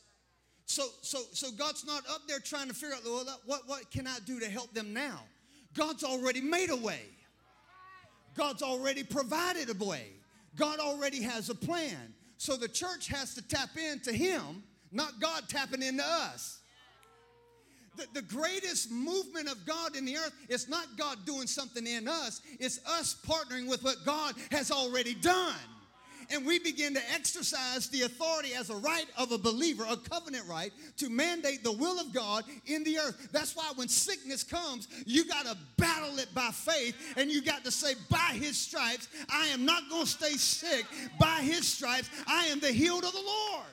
So, 0.66 0.86
so, 1.02 1.18
so 1.32 1.50
God's 1.50 1.84
not 1.86 2.02
up 2.08 2.22
there 2.26 2.38
trying 2.38 2.68
to 2.68 2.74
figure 2.74 2.94
out, 2.94 3.04
well, 3.04 3.26
what, 3.46 3.62
what 3.66 3.90
can 3.90 4.06
I 4.06 4.18
do 4.24 4.40
to 4.40 4.46
help 4.48 4.72
them 4.74 4.92
now? 4.92 5.20
God's 5.74 6.04
already 6.04 6.40
made 6.40 6.70
a 6.70 6.76
way. 6.76 7.02
God's 8.36 8.62
already 8.62 9.02
provided 9.02 9.70
a 9.70 9.84
way. 9.84 10.08
God 10.56 10.78
already 10.78 11.22
has 11.22 11.48
a 11.50 11.54
plan. 11.54 12.14
So 12.36 12.56
the 12.56 12.68
church 12.68 13.08
has 13.08 13.34
to 13.34 13.42
tap 13.42 13.70
into 13.76 14.12
Him, 14.12 14.62
not 14.90 15.20
God 15.20 15.44
tapping 15.48 15.82
into 15.82 16.04
us. 16.04 16.60
The, 17.96 18.06
the 18.14 18.22
greatest 18.22 18.90
movement 18.90 19.50
of 19.50 19.66
God 19.66 19.96
in 19.96 20.06
the 20.06 20.16
earth 20.16 20.32
is 20.48 20.68
not 20.68 20.86
God 20.96 21.18
doing 21.26 21.46
something 21.46 21.86
in 21.86 22.08
us, 22.08 22.40
it's 22.58 22.80
us 22.86 23.16
partnering 23.26 23.68
with 23.68 23.84
what 23.84 23.96
God 24.04 24.34
has 24.50 24.70
already 24.70 25.14
done 25.14 25.54
and 26.30 26.46
we 26.46 26.58
begin 26.58 26.94
to 26.94 27.12
exercise 27.12 27.88
the 27.88 28.02
authority 28.02 28.54
as 28.54 28.70
a 28.70 28.76
right 28.76 29.06
of 29.18 29.32
a 29.32 29.38
believer, 29.38 29.84
a 29.88 29.96
covenant 29.96 30.46
right, 30.48 30.72
to 30.98 31.08
mandate 31.08 31.62
the 31.64 31.72
will 31.72 32.00
of 32.00 32.12
God 32.12 32.44
in 32.66 32.84
the 32.84 32.98
earth. 32.98 33.28
That's 33.32 33.56
why 33.56 33.72
when 33.76 33.88
sickness 33.88 34.42
comes, 34.42 34.88
you 35.06 35.26
got 35.26 35.46
to 35.46 35.56
battle 35.76 36.18
it 36.18 36.32
by 36.34 36.50
faith 36.50 36.96
and 37.16 37.30
you 37.30 37.42
got 37.42 37.64
to 37.64 37.70
say, 37.70 37.94
by 38.10 38.34
his 38.34 38.56
stripes, 38.56 39.08
I 39.30 39.46
am 39.48 39.64
not 39.64 39.88
going 39.88 40.04
to 40.04 40.10
stay 40.10 40.32
sick. 40.32 40.86
By 41.18 41.40
his 41.42 41.66
stripes, 41.66 42.10
I 42.26 42.46
am 42.46 42.60
the 42.60 42.72
healed 42.72 43.04
of 43.04 43.12
the 43.12 43.22
Lord. 43.22 43.66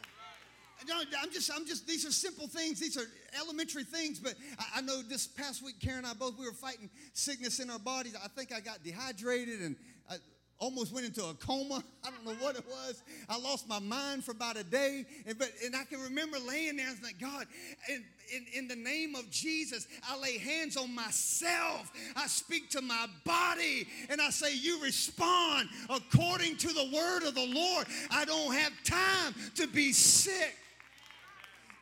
I'm 1.22 1.32
just, 1.32 1.52
I'm 1.56 1.66
just, 1.66 1.88
these 1.88 2.06
are 2.06 2.12
simple 2.12 2.48
things. 2.48 2.80
These 2.80 2.98
are 2.98 3.06
elementary 3.40 3.84
things, 3.84 4.20
but 4.20 4.36
I, 4.58 4.80
I, 4.80 4.82
know 4.82 5.02
this 5.02 5.28
past 5.28 5.64
week, 5.64 5.80
Karen 5.80 6.00
and 6.00 6.08
I 6.08 6.14
both, 6.14 6.38
we 6.40 6.46
were 6.46 6.52
fighting 6.52 6.90
sickness 7.14 7.60
in 7.60 7.70
our 7.70 7.80
bodies. 7.80 8.16
I 8.24 8.28
think 8.30 8.52
I 8.54 8.60
got 8.60 8.84
dehydrated 8.84 9.62
and 9.62 9.76
I, 10.10 10.16
almost 10.60 10.94
went 10.94 11.06
into 11.06 11.24
a 11.24 11.34
coma. 11.36 11.84
I 12.06 12.10
don't 12.12 12.26
know 12.26 12.46
what 12.46 12.56
it 12.56 12.66
was. 12.68 13.02
I 13.28 13.40
lost 13.40 13.68
my 13.68 13.80
mind 13.80 14.24
for 14.24 14.32
about 14.32 14.58
a 14.58 14.64
day. 14.64 15.06
And, 15.26 15.38
but, 15.38 15.52
and 15.66 15.76
I 15.76 15.84
can 15.86 16.02
remember 16.02 16.38
laying 16.48 16.78
there 16.78 16.90
and 16.90 16.98
saying, 16.98 17.16
God, 17.20 17.48
in, 17.90 18.04
in, 18.36 18.46
in 18.54 18.68
the 18.68 18.76
name 18.76 19.16
of 19.16 19.30
Jesus, 19.32 19.88
I 20.08 20.20
lay 20.20 20.38
hands 20.38 20.78
on 20.78 20.94
myself. 20.94 21.92
I 22.16 22.28
speak 22.28 22.70
to 22.72 22.82
my 22.82 23.08
body 23.26 23.88
and 24.10 24.22
I 24.22 24.30
say, 24.30 24.56
You 24.56 24.82
respond 24.84 25.70
according 25.90 26.58
to 26.58 26.68
the 26.68 26.90
word 26.94 27.24
of 27.28 27.36
the 27.36 27.48
Lord. 27.48 27.88
I 28.12 28.26
don't 28.26 28.54
have 28.54 28.74
time 28.84 29.34
to 29.56 29.68
be 29.68 29.92
sick. 29.92 30.56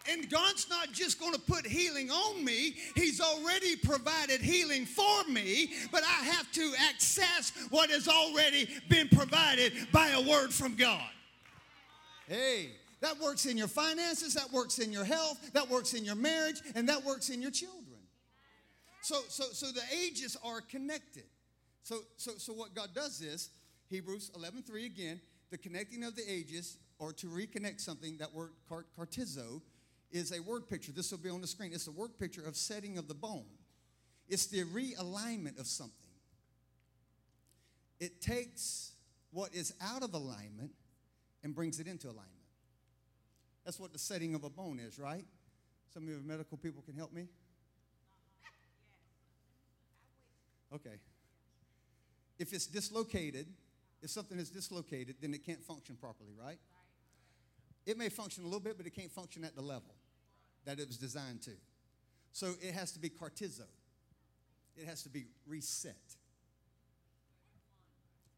And 0.10 0.30
God's 0.30 0.70
not 0.70 0.92
just 0.92 1.20
going 1.20 1.34
to 1.34 1.40
put 1.40 1.66
healing 1.66 2.10
on 2.10 2.44
me, 2.44 2.76
He's 2.96 3.20
already 3.20 3.76
provided 3.76 4.42
healing 4.42 4.86
for 4.86 5.24
me, 5.30 5.74
but 5.92 6.04
I 6.04 6.24
have 6.26 6.52
to 6.54 6.74
access 6.90 7.52
what 7.70 7.90
has 7.90 8.08
already 8.08 8.70
been 8.90 9.10
provided 9.10 9.74
by 9.92 10.10
a 10.10 10.22
word 10.22 10.54
from 10.54 10.76
God. 10.76 11.10
Hey, 12.28 12.72
that 13.02 13.20
works 13.20 13.46
in 13.46 13.58
your 13.58 13.68
finances, 13.68 14.34
that 14.34 14.52
works 14.52 14.80
in 14.80 14.92
your 14.92 15.06
health, 15.06 15.52
that 15.54 15.70
works 15.70 15.94
in 15.94 16.04
your 16.04 16.16
marriage, 16.16 16.62
and 16.76 16.90
that 16.90 17.04
works 17.04 17.30
in 17.30 17.42
your 17.42 17.52
children. 17.52 17.84
So, 19.02 19.22
so, 19.30 19.46
so 19.52 19.68
the 19.68 19.84
ages 19.96 20.36
are 20.44 20.62
connected. 20.62 21.24
So, 21.84 22.00
so, 22.18 22.34
so 22.38 22.54
what 22.54 22.74
God 22.74 22.90
does 22.94 23.22
is, 23.22 23.50
Hebrews 23.90 24.32
11.3 24.38 24.86
again, 24.86 25.22
the 25.52 25.58
connecting 25.58 26.04
of 26.04 26.16
the 26.16 26.30
ages, 26.30 26.78
or 27.00 27.14
to 27.14 27.28
reconnect 27.28 27.80
something, 27.80 28.18
that 28.18 28.34
word 28.34 28.52
cartizo, 28.98 29.62
is 30.12 30.32
a 30.32 30.42
word 30.42 30.68
picture. 30.68 30.92
This 30.92 31.12
will 31.12 31.18
be 31.18 31.30
on 31.30 31.42
the 31.42 31.48
screen. 31.48 31.72
It's 31.74 31.88
a 31.88 31.92
word 31.92 32.18
picture 32.20 32.46
of 32.46 32.56
setting 32.56 32.98
of 32.98 33.08
the 33.08 33.14
bone. 33.14 33.46
It's 34.28 34.48
the 34.48 34.64
realignment 34.66 35.60
of 35.60 35.68
something. 35.68 35.94
It 38.00 38.22
takes 38.22 38.94
what 39.32 39.54
is 39.54 39.74
out 39.82 40.04
of 40.04 40.14
alignment 40.14 40.72
and 41.44 41.56
brings 41.56 41.80
it 41.80 41.88
into 41.88 42.08
alignment. 42.08 42.32
That's 43.66 43.80
what 43.80 43.92
the 43.92 44.00
setting 44.00 44.36
of 44.36 44.44
a 44.44 44.50
bone 44.50 44.80
is, 44.80 44.98
right? 44.98 45.26
Some 45.94 46.04
of 46.04 46.10
you 46.10 46.22
medical 46.24 46.58
people 46.58 46.82
can 46.82 46.96
help 46.96 47.12
me. 47.14 47.28
Okay. 50.74 51.00
If 52.40 52.54
it's 52.54 52.68
dislocated, 52.68 53.48
if 54.02 54.10
something 54.10 54.38
is 54.38 54.50
dislocated, 54.50 55.16
then 55.22 55.34
it 55.34 55.46
can't 55.46 55.64
function 55.64 55.96
properly, 55.96 56.34
right? 56.40 56.60
It 57.88 57.98
may 57.98 58.10
function 58.10 58.44
a 58.44 58.48
little 58.48 58.60
bit, 58.60 58.78
but 58.78 58.86
it 58.86 58.94
can't 58.94 59.12
function 59.12 59.46
at 59.46 59.56
the 59.56 59.62
level 59.62 59.96
that 60.66 60.78
it 60.78 60.88
was 60.88 60.98
designed 60.98 61.42
to. 61.44 61.52
So 62.34 62.54
it 62.62 62.74
has 62.74 62.92
to 62.92 63.00
be 63.00 63.08
cartizo. 63.08 63.64
It 64.76 64.86
has 64.86 65.04
to 65.04 65.10
be 65.10 65.26
reset. 65.48 65.96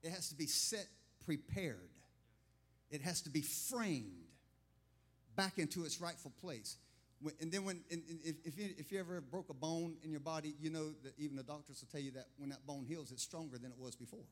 It 0.03 0.11
has 0.11 0.29
to 0.29 0.35
be 0.35 0.45
set 0.45 0.87
prepared. 1.25 1.89
It 2.91 3.01
has 3.01 3.21
to 3.23 3.31
be 3.31 3.41
framed 3.41 4.27
back 5.35 5.57
into 5.57 5.83
its 5.83 5.99
rightful 5.99 6.31
place. 6.39 6.77
And 7.41 7.51
then 7.51 7.65
when, 7.65 7.81
if, 7.89 8.35
if, 8.45 8.57
you, 8.57 8.69
if 8.77 8.91
you 8.91 8.99
ever 8.99 9.19
broke 9.19 9.49
a 9.49 9.53
bone 9.53 9.97
in 10.03 10.11
your 10.11 10.21
body, 10.21 10.53
you 10.61 10.69
know 10.69 10.91
that 11.03 11.13
even 11.17 11.35
the 11.35 11.43
doctors 11.43 11.81
will 11.81 11.89
tell 11.91 11.99
you 11.99 12.11
that 12.11 12.27
when 12.37 12.49
that 12.51 12.65
bone 12.67 12.85
heals, 12.87 13.11
it's 13.11 13.23
stronger 13.23 13.57
than 13.57 13.71
it 13.71 13.79
was 13.79 13.95
before. 13.95 14.25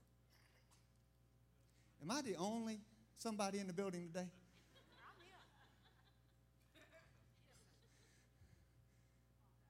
Am 2.03 2.11
I 2.11 2.21
the 2.21 2.35
only 2.35 2.79
somebody 3.17 3.57
in 3.57 3.65
the 3.65 3.73
building 3.73 4.07
today? 4.13 4.27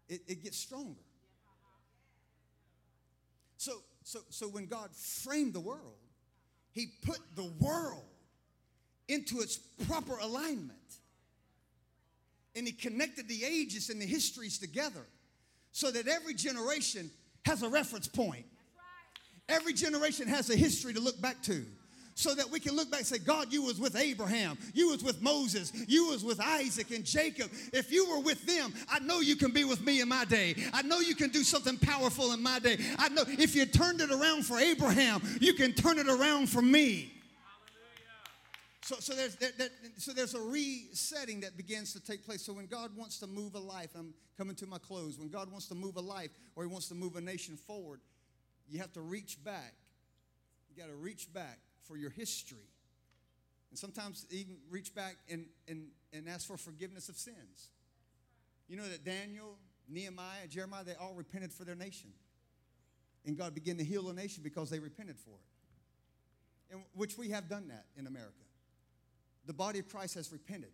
It, 0.10 0.22
it 0.28 0.44
gets 0.44 0.58
stronger. 0.58 1.02
So, 3.58 3.74
so, 4.04 4.20
so 4.30 4.48
when 4.48 4.68
God 4.68 4.90
framed 4.96 5.54
the 5.54 5.60
world, 5.60 5.98
He 6.72 6.88
put 7.06 7.20
the 7.36 7.52
world 7.60 8.04
into 9.08 9.40
its 9.40 9.58
proper 9.88 10.18
alignment. 10.18 10.74
and 12.56 12.66
he 12.66 12.74
connected 12.74 13.28
the 13.28 13.44
ages 13.46 13.90
and 13.90 14.02
the 14.02 14.06
histories 14.06 14.58
together 14.58 15.06
so 15.72 15.92
that 15.92 16.08
every 16.08 16.34
generation 16.34 17.10
has 17.46 17.62
a 17.62 17.70
reference 17.70 18.08
point. 18.08 18.46
Every 19.48 19.74
generation 19.74 20.28
has 20.28 20.50
a 20.50 20.56
history 20.56 20.94
to 20.94 21.00
look 21.00 21.22
back 21.22 21.42
to 21.44 21.66
so 22.18 22.34
that 22.34 22.50
we 22.50 22.60
can 22.60 22.76
look 22.76 22.90
back 22.90 23.02
and 23.02 23.08
say, 23.08 23.20
God, 23.20 23.54
you 23.54 23.62
was 23.62 23.80
with 23.80 23.96
Abraham, 23.96 24.58
you 24.74 24.90
was 24.90 25.04
with 25.04 25.22
Moses, 25.22 25.72
you 25.88 26.08
was 26.08 26.24
with 26.24 26.42
Isaac 26.42 26.90
and 26.90 27.06
Jacob. 27.06 27.52
If 27.72 27.92
you 27.92 28.10
were 28.10 28.20
with 28.20 28.44
them, 28.48 28.74
I 28.90 28.98
know 28.98 29.20
you 29.20 29.36
can 29.36 29.52
be 29.52 29.64
with 29.64 29.86
me 29.86 30.02
in 30.02 30.10
my 30.10 30.26
day. 30.26 30.56
I 30.74 30.82
know 30.82 31.00
you 31.00 31.14
can 31.14 31.30
do 31.30 31.44
something 31.44 31.78
powerful 31.78 32.34
in 32.34 32.42
my 32.42 32.58
day. 32.58 32.78
I 32.98 33.10
know 33.10 33.22
if 33.28 33.56
you 33.56 33.68
turned 33.68 34.02
it 34.02 34.10
around 34.10 34.48
for 34.48 34.58
Abraham, 34.58 35.22
you 35.40 35.54
can 35.54 35.74
turn 35.74 36.00
it 36.00 36.08
around 36.08 36.50
for 36.50 36.62
me. 36.62 37.14
So, 38.82 38.96
so, 39.00 39.14
there's, 39.14 39.36
there, 39.36 39.52
there, 39.56 39.70
so 39.98 40.12
there's 40.12 40.34
a 40.34 40.42
resetting 40.42 41.42
that 41.42 41.56
begins 41.56 41.94
to 41.94 42.00
take 42.00 42.26
place. 42.26 42.42
So 42.42 42.54
when 42.54 42.66
God 42.66 42.90
wants 42.98 43.20
to 43.20 43.28
move 43.28 43.54
a 43.54 43.60
life, 43.60 43.90
I'm 43.96 44.16
coming 44.40 44.56
to 44.56 44.66
my 44.66 44.80
close. 44.80 45.20
When 45.20 45.30
God 45.30 45.52
wants 45.52 45.68
to 45.68 45.76
move 45.76 45.98
a 45.98 46.02
life 46.02 46.32
or 46.56 46.64
He 46.64 46.70
wants 46.70 46.88
to 46.88 46.96
move 46.96 47.16
a 47.16 47.22
nation 47.22 47.58
forward, 47.58 48.00
you 48.68 48.80
have 48.80 48.94
to 48.94 49.02
reach 49.02 49.44
back. 49.44 49.76
You 50.70 50.82
got 50.82 50.90
to 50.90 50.96
reach 50.96 51.32
back 51.32 51.60
for 51.88 51.98
your 51.98 52.10
history. 52.10 52.70
And 53.70 53.78
sometimes 53.78 54.26
even 54.32 54.58
reach 54.70 54.94
back 54.94 55.18
and, 55.30 55.46
and, 55.68 55.88
and 56.14 56.28
ask 56.30 56.48
for 56.48 56.58
forgiveness 56.58 57.10
of 57.10 57.16
sins. 57.16 57.70
You 58.68 58.78
know 58.78 58.88
that 58.88 59.04
Daniel, 59.04 59.58
Nehemiah, 59.90 60.48
Jeremiah, 60.50 60.84
they 60.84 60.96
all 60.96 61.14
repented 61.14 61.52
for 61.52 61.64
their 61.64 61.76
nation. 61.76 62.12
And 63.26 63.38
God 63.38 63.54
began 63.54 63.78
to 63.78 63.84
heal 63.84 64.04
the 64.04 64.14
nation 64.14 64.42
because 64.44 64.70
they 64.70 64.80
repented 64.80 65.18
for 65.18 65.32
it. 65.32 66.74
And 66.74 66.84
which 66.94 67.18
we 67.18 67.30
have 67.30 67.50
done 67.50 67.68
that 67.70 67.86
in 67.98 68.08
America 68.08 68.34
the 69.48 69.54
body 69.54 69.80
of 69.80 69.88
Christ 69.88 70.16
has 70.16 70.32
repented. 70.32 70.72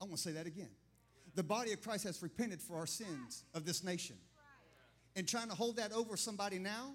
I 0.00 0.04
want 0.04 0.16
to 0.16 0.22
say 0.22 0.32
that 0.32 0.46
again. 0.46 0.68
The 1.34 1.42
body 1.42 1.72
of 1.72 1.80
Christ 1.80 2.04
has 2.04 2.22
repented 2.22 2.60
for 2.60 2.76
our 2.76 2.86
sins 2.86 3.44
of 3.54 3.64
this 3.64 3.82
nation. 3.82 4.16
And 5.16 5.26
trying 5.26 5.48
to 5.48 5.54
hold 5.54 5.76
that 5.76 5.92
over 5.92 6.16
somebody 6.16 6.58
now 6.58 6.92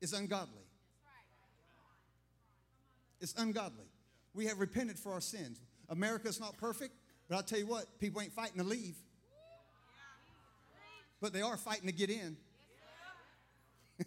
is 0.00 0.14
ungodly. 0.14 0.64
It's 3.20 3.34
ungodly. 3.34 3.86
We 4.34 4.46
have 4.46 4.60
repented 4.60 4.98
for 4.98 5.12
our 5.12 5.20
sins. 5.20 5.60
America's 5.88 6.40
not 6.40 6.56
perfect, 6.58 6.94
but 7.28 7.36
I'll 7.36 7.42
tell 7.42 7.58
you 7.58 7.66
what, 7.66 7.98
people 7.98 8.20
ain't 8.20 8.32
fighting 8.32 8.58
to 8.58 8.64
leave. 8.66 8.96
But 11.20 11.32
they 11.32 11.42
are 11.42 11.56
fighting 11.56 11.86
to 11.86 11.92
get 11.92 12.10
in. 12.10 12.36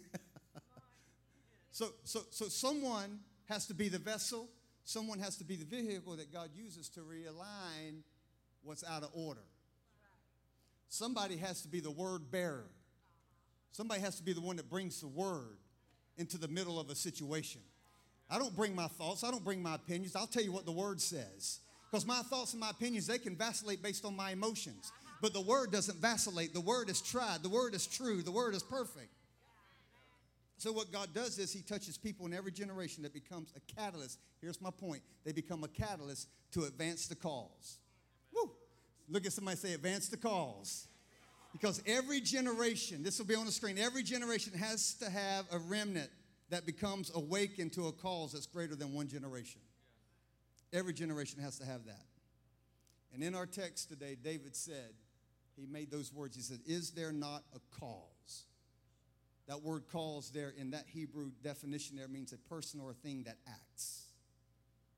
so, 1.70 1.88
so, 2.04 2.20
so 2.30 2.48
someone 2.48 3.20
has 3.48 3.66
to 3.66 3.74
be 3.74 3.88
the 3.88 3.98
vessel 3.98 4.48
Someone 4.84 5.20
has 5.20 5.36
to 5.36 5.44
be 5.44 5.56
the 5.56 5.64
vehicle 5.64 6.16
that 6.16 6.32
God 6.32 6.50
uses 6.54 6.88
to 6.90 7.00
realign 7.00 8.02
what's 8.62 8.84
out 8.84 9.02
of 9.02 9.10
order. 9.14 9.44
Somebody 10.88 11.36
has 11.36 11.62
to 11.62 11.68
be 11.68 11.80
the 11.80 11.90
word 11.90 12.30
bearer. 12.30 12.66
Somebody 13.70 14.00
has 14.00 14.16
to 14.16 14.22
be 14.22 14.32
the 14.32 14.40
one 14.40 14.56
that 14.56 14.68
brings 14.68 15.00
the 15.00 15.08
word 15.08 15.58
into 16.18 16.36
the 16.36 16.48
middle 16.48 16.78
of 16.78 16.90
a 16.90 16.94
situation. 16.94 17.62
I 18.32 18.38
don't 18.38 18.56
bring 18.56 18.74
my 18.74 18.88
thoughts, 18.88 19.24
I 19.24 19.30
don't 19.30 19.44
bring 19.44 19.62
my 19.62 19.74
opinions. 19.74 20.16
I'll 20.16 20.26
tell 20.26 20.42
you 20.42 20.52
what 20.52 20.64
the 20.64 20.72
word 20.72 21.02
says. 21.02 21.60
Because 21.90 22.06
my 22.06 22.22
thoughts 22.22 22.54
and 22.54 22.60
my 22.60 22.70
opinions, 22.70 23.06
they 23.06 23.18
can 23.18 23.36
vacillate 23.36 23.82
based 23.82 24.06
on 24.06 24.16
my 24.16 24.30
emotions. 24.30 24.90
But 25.20 25.34
the 25.34 25.40
word 25.42 25.70
doesn't 25.70 25.98
vacillate. 25.98 26.54
The 26.54 26.60
word 26.60 26.88
is 26.88 27.02
tried. 27.02 27.42
The 27.42 27.50
word 27.50 27.74
is 27.74 27.86
true. 27.86 28.22
The 28.22 28.30
word 28.32 28.54
is 28.54 28.62
perfect. 28.62 29.10
So, 30.56 30.72
what 30.72 30.90
God 30.90 31.08
does 31.12 31.38
is 31.38 31.52
He 31.52 31.60
touches 31.60 31.98
people 31.98 32.24
in 32.24 32.32
every 32.32 32.52
generation 32.52 33.02
that 33.02 33.12
becomes 33.12 33.52
a 33.54 33.74
catalyst. 33.74 34.18
Here's 34.40 34.62
my 34.62 34.70
point 34.70 35.02
they 35.24 35.32
become 35.32 35.62
a 35.64 35.68
catalyst 35.68 36.28
to 36.52 36.64
advance 36.64 37.08
the 37.08 37.16
cause. 37.16 37.78
Woo! 38.32 38.50
Look 39.10 39.26
at 39.26 39.32
somebody 39.34 39.58
say, 39.58 39.74
advance 39.74 40.08
the 40.08 40.16
cause. 40.16 40.86
Because 41.52 41.82
every 41.86 42.22
generation, 42.22 43.02
this 43.02 43.18
will 43.18 43.26
be 43.26 43.34
on 43.34 43.44
the 43.44 43.52
screen, 43.52 43.76
every 43.76 44.02
generation 44.02 44.54
has 44.54 44.94
to 44.94 45.10
have 45.10 45.44
a 45.52 45.58
remnant 45.58 46.08
that 46.52 46.66
becomes 46.66 47.10
awakened 47.14 47.72
to 47.72 47.86
a 47.86 47.92
cause 47.92 48.32
that's 48.32 48.46
greater 48.46 48.76
than 48.76 48.92
one 48.92 49.08
generation. 49.08 49.62
Every 50.70 50.92
generation 50.92 51.40
has 51.40 51.58
to 51.58 51.64
have 51.64 51.86
that. 51.86 52.04
And 53.14 53.22
in 53.22 53.34
our 53.34 53.46
text 53.46 53.88
today, 53.88 54.18
David 54.22 54.54
said, 54.54 54.92
he 55.56 55.66
made 55.66 55.90
those 55.90 56.12
words. 56.12 56.36
He 56.36 56.42
said, 56.42 56.60
Is 56.66 56.90
there 56.90 57.10
not 57.10 57.42
a 57.54 57.80
cause? 57.80 58.44
That 59.48 59.62
word 59.62 59.84
cause 59.90 60.30
there 60.30 60.52
in 60.56 60.70
that 60.70 60.84
Hebrew 60.88 61.30
definition 61.42 61.96
there 61.96 62.08
means 62.08 62.32
a 62.32 62.38
person 62.38 62.80
or 62.80 62.90
a 62.90 62.94
thing 62.94 63.22
that 63.24 63.38
acts. 63.48 64.06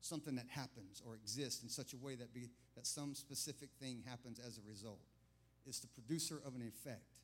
Something 0.01 0.35
that 0.35 0.47
happens 0.49 1.01
or 1.05 1.15
exists 1.15 1.63
in 1.63 1.69
such 1.69 1.93
a 1.93 1.97
way 1.97 2.15
that, 2.15 2.33
be, 2.33 2.49
that 2.75 2.85
some 2.85 3.15
specific 3.15 3.69
thing 3.79 4.03
happens 4.05 4.39
as 4.45 4.57
a 4.57 4.69
result. 4.69 4.99
It's 5.65 5.79
the 5.79 5.87
producer 5.87 6.41
of 6.45 6.53
an 6.53 6.61
effect. 6.61 7.14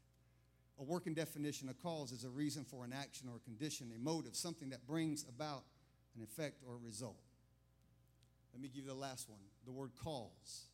A 0.79 0.83
working 0.83 1.13
definition, 1.13 1.69
a 1.69 1.73
cause, 1.73 2.11
is 2.11 2.23
a 2.23 2.29
reason 2.29 2.63
for 2.63 2.83
an 2.83 2.93
action 2.93 3.27
or 3.29 3.37
a 3.37 3.39
condition, 3.39 3.91
a 3.95 3.99
motive, 3.99 4.35
something 4.35 4.69
that 4.69 4.87
brings 4.87 5.25
about 5.29 5.63
an 6.15 6.23
effect 6.23 6.61
or 6.67 6.73
a 6.75 6.85
result. 6.85 7.21
Let 8.53 8.61
me 8.61 8.67
give 8.67 8.85
you 8.85 8.89
the 8.89 8.95
last 8.95 9.29
one. 9.29 9.39
The 9.65 9.71
word 9.71 9.91
cause 10.03 10.65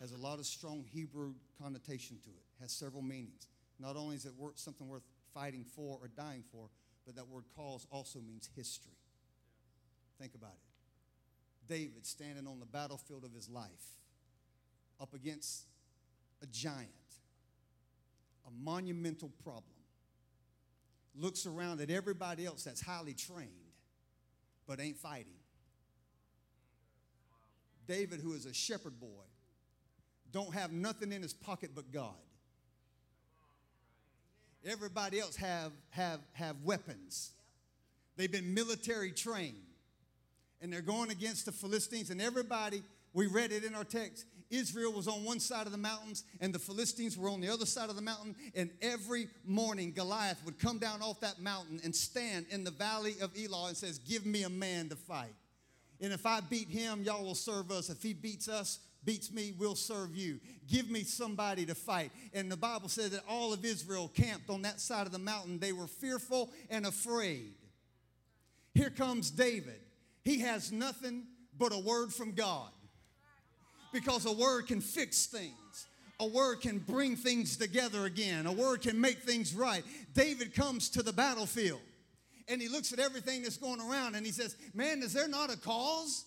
has 0.00 0.12
a 0.12 0.16
lot 0.16 0.38
of 0.38 0.46
strong 0.46 0.84
Hebrew 0.92 1.34
connotation 1.60 2.18
to 2.24 2.30
it, 2.30 2.44
has 2.60 2.72
several 2.72 3.02
meanings. 3.02 3.46
Not 3.78 3.96
only 3.96 4.16
is 4.16 4.24
it 4.24 4.32
something 4.56 4.88
worth 4.88 5.04
fighting 5.32 5.64
for 5.64 5.98
or 6.00 6.08
dying 6.08 6.44
for, 6.50 6.68
but 7.06 7.16
that 7.16 7.28
word 7.28 7.44
cause 7.56 7.86
also 7.90 8.20
means 8.20 8.48
history. 8.54 8.96
Think 10.20 10.34
about 10.34 10.52
it. 10.52 11.68
David 11.68 12.06
standing 12.06 12.46
on 12.46 12.60
the 12.60 12.66
battlefield 12.66 13.24
of 13.24 13.32
his 13.32 13.48
life 13.48 13.98
up 15.00 15.14
against 15.14 15.66
a 16.42 16.46
giant, 16.46 16.88
a 18.48 18.64
monumental 18.64 19.30
problem, 19.44 19.64
looks 21.14 21.46
around 21.46 21.80
at 21.80 21.90
everybody 21.90 22.46
else 22.46 22.64
that's 22.64 22.80
highly 22.80 23.14
trained 23.14 23.50
but 24.66 24.80
ain't 24.80 24.98
fighting. 24.98 25.32
David, 27.86 28.20
who 28.20 28.34
is 28.34 28.44
a 28.44 28.52
shepherd 28.52 29.00
boy, 29.00 29.06
don't 30.30 30.52
have 30.52 30.72
nothing 30.72 31.10
in 31.10 31.22
his 31.22 31.32
pocket 31.32 31.70
but 31.74 31.90
God. 31.90 32.14
Everybody 34.64 35.18
else 35.18 35.36
have, 35.36 35.72
have, 35.90 36.20
have 36.32 36.56
weapons. 36.64 37.30
They've 38.16 38.30
been 38.30 38.52
military 38.52 39.10
trained. 39.10 39.56
And 40.60 40.72
they're 40.72 40.82
going 40.82 41.10
against 41.10 41.46
the 41.46 41.52
Philistines. 41.52 42.10
And 42.10 42.20
everybody, 42.20 42.82
we 43.14 43.26
read 43.26 43.52
it 43.52 43.64
in 43.64 43.74
our 43.74 43.84
text, 43.84 44.26
Israel 44.50 44.92
was 44.92 45.08
on 45.08 45.24
one 45.24 45.40
side 45.40 45.66
of 45.66 45.72
the 45.72 45.78
mountains 45.78 46.24
and 46.40 46.54
the 46.54 46.58
Philistines 46.58 47.18
were 47.18 47.28
on 47.28 47.40
the 47.40 47.48
other 47.48 47.66
side 47.66 47.90
of 47.90 47.96
the 47.96 48.02
mountain. 48.02 48.34
And 48.54 48.70
every 48.80 49.28
morning, 49.44 49.92
Goliath 49.92 50.42
would 50.44 50.58
come 50.58 50.78
down 50.78 51.02
off 51.02 51.20
that 51.20 51.40
mountain 51.40 51.80
and 51.84 51.94
stand 51.94 52.46
in 52.50 52.64
the 52.64 52.70
valley 52.70 53.14
of 53.20 53.30
Elah 53.36 53.68
and 53.68 53.76
says, 53.76 53.98
Give 53.98 54.24
me 54.24 54.44
a 54.44 54.48
man 54.48 54.88
to 54.88 54.96
fight. 54.96 55.34
And 56.00 56.12
if 56.12 56.24
I 56.24 56.40
beat 56.40 56.68
him, 56.68 57.02
y'all 57.02 57.24
will 57.24 57.34
serve 57.34 57.70
us. 57.70 57.90
If 57.90 58.02
he 58.02 58.14
beats 58.14 58.48
us, 58.48 58.78
beats 59.04 59.32
me, 59.32 59.52
we'll 59.58 59.74
serve 59.74 60.14
you. 60.14 60.40
Give 60.68 60.88
me 60.88 61.02
somebody 61.02 61.66
to 61.66 61.74
fight. 61.74 62.10
And 62.32 62.50
the 62.50 62.56
Bible 62.56 62.88
says 62.88 63.10
that 63.10 63.24
all 63.28 63.52
of 63.52 63.64
Israel 63.64 64.10
camped 64.14 64.48
on 64.48 64.62
that 64.62 64.80
side 64.80 65.06
of 65.06 65.12
the 65.12 65.18
mountain. 65.18 65.58
They 65.58 65.72
were 65.72 65.86
fearful 65.86 66.50
and 66.70 66.86
afraid. 66.86 67.54
Here 68.74 68.90
comes 68.90 69.30
David. 69.30 69.80
He 70.24 70.40
has 70.40 70.70
nothing 70.70 71.24
but 71.58 71.72
a 71.72 71.78
word 71.78 72.12
from 72.12 72.32
God 72.32 72.70
because 73.98 74.26
a 74.26 74.32
word 74.32 74.66
can 74.66 74.80
fix 74.80 75.26
things. 75.26 75.86
A 76.20 76.26
word 76.26 76.60
can 76.60 76.78
bring 76.78 77.16
things 77.16 77.56
together 77.56 78.04
again. 78.04 78.46
A 78.46 78.52
word 78.52 78.82
can 78.82 79.00
make 79.00 79.18
things 79.18 79.54
right. 79.54 79.84
David 80.14 80.54
comes 80.54 80.88
to 80.90 81.02
the 81.02 81.12
battlefield 81.12 81.80
and 82.48 82.60
he 82.60 82.68
looks 82.68 82.92
at 82.92 82.98
everything 82.98 83.42
that's 83.42 83.56
going 83.56 83.80
around 83.80 84.14
and 84.14 84.24
he 84.24 84.32
says, 84.32 84.56
Man, 84.74 85.02
is 85.02 85.12
there 85.12 85.28
not 85.28 85.52
a 85.52 85.58
cause? 85.58 86.24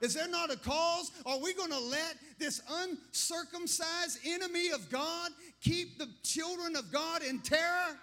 Is 0.00 0.14
there 0.14 0.28
not 0.28 0.50
a 0.50 0.56
cause? 0.56 1.10
Are 1.26 1.38
we 1.38 1.52
going 1.52 1.70
to 1.70 1.78
let 1.78 2.16
this 2.38 2.62
uncircumcised 2.70 4.18
enemy 4.26 4.70
of 4.70 4.88
God 4.90 5.30
keep 5.60 5.98
the 5.98 6.08
children 6.22 6.74
of 6.74 6.90
God 6.90 7.22
in 7.22 7.38
terror? 7.40 7.98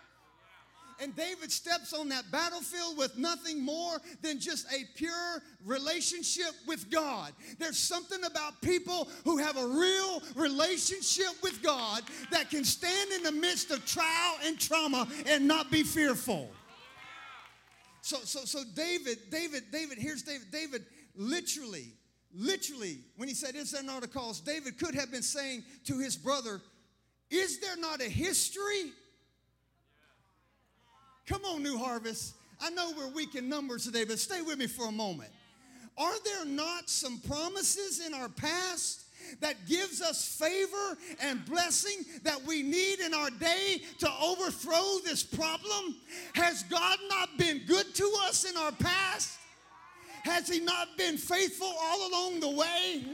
And 1.00 1.16
David 1.16 1.52
steps 1.52 1.93
on 1.93 2.10
that 2.10 2.32
battlefield 2.32 2.98
with 2.98 3.18
nothing 3.18 3.64
more 3.64 4.02
than 4.22 4.39
just 4.39 4.72
a 4.74 4.84
pure 4.95 5.43
relationship 5.64 6.54
with 6.66 6.89
God. 6.89 7.34
There's 7.60 7.78
something 7.78 8.24
about 8.24 8.60
people 8.62 9.08
who 9.24 9.38
have 9.38 9.58
a 9.58 9.68
real 9.68 10.24
relationship 10.36 11.34
with 11.43 11.62
God 11.62 12.02
that 12.32 12.50
can 12.50 12.64
stand 12.64 13.12
in 13.12 13.24
the 13.24 13.32
midst 13.32 13.70
of 13.70 13.86
trial 13.86 14.38
and 14.43 14.60
trauma 14.60 15.08
and 15.28 15.48
not 15.48 15.70
be 15.70 15.84
fearful. 15.84 16.50
So, 18.02 18.18
so, 18.24 18.45
so 18.45 18.64
David, 18.74 19.18
David, 19.30 19.66
David, 19.72 19.98
here's 20.00 20.24
David. 20.24 20.50
David 20.50 20.86
literally, 21.16 21.93
literally, 22.34 23.00
when 23.18 23.28
he 23.28 23.36
said, 23.36 23.56
Is 23.56 23.72
there 23.72 23.84
not 23.84 24.04
a 24.04 24.08
cause? 24.08 24.39
David 24.39 24.80
could 24.80 24.95
have 24.95 25.12
been 25.12 25.22
saying 25.22 25.64
to 25.86 26.00
his 26.00 26.16
brother, 26.16 26.62
Is 27.30 27.60
there 27.60 27.78
not 27.78 28.02
a 28.02 28.10
history? 28.10 28.93
Come 31.28 31.43
on, 31.43 31.61
New 31.61 31.78
Harvest. 31.78 32.36
I 32.61 32.69
know 32.69 32.91
we're 32.97 33.09
weak 33.09 33.36
in 33.36 33.49
numbers 33.49 33.84
today, 33.84 34.05
but 34.05 34.17
stay 34.17 34.41
with 34.41 34.57
me 34.57 34.65
for 34.65 34.88
a 34.88 34.91
moment. 34.91 35.30
Are 35.97 36.15
there 36.23 36.45
not 36.45 36.89
some 36.89 37.19
promises 37.19 38.05
in 38.05 38.13
our 38.13 38.30
past 38.30 39.03
that 39.41 39.67
gives 39.67 40.01
us 40.01 40.25
favor 40.25 40.97
and 41.19 41.43
blessing 41.45 42.05
that 42.23 42.41
we 42.43 42.63
need 42.63 42.99
in 43.01 43.13
our 43.13 43.30
day 43.30 43.82
to 43.99 44.09
overthrow 44.21 44.99
this 45.03 45.21
problem? 45.21 45.95
Has 46.34 46.63
God 46.63 46.97
not 47.09 47.38
been 47.38 47.61
good 47.67 47.93
to 47.95 48.13
us 48.25 48.49
in 48.49 48.55
our 48.55 48.71
past? 48.71 49.38
Has 50.23 50.47
He 50.47 50.61
not 50.61 50.97
been 50.97 51.17
faithful 51.17 51.73
all 51.82 52.09
along 52.09 52.39
the 52.39 52.49
way? 52.49 53.05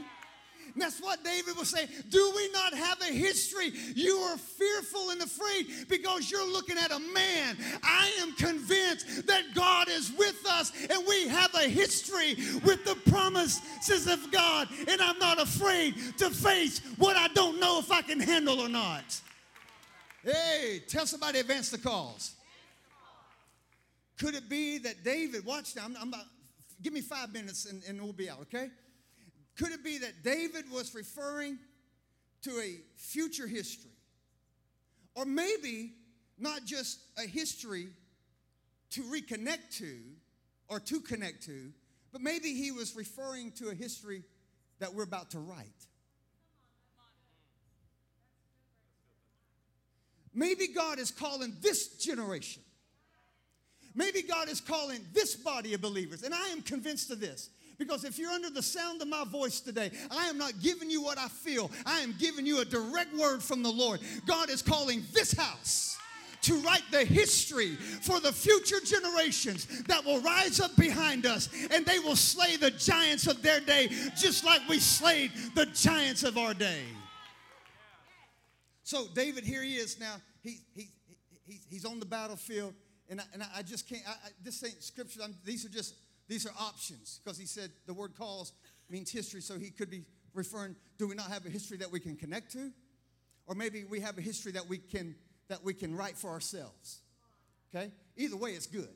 And 0.74 0.82
that's 0.82 1.00
what 1.00 1.22
David 1.22 1.56
was 1.56 1.68
saying. 1.68 1.88
Do 2.10 2.32
we 2.34 2.50
not 2.50 2.74
have 2.74 3.00
a 3.00 3.12
history? 3.12 3.72
You 3.94 4.16
are 4.16 4.36
fearful 4.36 5.10
and 5.10 5.22
afraid 5.22 5.88
because 5.88 6.30
you're 6.30 6.50
looking 6.50 6.76
at 6.76 6.90
a 6.90 6.98
man. 6.98 7.56
I 7.84 8.10
am 8.18 8.32
convinced 8.32 9.26
that 9.28 9.42
God 9.54 9.88
is 9.88 10.12
with 10.18 10.44
us 10.50 10.72
and 10.90 11.06
we 11.06 11.28
have 11.28 11.54
a 11.54 11.68
history 11.68 12.34
with 12.64 12.84
the 12.84 12.96
promises 13.08 14.08
of 14.08 14.32
God. 14.32 14.68
And 14.88 15.00
I'm 15.00 15.18
not 15.20 15.40
afraid 15.40 15.94
to 16.18 16.30
face 16.30 16.80
what 16.98 17.16
I 17.16 17.28
don't 17.28 17.60
know 17.60 17.78
if 17.78 17.92
I 17.92 18.02
can 18.02 18.18
handle 18.18 18.60
or 18.60 18.68
not. 18.68 19.20
Hey, 20.24 20.82
tell 20.88 21.06
somebody 21.06 21.38
advance 21.38 21.70
the 21.70 21.78
cause. 21.78 22.34
Could 24.18 24.34
it 24.34 24.48
be 24.48 24.78
that 24.78 25.04
David, 25.04 25.44
watch 25.44 25.76
now, 25.76 25.84
I'm, 25.84 25.96
I'm 26.00 26.08
about, 26.08 26.24
give 26.82 26.92
me 26.92 27.00
five 27.00 27.32
minutes 27.32 27.66
and, 27.66 27.82
and 27.88 28.00
we'll 28.00 28.12
be 28.12 28.28
out, 28.28 28.40
okay? 28.42 28.70
Could 29.56 29.72
it 29.72 29.84
be 29.84 29.98
that 29.98 30.22
David 30.22 30.70
was 30.70 30.94
referring 30.94 31.58
to 32.42 32.50
a 32.60 32.80
future 32.96 33.46
history? 33.46 33.90
Or 35.14 35.24
maybe 35.24 35.92
not 36.38 36.64
just 36.64 36.98
a 37.16 37.26
history 37.26 37.88
to 38.90 39.02
reconnect 39.02 39.78
to 39.78 39.98
or 40.68 40.80
to 40.80 41.00
connect 41.00 41.44
to, 41.44 41.72
but 42.12 42.20
maybe 42.20 42.54
he 42.54 42.72
was 42.72 42.96
referring 42.96 43.52
to 43.52 43.68
a 43.68 43.74
history 43.74 44.24
that 44.80 44.92
we're 44.94 45.04
about 45.04 45.30
to 45.30 45.38
write. 45.38 45.66
Maybe 50.34 50.66
God 50.66 50.98
is 50.98 51.12
calling 51.12 51.56
this 51.60 51.96
generation. 51.96 52.62
Maybe 53.94 54.22
God 54.22 54.48
is 54.48 54.60
calling 54.60 54.98
this 55.12 55.36
body 55.36 55.74
of 55.74 55.80
believers. 55.80 56.24
And 56.24 56.34
I 56.34 56.48
am 56.48 56.62
convinced 56.62 57.12
of 57.12 57.20
this. 57.20 57.50
Because 57.78 58.04
if 58.04 58.18
you're 58.18 58.30
under 58.30 58.50
the 58.50 58.62
sound 58.62 59.02
of 59.02 59.08
my 59.08 59.24
voice 59.24 59.60
today, 59.60 59.90
I 60.10 60.26
am 60.26 60.38
not 60.38 60.52
giving 60.60 60.90
you 60.90 61.02
what 61.02 61.18
I 61.18 61.28
feel. 61.28 61.70
I 61.86 62.00
am 62.00 62.14
giving 62.18 62.46
you 62.46 62.60
a 62.60 62.64
direct 62.64 63.14
word 63.14 63.42
from 63.42 63.62
the 63.62 63.70
Lord. 63.70 64.00
God 64.26 64.50
is 64.50 64.62
calling 64.62 65.02
this 65.12 65.32
house 65.32 65.98
to 66.42 66.54
write 66.56 66.82
the 66.90 67.04
history 67.04 67.74
for 67.74 68.20
the 68.20 68.30
future 68.30 68.80
generations 68.84 69.66
that 69.84 70.04
will 70.04 70.20
rise 70.20 70.60
up 70.60 70.76
behind 70.76 71.24
us 71.24 71.48
and 71.70 71.86
they 71.86 71.98
will 71.98 72.16
slay 72.16 72.56
the 72.56 72.70
giants 72.70 73.26
of 73.26 73.40
their 73.42 73.60
day 73.60 73.88
just 74.16 74.44
like 74.44 74.60
we 74.68 74.78
slayed 74.78 75.32
the 75.54 75.66
giants 75.66 76.22
of 76.22 76.36
our 76.36 76.52
day. 76.52 76.82
So, 78.82 79.06
David, 79.14 79.44
here 79.44 79.62
he 79.62 79.76
is 79.76 79.98
now. 79.98 80.16
He, 80.42 80.58
he, 80.74 80.88
he, 81.46 81.60
he's 81.70 81.86
on 81.86 81.98
the 81.98 82.06
battlefield, 82.06 82.74
and 83.08 83.18
I, 83.18 83.24
and 83.32 83.42
I 83.56 83.62
just 83.62 83.88
can't, 83.88 84.02
I, 84.06 84.10
I, 84.10 84.30
this 84.42 84.62
ain't 84.62 84.82
scripture. 84.82 85.20
I'm, 85.24 85.34
these 85.42 85.64
are 85.64 85.70
just 85.70 85.94
these 86.28 86.46
are 86.46 86.52
options 86.58 87.20
because 87.22 87.38
he 87.38 87.46
said 87.46 87.70
the 87.86 87.94
word 87.94 88.16
calls 88.16 88.52
means 88.90 89.10
history, 89.10 89.40
so 89.40 89.58
he 89.58 89.70
could 89.70 89.90
be 89.90 90.04
referring, 90.32 90.76
do 90.98 91.08
we 91.08 91.14
not 91.14 91.30
have 91.30 91.46
a 91.46 91.50
history 91.50 91.76
that 91.78 91.90
we 91.90 92.00
can 92.00 92.16
connect 92.16 92.52
to? 92.52 92.70
Or 93.46 93.54
maybe 93.54 93.84
we 93.84 94.00
have 94.00 94.18
a 94.18 94.20
history 94.20 94.52
that 94.52 94.68
we 94.68 94.78
can 94.78 95.14
that 95.48 95.62
we 95.62 95.74
can 95.74 95.94
write 95.94 96.16
for 96.16 96.30
ourselves. 96.30 97.00
Okay? 97.74 97.90
Either 98.16 98.36
way, 98.36 98.52
it's 98.52 98.66
good. 98.66 98.88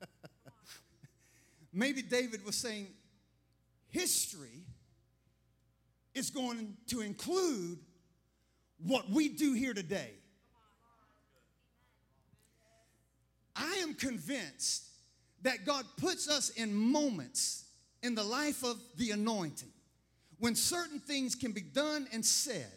maybe 1.72 2.00
David 2.00 2.44
was 2.46 2.56
saying 2.56 2.86
history 3.90 4.64
is 6.14 6.30
going 6.30 6.76
to 6.88 7.02
include 7.02 7.78
what 8.78 9.10
we 9.10 9.28
do 9.28 9.52
here 9.52 9.74
today. 9.74 10.12
I 13.54 13.74
am 13.82 13.94
convinced 13.94 14.88
that 15.44 15.64
God 15.64 15.84
puts 15.98 16.28
us 16.28 16.50
in 16.50 16.74
moments 16.74 17.64
in 18.02 18.14
the 18.14 18.24
life 18.24 18.64
of 18.64 18.78
the 18.96 19.12
anointing 19.12 19.68
when 20.38 20.54
certain 20.54 20.98
things 20.98 21.34
can 21.34 21.52
be 21.52 21.60
done 21.60 22.08
and 22.12 22.24
said 22.24 22.72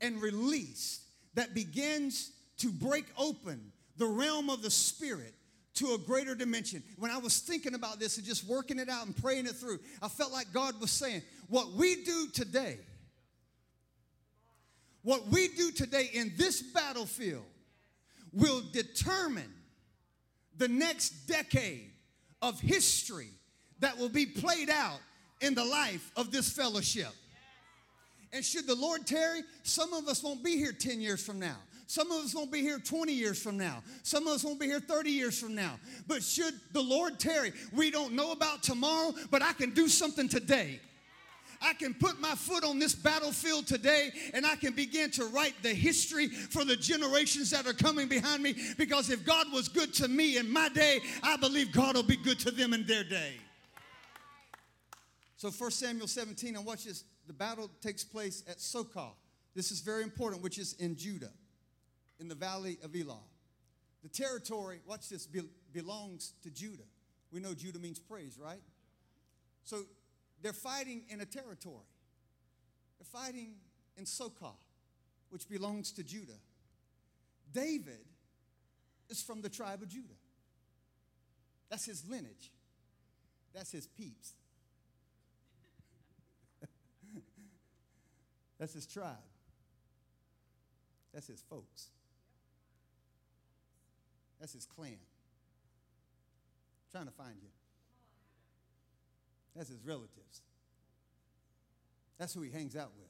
and 0.00 0.22
released 0.22 1.02
that 1.34 1.54
begins 1.54 2.32
to 2.58 2.70
break 2.70 3.06
open 3.18 3.72
the 3.96 4.06
realm 4.06 4.48
of 4.48 4.62
the 4.62 4.70
spirit 4.70 5.34
to 5.74 5.94
a 5.94 5.98
greater 5.98 6.34
dimension. 6.34 6.82
When 6.98 7.10
I 7.10 7.18
was 7.18 7.40
thinking 7.40 7.74
about 7.74 7.98
this 7.98 8.16
and 8.16 8.26
just 8.26 8.46
working 8.46 8.78
it 8.78 8.88
out 8.88 9.06
and 9.06 9.16
praying 9.16 9.46
it 9.46 9.56
through, 9.56 9.80
I 10.00 10.08
felt 10.08 10.32
like 10.32 10.52
God 10.52 10.80
was 10.80 10.90
saying, 10.90 11.22
What 11.48 11.72
we 11.72 12.04
do 12.04 12.28
today, 12.32 12.78
what 15.02 15.26
we 15.28 15.48
do 15.48 15.72
today 15.72 16.10
in 16.12 16.32
this 16.36 16.62
battlefield 16.62 17.44
will 18.32 18.62
determine 18.72 19.52
the 20.56 20.68
next 20.68 21.26
decade 21.26 21.90
of 22.44 22.60
history 22.60 23.30
that 23.80 23.98
will 23.98 24.10
be 24.10 24.26
played 24.26 24.68
out 24.68 25.00
in 25.40 25.54
the 25.54 25.64
life 25.64 26.10
of 26.14 26.30
this 26.30 26.50
fellowship. 26.50 27.08
And 28.32 28.44
should 28.44 28.66
the 28.66 28.74
Lord 28.74 29.06
tarry, 29.06 29.42
some 29.62 29.94
of 29.94 30.08
us 30.08 30.22
won't 30.22 30.44
be 30.44 30.56
here 30.56 30.72
10 30.72 31.00
years 31.00 31.24
from 31.24 31.38
now. 31.38 31.56
Some 31.86 32.10
of 32.10 32.24
us 32.24 32.34
won't 32.34 32.52
be 32.52 32.60
here 32.60 32.78
20 32.78 33.12
years 33.12 33.42
from 33.42 33.56
now. 33.56 33.82
Some 34.02 34.26
of 34.26 34.34
us 34.34 34.44
won't 34.44 34.60
be 34.60 34.66
here 34.66 34.80
30 34.80 35.10
years 35.10 35.38
from 35.38 35.54
now. 35.54 35.78
But 36.06 36.22
should 36.22 36.54
the 36.72 36.82
Lord 36.82 37.18
tarry, 37.18 37.52
we 37.72 37.90
don't 37.90 38.14
know 38.14 38.32
about 38.32 38.62
tomorrow, 38.62 39.14
but 39.30 39.42
I 39.42 39.52
can 39.52 39.70
do 39.70 39.88
something 39.88 40.28
today. 40.28 40.80
I 41.64 41.72
can 41.72 41.94
put 41.94 42.20
my 42.20 42.34
foot 42.34 42.62
on 42.62 42.78
this 42.78 42.94
battlefield 42.94 43.66
today 43.66 44.10
and 44.34 44.44
I 44.44 44.54
can 44.56 44.74
begin 44.74 45.10
to 45.12 45.24
write 45.26 45.54
the 45.62 45.70
history 45.70 46.28
for 46.28 46.64
the 46.64 46.76
generations 46.76 47.50
that 47.50 47.66
are 47.66 47.72
coming 47.72 48.06
behind 48.06 48.42
me 48.42 48.54
because 48.76 49.08
if 49.08 49.24
God 49.24 49.50
was 49.52 49.68
good 49.68 49.94
to 49.94 50.08
me 50.08 50.36
in 50.36 50.50
my 50.52 50.68
day, 50.68 51.00
I 51.22 51.36
believe 51.36 51.72
God 51.72 51.96
will 51.96 52.02
be 52.02 52.16
good 52.16 52.38
to 52.40 52.50
them 52.50 52.74
in 52.74 52.86
their 52.86 53.04
day. 53.04 53.36
So 55.36 55.50
1 55.50 55.70
Samuel 55.70 56.06
17, 56.06 56.56
and 56.56 56.64
watch 56.64 56.84
this. 56.84 57.04
The 57.26 57.32
battle 57.32 57.70
takes 57.80 58.04
place 58.04 58.42
at 58.46 58.58
Sokoh. 58.58 59.12
This 59.54 59.70
is 59.70 59.80
very 59.80 60.02
important, 60.02 60.42
which 60.42 60.58
is 60.58 60.74
in 60.74 60.96
Judah, 60.96 61.32
in 62.20 62.28
the 62.28 62.34
valley 62.34 62.78
of 62.82 62.94
Elah. 62.94 63.18
The 64.02 64.08
territory, 64.10 64.80
watch 64.86 65.08
this, 65.08 65.26
be, 65.26 65.40
belongs 65.72 66.32
to 66.42 66.50
Judah. 66.50 66.84
We 67.32 67.40
know 67.40 67.54
Judah 67.54 67.78
means 67.78 67.98
praise, 67.98 68.38
right? 68.38 68.60
So 69.64 69.84
they're 70.44 70.52
fighting 70.52 71.02
in 71.08 71.22
a 71.22 71.24
territory. 71.24 71.88
They're 72.98 73.20
fighting 73.20 73.54
in 73.96 74.04
Sokoh, 74.04 74.52
which 75.30 75.48
belongs 75.48 75.90
to 75.92 76.04
Judah. 76.04 76.38
David 77.50 78.04
is 79.08 79.22
from 79.22 79.40
the 79.40 79.48
tribe 79.48 79.80
of 79.80 79.88
Judah. 79.88 80.18
That's 81.70 81.86
his 81.86 82.04
lineage. 82.06 82.52
That's 83.54 83.72
his 83.72 83.86
peeps. 83.86 84.34
That's 88.58 88.74
his 88.74 88.84
tribe. 88.84 89.16
That's 91.14 91.28
his 91.28 91.40
folks. 91.48 91.88
That's 94.38 94.52
his 94.52 94.66
clan. 94.66 94.90
I'm 94.92 94.98
trying 96.92 97.06
to 97.06 97.12
find 97.12 97.36
you. 97.40 97.48
That's 99.54 99.68
his 99.68 99.84
relatives. 99.84 100.42
That's 102.18 102.34
who 102.34 102.42
he 102.42 102.50
hangs 102.50 102.76
out 102.76 102.90
with. 102.98 103.08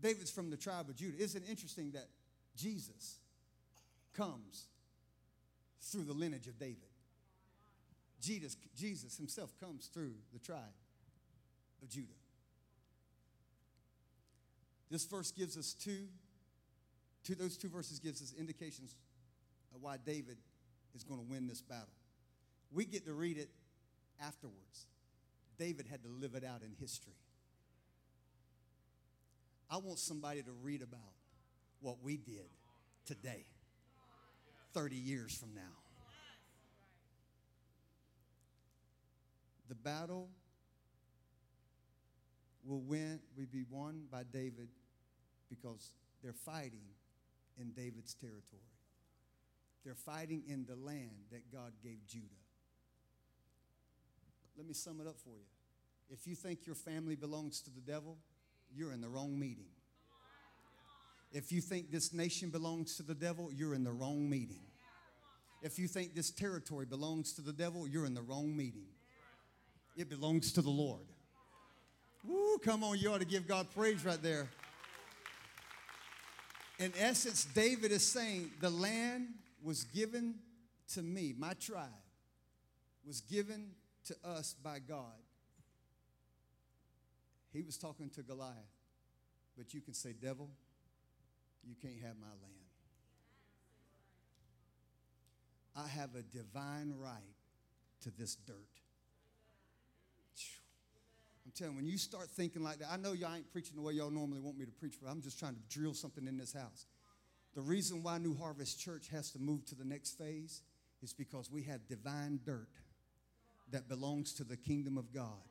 David's 0.00 0.30
from 0.30 0.50
the 0.50 0.56
tribe 0.56 0.88
of 0.88 0.96
Judah. 0.96 1.18
Isn't 1.22 1.44
it 1.44 1.50
interesting 1.50 1.92
that 1.92 2.08
Jesus 2.56 3.18
comes 4.14 4.66
through 5.82 6.04
the 6.04 6.12
lineage 6.12 6.46
of 6.46 6.58
David? 6.58 6.78
Jesus, 8.20 8.56
Jesus 8.76 9.16
himself 9.16 9.52
comes 9.60 9.86
through 9.86 10.12
the 10.32 10.38
tribe 10.38 10.60
of 11.82 11.88
Judah. 11.88 12.08
This 14.90 15.04
verse 15.04 15.30
gives 15.30 15.56
us 15.56 15.72
two, 15.72 16.08
two 17.24 17.34
those 17.34 17.56
two 17.56 17.68
verses 17.68 17.98
gives 17.98 18.20
us 18.20 18.34
indications 18.38 18.94
of 19.74 19.82
why 19.82 19.96
David 20.04 20.36
is 20.94 21.04
going 21.04 21.20
to 21.20 21.26
win 21.30 21.46
this 21.46 21.62
battle. 21.62 21.86
We 22.72 22.84
get 22.84 23.04
to 23.06 23.12
read 23.12 23.36
it 23.36 23.50
afterwards. 24.20 24.86
David 25.58 25.86
had 25.90 26.02
to 26.04 26.08
live 26.08 26.34
it 26.34 26.44
out 26.44 26.62
in 26.62 26.72
history. 26.78 27.14
I 29.70 29.76
want 29.76 29.98
somebody 29.98 30.42
to 30.42 30.52
read 30.62 30.82
about 30.82 31.00
what 31.80 31.96
we 32.02 32.16
did 32.16 32.48
today, 33.06 33.44
30 34.74 34.96
years 34.96 35.36
from 35.36 35.54
now. 35.54 35.60
The 39.68 39.74
battle 39.76 40.28
will 42.64 42.80
win, 42.80 43.20
will 43.36 43.46
be 43.52 43.64
won 43.70 44.02
by 44.10 44.24
David 44.32 44.68
because 45.48 45.92
they're 46.22 46.32
fighting 46.32 46.86
in 47.58 47.70
David's 47.70 48.14
territory. 48.14 48.62
They're 49.84 49.94
fighting 49.94 50.42
in 50.48 50.66
the 50.66 50.76
land 50.76 51.28
that 51.30 51.52
God 51.52 51.72
gave 51.82 52.04
Judah. 52.06 52.26
Let 54.60 54.68
me 54.68 54.74
sum 54.74 55.00
it 55.00 55.06
up 55.06 55.16
for 55.18 55.30
you. 55.30 55.46
If 56.10 56.26
you 56.26 56.34
think 56.34 56.66
your 56.66 56.74
family 56.74 57.16
belongs 57.16 57.62
to 57.62 57.70
the 57.70 57.80
devil, 57.80 58.18
you're 58.70 58.92
in 58.92 59.00
the 59.00 59.08
wrong 59.08 59.40
meeting. 59.40 59.70
If 61.32 61.50
you 61.50 61.62
think 61.62 61.90
this 61.90 62.12
nation 62.12 62.50
belongs 62.50 62.94
to 62.98 63.02
the 63.02 63.14
devil, 63.14 63.50
you're 63.54 63.72
in 63.72 63.84
the 63.84 63.92
wrong 63.92 64.28
meeting. 64.28 64.60
If 65.62 65.78
you 65.78 65.88
think 65.88 66.14
this 66.14 66.30
territory 66.30 66.84
belongs 66.84 67.32
to 67.36 67.40
the 67.40 67.54
devil, 67.54 67.88
you're 67.88 68.04
in 68.04 68.12
the 68.12 68.20
wrong 68.20 68.54
meeting. 68.54 68.84
It 69.96 70.10
belongs 70.10 70.52
to 70.52 70.60
the 70.60 70.68
Lord. 70.68 71.06
Woo, 72.28 72.58
come 72.58 72.84
on, 72.84 72.98
you 72.98 73.10
ought 73.10 73.20
to 73.20 73.26
give 73.26 73.48
God 73.48 73.66
praise 73.74 74.04
right 74.04 74.22
there. 74.22 74.46
In 76.78 76.92
essence, 76.98 77.46
David 77.54 77.92
is 77.92 78.06
saying, 78.06 78.50
The 78.60 78.68
land 78.68 79.28
was 79.62 79.84
given 79.84 80.34
to 80.92 81.00
me, 81.00 81.34
my 81.38 81.54
tribe 81.54 81.88
was 83.06 83.22
given 83.22 83.70
to 84.06 84.16
us 84.24 84.54
by 84.62 84.78
God. 84.78 85.22
He 87.52 87.62
was 87.62 87.76
talking 87.76 88.10
to 88.10 88.22
Goliath, 88.22 88.54
but 89.56 89.74
you 89.74 89.80
can 89.80 89.94
say, 89.94 90.12
Devil, 90.12 90.48
you 91.66 91.74
can't 91.80 92.00
have 92.02 92.16
my 92.20 92.28
land. 92.28 92.60
I 95.76 95.88
have 95.88 96.14
a 96.14 96.22
divine 96.22 96.94
right 96.96 97.14
to 98.02 98.10
this 98.16 98.34
dirt. 98.34 98.56
I'm 101.44 101.52
telling 101.52 101.72
you, 101.72 101.76
when 101.78 101.86
you 101.86 101.98
start 101.98 102.28
thinking 102.28 102.62
like 102.62 102.78
that, 102.78 102.88
I 102.92 102.96
know 102.96 103.12
y'all 103.12 103.34
ain't 103.34 103.50
preaching 103.50 103.74
the 103.74 103.82
way 103.82 103.94
y'all 103.94 104.10
normally 104.10 104.40
want 104.40 104.56
me 104.56 104.64
to 104.66 104.70
preach, 104.70 104.94
but 105.02 105.10
I'm 105.10 105.20
just 105.20 105.38
trying 105.38 105.54
to 105.54 105.60
drill 105.68 105.94
something 105.94 106.26
in 106.26 106.36
this 106.36 106.52
house. 106.52 106.86
The 107.54 107.60
reason 107.60 108.02
why 108.04 108.18
New 108.18 108.36
Harvest 108.36 108.78
Church 108.78 109.08
has 109.08 109.32
to 109.32 109.40
move 109.40 109.64
to 109.66 109.74
the 109.74 109.84
next 109.84 110.16
phase 110.16 110.62
is 111.02 111.12
because 111.12 111.50
we 111.50 111.62
have 111.64 111.88
divine 111.88 112.38
dirt 112.44 112.68
that 113.72 113.88
belongs 113.88 114.32
to 114.34 114.44
the 114.44 114.56
kingdom 114.56 114.98
of 114.98 115.12
God. 115.12 115.42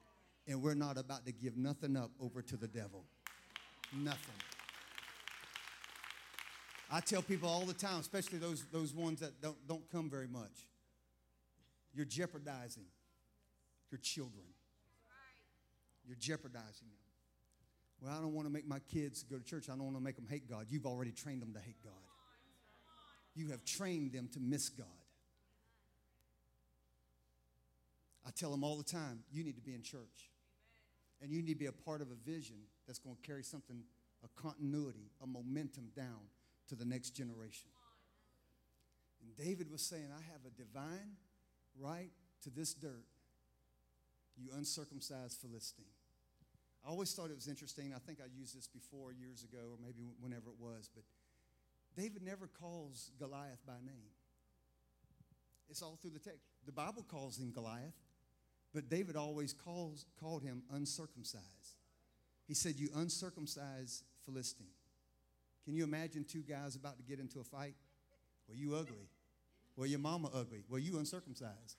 And 0.47 0.61
we're 0.61 0.74
not 0.74 0.97
about 0.97 1.26
to 1.26 1.32
give 1.32 1.57
nothing 1.57 1.95
up 1.95 2.11
over 2.20 2.41
to 2.41 2.57
the 2.57 2.67
devil. 2.67 3.05
Nothing. 3.95 4.36
I 6.91 7.01
tell 7.01 7.22
people 7.22 7.47
all 7.47 7.65
the 7.65 7.74
time, 7.74 7.99
especially 7.99 8.39
those, 8.39 8.65
those 8.72 8.93
ones 8.93 9.20
that 9.20 9.41
don't, 9.41 9.57
don't 9.67 9.89
come 9.91 10.09
very 10.09 10.28
much, 10.28 10.65
you're 11.93 12.05
jeopardizing 12.05 12.86
your 13.91 13.99
children. 13.99 14.45
You're 16.07 16.17
jeopardizing 16.20 16.88
them. 16.88 16.97
Well, 18.01 18.11
I 18.17 18.22
don't 18.22 18.34
want 18.34 18.47
to 18.47 18.53
make 18.53 18.67
my 18.67 18.80
kids 18.91 19.24
go 19.24 19.38
to 19.38 19.43
church. 19.43 19.65
I 19.70 19.74
don't 19.74 19.84
want 19.84 19.97
to 19.97 20.03
make 20.03 20.15
them 20.15 20.28
hate 20.28 20.49
God. 20.49 20.67
You've 20.70 20.86
already 20.86 21.11
trained 21.11 21.41
them 21.41 21.53
to 21.53 21.59
hate 21.59 21.82
God. 21.84 21.93
You 23.36 23.49
have 23.49 23.63
trained 23.65 24.13
them 24.13 24.30
to 24.34 24.39
miss 24.39 24.70
God. 24.70 24.88
I 28.30 28.32
tell 28.32 28.51
them 28.51 28.63
all 28.63 28.77
the 28.77 28.84
time, 28.84 29.23
you 29.32 29.43
need 29.43 29.55
to 29.55 29.61
be 29.61 29.73
in 29.73 29.82
church. 29.82 30.30
And 31.19 31.32
you 31.32 31.41
need 31.41 31.53
to 31.53 31.59
be 31.59 31.65
a 31.65 31.71
part 31.71 32.01
of 32.01 32.09
a 32.11 32.30
vision 32.30 32.57
that's 32.86 32.99
going 32.99 33.15
to 33.15 33.21
carry 33.27 33.41
something, 33.43 33.82
a 34.23 34.27
continuity, 34.39 35.09
a 35.23 35.25
momentum 35.25 35.89
down 35.95 36.30
to 36.67 36.75
the 36.75 36.86
next 36.86 37.09
generation. 37.09 37.69
And 39.23 39.36
David 39.36 39.71
was 39.71 39.82
saying, 39.82 40.05
I 40.15 40.21
have 40.32 40.41
a 40.45 40.51
divine 40.51 41.17
right 41.75 42.11
to 42.43 42.51
this 42.51 42.75
dirt, 42.75 43.05
you 44.38 44.49
uncircumcised 44.55 45.41
Philistine. 45.41 45.86
I 46.86 46.89
always 46.89 47.11
thought 47.11 47.32
it 47.32 47.36
was 47.36 47.47
interesting. 47.47 47.93
I 47.95 47.99
think 47.99 48.19
I 48.21 48.27
used 48.39 48.55
this 48.55 48.67
before 48.67 49.11
years 49.11 49.43
ago, 49.43 49.71
or 49.71 49.77
maybe 49.82 50.03
whenever 50.21 50.51
it 50.51 50.59
was, 50.59 50.88
but 50.93 51.03
David 51.97 52.21
never 52.21 52.47
calls 52.47 53.09
Goliath 53.17 53.65
by 53.65 53.80
name. 53.84 54.13
It's 55.67 55.82
all 55.82 55.97
through 55.99 56.11
the 56.11 56.19
text. 56.19 56.39
The 56.65 56.71
Bible 56.71 57.03
calls 57.09 57.38
him 57.39 57.51
Goliath, 57.51 57.95
but 58.74 58.89
David 58.89 59.15
always 59.15 59.53
calls, 59.53 60.05
called 60.20 60.43
him 60.43 60.63
uncircumcised. 60.72 61.78
He 62.47 62.53
said, 62.53 62.76
You 62.78 62.89
uncircumcised 62.95 64.03
Philistine. 64.26 64.67
Can 65.65 65.76
you 65.76 65.84
imagine 65.84 66.24
two 66.24 66.41
guys 66.41 66.76
about 66.76 66.97
to 66.97 67.03
get 67.03 67.20
into 67.20 67.39
a 67.39 67.43
fight? 67.43 67.76
Well, 68.47 68.57
you 68.57 68.76
ugly. 68.76 69.09
Well, 69.76 69.88
your 69.88 69.99
mama 69.99 70.30
ugly. 70.34 70.63
Well, 70.67 70.80
you 70.80 70.97
uncircumcised. 70.97 71.78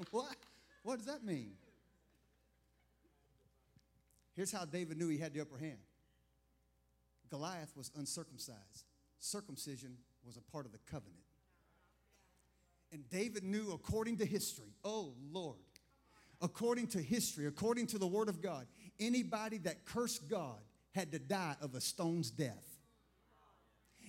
what? 0.10 0.36
What 0.82 0.96
does 0.98 1.06
that 1.06 1.24
mean? 1.24 1.52
Here's 4.34 4.52
how 4.52 4.64
David 4.64 4.98
knew 4.98 5.08
he 5.08 5.18
had 5.18 5.34
the 5.34 5.40
upper 5.40 5.58
hand 5.58 5.78
Goliath 7.28 7.76
was 7.76 7.90
uncircumcised, 7.96 8.84
circumcision 9.18 9.96
was 10.24 10.36
a 10.36 10.42
part 10.52 10.64
of 10.64 10.72
the 10.72 10.78
covenant. 10.90 11.27
And 12.92 13.08
David 13.10 13.44
knew, 13.44 13.72
according 13.72 14.16
to 14.18 14.24
history, 14.24 14.72
oh 14.84 15.12
Lord, 15.30 15.58
according 16.40 16.86
to 16.88 17.02
history, 17.02 17.46
according 17.46 17.86
to 17.88 17.98
the 17.98 18.06
Word 18.06 18.28
of 18.28 18.40
God, 18.40 18.66
anybody 18.98 19.58
that 19.58 19.84
cursed 19.84 20.28
God 20.28 20.58
had 20.94 21.12
to 21.12 21.18
die 21.18 21.56
of 21.60 21.74
a 21.74 21.80
stone's 21.80 22.30
death. 22.30 22.78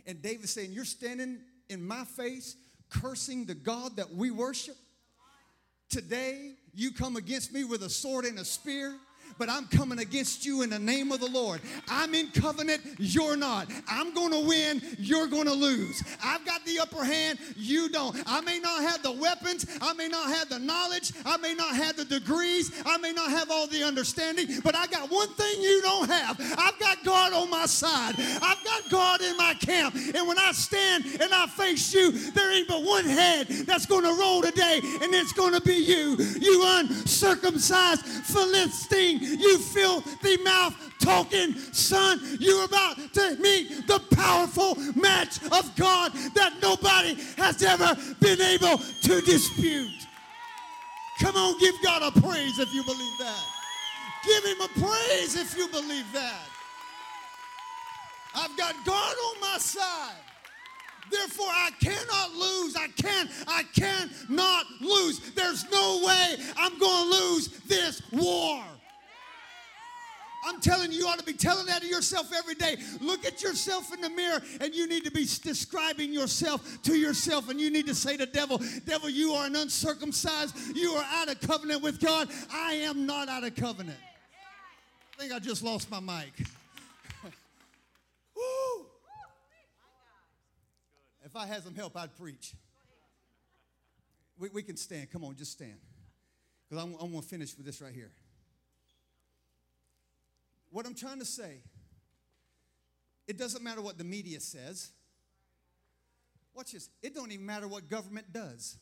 And 0.05 0.21
David 0.21 0.47
saying, 0.47 0.71
You're 0.71 0.86
standing 0.86 1.39
in 1.69 1.86
my 1.86 2.03
face 2.05 2.55
cursing 2.89 3.45
the 3.45 3.53
God 3.53 3.97
that 3.97 4.13
we 4.13 4.32
worship. 4.32 4.75
Today, 5.89 6.53
you 6.73 6.91
come 6.91 7.15
against 7.15 7.53
me 7.53 7.63
with 7.63 7.84
a 7.84 7.89
sword 7.89 8.25
and 8.25 8.39
a 8.39 8.45
spear 8.45 8.95
but 9.38 9.49
I'm 9.49 9.67
coming 9.67 9.99
against 9.99 10.45
you 10.45 10.61
in 10.61 10.69
the 10.69 10.80
name 10.80 11.11
of 11.11 11.19
the 11.19 11.30
Lord. 11.30 11.61
I'm 11.88 12.13
in 12.13 12.27
covenant, 12.27 12.82
you're 12.97 13.38
not. 13.38 13.67
I'm 13.88 14.13
going 14.13 14.32
to 14.32 14.47
win, 14.47 14.82
you're 14.97 15.27
going 15.27 15.45
to 15.45 15.53
lose. 15.53 16.03
I've 16.23 16.45
got 16.45 16.65
the 16.65 16.80
upper 16.80 17.03
hand, 17.03 17.39
you 17.55 17.89
don't. 17.89 18.17
I 18.25 18.41
may 18.41 18.59
not 18.59 18.82
have 18.82 19.03
the 19.03 19.11
weapons, 19.11 19.65
I 19.82 19.93
may 19.93 20.07
not 20.07 20.30
have 20.30 20.49
the 20.49 20.59
knowledge, 20.59 21.13
I 21.25 21.38
may 21.38 21.53
not 21.53 21.75
have 21.75 21.95
the 21.95 22.05
degrees, 22.05 22.71
I 22.86 22.97
may 22.97 23.11
not 23.11 23.30
have 23.30 23.51
all 23.51 23.67
the 23.67 23.84
understanding, 23.84 24.47
but 24.63 24.75
I 24.75 24.88
got 24.88 25.09
one 25.11 25.30
thing 25.34 25.61
you 25.61 25.82
don't 25.82 26.09
have. 26.09 26.39
I've 26.57 26.80
got 26.80 27.03
God 27.03 27.34
on 27.34 27.49
my 27.49 27.65
side. 27.65 28.15
I've 28.17 28.63
got 28.63 28.89
God 28.89 29.21
in 29.21 29.38
my 29.38 29.53
camp. 29.53 29.95
And 29.95 30.27
when 30.27 30.38
I 30.38 30.51
stand 30.51 31.05
and 31.05 31.34
I 31.34 31.47
face 31.47 31.93
you, 31.93 32.11
there 32.11 32.51
ain't 32.51 32.67
but 32.67 32.84
one 32.84 33.05
head 33.05 33.47
that's 33.47 33.86
going 33.86 34.03
to 34.03 34.13
roll 34.19 34.41
today, 34.41 34.80
and 34.84 35.13
it's 35.13 35.34
going 35.34 35.53
to 35.53 35.61
be 35.61 35.75
you. 35.75 36.17
You 36.39 36.63
uncircumcised 36.65 38.05
Philistine 38.05 39.18
you 39.22 39.57
filthy 39.57 40.38
mouth 40.43 40.76
talking 40.99 41.53
son. 41.72 42.20
You're 42.39 42.65
about 42.65 42.97
to 43.13 43.36
meet 43.39 43.88
the 43.88 43.99
powerful 44.15 44.76
match 44.95 45.41
of 45.51 45.76
God 45.76 46.13
that 46.36 46.53
nobody 46.61 47.15
has 47.38 47.61
ever 47.63 47.95
been 48.20 48.41
able 48.41 48.78
to 48.78 49.22
dispute. 49.22 50.07
Come 51.20 51.36
on, 51.36 51.59
give 51.59 51.76
God 51.84 52.01
a 52.01 52.20
praise 52.22 52.59
if 52.59 52.74
you 52.74 52.84
believe 52.84 53.17
that. 53.20 53.45
Give 54.26 54.43
him 54.45 54.61
a 54.61 54.67
praise 54.80 55.36
if 55.36 55.57
you 55.57 55.67
believe 55.67 56.05
that. 56.13 56.47
I've 58.36 58.55
got 58.57 58.76
God 58.86 59.15
on 59.15 59.41
my 59.41 59.57
side. 59.57 60.15
Therefore, 61.11 61.47
I 61.47 61.72
cannot 61.82 62.34
lose. 62.34 62.76
I 62.76 62.88
can, 62.89 63.30
I 63.47 63.63
cannot 63.74 64.65
lose. 64.80 65.20
There's 65.34 65.70
no 65.72 66.03
way 66.05 66.36
I'm 66.55 66.78
going 66.78 67.11
to 67.11 67.17
lose 67.17 67.47
this 67.67 68.01
war. 68.11 68.63
I'm 70.46 70.62
telling 70.62 70.92
you, 70.92 71.00
you 71.00 71.08
ought 71.08 71.20
to 71.20 71.26
be 71.26 71.34
telling 71.34 71.66
that 71.66 71.82
to 71.82 71.88
yourself 71.88 72.32
every 72.34 72.56
day. 72.56 72.78
Look 73.02 73.26
at 73.26 73.42
yourself 73.42 73.94
in 73.94 74.02
the 74.02 74.10
mirror, 74.10 74.42
and 74.62 74.74
you 74.74 74.88
need 74.88 75.04
to 75.06 75.12
be 75.12 75.26
describing 75.44 76.14
yourself 76.14 76.82
to 76.84 76.96
yourself. 76.98 77.50
And 77.50 77.60
you 77.60 77.70
need 77.70 77.88
to 77.88 77.96
say 77.96 78.18
to 78.18 78.26
devil, 78.26 78.62
Devil, 78.86 79.10
you 79.10 79.34
are 79.34 79.46
an 79.46 79.56
uncircumcised. 79.56 80.56
You 80.76 80.92
are 80.92 81.06
out 81.14 81.30
of 81.30 81.42
covenant 81.42 81.82
with 81.82 82.00
God. 82.00 82.30
I 82.52 82.74
am 82.74 83.06
not 83.06 83.28
out 83.28 83.44
of 83.44 83.56
covenant. 83.56 83.98
I 85.18 85.22
think 85.22 85.34
I 85.34 85.40
just 85.40 85.64
lost 85.64 85.92
my 85.92 86.00
mic. 86.00 86.32
Woo! 88.36 88.86
If 91.26 91.36
I 91.36 91.46
had 91.46 91.64
some 91.64 91.76
help, 91.76 91.98
I'd 91.98 92.16
preach. 92.18 92.54
We, 94.38 94.50
we 94.50 94.64
can 94.64 94.78
stand. 94.78 95.12
Come 95.12 95.26
on, 95.26 95.36
just 95.36 95.52
stand. 95.52 95.76
Because 96.70 96.84
I'm, 96.84 96.96
I'm 97.02 97.12
going 97.12 97.22
to 97.22 97.28
finish 97.28 97.58
with 97.58 97.66
this 97.66 97.82
right 97.82 97.94
here. 97.94 98.12
What 100.72 100.86
I'm 100.86 100.95
trying 100.95 101.20
to 101.20 101.26
say, 101.26 101.61
it 103.28 103.38
doesn't 103.38 103.63
matter 103.63 103.82
what 103.82 103.97
the 103.97 104.03
media 104.03 104.39
says. 104.39 104.89
Watch 106.53 106.72
this. 106.72 106.89
It 107.01 107.15
don't 107.15 107.32
even 107.32 107.45
matter 107.45 107.67
what 107.67 107.89
government 107.89 108.32
does. 108.34 108.78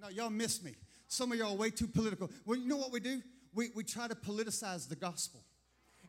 No, 0.00 0.08
y'all 0.08 0.30
miss 0.30 0.62
me. 0.62 0.74
Some 1.08 1.32
of 1.32 1.38
y'all 1.38 1.52
are 1.52 1.56
way 1.56 1.70
too 1.70 1.86
political. 1.86 2.30
Well, 2.44 2.58
you 2.58 2.66
know 2.66 2.76
what 2.76 2.92
we 2.92 3.00
do? 3.00 3.22
We, 3.54 3.70
we 3.74 3.84
try 3.84 4.08
to 4.08 4.14
politicize 4.14 4.88
the 4.88 4.96
gospel. 4.96 5.40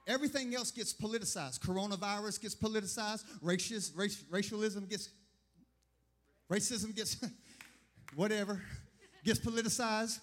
Everything 0.07 0.53
else 0.55 0.71
gets 0.71 0.93
politicized. 0.93 1.59
Coronavirus 1.59 2.41
gets 2.41 2.55
politicized. 2.55 3.23
Racial, 3.41 3.79
race, 3.95 4.23
racialism 4.29 4.85
gets, 4.85 5.09
racism 6.51 6.95
gets, 6.95 7.17
whatever, 8.15 8.61
gets 9.23 9.39
politicized, 9.39 10.19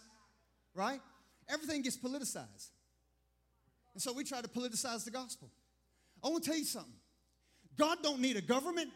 right? 0.74 1.01
Everything 1.49 1.83
gets 1.83 1.97
politicized. 1.97 2.68
And 3.95 4.03
so 4.03 4.12
we 4.12 4.24
try 4.24 4.40
to 4.40 4.49
politicize 4.49 5.05
the 5.05 5.11
gospel. 5.11 5.51
I 6.24 6.28
want 6.28 6.45
to 6.45 6.51
tell 6.51 6.59
you 6.59 6.64
something. 6.64 6.93
God 7.76 7.99
don't 8.03 8.20
need 8.20 8.36
a 8.36 8.43
government. 8.43 8.90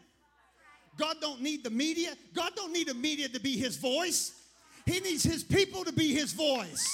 God 0.97 1.17
don't 1.21 1.41
need 1.41 1.63
the 1.63 1.69
media. 1.69 2.13
God 2.33 2.53
don't 2.55 2.73
need 2.73 2.87
the 2.87 2.93
media 2.93 3.27
to 3.29 3.39
be 3.39 3.57
his 3.57 3.77
voice. 3.77 4.31
He 4.85 4.99
needs 4.99 5.23
his 5.23 5.43
people 5.43 5.83
to 5.83 5.91
be 5.91 6.13
his 6.13 6.33
voice. 6.33 6.87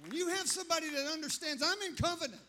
When 0.00 0.14
you 0.14 0.28
have 0.28 0.46
somebody 0.46 0.88
that 0.90 1.12
understands, 1.12 1.62
I'm 1.62 1.80
in 1.90 1.96
covenant. 1.96 2.40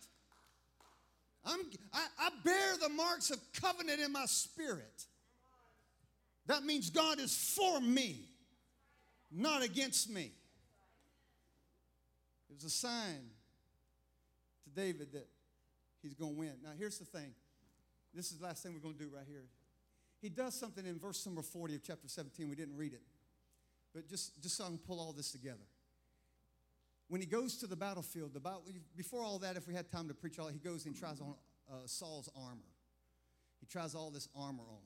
I'm, 1.45 1.59
I, 1.93 2.05
I 2.20 2.30
bear 2.43 2.78
the 2.82 2.89
marks 2.89 3.32
of 3.32 3.39
covenant 3.61 3.99
in 4.01 4.11
my 4.11 4.26
spirit. 4.26 5.05
That 6.47 6.63
means 6.63 6.89
God 6.89 7.20
is 7.20 7.36
for 7.36 7.80
me, 7.82 8.30
not 9.32 9.63
against 9.63 10.09
me. 10.09 10.32
It 12.56 12.64
was 12.64 12.72
a 12.72 12.78
sign 12.78 13.32
to 14.64 14.70
David 14.70 15.12
that 15.12 15.28
he's 16.01 16.14
going 16.14 16.36
to 16.36 16.39
win. 16.39 16.53
Now, 16.64 16.70
here's 16.78 16.97
the 16.97 17.03
thing. 17.03 17.34
This 18.14 18.32
is 18.32 18.38
the 18.38 18.45
last 18.45 18.64
thing 18.64 18.74
we're 18.74 18.80
going 18.80 18.95
to 18.95 19.03
do 19.03 19.10
right 19.14 19.26
here. 19.28 19.43
He 20.22 20.30
does 20.30 20.58
something 20.58 20.86
in 20.86 20.97
verse 20.97 21.26
number 21.26 21.41
40 21.41 21.76
of 21.76 21.84
chapter 21.84 22.08
17. 22.08 22.49
We 22.49 22.56
didn't 22.56 22.78
read 22.78 22.93
it. 22.93 23.01
But 23.93 24.08
just, 24.08 24.41
just 24.41 24.56
so 24.56 24.64
I 24.64 24.68
can 24.68 24.78
pull 24.78 25.01
all 25.01 25.12
this 25.12 25.34
together. 25.34 25.66
When 27.10 27.20
he 27.20 27.28
goes 27.28 27.58
to 27.58 27.68
the 27.68 27.76
battlefield, 27.76 28.34
the 28.34 28.39
battle, 28.39 28.64
before 28.95 29.22
all 29.22 29.38
that, 29.39 29.58
if 29.58 29.68
we 29.68 29.74
had 29.74 29.91
time 29.91 30.08
to 30.08 30.14
preach 30.14 30.39
all, 30.39 30.47
he 30.47 30.60
goes 30.60 30.86
and 30.86 30.95
tries 30.95 31.20
on 31.20 31.36
uh, 31.70 31.76
Saul's 31.88 32.30
armor. 32.38 32.72
He 33.60 33.66
tries 33.66 33.95
all 33.95 34.12
this 34.12 34.30
armor 34.34 34.64
on. 34.64 34.80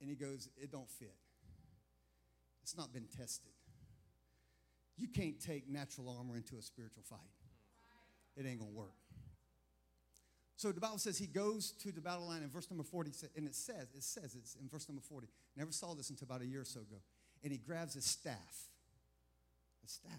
And 0.00 0.10
he 0.10 0.16
goes, 0.16 0.48
it 0.60 0.72
don't 0.72 0.90
fit. 0.90 1.14
It's 2.64 2.76
not 2.76 2.92
been 2.92 3.06
tested. 3.16 3.52
You 4.96 5.08
can't 5.08 5.40
take 5.40 5.68
natural 5.68 6.14
armor 6.16 6.36
into 6.36 6.56
a 6.56 6.62
spiritual 6.62 7.02
fight. 7.08 7.20
It 8.36 8.46
ain't 8.46 8.58
gonna 8.58 8.70
work. 8.70 8.94
So 10.56 10.72
the 10.72 10.80
Bible 10.80 10.98
says 10.98 11.18
he 11.18 11.26
goes 11.26 11.72
to 11.82 11.92
the 11.92 12.00
battle 12.00 12.26
line 12.26 12.42
in 12.42 12.48
verse 12.48 12.70
number 12.70 12.82
40, 12.82 13.12
and 13.36 13.46
it 13.46 13.54
says, 13.54 13.88
it 13.94 14.02
says 14.02 14.34
it's 14.34 14.56
in 14.60 14.68
verse 14.68 14.88
number 14.88 15.02
40. 15.02 15.28
Never 15.54 15.70
saw 15.70 15.94
this 15.94 16.08
until 16.08 16.24
about 16.24 16.40
a 16.40 16.46
year 16.46 16.62
or 16.62 16.64
so 16.64 16.80
ago. 16.80 16.96
And 17.44 17.52
he 17.52 17.58
grabs 17.58 17.92
his 17.92 18.06
staff. 18.06 18.70
A 19.84 19.88
staff. 19.88 20.12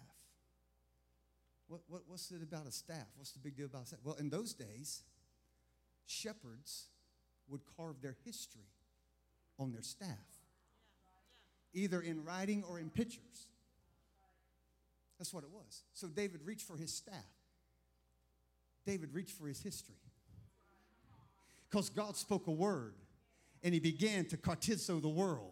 What, 1.67 1.81
what, 1.87 2.03
what's 2.07 2.29
it 2.31 2.43
about 2.43 2.67
a 2.67 2.71
staff? 2.71 3.07
What's 3.15 3.31
the 3.31 3.39
big 3.39 3.57
deal 3.57 3.65
about 3.65 3.83
a 3.83 3.85
staff? 3.87 3.99
Well, 4.03 4.15
in 4.15 4.29
those 4.29 4.53
days, 4.53 5.01
shepherds 6.05 6.85
would 7.49 7.61
carve 7.75 8.01
their 8.01 8.15
history 8.23 8.69
on 9.59 9.71
their 9.71 9.81
staff, 9.81 10.07
either 11.73 11.99
in 11.99 12.23
writing 12.23 12.63
or 12.69 12.79
in 12.79 12.89
pictures. 12.89 13.47
That's 15.17 15.33
what 15.33 15.43
it 15.43 15.49
was. 15.51 15.83
So 15.93 16.07
David 16.07 16.41
reached 16.45 16.67
for 16.67 16.77
his 16.77 16.93
staff. 16.93 17.15
David 18.85 19.13
reached 19.13 19.31
for 19.31 19.47
his 19.47 19.61
history. 19.61 19.95
Because 21.69 21.89
God 21.89 22.15
spoke 22.15 22.47
a 22.47 22.51
word 22.51 22.93
and 23.63 23.73
he 23.73 23.79
began 23.79 24.25
to 24.25 24.37
katartizo 24.37 25.01
the 25.01 25.09
world. 25.09 25.51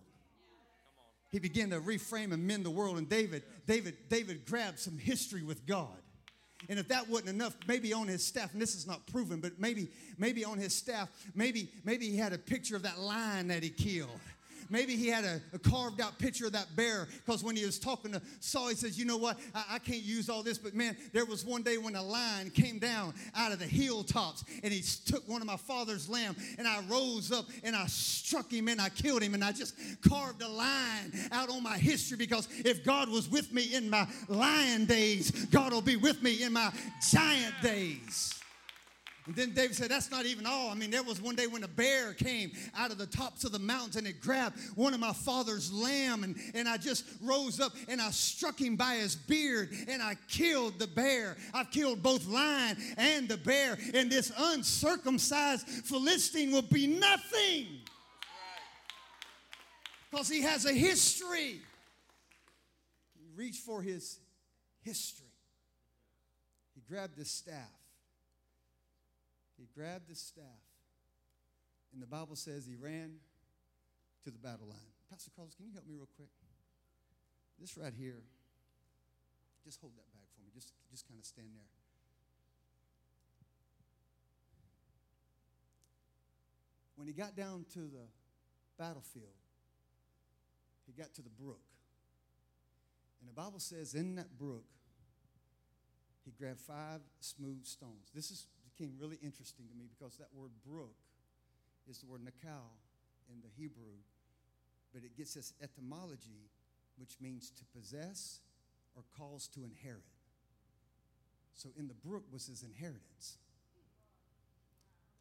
He 1.32 1.40
began 1.40 1.70
to 1.72 1.82
reframe 1.82 2.32
and 2.32 2.48
mend 2.48 2.66
the 2.66 2.70
world. 2.70 2.98
And 2.98 3.10
David, 3.10 3.44
David, 3.68 3.98
David 4.10 4.46
grabbed 4.46 4.80
some 4.80 4.98
history 4.98 5.44
with 5.44 5.66
God. 5.66 5.98
And 6.70 6.80
if 6.80 6.88
that 6.88 7.10
wasn't 7.10 7.30
enough, 7.30 7.56
maybe 7.68 7.94
on 7.94 8.08
his 8.08 8.26
staff, 8.26 8.54
and 8.54 8.62
this 8.62 8.74
is 8.74 8.88
not 8.88 9.06
proven, 9.08 9.40
but 9.40 9.60
maybe, 9.60 9.90
maybe 10.18 10.46
on 10.46 10.58
his 10.58 10.74
staff, 10.74 11.10
maybe, 11.36 11.70
maybe 11.84 12.10
he 12.10 12.18
had 12.18 12.34
a 12.34 12.38
picture 12.38 12.76
of 12.76 12.84
that 12.84 13.00
lion 13.00 13.50
that 13.50 13.62
he 13.62 13.70
killed. 13.70 14.20
Maybe 14.70 14.96
he 14.96 15.08
had 15.08 15.24
a, 15.24 15.42
a 15.54 15.60
carved 15.60 16.02
out 16.02 16.18
picture 16.18 16.48
of 16.48 16.54
that 16.54 16.76
bear 16.76 17.08
because 17.26 17.44
when 17.44 17.56
he 17.56 17.66
was 17.66 17.80
talking 17.80 18.12
to 18.14 18.22
Saul, 18.40 18.70
he 18.70 18.76
says, 18.76 18.98
You 18.98 19.06
know 19.06 19.18
what? 19.18 19.40
I, 19.54 19.66
I, 19.72 19.80
can't 19.80 20.04
use 20.04 20.30
all 20.30 20.44
this, 20.44 20.58
but 20.58 20.74
man, 20.74 20.98
there 21.14 21.26
was 21.26 21.46
one 21.46 21.62
day 21.62 21.78
when 21.78 21.96
a 21.96 22.02
lion 22.02 22.50
came 22.50 22.80
down 22.80 23.14
out 23.36 23.52
of 23.52 23.60
the 23.60 23.66
hilltops 23.66 24.44
and 24.64 24.74
he 24.74 24.82
took 25.06 25.28
one 25.28 25.42
of 25.42 25.48
my 25.48 25.58
father's 25.58 26.10
lamb 26.10 26.36
and 26.58 26.68
I 26.68 26.82
rose 26.90 27.32
up 27.32 27.46
and 27.64 27.76
I 27.76 27.86
struck 27.88 28.52
him 28.52 28.68
and 28.68 28.82
I 28.82 28.90
killed 28.90 29.22
him 29.22 29.34
and 29.34 29.44
I 29.44 29.52
just 29.52 29.76
carved 30.02 30.42
a 30.42 30.48
line 30.48 31.12
out 31.32 31.50
on 31.50 31.62
my 31.62 31.78
history 31.78 32.18
because 32.18 32.48
if 32.64 32.84
God 32.84 33.10
was 33.10 33.30
with 33.30 33.54
me 33.54 33.74
in 33.74 33.90
my 33.90 34.08
lion 34.28 34.86
days, 34.86 35.32
God 35.46 35.74
will 35.74 35.82
be 35.82 35.96
with 35.96 36.22
me 36.24 36.44
in 36.44 36.54
my 36.54 36.72
giant 37.12 37.56
days. 37.62 38.34
And 39.28 39.36
then 39.36 39.54
David 39.54 39.76
said, 39.76 39.90
That's 39.90 40.12
not 40.12 40.26
even 40.26 40.46
all. 40.46 40.70
I 40.70 40.76
mean, 40.76 40.92
there 40.92 41.02
was 41.02 41.20
one 41.20 41.36
day 41.36 41.48
when 41.48 41.64
a 41.64 41.68
bear 41.68 42.14
came 42.14 42.52
out 42.78 42.92
of 42.92 42.98
the 42.98 43.08
tops 43.08 43.44
of 43.44 43.52
the 43.52 43.60
mountains 43.60 43.96
and 43.96 44.06
it 44.06 44.22
grabbed 44.22 44.60
one 44.76 44.94
of 44.94 45.00
my 45.00 45.14
father's 45.14 45.74
lamb. 45.74 46.24
And, 46.24 46.36
and 46.54 46.70
I 46.70 46.78
just 46.78 47.06
rose 47.22 47.60
up 47.60 47.72
and 47.88 48.00
I 48.00 48.12
struck 48.12 48.60
him 48.60 48.76
by 48.76 48.96
his 48.96 49.16
beard 49.16 49.70
and 49.88 50.02
I 50.02 50.16
killed 50.28 50.78
the 50.78 50.88
bear. 50.88 51.38
I've 51.54 51.72
killed 51.72 52.04
both 52.04 52.28
lion 52.28 52.78
and 52.98 53.28
the 53.28 53.38
bear. 53.38 53.78
And 53.96 54.12
this 54.12 54.32
uncircumcised 54.38 55.68
Philistine 55.68 56.52
will 56.52 56.62
be 56.62 56.86
nothing. 56.86 57.66
Because 60.12 60.30
he 60.30 60.42
has 60.44 60.66
a 60.66 60.74
history. 60.74 61.62
He 63.18 63.28
reached 63.36 63.64
for 63.64 63.82
his 63.82 64.20
history. 64.84 65.26
He 66.76 66.82
grabbed 66.88 67.18
his 67.18 67.32
staff 67.32 67.75
he 69.58 69.68
grabbed 69.74 70.10
his 70.10 70.20
staff, 70.20 70.64
and 71.94 72.02
the 72.02 72.08
Bible 72.08 72.36
says 72.36 72.66
he 72.66 72.76
ran 72.76 73.16
to 74.24 74.32
the 74.32 74.38
battle 74.38 74.68
line. 74.68 74.92
Pastor 75.10 75.32
Carlos, 75.36 75.56
can 75.56 75.66
you 75.66 75.74
help 75.74 75.88
me 75.88 75.94
real 75.96 76.10
quick? 76.16 76.30
This 77.60 77.78
right 77.78 77.94
here, 77.98 78.24
just 79.64 79.80
hold 79.80 79.94
that 79.96 80.12
bag 80.12 80.28
for 80.36 80.42
me. 80.42 80.50
Just, 80.54 80.74
just 80.92 81.08
kind 81.08 81.20
of 81.20 81.26
stand 81.26 81.48
there. 81.54 81.70
When 86.96 87.08
he 87.08 87.14
got 87.14 87.36
down 87.36 87.66
to 87.74 87.80
the 87.80 88.08
battlefield, 88.78 89.36
he 90.86 90.94
got 90.94 91.14
to 91.16 91.22
the 91.22 91.30
brook. 91.30 91.62
And 93.20 93.30
the 93.30 93.34
Bible 93.34 93.60
says 93.60 93.94
in 93.96 94.16
that 94.16 94.38
brook, 94.38 94.66
he 96.26 96.32
grabbed 96.32 96.62
five 96.62 97.02
smooth 97.20 97.66
stones. 97.66 98.12
This 98.14 98.32
is 98.32 98.48
became 98.78 98.94
really 99.00 99.18
interesting 99.24 99.66
to 99.68 99.76
me 99.76 99.86
because 99.88 100.18
that 100.18 100.28
word 100.34 100.52
brook 100.66 100.96
is 101.90 102.00
the 102.00 102.06
word 102.08 102.22
nakal 102.22 102.76
in 103.32 103.42
the 103.42 103.50
Hebrew, 103.58 103.98
but 104.94 105.04
it 105.04 105.16
gets 105.18 105.36
its 105.36 105.54
etymology, 105.62 106.50
which 106.98 107.18
means 107.22 107.52
to 107.52 107.64
possess 107.78 108.40
or 108.96 109.04
cause 109.18 109.48
to 109.50 109.64
inherit. 109.64 110.04
So 111.54 111.70
in 111.78 111.88
the 111.88 111.94
brook 111.94 112.24
was 112.32 112.48
his 112.48 112.64
inheritance. 112.64 113.38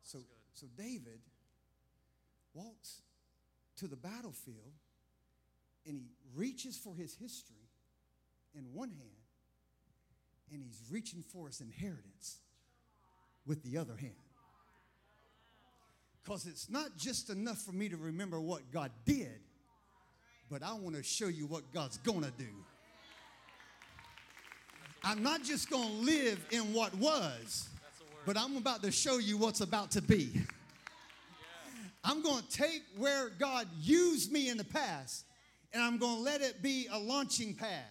So, 0.02 0.18
so 0.52 0.66
David 0.76 1.20
walks 2.54 3.02
to 3.76 3.86
the 3.86 3.96
battlefield 3.96 4.72
and 5.86 5.96
he 5.96 6.08
reaches 6.34 6.76
for 6.76 6.94
his 6.94 7.14
history 7.14 7.68
in 8.54 8.64
one 8.72 8.90
hand 8.90 9.10
and 10.52 10.62
he's 10.62 10.82
reaching 10.90 11.22
for 11.22 11.46
his 11.46 11.60
inheritance 11.60 12.38
with 13.46 13.62
the 13.62 13.78
other 13.78 13.96
hand. 13.96 14.14
Because 16.22 16.46
it's 16.46 16.70
not 16.70 16.96
just 16.96 17.28
enough 17.28 17.58
for 17.58 17.72
me 17.72 17.88
to 17.88 17.96
remember 17.96 18.40
what 18.40 18.62
God 18.72 18.90
did, 19.04 19.40
but 20.50 20.62
I 20.62 20.72
want 20.74 20.96
to 20.96 21.02
show 21.02 21.28
you 21.28 21.46
what 21.46 21.70
God's 21.72 21.98
going 21.98 22.22
to 22.22 22.30
do. 22.38 22.48
I'm 25.02 25.22
not 25.22 25.42
just 25.42 25.68
going 25.68 25.86
to 25.86 25.94
live 25.96 26.46
in 26.50 26.72
what 26.72 26.94
was, 26.94 27.68
but 28.24 28.38
I'm 28.38 28.56
about 28.56 28.82
to 28.84 28.90
show 28.90 29.18
you 29.18 29.36
what's 29.36 29.60
about 29.60 29.90
to 29.92 30.02
be. 30.02 30.30
I'm 32.02 32.22
going 32.22 32.42
to 32.42 32.50
take 32.50 32.82
where 32.96 33.28
God 33.30 33.66
used 33.80 34.32
me 34.32 34.48
in 34.48 34.56
the 34.56 34.64
past 34.64 35.24
and 35.74 35.82
I'm 35.82 35.98
going 35.98 36.16
to 36.16 36.22
let 36.22 36.40
it 36.40 36.62
be 36.62 36.86
a 36.90 36.98
launching 36.98 37.54
pad. 37.54 37.84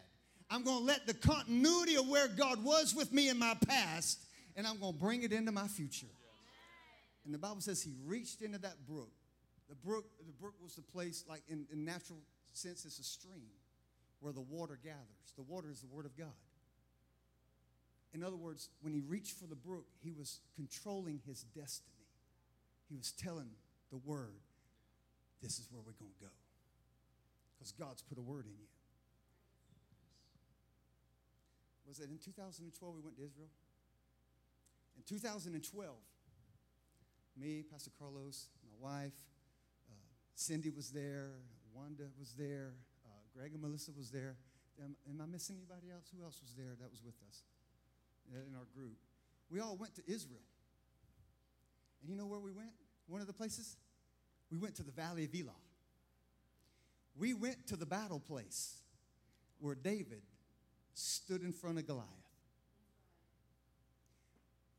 I'm 0.49 0.63
going 0.63 0.79
to 0.79 0.83
let 0.85 1.05
the 1.05 1.13
continuity 1.13 1.95
of 1.97 2.07
where 2.07 2.27
God 2.27 2.63
was 2.63 2.95
with 2.95 3.11
me 3.11 3.29
in 3.29 3.37
my 3.37 3.55
past 3.67 4.22
and 4.55 4.67
I'm 4.67 4.79
going 4.79 4.93
to 4.93 4.99
bring 4.99 5.23
it 5.23 5.31
into 5.31 5.51
my 5.51 5.67
future. 5.67 6.07
And 7.25 7.33
the 7.33 7.37
Bible 7.37 7.61
says 7.61 7.81
he 7.81 7.93
reached 8.05 8.41
into 8.41 8.59
that 8.59 8.85
brook. 8.87 9.11
The 9.69 9.75
brook, 9.75 10.05
the 10.25 10.33
brook 10.33 10.53
was 10.61 10.75
the 10.75 10.81
place, 10.81 11.23
like 11.27 11.41
in, 11.47 11.65
in 11.71 11.85
natural 11.85 12.19
sense, 12.51 12.85
it's 12.85 12.99
a 12.99 13.03
stream 13.03 13.49
where 14.19 14.33
the 14.33 14.41
water 14.41 14.77
gathers. 14.83 15.33
The 15.35 15.43
water 15.43 15.69
is 15.71 15.81
the 15.81 15.87
word 15.87 16.05
of 16.05 16.17
God. 16.17 16.27
In 18.13 18.23
other 18.23 18.35
words, 18.35 18.69
when 18.81 18.93
he 18.93 19.01
reached 19.01 19.39
for 19.39 19.47
the 19.47 19.55
brook, 19.55 19.85
he 20.03 20.11
was 20.11 20.41
controlling 20.55 21.21
his 21.25 21.43
destiny. 21.55 21.89
He 22.89 22.95
was 22.95 23.11
telling 23.11 23.49
the 23.89 23.97
word, 23.97 24.35
this 25.41 25.57
is 25.57 25.67
where 25.71 25.81
we're 25.81 25.97
going 25.99 26.11
to 26.19 26.25
go. 26.25 26.31
Because 27.57 27.71
God's 27.71 28.03
put 28.03 28.17
a 28.17 28.21
word 28.21 28.45
in 28.45 28.51
you. 28.51 28.67
Was 31.87 31.99
it 31.99 32.09
in 32.09 32.17
2012 32.17 32.95
we 32.95 33.01
went 33.01 33.17
to 33.17 33.23
Israel? 33.23 33.49
In 34.95 35.03
2012, 35.07 35.95
me, 37.37 37.63
Pastor 37.69 37.91
Carlos, 37.97 38.47
my 38.63 38.89
wife, 38.89 39.13
uh, 39.89 39.95
Cindy 40.35 40.69
was 40.69 40.91
there, 40.91 41.31
Wanda 41.73 42.03
was 42.19 42.33
there, 42.33 42.73
uh, 43.05 43.09
Greg 43.35 43.53
and 43.53 43.61
Melissa 43.61 43.91
was 43.97 44.11
there. 44.11 44.37
Am, 44.83 44.95
am, 45.09 45.21
I 45.21 45.25
missing 45.25 45.55
anybody 45.57 45.91
else? 45.91 46.11
Who 46.15 46.23
else 46.23 46.39
was 46.41 46.53
there 46.55 46.75
that 46.79 46.89
was 46.89 47.01
with 47.03 47.15
us 47.27 47.43
in 48.31 48.55
our 48.55 48.65
group? 48.75 48.97
We 49.49 49.59
all 49.59 49.77
went 49.77 49.95
to 49.95 50.01
Israel. 50.07 50.45
And 52.01 52.09
you 52.09 52.15
know 52.15 52.25
where 52.25 52.39
we 52.39 52.51
went? 52.51 52.71
One 53.07 53.21
of 53.21 53.27
the 53.27 53.33
places? 53.33 53.77
We 54.51 54.57
went 54.57 54.75
to 54.75 54.83
the 54.83 54.91
Valley 54.91 55.25
of 55.25 55.33
Elah. 55.33 55.51
we 57.17 57.33
went 57.33 57.67
to 57.67 57.75
the 57.75 57.85
battle 57.85 58.19
place 58.19 58.75
where 59.59 59.75
David 59.75 60.21
stood 60.93 61.41
in 61.41 61.53
front 61.53 61.77
of 61.77 61.87
Goliath. 61.87 62.22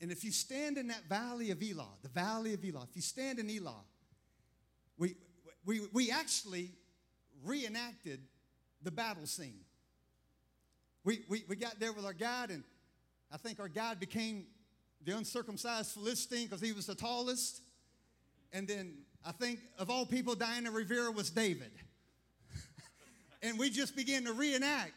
And 0.01 0.11
if 0.11 0.23
you 0.23 0.31
stand 0.31 0.77
in 0.77 0.87
that 0.87 1.03
valley 1.07 1.51
of 1.51 1.61
Elah, 1.63 1.87
the 2.01 2.09
valley 2.09 2.53
of 2.53 2.63
Elah, 2.63 2.85
if 2.89 2.95
you 2.95 3.01
stand 3.01 3.39
in 3.39 3.49
Elah, 3.49 3.83
we, 4.97 5.15
we, 5.65 5.81
we 5.93 6.11
actually 6.11 6.71
reenacted 7.43 8.19
the 8.83 8.91
battle 8.91 9.25
scene. 9.25 9.61
We, 11.03 11.21
we, 11.29 11.43
we 11.47 11.55
got 11.55 11.79
there 11.79 11.93
with 11.93 12.05
our 12.05 12.13
guide, 12.13 12.49
and 12.49 12.63
I 13.31 13.37
think 13.37 13.59
our 13.59 13.67
guide 13.67 13.99
became 13.99 14.45
the 15.03 15.15
uncircumcised 15.15 15.93
Philistine 15.93 16.45
because 16.45 16.61
he 16.61 16.73
was 16.73 16.87
the 16.87 16.95
tallest. 16.95 17.61
And 18.51 18.67
then 18.67 18.93
I 19.23 19.31
think 19.31 19.59
of 19.77 19.89
all 19.89 20.05
people, 20.05 20.35
Diana 20.35 20.71
Rivera 20.71 21.11
was 21.11 21.29
David. 21.29 21.71
and 23.43 23.59
we 23.59 23.69
just 23.69 23.95
began 23.95 24.25
to 24.25 24.33
reenact 24.33 24.93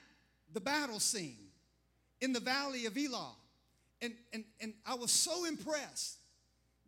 the 0.52 0.60
battle 0.60 0.98
scene 0.98 1.36
in 2.20 2.32
the 2.32 2.40
valley 2.40 2.86
of 2.86 2.96
Elah. 2.96 3.32
And, 4.00 4.14
and, 4.32 4.44
and 4.60 4.74
I 4.86 4.94
was 4.94 5.10
so 5.10 5.44
impressed 5.44 6.18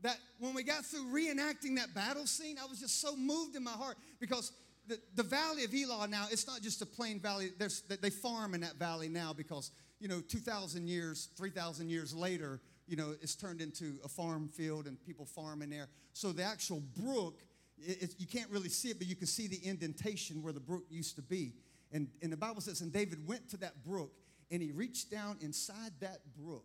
that 0.03 0.17
when 0.39 0.55
we 0.55 0.63
got 0.63 0.85
through 0.85 1.07
reenacting 1.07 1.77
that 1.77 1.95
battle 1.95 2.27
scene, 2.27 2.57
I 2.63 2.67
was 2.67 2.81
just 2.81 3.01
so 3.01 3.17
moved 3.17 3.57
in 3.57 3.65
my 3.65 3.73
heart 3.73 3.97
because 4.19 4.53
the, 4.87 4.99
the 5.15 5.23
valley 5.23 5.65
of 5.65 5.75
Elah 5.75 6.09
now, 6.09 6.27
it's 6.31 6.47
not 6.47 6.63
just 6.63 6.83
a 6.83 6.87
plain 6.87 7.21
valley. 7.21 7.51
There's, 7.59 7.83
they 7.83 8.11
farm 8.11 8.55
in 8.55 8.61
that 8.63 8.77
valley 8.77 9.09
now 9.09 9.33
because, 9.33 9.71
you 9.99 10.09
know, 10.09 10.21
2,000 10.21 10.89
years, 10.89 11.29
3,000 11.37 11.89
years 11.89 12.15
later, 12.15 12.61
you 12.87 12.97
know, 12.97 13.15
it's 13.21 13.37
turned 13.37 13.61
into 13.61 13.99
a 14.05 14.09
farm 14.09 14.49
field 14.49 14.87
and 14.87 15.01
people 15.05 15.25
farm 15.27 15.63
in 15.63 15.71
there. 15.71 15.89
So 16.13 16.33
the 16.33 16.43
actual 16.43 16.83
brook, 16.97 17.39
it, 17.79 18.15
you 18.19 18.27
can't 18.27 18.51
really 18.51 18.69
see 18.69 18.89
it, 18.89 18.99
but 18.99 19.07
you 19.07 19.17
can 19.17 19.27
see 19.27 19.47
the 19.47 19.65
indentation 19.65 20.43
where 20.43 20.53
the 20.53 20.61
brook 20.61 20.85
used 20.91 21.17
to 21.17 21.23
be. 21.23 21.53
And, 21.93 22.09
and 22.23 22.33
the 22.33 22.37
Bible 22.37 22.61
says, 22.61 22.81
and 22.81 22.93
David 22.93 23.27
went 23.29 23.49
to 23.51 23.57
that 23.59 23.85
brook 23.85 24.13
and 24.51 24.63
he 24.63 24.73
reached 24.73 25.11
down 25.11 25.39
inside 25.41 25.93
that 26.01 26.21
brook 26.37 26.65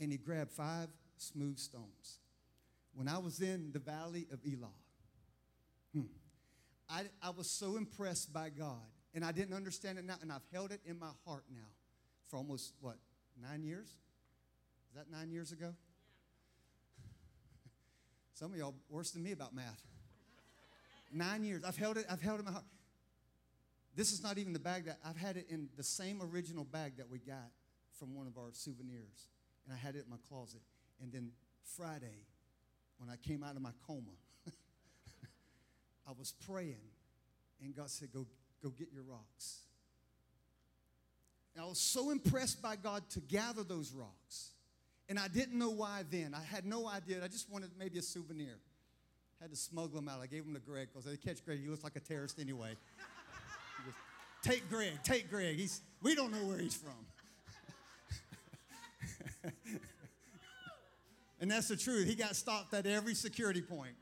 and 0.00 0.10
he 0.10 0.18
grabbed 0.18 0.50
five 0.50 0.88
smooth 1.16 1.58
stones. 1.58 2.18
When 2.94 3.08
I 3.08 3.18
was 3.18 3.40
in 3.40 3.70
the 3.72 3.78
valley 3.78 4.26
of 4.32 4.40
Elah, 4.46 4.68
hmm, 5.92 6.02
I, 6.88 7.04
I 7.22 7.30
was 7.30 7.50
so 7.50 7.76
impressed 7.76 8.32
by 8.32 8.50
God. 8.50 8.82
And 9.14 9.24
I 9.24 9.30
didn't 9.30 9.54
understand 9.54 9.98
it 9.98 10.04
now, 10.04 10.16
and 10.22 10.32
I've 10.32 10.42
held 10.52 10.72
it 10.72 10.80
in 10.84 10.98
my 10.98 11.10
heart 11.24 11.44
now 11.52 11.68
for 12.28 12.36
almost, 12.36 12.74
what, 12.80 12.96
nine 13.40 13.62
years? 13.62 13.86
Is 13.86 14.96
that 14.96 15.10
nine 15.10 15.30
years 15.30 15.52
ago? 15.52 15.72
Some 18.34 18.52
of 18.52 18.58
y'all 18.58 18.74
worse 18.90 19.12
than 19.12 19.22
me 19.22 19.30
about 19.30 19.54
math. 19.54 19.80
Nine 21.12 21.44
years. 21.44 21.62
I've 21.62 21.76
held 21.76 21.96
it, 21.96 22.06
I've 22.10 22.20
held 22.20 22.38
it 22.38 22.40
in 22.40 22.46
my 22.46 22.52
heart. 22.52 22.64
This 23.94 24.12
is 24.12 24.20
not 24.20 24.38
even 24.38 24.52
the 24.52 24.58
bag 24.58 24.86
that 24.86 24.98
I've 25.04 25.16
had 25.16 25.36
it 25.36 25.46
in 25.48 25.68
the 25.76 25.84
same 25.84 26.20
original 26.20 26.64
bag 26.64 26.96
that 26.96 27.08
we 27.08 27.20
got 27.20 27.50
from 28.00 28.16
one 28.16 28.26
of 28.26 28.36
our 28.36 28.50
souvenirs 28.52 29.28
and 29.64 29.74
I 29.74 29.76
had 29.76 29.96
it 29.96 30.04
in 30.04 30.10
my 30.10 30.18
closet. 30.28 30.60
And 31.02 31.12
then 31.12 31.30
Friday, 31.76 32.26
when 32.98 33.08
I 33.08 33.16
came 33.16 33.42
out 33.42 33.56
of 33.56 33.62
my 33.62 33.72
coma, 33.86 34.16
I 36.08 36.12
was 36.18 36.34
praying, 36.46 36.76
and 37.62 37.74
God 37.74 37.90
said, 37.90 38.12
Go, 38.12 38.26
go 38.62 38.70
get 38.70 38.88
your 38.92 39.02
rocks. 39.02 39.60
And 41.54 41.64
I 41.64 41.68
was 41.68 41.78
so 41.78 42.10
impressed 42.10 42.60
by 42.60 42.76
God 42.76 43.08
to 43.10 43.20
gather 43.20 43.62
those 43.62 43.92
rocks. 43.92 44.50
And 45.08 45.18
I 45.18 45.28
didn't 45.28 45.58
know 45.58 45.70
why 45.70 46.02
then. 46.10 46.34
I 46.34 46.42
had 46.42 46.64
no 46.64 46.88
idea. 46.88 47.22
I 47.22 47.28
just 47.28 47.50
wanted 47.50 47.70
maybe 47.78 47.98
a 47.98 48.02
souvenir. 48.02 48.58
Had 49.40 49.50
to 49.50 49.56
smuggle 49.56 49.96
them 49.96 50.08
out. 50.08 50.20
I 50.22 50.26
gave 50.26 50.44
them 50.44 50.54
to 50.54 50.60
Greg 50.60 50.88
because 50.92 51.04
they 51.04 51.16
catch 51.16 51.44
Greg. 51.44 51.60
He 51.60 51.68
looks 51.68 51.84
like 51.84 51.96
a 51.96 52.00
terrorist 52.00 52.40
anyway. 52.40 52.70
Goes, 53.84 53.94
take 54.42 54.68
Greg, 54.70 54.92
take 55.04 55.30
Greg. 55.30 55.56
He's, 55.56 55.80
we 56.02 56.14
don't 56.14 56.32
know 56.32 56.46
where 56.46 56.58
he's 56.58 56.74
from. 56.74 56.92
And 61.44 61.50
that's 61.50 61.68
the 61.68 61.76
truth. 61.76 62.08
He 62.08 62.14
got 62.14 62.34
stopped 62.34 62.72
at 62.72 62.86
every 62.86 63.14
security 63.14 63.60
point. 63.60 63.92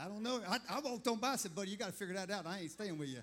I 0.00 0.06
don't 0.06 0.22
know. 0.22 0.40
I, 0.48 0.58
I 0.70 0.78
walked 0.78 1.08
on 1.08 1.18
by 1.18 1.32
and 1.32 1.40
said, 1.40 1.52
buddy, 1.52 1.68
you 1.72 1.76
got 1.76 1.86
to 1.86 1.92
figure 1.92 2.14
that 2.14 2.30
out. 2.30 2.46
I 2.46 2.60
ain't 2.60 2.70
staying 2.70 2.96
with 2.96 3.08
you. 3.08 3.18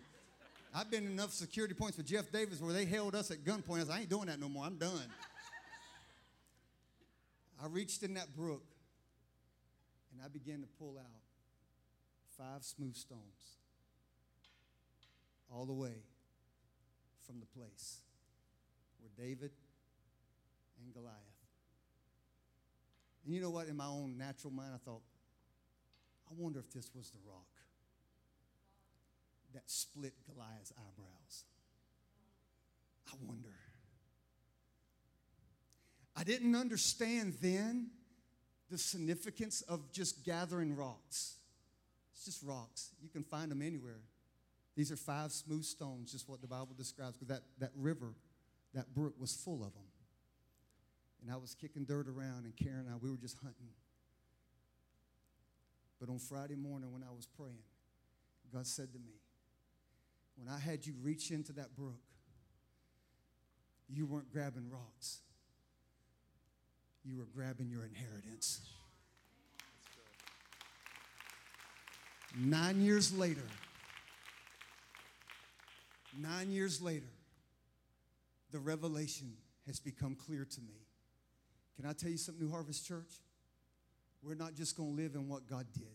I've 0.76 0.92
been 0.92 1.06
in 1.06 1.12
enough 1.14 1.32
security 1.32 1.74
points 1.74 1.96
with 1.96 2.08
Jeff 2.08 2.30
Davis 2.30 2.60
where 2.60 2.74
they 2.74 2.84
held 2.84 3.16
us 3.16 3.32
at 3.32 3.46
gunpoint. 3.46 3.76
I 3.76 3.84
said, 3.84 3.92
I 3.92 4.00
ain't 4.02 4.10
doing 4.10 4.26
that 4.26 4.38
no 4.38 4.50
more. 4.50 4.66
I'm 4.66 4.76
done. 4.76 5.00
I 7.64 7.68
reached 7.68 8.04
in 8.04 8.16
that 8.16 8.36
brook 8.36 8.66
and 10.12 10.22
I 10.22 10.28
began 10.28 10.60
to 10.60 10.68
pull 10.78 10.98
out 11.00 11.22
five 12.38 12.66
smooth 12.66 12.98
stones 12.98 13.22
all 15.50 15.66
the 15.66 15.72
way 15.72 16.04
from 17.26 17.40
the 17.40 17.46
place 17.46 18.00
where 19.00 19.26
David 19.26 19.52
and 20.84 20.94
Goliath. 20.94 21.37
And 23.28 23.36
you 23.36 23.42
know 23.42 23.50
what? 23.50 23.68
In 23.68 23.76
my 23.76 23.88
own 23.88 24.18
natural 24.18 24.54
mind, 24.54 24.72
I 24.74 24.78
thought, 24.78 25.02
I 26.32 26.34
wonder 26.38 26.60
if 26.60 26.72
this 26.72 26.90
was 26.96 27.10
the 27.10 27.20
rock 27.30 27.44
that 29.54 29.64
split 29.66 30.14
Goliath's 30.26 30.72
eyebrows. 30.78 31.44
I 33.12 33.16
wonder. 33.28 33.50
I 36.16 36.24
didn't 36.24 36.56
understand 36.56 37.36
then 37.42 37.88
the 38.72 38.78
significance 38.78 39.62
of 39.64 39.92
just 39.92 40.24
gathering 40.24 40.74
rocks. 40.74 41.36
It's 42.14 42.24
just 42.24 42.42
rocks. 42.44 42.92
You 43.04 43.10
can 43.10 43.24
find 43.24 43.52
them 43.52 43.62
anywhere. 43.62 44.00
These 44.78 44.90
are 44.94 44.96
five 44.96 45.34
smooth 45.34 45.66
stones, 45.66 46.14
just 46.14 46.30
what 46.30 46.40
the 46.40 46.48
Bible 46.48 46.76
describes, 46.78 47.18
because 47.18 47.28
that, 47.28 47.44
that 47.60 47.72
river, 47.76 48.14
that 48.74 48.94
brook 48.96 49.16
was 49.20 49.36
full 49.36 49.66
of 49.66 49.74
them. 49.74 49.87
And 51.22 51.32
I 51.32 51.38
was 51.38 51.56
kicking 51.56 51.84
dirt 51.84 52.08
around, 52.08 52.46
and 52.46 52.56
Karen 52.56 52.86
and 52.86 52.90
I, 52.90 52.98
we 53.02 53.10
were 53.10 53.18
just 53.18 53.38
hunting. 53.38 53.70
But 56.00 56.10
on 56.10 56.20
Friday 56.20 56.56
morning, 56.56 56.92
when 56.92 57.04
I 57.04 57.12
was 57.16 57.26
praying, 57.26 57.64
God 58.54 58.68
said 58.68 58.94
to 58.94 59.00
me, 59.00 59.14
When 60.36 60.48
I 60.48 60.60
had 60.60 60.86
you 60.86 60.94
reach 61.02 61.32
into 61.32 61.54
that 61.54 61.76
brook, 61.76 62.00
you 63.90 64.06
weren't 64.06 64.32
grabbing 64.32 64.70
rocks, 64.70 65.20
you 67.04 67.18
were 67.18 67.28
grabbing 67.34 67.70
your 67.70 67.86
inheritance. 67.86 68.62
Nine 72.38 72.82
years 72.82 73.12
later, 73.18 73.48
nine 76.20 76.52
years 76.52 76.82
later, 76.82 77.08
the 78.52 78.60
revelation 78.60 79.34
has 79.66 79.80
become 79.80 80.16
clear 80.16 80.46
to 80.46 80.62
me. 80.62 80.87
Can 81.78 81.88
I 81.88 81.94
tell 81.94 82.10
you 82.10 82.18
something, 82.18 82.44
New 82.44 82.52
Harvest 82.52 82.86
Church? 82.86 83.14
We're 84.24 84.36
not 84.36 84.56
just 84.56 84.76
going 84.76 84.96
to 84.96 85.02
live 85.02 85.14
in 85.14 85.30
what 85.30 85.48
God 85.48 85.68
did. 85.74 85.86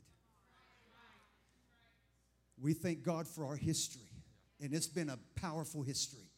We 2.61 2.72
thank 2.72 3.03
God 3.03 3.26
for 3.26 3.45
our 3.45 3.57
history, 3.57 4.09
and 4.61 4.72
it's 4.72 4.87
been 4.87 5.11
a 5.11 5.18
powerful 5.35 5.83
history, 5.83 6.30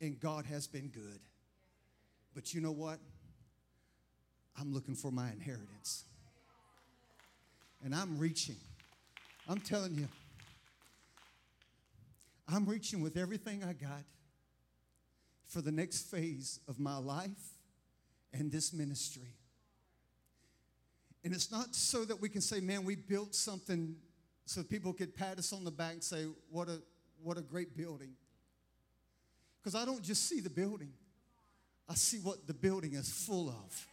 and 0.00 0.20
God 0.20 0.44
has 0.44 0.66
been 0.66 0.88
good. 0.88 1.20
But 2.34 2.52
you 2.52 2.60
know 2.60 2.72
what? 2.72 2.98
I'm 4.60 4.74
looking 4.74 4.94
for 4.94 5.10
my 5.10 5.30
inheritance. 5.30 6.04
And 7.82 7.94
I'm 7.94 8.18
reaching. 8.18 8.56
I'm 9.48 9.60
telling 9.60 9.94
you, 9.94 10.08
I'm 12.52 12.66
reaching 12.66 13.00
with 13.00 13.16
everything 13.16 13.64
I 13.64 13.72
got 13.72 14.04
for 15.46 15.62
the 15.62 15.72
next 15.72 16.10
phase 16.10 16.60
of 16.68 16.78
my 16.78 16.98
life 16.98 17.57
and 18.32 18.50
this 18.50 18.72
ministry. 18.72 19.34
And 21.24 21.34
it's 21.34 21.50
not 21.50 21.74
so 21.74 22.04
that 22.04 22.20
we 22.20 22.28
can 22.28 22.40
say, 22.40 22.60
man, 22.60 22.84
we 22.84 22.94
built 22.94 23.34
something 23.34 23.96
so 24.46 24.62
people 24.62 24.92
could 24.92 25.14
pat 25.14 25.38
us 25.38 25.52
on 25.52 25.64
the 25.64 25.70
back 25.70 25.92
and 25.94 26.04
say, 26.04 26.24
what 26.50 26.68
a, 26.68 26.80
what 27.22 27.36
a 27.36 27.42
great 27.42 27.76
building. 27.76 28.12
Because 29.60 29.74
I 29.74 29.84
don't 29.84 30.02
just 30.02 30.28
see 30.28 30.40
the 30.40 30.50
building, 30.50 30.92
I 31.88 31.94
see 31.94 32.18
what 32.18 32.46
the 32.46 32.54
building 32.54 32.94
is 32.94 33.10
full 33.10 33.48
of. 33.48 33.86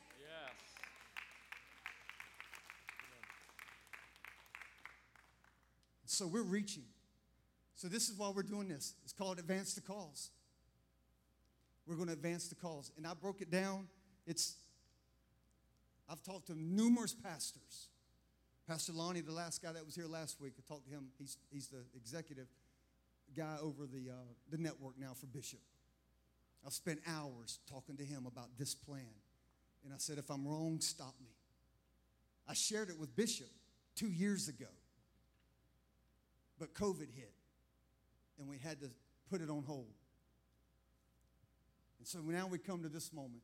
So 6.05 6.25
we're 6.27 6.43
reaching. 6.43 6.83
So 7.75 7.89
this 7.89 8.07
is 8.07 8.17
why 8.17 8.31
we're 8.33 8.43
doing 8.43 8.69
this. 8.69 8.93
It's 9.03 9.11
called 9.11 9.37
Advance 9.37 9.73
the 9.73 9.81
Cause. 9.81 10.29
We're 11.85 11.95
going 11.95 12.07
to 12.07 12.13
advance 12.13 12.47
the 12.47 12.55
cause. 12.55 12.91
And 12.95 13.05
I 13.05 13.13
broke 13.13 13.41
it 13.41 13.51
down 13.51 13.87
it's, 14.25 14.55
I've 16.09 16.23
talked 16.23 16.47
to 16.47 16.59
numerous 16.59 17.13
pastors. 17.13 17.87
Pastor 18.67 18.93
Lonnie, 18.93 19.21
the 19.21 19.31
last 19.31 19.61
guy 19.61 19.71
that 19.71 19.85
was 19.85 19.95
here 19.95 20.07
last 20.07 20.41
week, 20.41 20.53
I 20.57 20.63
talked 20.67 20.87
to 20.87 20.91
him. 20.91 21.07
He's, 21.19 21.37
he's 21.51 21.67
the 21.67 21.83
executive 21.95 22.47
guy 23.35 23.57
over 23.61 23.85
the, 23.85 24.09
uh, 24.09 24.33
the 24.49 24.57
network 24.57 24.97
now 24.99 25.13
for 25.13 25.27
Bishop. 25.27 25.59
I've 26.65 26.73
spent 26.73 26.99
hours 27.07 27.59
talking 27.69 27.95
to 27.97 28.03
him 28.03 28.25
about 28.25 28.57
this 28.57 28.73
plan. 28.73 29.13
And 29.83 29.93
I 29.93 29.97
said, 29.97 30.17
if 30.17 30.31
I'm 30.31 30.47
wrong, 30.47 30.79
stop 30.81 31.13
me. 31.21 31.29
I 32.47 32.53
shared 32.55 32.89
it 32.89 32.99
with 32.99 33.15
Bishop 33.15 33.49
two 33.95 34.09
years 34.11 34.47
ago. 34.47 34.65
But 36.57 36.73
COVID 36.73 37.11
hit, 37.13 37.33
and 38.39 38.49
we 38.49 38.57
had 38.57 38.79
to 38.79 38.89
put 39.29 39.41
it 39.41 39.49
on 39.49 39.63
hold. 39.63 39.93
And 41.99 42.07
so 42.07 42.19
now 42.19 42.47
we 42.47 42.57
come 42.57 42.81
to 42.81 42.89
this 42.89 43.13
moment. 43.13 43.41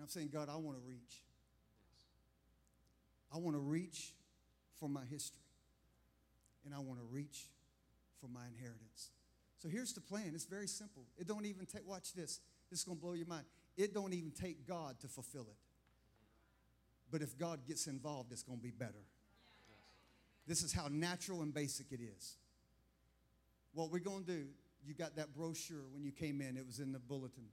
And 0.00 0.06
I'm 0.06 0.08
saying, 0.08 0.30
God, 0.32 0.48
I 0.48 0.56
want 0.56 0.78
to 0.78 0.82
reach. 0.88 1.20
I 3.30 3.36
want 3.36 3.54
to 3.54 3.60
reach 3.60 4.14
for 4.78 4.88
my 4.88 5.04
history. 5.10 5.42
And 6.64 6.74
I 6.74 6.78
want 6.78 7.00
to 7.00 7.04
reach 7.10 7.50
for 8.18 8.28
my 8.28 8.40
inheritance. 8.50 9.10
So 9.58 9.68
here's 9.68 9.92
the 9.92 10.00
plan. 10.00 10.32
It's 10.32 10.46
very 10.46 10.68
simple. 10.68 11.02
It 11.18 11.28
don't 11.28 11.44
even 11.44 11.66
take, 11.66 11.86
watch 11.86 12.14
this. 12.14 12.40
This 12.70 12.78
is 12.78 12.84
going 12.86 12.96
to 12.96 13.02
blow 13.02 13.12
your 13.12 13.26
mind. 13.26 13.44
It 13.76 13.92
don't 13.92 14.14
even 14.14 14.30
take 14.30 14.66
God 14.66 14.98
to 15.00 15.06
fulfill 15.06 15.42
it. 15.42 15.58
But 17.10 17.20
if 17.20 17.36
God 17.36 17.66
gets 17.68 17.86
involved, 17.86 18.32
it's 18.32 18.42
going 18.42 18.58
to 18.58 18.62
be 18.64 18.70
better. 18.70 19.04
This 20.46 20.62
is 20.62 20.72
how 20.72 20.88
natural 20.90 21.42
and 21.42 21.52
basic 21.52 21.92
it 21.92 22.00
is. 22.00 22.36
What 23.74 23.90
we're 23.90 23.98
going 23.98 24.24
to 24.24 24.32
do, 24.32 24.46
you 24.82 24.94
got 24.94 25.16
that 25.16 25.34
brochure 25.34 25.84
when 25.92 26.02
you 26.04 26.10
came 26.10 26.40
in, 26.40 26.56
it 26.56 26.66
was 26.66 26.78
in 26.78 26.90
the 26.90 26.98
bulletin. 26.98 27.48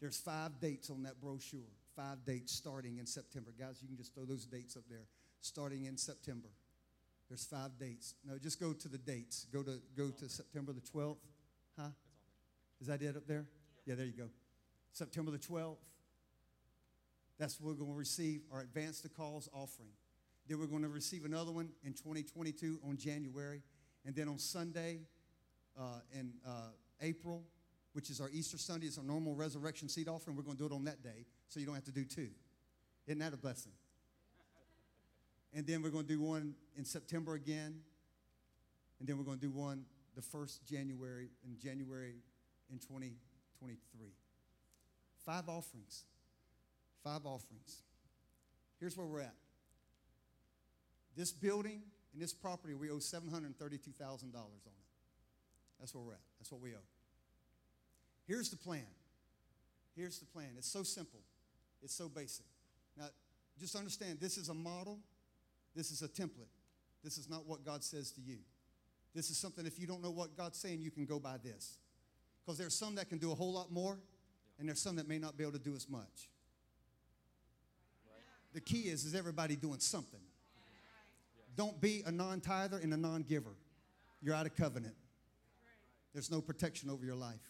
There's 0.00 0.16
five 0.16 0.58
dates 0.58 0.88
on 0.88 1.02
that 1.02 1.20
brochure, 1.20 1.60
five 1.96 2.24
dates 2.24 2.52
starting 2.52 2.98
in 2.98 3.06
September. 3.06 3.50
Guys, 3.58 3.78
you 3.80 3.88
can 3.88 3.96
just 3.96 4.14
throw 4.14 4.24
those 4.24 4.44
dates 4.44 4.76
up 4.76 4.84
there, 4.88 5.06
starting 5.40 5.84
in 5.84 5.96
September. 5.96 6.48
There's 7.28 7.44
five 7.44 7.78
dates. 7.78 8.14
No, 8.26 8.38
just 8.38 8.60
go 8.60 8.72
to 8.72 8.88
the 8.88 8.98
dates. 8.98 9.46
Go 9.52 9.62
to 9.62 9.80
go 9.96 10.10
to 10.10 10.28
September 10.28 10.72
the 10.72 10.80
12th. 10.80 11.16
Huh? 11.78 11.88
Is 12.80 12.88
that 12.88 13.00
it 13.00 13.16
up 13.16 13.26
there? 13.26 13.46
Yeah, 13.86 13.94
there 13.94 14.06
you 14.06 14.12
go. 14.12 14.28
September 14.92 15.30
the 15.30 15.38
12th. 15.38 15.78
That's 17.38 17.58
what 17.60 17.68
we're 17.68 17.78
going 17.78 17.92
to 17.92 17.98
receive 17.98 18.42
our 18.52 18.60
advance 18.60 19.00
the 19.00 19.08
cause 19.08 19.48
offering. 19.52 19.88
Then 20.48 20.58
we're 20.58 20.66
going 20.66 20.82
to 20.82 20.88
receive 20.88 21.24
another 21.24 21.52
one 21.52 21.70
in 21.84 21.92
2022 21.92 22.80
on 22.86 22.96
January. 22.96 23.62
And 24.04 24.14
then 24.14 24.28
on 24.28 24.38
Sunday 24.38 25.00
uh, 25.78 26.00
in 26.12 26.32
uh, 26.46 26.70
April, 27.00 27.44
which 27.92 28.10
is 28.10 28.20
our 28.20 28.30
Easter 28.30 28.58
Sunday, 28.58 28.86
it's 28.86 28.98
our 28.98 29.04
normal 29.04 29.34
resurrection 29.34 29.88
seed 29.88 30.08
offering. 30.08 30.36
We're 30.36 30.42
going 30.42 30.56
to 30.56 30.68
do 30.68 30.72
it 30.72 30.76
on 30.76 30.84
that 30.84 31.02
day 31.02 31.26
so 31.48 31.60
you 31.60 31.66
don't 31.66 31.74
have 31.74 31.84
to 31.84 31.92
do 31.92 32.04
two. 32.04 32.28
Isn't 33.06 33.18
that 33.18 33.34
a 33.34 33.36
blessing? 33.36 33.72
And 35.54 35.66
then 35.66 35.82
we're 35.82 35.90
going 35.90 36.06
to 36.06 36.12
do 36.12 36.20
one 36.20 36.54
in 36.76 36.84
September 36.84 37.34
again. 37.34 37.80
And 38.98 39.08
then 39.08 39.18
we're 39.18 39.24
going 39.24 39.38
to 39.38 39.46
do 39.46 39.50
one 39.50 39.84
the 40.14 40.22
first 40.22 40.64
January 40.64 41.28
in 41.44 41.58
January 41.58 42.14
in 42.70 42.78
2023. 42.78 44.08
Five 45.24 45.48
offerings. 45.48 46.04
Five 47.02 47.26
offerings. 47.26 47.82
Here's 48.78 48.96
where 48.96 49.06
we're 49.06 49.20
at. 49.20 49.34
This 51.16 51.32
building 51.32 51.82
and 52.12 52.22
this 52.22 52.32
property, 52.32 52.74
we 52.74 52.90
owe 52.90 52.96
$732,000 52.96 53.52
on 54.02 54.20
it. 54.24 54.62
That's 55.78 55.94
where 55.94 56.04
we're 56.04 56.12
at. 56.12 56.20
That's 56.38 56.50
what 56.50 56.60
we 56.60 56.70
owe. 56.70 56.91
Here's 58.26 58.50
the 58.50 58.56
plan. 58.56 58.86
Here's 59.96 60.18
the 60.18 60.26
plan. 60.26 60.48
It's 60.56 60.70
so 60.70 60.82
simple, 60.82 61.20
it's 61.82 61.94
so 61.94 62.08
basic. 62.08 62.46
Now, 62.96 63.06
just 63.58 63.76
understand 63.76 64.18
this 64.20 64.38
is 64.38 64.48
a 64.48 64.54
model, 64.54 64.98
this 65.74 65.90
is 65.90 66.02
a 66.02 66.08
template. 66.08 66.48
This 67.02 67.18
is 67.18 67.28
not 67.28 67.46
what 67.46 67.64
God 67.64 67.82
says 67.82 68.12
to 68.12 68.20
you. 68.20 68.38
This 69.14 69.30
is 69.30 69.36
something, 69.36 69.66
if 69.66 69.78
you 69.78 69.86
don't 69.86 70.02
know 70.02 70.10
what 70.10 70.36
God's 70.36 70.58
saying, 70.58 70.80
you 70.80 70.90
can 70.90 71.04
go 71.04 71.18
by 71.18 71.36
this. 71.42 71.78
Because 72.44 72.58
there's 72.58 72.74
some 72.74 72.94
that 72.94 73.08
can 73.08 73.18
do 73.18 73.32
a 73.32 73.34
whole 73.34 73.52
lot 73.52 73.70
more, 73.70 73.98
and 74.58 74.68
there's 74.68 74.80
some 74.80 74.96
that 74.96 75.08
may 75.08 75.18
not 75.18 75.36
be 75.36 75.44
able 75.44 75.52
to 75.52 75.58
do 75.58 75.74
as 75.74 75.88
much. 75.88 76.28
The 78.54 78.60
key 78.60 78.82
is, 78.82 79.04
is 79.04 79.14
everybody 79.14 79.56
doing 79.56 79.80
something. 79.80 80.20
Don't 81.56 81.80
be 81.80 82.02
a 82.06 82.12
non 82.12 82.40
tither 82.40 82.78
and 82.78 82.92
a 82.94 82.96
non 82.96 83.22
giver. 83.22 83.54
You're 84.22 84.34
out 84.34 84.46
of 84.46 84.54
covenant. 84.54 84.94
There's 86.12 86.30
no 86.30 86.40
protection 86.40 86.88
over 86.90 87.04
your 87.04 87.14
life. 87.14 87.40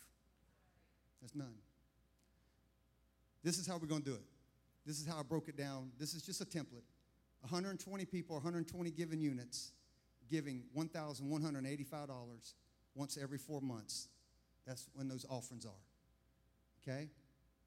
There's 1.22 1.34
none. 1.36 1.54
This 3.44 3.58
is 3.58 3.66
how 3.66 3.78
we're 3.78 3.86
going 3.86 4.02
to 4.02 4.10
do 4.10 4.14
it. 4.14 4.24
This 4.84 5.00
is 5.00 5.06
how 5.06 5.18
I 5.18 5.22
broke 5.22 5.48
it 5.48 5.56
down. 5.56 5.92
This 5.98 6.14
is 6.14 6.22
just 6.22 6.40
a 6.40 6.44
template. 6.44 6.82
120 7.42 8.04
people, 8.06 8.36
120 8.36 8.90
given 8.90 9.20
units, 9.20 9.70
giving 10.28 10.64
$1,185 10.76 12.08
once 12.96 13.18
every 13.20 13.38
four 13.38 13.60
months. 13.60 14.08
That's 14.66 14.88
when 14.94 15.08
those 15.08 15.24
offerings 15.28 15.64
are. 15.64 16.82
Okay? 16.82 17.08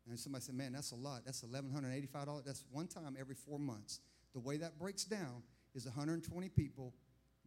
And 0.10 0.20
somebody 0.20 0.44
said, 0.44 0.56
man, 0.56 0.74
that's 0.74 0.92
a 0.92 0.96
lot. 0.96 1.22
That's 1.26 1.42
$1,185. 1.42 2.44
That's 2.46 2.64
one 2.72 2.88
time 2.88 3.16
every 3.20 3.36
four 3.36 3.58
months. 3.58 4.02
The 4.34 4.40
way 4.40 4.58
that 4.58 4.78
breaks 4.78 5.06
down 5.06 5.44
is 5.74 5.86
120 5.86 6.50
people 6.50 6.94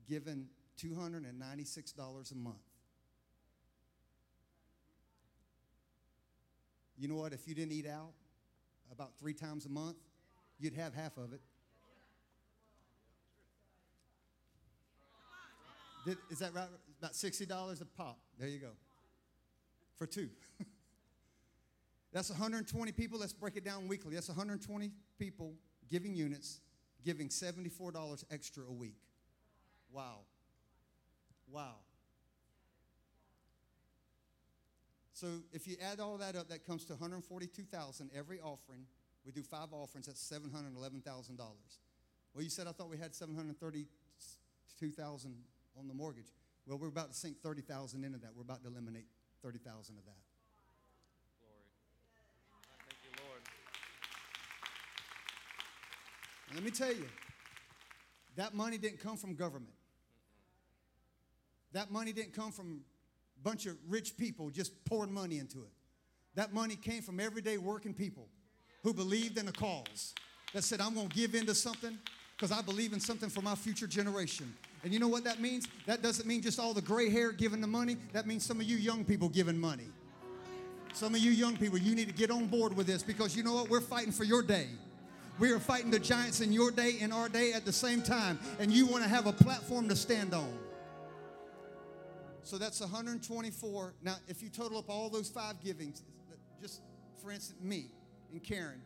given 0.08 0.46
$296 0.82 2.32
a 2.32 2.34
month. 2.34 2.56
You 6.98 7.08
know 7.08 7.14
what? 7.14 7.32
If 7.32 7.46
you 7.46 7.54
didn't 7.54 7.72
eat 7.72 7.86
out 7.86 8.12
about 8.90 9.16
three 9.18 9.34
times 9.34 9.66
a 9.66 9.68
month, 9.68 9.96
you'd 10.58 10.74
have 10.74 10.94
half 10.94 11.16
of 11.16 11.32
it. 11.32 11.40
Did, 16.04 16.18
is 16.30 16.38
that 16.38 16.54
right? 16.54 16.68
About 17.00 17.12
$60 17.12 17.80
a 17.80 17.84
pop. 17.84 18.18
There 18.38 18.48
you 18.48 18.58
go. 18.58 18.70
For 19.96 20.06
two. 20.06 20.28
That's 22.12 22.30
120 22.30 22.92
people. 22.92 23.18
Let's 23.18 23.32
break 23.32 23.56
it 23.56 23.64
down 23.64 23.88
weekly. 23.88 24.14
That's 24.14 24.28
120 24.28 24.90
people 25.18 25.54
giving 25.90 26.14
units, 26.14 26.60
giving 27.04 27.28
$74 27.28 28.24
extra 28.30 28.64
a 28.64 28.72
week. 28.72 28.96
Wow. 29.92 30.20
Wow. 31.50 31.74
So 35.18 35.26
if 35.52 35.66
you 35.66 35.76
add 35.82 35.98
all 35.98 36.16
that 36.18 36.36
up, 36.36 36.48
that 36.50 36.64
comes 36.64 36.84
to 36.84 36.92
142,000 36.92 38.10
every 38.16 38.38
offering. 38.38 38.86
We 39.26 39.32
do 39.32 39.42
five 39.42 39.72
offerings. 39.72 40.06
That's 40.06 40.22
$711,000. 40.32 41.40
Well, 42.32 42.44
you 42.44 42.48
said 42.48 42.68
I 42.68 42.72
thought 42.72 42.88
we 42.88 42.98
had 42.98 43.16
732,000 43.16 45.34
on 45.76 45.88
the 45.88 45.94
mortgage. 45.94 46.32
Well, 46.68 46.78
we're 46.78 46.86
about 46.86 47.08
to 47.08 47.14
sink 47.18 47.42
30,000 47.42 48.04
into 48.04 48.18
that. 48.18 48.30
We're 48.36 48.42
about 48.42 48.62
to 48.62 48.68
eliminate 48.68 49.06
30,000 49.42 49.98
of 49.98 50.04
that. 50.04 50.22
Glory. 51.40 51.64
Thank 52.88 53.00
you, 53.02 53.10
Lord. 53.26 53.42
And 56.46 56.54
let 56.54 56.64
me 56.64 56.70
tell 56.70 56.94
you, 56.94 57.08
that 58.36 58.54
money 58.54 58.78
didn't 58.78 59.00
come 59.00 59.16
from 59.16 59.34
government. 59.34 59.74
That 61.72 61.90
money 61.90 62.12
didn't 62.12 62.34
come 62.34 62.52
from 62.52 62.84
bunch 63.42 63.66
of 63.66 63.76
rich 63.88 64.16
people 64.16 64.50
just 64.50 64.84
pouring 64.84 65.12
money 65.12 65.38
into 65.38 65.58
it. 65.58 65.72
That 66.34 66.52
money 66.52 66.76
came 66.76 67.02
from 67.02 67.20
everyday 67.20 67.58
working 67.58 67.94
people 67.94 68.28
who 68.82 68.94
believed 68.94 69.38
in 69.38 69.48
a 69.48 69.52
cause 69.52 70.14
that 70.54 70.64
said, 70.64 70.80
I'm 70.80 70.94
going 70.94 71.08
to 71.08 71.14
give 71.14 71.34
into 71.34 71.54
something 71.54 71.98
because 72.36 72.52
I 72.52 72.62
believe 72.62 72.92
in 72.92 73.00
something 73.00 73.28
for 73.28 73.42
my 73.42 73.54
future 73.54 73.86
generation. 73.86 74.54
And 74.84 74.92
you 74.92 75.00
know 75.00 75.08
what 75.08 75.24
that 75.24 75.40
means? 75.40 75.66
That 75.86 76.02
doesn't 76.02 76.26
mean 76.26 76.40
just 76.40 76.60
all 76.60 76.72
the 76.72 76.82
gray 76.82 77.10
hair 77.10 77.32
giving 77.32 77.60
the 77.60 77.66
money. 77.66 77.96
That 78.12 78.26
means 78.26 78.46
some 78.46 78.60
of 78.60 78.66
you 78.66 78.76
young 78.76 79.04
people 79.04 79.28
giving 79.28 79.58
money. 79.58 79.88
Some 80.94 81.14
of 81.14 81.20
you 81.20 81.32
young 81.32 81.56
people, 81.56 81.78
you 81.78 81.94
need 81.94 82.06
to 82.06 82.14
get 82.14 82.30
on 82.30 82.46
board 82.46 82.76
with 82.76 82.86
this 82.86 83.02
because 83.02 83.36
you 83.36 83.42
know 83.42 83.54
what? 83.54 83.68
We're 83.68 83.80
fighting 83.80 84.12
for 84.12 84.24
your 84.24 84.42
day. 84.42 84.68
We 85.38 85.52
are 85.52 85.60
fighting 85.60 85.90
the 85.90 85.98
giants 85.98 86.40
in 86.40 86.52
your 86.52 86.70
day 86.70 86.96
and 87.00 87.12
our 87.12 87.28
day 87.28 87.52
at 87.52 87.64
the 87.64 87.72
same 87.72 88.02
time. 88.02 88.38
And 88.58 88.72
you 88.72 88.86
want 88.86 89.02
to 89.02 89.08
have 89.08 89.26
a 89.26 89.32
platform 89.32 89.88
to 89.88 89.96
stand 89.96 90.34
on. 90.34 90.52
So 92.48 92.56
that's 92.56 92.80
124. 92.80 93.92
Now, 94.02 94.16
if 94.26 94.42
you 94.42 94.48
total 94.48 94.78
up 94.78 94.88
all 94.88 95.10
those 95.10 95.28
five 95.28 95.60
givings, 95.62 96.02
just 96.62 96.80
for 97.22 97.30
instance, 97.30 97.62
me 97.62 97.90
and 98.32 98.42
Karen, 98.42 98.80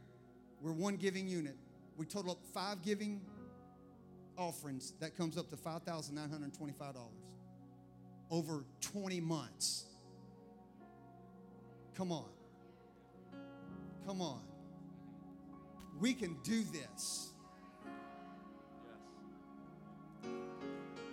we're 0.61 0.73
one 0.73 0.97
giving 0.97 1.29
unit. 1.29 1.55
We 1.97 2.05
total 2.05 2.33
up 2.33 2.39
five 2.53 2.83
giving 2.83 3.21
offerings. 4.37 4.95
That 4.99 5.17
comes 5.17 5.39
up 5.39 5.49
to 5.51 5.57
$5,925 5.57 6.97
over 8.33 8.65
20 8.81 9.21
months. 9.21 9.85
Come 11.97 12.11
on. 12.11 12.31
Come 14.05 14.21
on. 14.21 14.43
We 16.01 16.15
can 16.15 16.37
do 16.43 16.65
this. 16.65 17.31
Yes. 20.25 20.33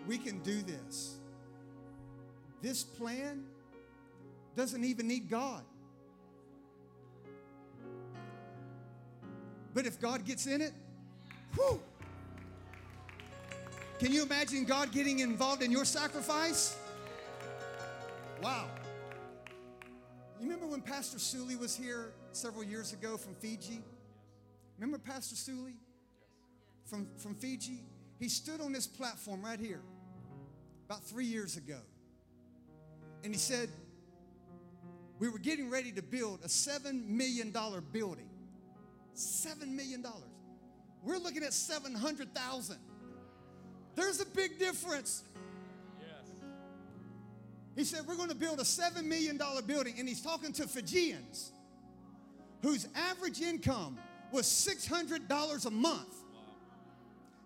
We 0.08 0.18
can 0.18 0.40
do 0.40 0.64
this. 0.64 1.19
This 2.62 2.84
plan 2.84 3.44
doesn't 4.56 4.84
even 4.84 5.08
need 5.08 5.30
God. 5.30 5.64
But 9.74 9.86
if 9.86 10.00
God 10.00 10.26
gets 10.26 10.48
in 10.48 10.62
it, 10.62 10.74
whew. 11.56 11.80
Can 14.00 14.12
you 14.12 14.24
imagine 14.24 14.66
God 14.66 14.92
getting 14.92 15.20
involved 15.20 15.62
in 15.62 15.72
your 15.72 15.86
sacrifice? 15.86 16.78
Wow. 18.42 18.68
You 20.40 20.46
remember 20.46 20.68
when 20.68 20.82
Pastor 20.82 21.20
Suli 21.20 21.56
was 21.56 21.76
here 21.76 22.14
several 22.32 22.64
years 22.64 22.94
ago 22.94 23.18
from 23.18 23.36
Fiji? 23.36 23.82
Remember 24.78 24.98
Pastor 24.98 25.36
Suli 25.36 25.76
from, 26.86 27.08
from 27.18 27.36
Fiji? 27.36 27.84
He 28.20 28.30
stood 28.30 28.62
on 28.62 28.72
this 28.72 28.88
platform 28.88 29.44
right 29.44 29.60
here 29.60 29.82
about 30.86 31.04
three 31.04 31.26
years 31.26 31.58
ago. 31.58 31.80
And 33.24 33.34
he 33.34 33.40
said, 33.40 33.70
We 35.20 35.30
were 35.30 35.40
getting 35.40 35.70
ready 35.70 35.92
to 35.94 36.02
build 36.02 36.40
a 36.44 36.48
$7 36.48 37.08
million 37.08 37.54
building. 37.92 38.30
$7 39.16 39.68
million. 39.68 40.06
We're 41.04 41.18
looking 41.18 41.44
at 41.44 41.54
700,000. 41.54 42.78
There's 43.96 44.22
a 44.22 44.26
big 44.26 44.60
difference. 44.60 45.24
Yes. 46.00 46.30
He 47.76 47.84
said, 47.84 48.02
We're 48.08 48.16
going 48.16 48.30
to 48.30 48.36
build 48.36 48.60
a 48.60 48.64
$7 48.64 49.04
million 49.04 49.40
building. 49.66 49.96
And 50.00 50.08
he's 50.08 50.22
talking 50.22 50.54
to 50.54 50.68
Fijians 50.68 51.52
whose 52.62 52.88
average 52.96 53.42
income 53.42 53.98
was 54.32 54.46
$600 54.46 55.66
a 55.66 55.72
month. 55.72 56.16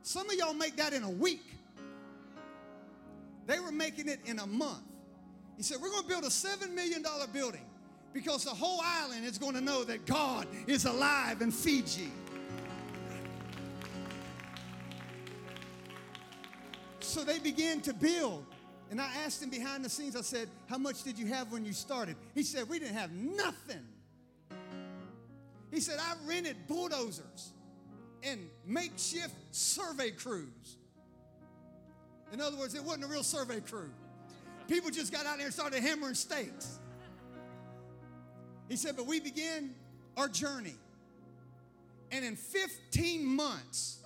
Some 0.02 0.30
of 0.30 0.36
y'all 0.36 0.54
make 0.54 0.76
that 0.78 0.94
in 0.94 1.04
a 1.04 1.10
week. 1.10 1.46
They 3.46 3.60
were 3.60 3.72
making 3.72 4.10
it 4.10 4.20
in 4.26 4.40
a 4.40 4.48
month. 4.48 4.84
He 5.58 5.64
said, 5.64 5.78
We're 5.82 5.90
going 5.90 6.04
to 6.04 6.10
build 6.10 6.24
a 6.24 6.28
$7 6.28 6.74
million 6.74 7.04
building 7.32 7.66
because 8.14 8.44
the 8.44 8.52
whole 8.52 8.80
island 8.84 9.26
is 9.26 9.38
going 9.38 9.56
to 9.56 9.62
know 9.62 9.84
that 9.84 10.06
God 10.06 10.48
is 10.68 10.86
alive 10.86 11.42
in 11.42 11.52
Fiji. 11.52 12.12
So 17.00 17.24
they 17.24 17.40
began 17.40 17.82
to 17.82 17.94
build. 17.94 18.46
And 18.90 19.02
I 19.02 19.10
asked 19.26 19.42
him 19.42 19.50
behind 19.50 19.84
the 19.84 19.90
scenes, 19.90 20.16
I 20.16 20.22
said, 20.22 20.50
How 20.68 20.78
much 20.78 21.04
did 21.04 21.18
you 21.18 21.28
have 21.28 21.52
when 21.52 21.66
you 21.66 21.74
started? 21.74 22.16
He 22.36 22.44
said, 22.44 22.70
We 22.70 22.80
didn't 22.80 22.96
have 22.96 23.12
nothing. 23.12 23.86
He 25.72 25.80
said, 25.80 25.98
I 26.00 26.14
rented 26.28 26.68
bulldozers 26.68 27.54
and 28.22 28.48
makeshift 28.66 29.34
survey 29.52 30.12
crews. 30.12 30.78
In 32.32 32.42
other 32.42 32.58
words, 32.58 32.76
it 32.76 32.84
wasn't 32.84 33.06
a 33.06 33.08
real 33.08 33.24
survey 33.24 33.60
crew. 33.60 33.90
People 34.68 34.90
just 34.90 35.12
got 35.12 35.26
out 35.26 35.38
there 35.38 35.46
and 35.46 35.54
started 35.54 35.82
hammering 35.82 36.16
stakes. 36.16 36.80
He 38.70 38.76
said, 38.76 38.96
but 38.96 39.06
we 39.06 39.20
began 39.20 39.76
our 40.18 40.28
journey. 40.28 40.76
And 42.12 42.24
in 42.24 42.36
15 42.36 43.26
months, 43.26 44.00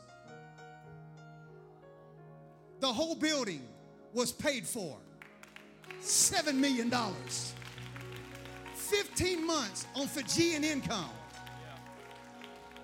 the 2.79 2.88
whole 2.88 3.15
building 3.15 3.61
was 4.13 4.31
paid 4.31 4.65
for. 4.65 4.97
$7 6.01 6.55
million. 6.55 6.91
15 8.73 9.45
months 9.45 9.85
on 9.95 10.07
Fijian 10.07 10.63
income. 10.63 11.09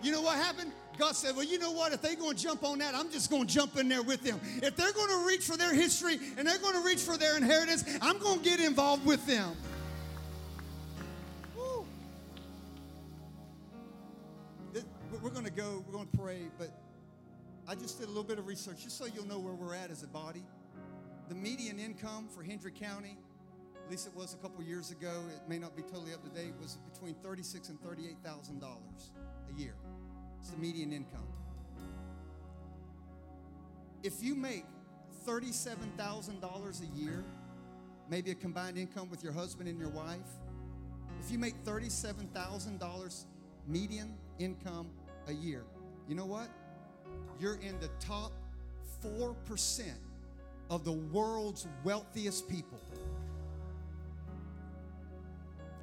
You 0.03 0.11
know 0.11 0.21
what 0.21 0.35
happened? 0.35 0.73
God 0.97 1.15
said, 1.15 1.35
Well, 1.35 1.45
you 1.45 1.57
know 1.57 1.71
what? 1.71 1.93
If 1.93 2.01
they're 2.01 2.15
going 2.15 2.35
to 2.35 2.43
jump 2.43 2.63
on 2.63 2.80
that, 2.80 2.93
I'm 2.93 3.09
just 3.09 3.30
going 3.30 3.47
to 3.47 3.53
jump 3.53 3.77
in 3.77 3.88
there 3.88 4.03
with 4.03 4.21
them. 4.21 4.39
If 4.61 4.75
they're 4.75 4.91
going 4.91 5.09
to 5.09 5.25
reach 5.25 5.45
for 5.45 5.55
their 5.55 5.73
history 5.73 6.19
and 6.38 6.45
they're 6.45 6.59
going 6.59 6.75
to 6.75 6.85
reach 6.85 6.99
for 6.99 7.17
their 7.17 7.38
inheritance, 7.38 7.85
I'm 8.01 8.19
going 8.19 8.39
to 8.39 8.43
get 8.43 8.59
involved 8.59 9.05
with 9.05 9.25
them. 9.25 9.55
Woo. 11.55 11.85
We're 15.21 15.30
going 15.30 15.45
to 15.45 15.51
go, 15.51 15.84
we're 15.88 15.93
going 15.93 16.09
to 16.09 16.17
pray, 16.17 16.41
but 16.57 16.69
I 17.65 17.75
just 17.75 17.97
did 17.99 18.07
a 18.07 18.11
little 18.11 18.25
bit 18.25 18.39
of 18.39 18.45
research 18.45 18.84
just 18.84 18.97
so 18.97 19.05
you'll 19.05 19.25
know 19.25 19.39
where 19.39 19.53
we're 19.53 19.75
at 19.75 19.89
as 19.89 20.03
a 20.03 20.07
body. 20.07 20.43
The 21.30 21.35
median 21.35 21.80
income 21.80 22.27
for 22.27 22.43
Hendry 22.43 22.73
County, 22.73 23.17
at 23.85 23.89
least 23.89 24.05
it 24.05 24.13
was 24.13 24.34
a 24.34 24.38
couple 24.38 24.61
years 24.65 24.91
ago, 24.91 25.23
it 25.30 25.49
may 25.49 25.59
not 25.59 25.77
be 25.77 25.81
totally 25.81 26.13
up 26.13 26.23
to 26.23 26.30
date, 26.30 26.53
was 26.61 26.77
between 26.91 27.15
36 27.15 27.69
and 27.69 27.81
$38,000 27.81 28.59
year. 29.57 29.75
It's 30.39 30.49
the 30.49 30.57
median 30.57 30.91
income. 30.91 31.27
If 34.03 34.21
you 34.21 34.35
make 34.35 34.65
$37,000 35.25 36.81
a 36.81 36.99
year, 36.99 37.23
maybe 38.09 38.31
a 38.31 38.35
combined 38.35 38.77
income 38.77 39.09
with 39.09 39.23
your 39.23 39.31
husband 39.31 39.69
and 39.69 39.80
your 39.80 39.89
wife, 39.89 40.19
if 41.21 41.31
you 41.31 41.39
make 41.39 41.63
$37,000 41.63 43.25
median 43.67 44.13
income 44.39 44.89
a 45.27 45.34
year, 45.34 45.63
you 46.07 46.15
know 46.15 46.25
what? 46.25 46.49
You're 47.39 47.55
in 47.55 47.80
the 47.80 47.89
top 47.99 48.34
4% 49.01 49.93
of 50.69 50.84
the 50.84 50.91
world's 50.91 51.67
wealthiest 51.84 52.49
people. 52.49 52.80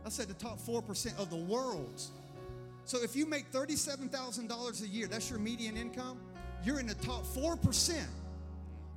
I 0.05 0.09
said 0.09 0.29
the 0.29 0.35
top 0.35 0.59
4% 0.59 1.19
of 1.19 1.31
the 1.31 1.37
world's. 1.37 2.11
So 2.85 3.03
if 3.03 3.15
you 3.15 3.27
make 3.27 3.53
$37,000 3.53 4.83
a 4.83 4.89
year, 4.89 5.07
that's 5.07 5.31
your 5.31 5.39
median 5.39 5.77
income, 5.77 6.19
you're 6.65 6.81
in 6.81 6.87
the 6.87 6.95
top 6.95 7.25
4% 7.25 8.01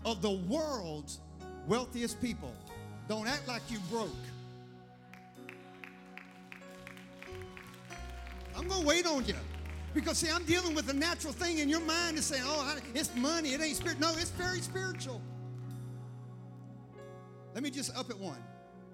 of 0.05 0.21
the 0.21 0.31
world's 0.31 1.19
wealthiest 1.67 2.21
people. 2.21 2.53
Don't 3.07 3.27
act 3.27 3.47
like 3.47 3.61
you 3.69 3.79
broke. 3.89 4.09
I'm 8.55 8.67
going 8.67 8.81
to 8.81 8.87
wait 8.87 9.05
on 9.05 9.25
you. 9.25 9.35
Because, 9.93 10.17
see, 10.17 10.29
I'm 10.29 10.43
dealing 10.45 10.73
with 10.73 10.89
a 10.89 10.93
natural 10.93 11.33
thing, 11.33 11.61
and 11.61 11.69
your 11.69 11.79
mind 11.81 12.17
is 12.17 12.25
saying, 12.25 12.43
oh, 12.45 12.77
it's 12.95 13.15
money, 13.15 13.49
it 13.53 13.61
ain't 13.61 13.77
spirit. 13.77 13.99
No, 13.99 14.09
it's 14.13 14.31
very 14.31 14.59
spiritual. 14.59 15.21
Let 17.53 17.61
me 17.61 17.69
just 17.69 17.95
up 17.95 18.09
it 18.09 18.17
one. 18.17 18.41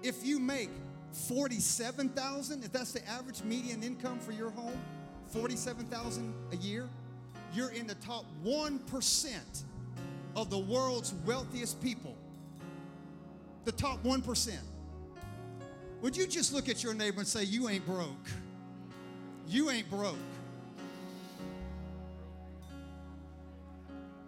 If 0.03 0.26
you 0.26 0.40
make 0.40 0.70
47,000, 1.11 2.64
if 2.64 2.72
that's 2.72 2.91
the 2.91 3.07
average 3.07 3.44
median 3.44 3.84
income 3.84 4.19
for 4.19 4.31
your 4.31 4.52
home, 4.52 4.80
47,000 5.27 6.34
a 6.52 6.56
year, 6.57 6.90
you're 7.53 7.72
in 7.72 7.88
the 7.88 7.95
top 7.95 8.26
1% 8.44 9.64
of 10.36 10.49
the 10.49 10.57
world's 10.57 11.14
wealthiest 11.26 11.81
people. 11.81 12.15
The 13.65 13.72
top 13.72 14.03
1%. 14.03 14.57
Would 16.02 16.15
you 16.15 16.27
just 16.27 16.53
look 16.53 16.69
at 16.69 16.84
your 16.84 16.94
neighbor 16.94 17.19
and 17.19 17.27
say, 17.27 17.44
You 17.44 17.68
ain't 17.68 17.86
broke? 17.86 18.27
You 19.48 19.69
ain't 19.69 19.90
broke. 19.90 20.15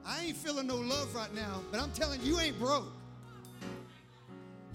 I 0.06 0.26
ain't 0.26 0.36
feeling 0.36 0.68
no 0.68 0.76
love 0.76 1.16
right 1.16 1.34
now, 1.34 1.62
but 1.72 1.80
I'm 1.80 1.91
telling 1.91 2.20
you, 2.22 2.34
you 2.34 2.40
ain't 2.40 2.60
broke. 2.60 2.91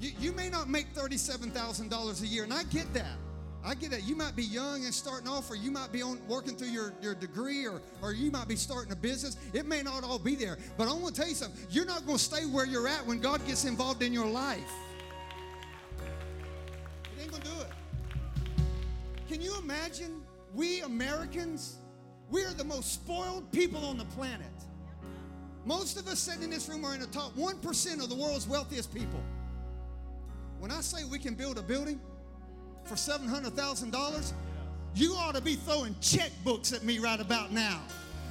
You, 0.01 0.11
you 0.21 0.33
may 0.33 0.49
not 0.49 0.69
make 0.69 0.95
$37,000 0.95 2.23
a 2.23 2.27
year, 2.27 2.45
and 2.45 2.53
I 2.53 2.65
get 2.65 2.93
that. 2.95 3.17
I 3.65 3.75
get 3.75 3.91
that. 3.91 4.05
You 4.05 4.15
might 4.15 4.37
be 4.37 4.45
young 4.45 4.85
and 4.85 4.95
starting 4.95 5.27
off, 5.29 5.51
or 5.51 5.57
you 5.57 5.73
might 5.73 5.91
be 5.91 6.01
on 6.01 6.21
working 6.29 6.55
through 6.55 6.69
your, 6.69 6.95
your 7.03 7.15
degree, 7.15 7.67
or, 7.67 7.81
or 8.01 8.13
you 8.13 8.31
might 8.31 8.47
be 8.47 8.55
starting 8.55 8.93
a 8.93 8.97
business. 8.97 9.37
It 9.53 9.67
may 9.67 9.83
not 9.83 10.05
all 10.05 10.21
be 10.21 10.37
there. 10.37 10.59
But 10.77 10.89
I 10.89 10.93
want 10.93 11.17
to 11.17 11.21
tell 11.21 11.29
you 11.29 11.35
something. 11.35 11.61
You're 11.71 11.87
not 11.87 12.07
going 12.07 12.19
to 12.19 12.23
stay 12.23 12.47
where 12.47 12.65
you're 12.65 12.87
at 12.87 13.05
when 13.05 13.21
God 13.21 13.45
gets 13.47 13.65
involved 13.65 14.03
in 14.03 14.13
your 14.13 14.27
life. 14.27 14.61
It 15.99 17.23
ain't 17.23 17.31
going 17.31 17.43
to 17.43 17.49
do 17.49 17.61
it. 17.61 17.73
Can 19.29 19.41
you 19.41 19.59
imagine? 19.59 20.23
We 20.55 20.83
Americans, 20.83 21.77
we 22.31 22.45
are 22.45 22.53
the 22.53 22.65
most 22.65 22.93
spoiled 22.93 23.51
people 23.51 23.85
on 23.85 23.99
the 23.99 24.05
planet. 24.05 24.47
Most 25.65 25.99
of 25.99 26.07
us 26.07 26.21
sitting 26.21 26.45
in 26.45 26.51
this 26.51 26.69
room 26.69 26.85
are 26.85 26.95
in 26.95 27.01
the 27.01 27.09
top 27.09 27.35
1% 27.35 28.03
of 28.03 28.09
the 28.09 28.15
world's 28.15 28.47
wealthiest 28.47 28.95
people. 28.95 29.21
When 30.59 30.71
I 30.71 30.81
say 30.81 31.05
we 31.05 31.19
can 31.19 31.35
build 31.35 31.59
a 31.59 31.63
building 31.63 32.01
for 32.85 32.95
$700,000, 32.95 34.33
you 34.95 35.13
ought 35.15 35.35
to 35.35 35.41
be 35.41 35.55
throwing 35.55 35.95
checkbooks 35.97 36.75
at 36.75 36.83
me 36.83 36.99
right 36.99 37.21
about 37.21 37.53
now. 37.53 37.81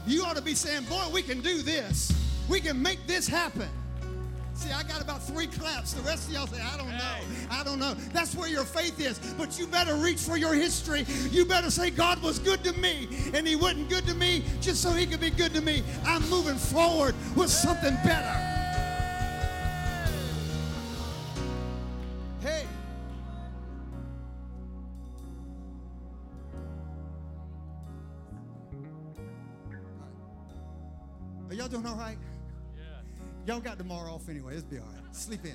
You 0.08 0.24
ought 0.24 0.36
to 0.36 0.42
be 0.42 0.56
saying, 0.56 0.86
Boy, 0.86 1.04
we 1.14 1.22
can 1.22 1.42
do 1.42 1.62
this. 1.62 2.12
We 2.50 2.60
can 2.60 2.82
make 2.82 3.06
this 3.08 3.28
happen. 3.28 3.70
See, 4.56 4.72
I 4.72 4.84
got 4.84 5.02
about 5.02 5.22
three 5.22 5.48
claps. 5.48 5.94
The 5.94 6.02
rest 6.04 6.30
of 6.30 6.34
y'all 6.34 6.48
say, 6.48 6.62
I 6.62 6.78
don't 6.78 6.90
know. 6.90 7.18
I 7.52 7.64
don't 7.64 7.78
know. 7.78 7.94
That's 8.14 8.36
where 8.36 8.48
your 8.48 8.64
faith 8.64 9.00
is. 9.02 9.20
But 9.38 9.60
you 9.60 9.68
better 9.68 9.96
reach 9.96 10.20
for 10.20 10.38
your 10.38 10.54
history. 10.54 11.06
You 11.30 11.46
better 11.46 11.70
say, 11.70 11.90
God 11.90 12.22
was 12.24 12.40
good 12.40 12.64
to 12.64 12.72
me, 12.80 13.10
and 13.34 13.46
He 13.46 13.56
wasn't 13.56 13.90
good 13.90 14.06
to 14.08 14.14
me 14.14 14.46
just 14.62 14.82
so 14.82 14.92
He 14.92 15.06
could 15.06 15.20
be 15.20 15.30
good 15.30 15.54
to 15.54 15.62
me. 15.62 15.84
I'm 16.06 16.28
moving 16.30 16.56
forward 16.56 17.16
with 17.36 17.50
something 17.50 17.96
better. 18.06 18.55
Y'all 33.46 33.60
got 33.60 33.78
tomorrow 33.78 34.12
off 34.14 34.28
anyway. 34.28 34.58
It'll 34.58 34.70
be 34.70 34.80
all 34.80 34.86
right. 34.86 35.16
Sleep 35.16 35.46
in. 35.46 35.54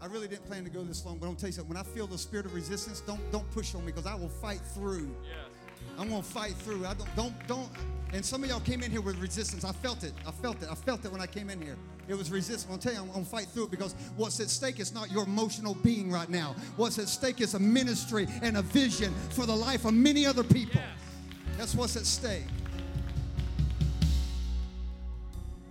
I 0.00 0.06
really 0.06 0.28
didn't 0.28 0.46
plan 0.46 0.64
to 0.64 0.70
go 0.70 0.82
this 0.82 1.04
long, 1.04 1.18
but 1.18 1.26
I'm 1.26 1.32
gonna 1.32 1.40
tell 1.40 1.48
you 1.48 1.54
something. 1.54 1.74
When 1.74 1.78
I 1.78 1.82
feel 1.82 2.06
the 2.06 2.18
spirit 2.18 2.46
of 2.46 2.54
resistance, 2.54 3.00
don't 3.00 3.20
don't 3.32 3.50
push 3.52 3.74
on 3.74 3.84
me 3.84 3.92
because 3.92 4.06
I 4.06 4.14
will 4.14 4.28
fight 4.28 4.60
through. 4.74 5.16
Yes. 5.22 5.50
I'm 5.98 6.10
gonna 6.10 6.22
fight 6.22 6.52
through. 6.52 6.86
I 6.86 6.94
don't 6.94 7.16
don't 7.16 7.46
don't. 7.48 7.68
And 8.12 8.24
some 8.24 8.44
of 8.44 8.50
y'all 8.50 8.60
came 8.60 8.82
in 8.82 8.90
here 8.90 9.00
with 9.00 9.16
resistance. 9.18 9.64
I 9.64 9.72
felt 9.72 10.04
it. 10.04 10.12
I 10.26 10.30
felt 10.30 10.62
it. 10.62 10.68
I 10.70 10.74
felt 10.74 11.04
it 11.04 11.10
when 11.10 11.20
I 11.20 11.26
came 11.26 11.50
in 11.50 11.60
here. 11.60 11.76
It 12.06 12.14
was 12.14 12.30
resistance. 12.30 12.64
I'm 12.64 12.70
gonna 12.70 12.82
tell 12.82 12.92
you, 12.92 13.00
I'm 13.00 13.12
gonna 13.12 13.24
fight 13.24 13.46
through 13.46 13.64
it 13.64 13.70
because 13.70 13.94
what's 14.16 14.38
at 14.40 14.50
stake 14.50 14.78
is 14.78 14.92
not 14.92 15.10
your 15.10 15.24
emotional 15.24 15.74
being 15.74 16.10
right 16.10 16.28
now. 16.28 16.54
What's 16.76 16.98
at 16.98 17.08
stake 17.08 17.40
is 17.40 17.54
a 17.54 17.58
ministry 17.58 18.28
and 18.42 18.58
a 18.58 18.62
vision 18.62 19.12
for 19.30 19.46
the 19.46 19.56
life 19.56 19.84
of 19.84 19.94
many 19.94 20.26
other 20.26 20.44
people. 20.44 20.80
Yes. 20.80 21.56
That's 21.56 21.74
what's 21.74 21.96
at 21.96 22.04
stake. 22.04 22.44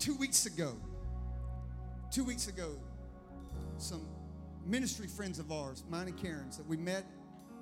Two 0.04 0.16
weeks 0.16 0.46
ago, 0.46 0.76
two 2.12 2.26
weeks 2.26 2.50
ago, 2.50 2.78
some 3.78 4.06
ministry 4.66 5.08
friends 5.08 5.40
of 5.40 5.50
ours, 5.50 5.86
mine 5.90 6.08
and 6.08 6.18
Karen's, 6.22 6.58
that 6.58 6.68
we 6.68 6.76
met 6.76 7.06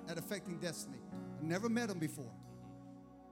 at 0.09 0.18
Affecting 0.18 0.57
Destiny. 0.57 0.97
I 1.39 1.45
never 1.45 1.69
met 1.69 1.89
them 1.89 1.99
before. 1.99 2.34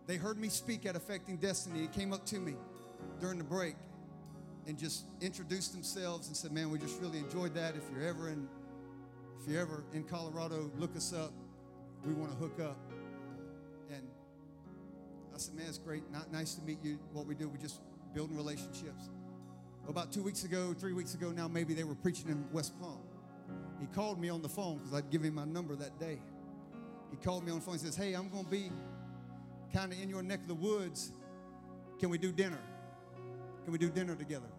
They 0.06 0.18
heard 0.18 0.38
me 0.38 0.48
speak 0.48 0.86
at 0.86 0.96
Affecting 0.96 1.38
Destiny 1.38 1.80
and 1.80 1.92
came 1.92 2.14
up 2.14 2.24
to 2.28 2.36
me 2.36 2.54
during 3.20 3.40
the 3.40 3.44
break 3.44 3.78
and 4.68 4.78
just 4.78 5.06
introduced 5.22 5.74
themselves 5.74 6.28
and 6.28 6.38
said, 6.38 6.52
"Man, 6.52 6.70
we 6.70 6.78
just 6.78 7.02
really 7.02 7.18
enjoyed 7.18 7.56
that. 7.56 7.76
If 7.76 7.90
you're 7.92 8.08
ever 8.08 8.30
in, 8.30 8.48
if 9.42 9.48
you're 9.48 9.60
ever 9.60 9.86
in 9.92 10.04
Colorado, 10.04 10.72
look 10.78 10.96
us 10.96 11.14
up. 11.14 11.34
We 12.06 12.14
want 12.14 12.32
to 12.32 12.38
hook 12.38 12.60
up." 12.60 12.78
And 13.90 14.08
I 15.34 15.40
said, 15.40 15.56
"Man, 15.56 15.66
it's 15.68 15.80
great. 15.80 16.04
Not 16.12 16.32
nice 16.32 16.54
to 16.54 16.62
meet 16.62 16.84
you. 16.84 17.00
What 17.12 17.26
we 17.26 17.34
do, 17.34 17.50
we 17.50 17.58
just 17.58 17.82
building 18.14 18.36
relationships." 18.36 19.10
About 19.88 20.12
two 20.12 20.22
weeks 20.22 20.44
ago, 20.44 20.76
three 20.78 20.94
weeks 20.94 21.16
ago 21.16 21.32
now, 21.32 21.48
maybe 21.48 21.74
they 21.74 21.84
were 21.84 21.96
preaching 21.96 22.30
in 22.30 22.46
West 22.52 22.80
Palm. 22.80 23.00
He 23.80 23.88
called 23.88 24.20
me 24.20 24.30
on 24.30 24.42
the 24.42 24.50
phone 24.50 24.78
because 24.78 24.94
I'd 24.94 25.10
give 25.10 25.24
him 25.24 25.36
my 25.36 25.46
number 25.46 25.76
that 25.76 26.00
day. 26.00 26.20
He 27.12 27.18
called 27.18 27.44
me 27.44 27.52
on 27.52 27.60
the 27.60 27.66
phone 27.66 27.74
and 27.74 27.82
says, 27.82 27.96
Hey, 27.96 28.14
I'm 28.14 28.30
going 28.30 28.46
to 28.46 28.52
be 28.52 28.72
kind 29.74 29.92
of 29.92 30.00
in 30.00 30.10
your 30.10 30.22
neck 30.22 30.42
of 30.42 30.48
the 30.48 30.56
woods. 30.56 31.12
Can 32.00 32.10
we 32.10 32.18
do 32.18 32.32
dinner? 32.32 32.60
Can 33.64 33.72
we 33.72 33.80
do 33.80 33.90
dinner 33.90 34.16
together? 34.16 34.50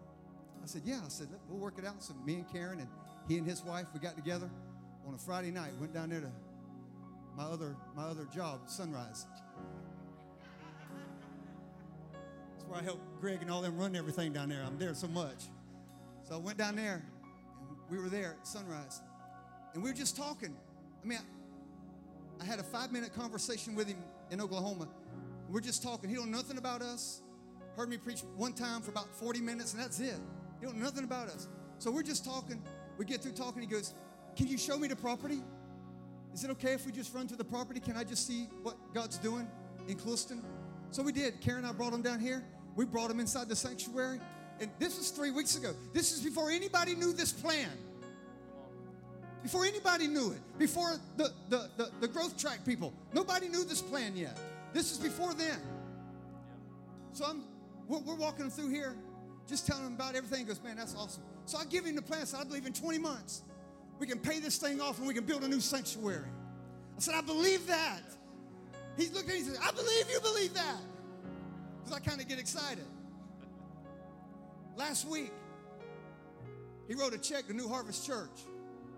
I 0.61 0.65
said, 0.65 0.81
Yeah. 0.85 0.99
I 1.05 1.09
said, 1.09 1.27
We'll 1.49 1.59
work 1.59 1.75
it 1.77 1.85
out. 1.85 2.03
So 2.03 2.13
me 2.25 2.35
and 2.35 2.51
Karen 2.51 2.79
and 2.79 2.89
he 3.27 3.37
and 3.37 3.47
his 3.47 3.63
wife, 3.63 3.85
we 3.93 3.99
got 3.99 4.15
together 4.15 4.49
on 5.07 5.13
a 5.13 5.17
Friday 5.17 5.51
night, 5.51 5.71
went 5.79 5.93
down 5.93 6.09
there 6.09 6.21
to 6.21 6.31
my 7.37 7.43
other, 7.43 7.75
my 7.95 8.03
other 8.03 8.25
job, 8.25 8.61
Sunrise. 8.67 9.25
Where 12.71 12.79
I 12.79 12.83
help 12.83 13.01
Greg 13.19 13.41
and 13.41 13.51
all 13.51 13.61
them 13.61 13.77
run 13.77 13.97
everything 13.97 14.31
down 14.31 14.47
there. 14.47 14.63
I'm 14.65 14.77
there 14.77 14.93
so 14.93 15.07
much. 15.07 15.49
So 16.23 16.35
I 16.35 16.37
went 16.37 16.57
down 16.57 16.77
there 16.77 17.03
and 17.59 17.77
we 17.89 17.97
were 17.97 18.07
there 18.07 18.37
at 18.39 18.47
Sunrise. 18.47 19.01
And 19.73 19.83
we 19.83 19.89
were 19.89 19.95
just 19.95 20.15
talking. 20.15 20.55
I 21.03 21.05
mean, 21.05 21.19
I, 22.39 22.43
I 22.43 22.45
had 22.45 22.59
a 22.59 22.63
five 22.63 22.93
minute 22.93 23.13
conversation 23.13 23.75
with 23.75 23.87
him 23.87 23.97
in 24.29 24.39
Oklahoma. 24.39 24.87
We're 25.49 25.59
just 25.59 25.83
talking. 25.83 26.09
He 26.09 26.15
don't 26.15 26.31
know 26.31 26.37
nothing 26.37 26.57
about 26.57 26.81
us. 26.81 27.21
Heard 27.75 27.89
me 27.89 27.97
preach 27.97 28.21
one 28.37 28.53
time 28.53 28.81
for 28.81 28.91
about 28.91 29.13
40 29.15 29.41
minutes, 29.41 29.73
and 29.73 29.81
that's 29.81 29.99
it. 29.99 30.15
He 30.59 30.65
don't 30.65 30.77
know 30.77 30.85
nothing 30.85 31.03
about 31.03 31.27
us. 31.27 31.49
So 31.77 31.91
we're 31.91 32.03
just 32.03 32.23
talking. 32.23 32.61
We 32.97 33.03
get 33.03 33.21
through 33.21 33.33
talking. 33.33 33.61
He 33.61 33.67
goes, 33.67 33.93
Can 34.37 34.47
you 34.47 34.57
show 34.57 34.77
me 34.77 34.87
the 34.87 34.95
property? 34.95 35.41
Is 36.33 36.45
it 36.45 36.51
okay 36.51 36.71
if 36.71 36.85
we 36.85 36.93
just 36.93 37.13
run 37.13 37.27
to 37.27 37.35
the 37.35 37.43
property? 37.43 37.81
Can 37.81 37.97
I 37.97 38.05
just 38.05 38.25
see 38.25 38.47
what 38.63 38.77
God's 38.93 39.17
doing 39.17 39.45
in 39.89 39.97
Clewiston? 39.97 40.41
So 40.91 41.03
we 41.03 41.11
did. 41.11 41.41
Karen 41.41 41.59
and 41.59 41.67
I 41.67 41.73
brought 41.73 41.91
him 41.91 42.01
down 42.01 42.21
here. 42.21 42.45
We 42.75 42.85
brought 42.85 43.11
him 43.11 43.19
inside 43.19 43.49
the 43.49 43.55
sanctuary. 43.55 44.19
And 44.59 44.69
this 44.79 44.97
was 44.97 45.09
three 45.09 45.31
weeks 45.31 45.57
ago. 45.57 45.73
This 45.93 46.11
is 46.11 46.21
before 46.21 46.51
anybody 46.51 46.95
knew 46.95 47.13
this 47.13 47.31
plan. 47.31 47.69
Before 49.43 49.65
anybody 49.65 50.07
knew 50.07 50.31
it. 50.31 50.59
Before 50.59 50.91
the, 51.17 51.31
the, 51.49 51.69
the, 51.77 51.91
the 51.99 52.07
growth 52.07 52.37
track 52.37 52.63
people. 52.65 52.93
Nobody 53.13 53.47
knew 53.47 53.63
this 53.63 53.81
plan 53.81 54.15
yet. 54.15 54.37
This 54.73 54.91
is 54.91 54.97
before 54.97 55.33
then. 55.33 55.59
So 57.13 57.25
I'm 57.25 57.43
we're, 57.87 57.99
we're 57.99 58.15
walking 58.15 58.49
through 58.49 58.69
here, 58.69 58.95
just 59.47 59.67
telling 59.67 59.85
him 59.85 59.93
about 59.93 60.15
everything. 60.15 60.39
He 60.39 60.45
goes, 60.45 60.61
man, 60.63 60.77
that's 60.77 60.95
awesome. 60.95 61.23
So 61.45 61.57
I 61.57 61.65
give 61.65 61.85
him 61.85 61.95
the 61.95 62.01
plan. 62.01 62.25
So 62.25 62.37
I 62.37 62.43
believe 62.43 62.65
in 62.65 62.73
20 62.73 62.99
months, 62.99 63.41
we 63.99 64.07
can 64.07 64.19
pay 64.19 64.39
this 64.39 64.57
thing 64.57 64.79
off 64.79 64.97
and 64.99 65.07
we 65.07 65.13
can 65.13 65.25
build 65.25 65.43
a 65.43 65.47
new 65.47 65.59
sanctuary. 65.59 66.29
I 66.97 66.99
said, 66.99 67.15
I 67.15 67.21
believe 67.21 67.67
that. 67.67 68.01
He's 68.95 69.11
looking 69.13 69.29
at 69.29 69.35
me 69.35 69.41
and 69.41 69.55
said, 69.55 69.63
I 69.63 69.71
believe 69.71 70.05
you 70.11 70.19
believe 70.21 70.53
that. 70.53 70.77
Because 71.83 71.97
I 71.97 71.99
kind 71.99 72.21
of 72.21 72.27
get 72.27 72.39
excited. 72.39 72.85
Last 74.75 75.07
week, 75.07 75.31
he 76.87 76.95
wrote 76.95 77.13
a 77.13 77.17
check 77.17 77.47
to 77.47 77.53
New 77.53 77.67
Harvest 77.67 78.05
Church. 78.05 78.29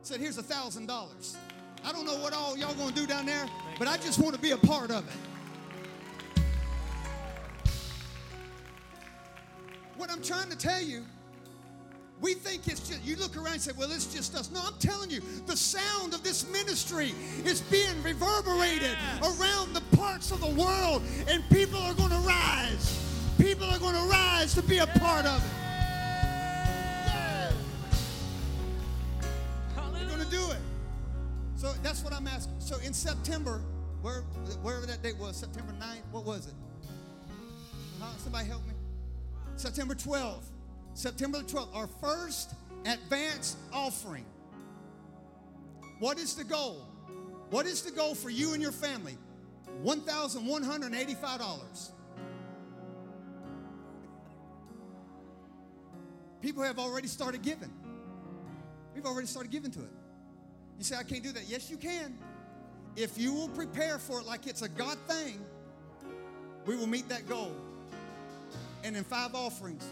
Said, 0.02 0.20
here's 0.20 0.38
a 0.38 0.44
thousand 0.44 0.88
dollars. 0.88 1.38
I 1.86 1.92
don't 1.92 2.06
know 2.06 2.18
what 2.18 2.34
all 2.34 2.58
y'all 2.58 2.74
gonna 2.76 2.96
do 2.96 3.06
down 3.06 3.26
there, 3.26 3.46
but 3.78 3.88
I 3.88 3.98
just 3.98 4.20
want 4.20 4.36
to 4.36 4.42
be 4.42 4.52
a 4.52 4.58
part 4.58 4.92
of 4.92 5.06
it. 5.08 6.44
What 9.98 10.10
I'm 10.10 10.22
trying 10.22 10.50
to 10.50 10.58
tell 10.58 10.82
you, 10.82 11.06
we 12.24 12.34
think 12.34 12.68
it's 12.70 12.80
just, 12.88 13.04
you 13.04 13.18
look 13.18 13.36
around 13.36 13.54
and 13.54 13.62
say, 13.62 13.74
well, 13.78 13.92
it's 13.92 14.06
just 14.14 14.34
us. 14.34 14.50
No, 14.50 14.62
I'm 14.66 14.80
telling 14.80 15.12
you, 15.12 15.20
the 15.46 15.58
sound 15.58 16.14
of 16.14 16.24
this 16.24 16.50
ministry 16.50 17.14
is 17.44 17.60
being 17.62 18.02
reverberated 18.02 18.96
Yes. 19.20 19.40
around 19.42 19.74
the 19.74 19.82
parts 19.98 20.32
of 20.32 20.40
the 20.40 20.48
world, 20.48 21.04
and 21.28 21.44
people 21.50 21.80
are 21.80 21.94
going 21.94 22.12
to 22.12 22.18
rise. 22.26 22.98
People 23.38 23.68
are 23.70 23.78
going 23.78 23.96
to 23.96 24.10
rise 24.10 24.54
to 24.54 24.62
be 24.64 24.78
a 24.78 24.88
part 24.88 25.26
of 25.26 25.44
it. 25.44 25.52
We're 29.92 30.08
going 30.08 30.24
to 30.24 30.32
do 30.32 30.50
it. 30.52 30.58
So 31.58 31.74
that's 31.84 32.04
what 32.06 32.14
I'm 32.14 32.28
asking. 32.28 32.54
So 32.60 32.78
in 32.80 32.94
September, 32.94 33.62
where, 34.02 34.22
wherever 34.62 34.86
that 34.86 35.04
date 35.04 35.18
was, 35.18 35.36
September 35.36 35.74
9th, 35.74 36.04
what 36.14 36.24
was 36.26 36.48
it? 36.48 36.54
Huh? 38.00 38.14
Somebody 38.18 38.48
help 38.48 38.66
me. 38.66 38.74
September 39.58 39.94
12th. 39.94 40.53
September 40.94 41.40
the 41.40 41.46
12th, 41.46 41.76
our 41.76 41.88
first 41.88 42.54
advance 42.86 43.58
offering. 43.72 44.26
What 46.00 46.18
is 46.18 46.36
the 46.36 46.44
goal? 46.44 46.86
What 47.50 47.66
is 47.66 47.82
the 47.82 47.92
goal 47.92 48.16
for 48.16 48.30
you 48.30 48.54
and 48.54 48.62
your 48.62 48.72
family? 48.72 49.18
$1,185. 49.84 51.90
People 56.42 56.64
have 56.64 56.78
already 56.78 57.08
started 57.08 57.42
giving. 57.42 57.72
We've 58.94 59.06
already 59.06 59.28
started 59.28 59.52
giving 59.52 59.72
to 59.72 59.80
it. 59.80 59.92
You 60.78 60.84
say, 60.84 60.98
I 60.98 61.04
can't 61.04 61.24
do 61.24 61.32
that. 61.32 61.44
Yes, 61.48 61.70
you 61.70 61.78
can. 61.78 62.18
If 62.96 63.18
you 63.18 63.34
will 63.34 63.50
prepare 63.50 63.98
for 63.98 64.20
it 64.20 64.26
like 64.26 64.46
it's 64.46 64.62
a 64.62 64.70
God 64.70 64.98
thing, 65.08 65.40
we 66.66 66.76
will 66.76 66.88
meet 66.88 67.10
that 67.10 67.28
goal. 67.28 67.54
And 68.84 68.96
in 68.96 69.04
five 69.04 69.34
offerings, 69.34 69.84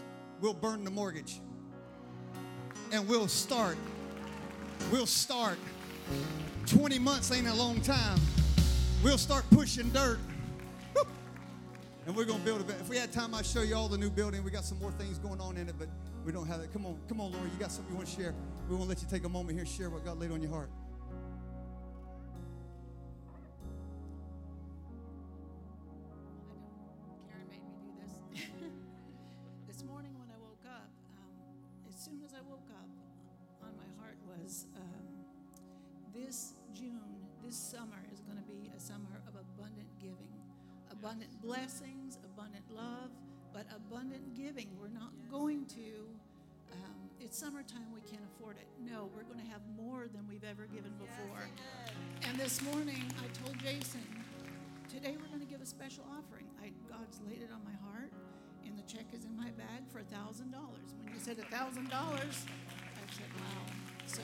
we'll 0.42 0.52
burn 0.52 0.84
the 0.84 0.90
mortgage. 0.90 1.40
And 2.90 3.08
we'll 3.08 3.28
start. 3.28 3.78
We'll 4.90 5.06
start. 5.06 5.56
20 6.66 6.98
months 6.98 7.32
ain't 7.32 7.46
a 7.46 7.54
long 7.54 7.80
time. 7.80 8.18
We'll 9.02 9.16
start 9.16 9.44
pushing 9.50 9.88
dirt. 9.90 10.18
And 12.04 12.16
we're 12.16 12.24
gonna 12.24 12.42
build 12.44 12.60
a 12.60 12.64
bit. 12.64 12.76
If 12.80 12.88
we 12.88 12.96
had 12.96 13.12
time, 13.12 13.32
I'd 13.32 13.46
show 13.46 13.62
you 13.62 13.76
all 13.76 13.88
the 13.88 13.96
new 13.96 14.10
building. 14.10 14.42
We 14.42 14.50
got 14.50 14.64
some 14.64 14.80
more 14.80 14.90
things 14.90 15.18
going 15.18 15.40
on 15.40 15.56
in 15.56 15.68
it, 15.68 15.76
but 15.78 15.86
we 16.24 16.32
don't 16.32 16.48
have 16.48 16.60
it. 16.60 16.72
Come 16.72 16.84
on, 16.84 16.98
come 17.08 17.20
on, 17.20 17.30
Laura. 17.30 17.44
You 17.44 17.58
got 17.60 17.70
something 17.70 17.92
you 17.92 17.96
want 17.96 18.08
to 18.08 18.20
share? 18.20 18.34
We 18.68 18.74
want 18.74 18.86
to 18.86 18.88
let 18.88 19.02
you 19.02 19.08
take 19.08 19.24
a 19.24 19.28
moment 19.28 19.56
here, 19.56 19.64
share 19.64 19.88
what 19.88 20.04
God 20.04 20.18
laid 20.18 20.32
on 20.32 20.42
your 20.42 20.50
heart. 20.50 20.68
Blessings, 41.52 42.16
abundant 42.24 42.64
love, 42.74 43.10
but 43.52 43.66
abundant 43.76 44.34
giving. 44.34 44.68
We're 44.80 44.88
not 44.88 45.12
going 45.30 45.66
to. 45.66 46.08
Um, 46.72 46.96
it's 47.20 47.36
summertime, 47.36 47.92
we 47.92 48.00
can't 48.00 48.24
afford 48.24 48.56
it. 48.56 48.66
No, 48.80 49.10
we're 49.14 49.24
going 49.24 49.44
to 49.44 49.50
have 49.52 49.60
more 49.76 50.08
than 50.08 50.26
we've 50.26 50.44
ever 50.44 50.64
given 50.64 50.92
before. 50.96 51.44
And 52.26 52.38
this 52.38 52.62
morning, 52.62 53.04
I 53.20 53.28
told 53.44 53.58
Jason, 53.58 54.00
Today 54.88 55.16
we're 55.20 55.28
going 55.28 55.40
to 55.40 55.46
give 55.46 55.60
a 55.60 55.66
special 55.66 56.04
offering. 56.16 56.46
I, 56.62 56.72
God's 56.88 57.20
laid 57.28 57.42
it 57.42 57.50
on 57.52 57.60
my 57.64 57.76
heart, 57.88 58.12
and 58.64 58.78
the 58.78 58.82
check 58.82 59.04
is 59.12 59.24
in 59.24 59.36
my 59.36 59.50
bag 59.52 59.84
for 59.90 60.00
a 60.00 60.04
thousand 60.04 60.52
dollars. 60.52 60.92
When 61.02 61.12
you 61.12 61.20
said 61.20 61.38
a 61.38 61.48
thousand 61.54 61.88
dollars, 61.88 62.44
I 62.96 63.12
said, 63.12 63.28
"Wow!" 63.36 63.72
So 64.06 64.22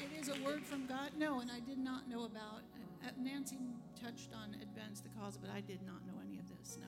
it 0.00 0.20
is 0.20 0.28
a 0.28 0.44
word 0.44 0.64
from 0.64 0.86
God. 0.86 1.10
No, 1.18 1.40
and 1.40 1.50
I 1.50 1.60
did 1.60 1.78
not 1.78 2.08
know 2.08 2.24
about. 2.24 2.64
Uh, 3.04 3.08
Nancy 3.20 3.58
touched 4.00 4.30
on 4.32 4.54
advance 4.62 5.00
the 5.00 5.08
cause, 5.18 5.36
but 5.36 5.50
I 5.50 5.60
did 5.60 5.80
not 5.86 6.06
know 6.06 6.14
any 6.24 6.38
of 6.38 6.48
this. 6.48 6.78
No, 6.80 6.86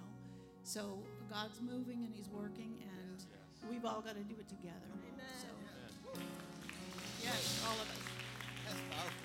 so 0.63 1.03
God's 1.31 1.61
moving 1.61 2.05
and 2.05 2.15
He's 2.15 2.29
working, 2.29 2.75
and 2.83 3.25
we've 3.69 3.85
all 3.85 4.01
got 4.01 4.15
to 4.15 4.23
do 4.23 4.35
it 4.39 4.49
together. 4.49 4.75
So, 5.41 5.49
yes, 7.23 7.65
all 7.67 7.75
of 7.75 7.89
us. 7.91 7.99
That's 8.67 8.81
powerful. 8.91 9.25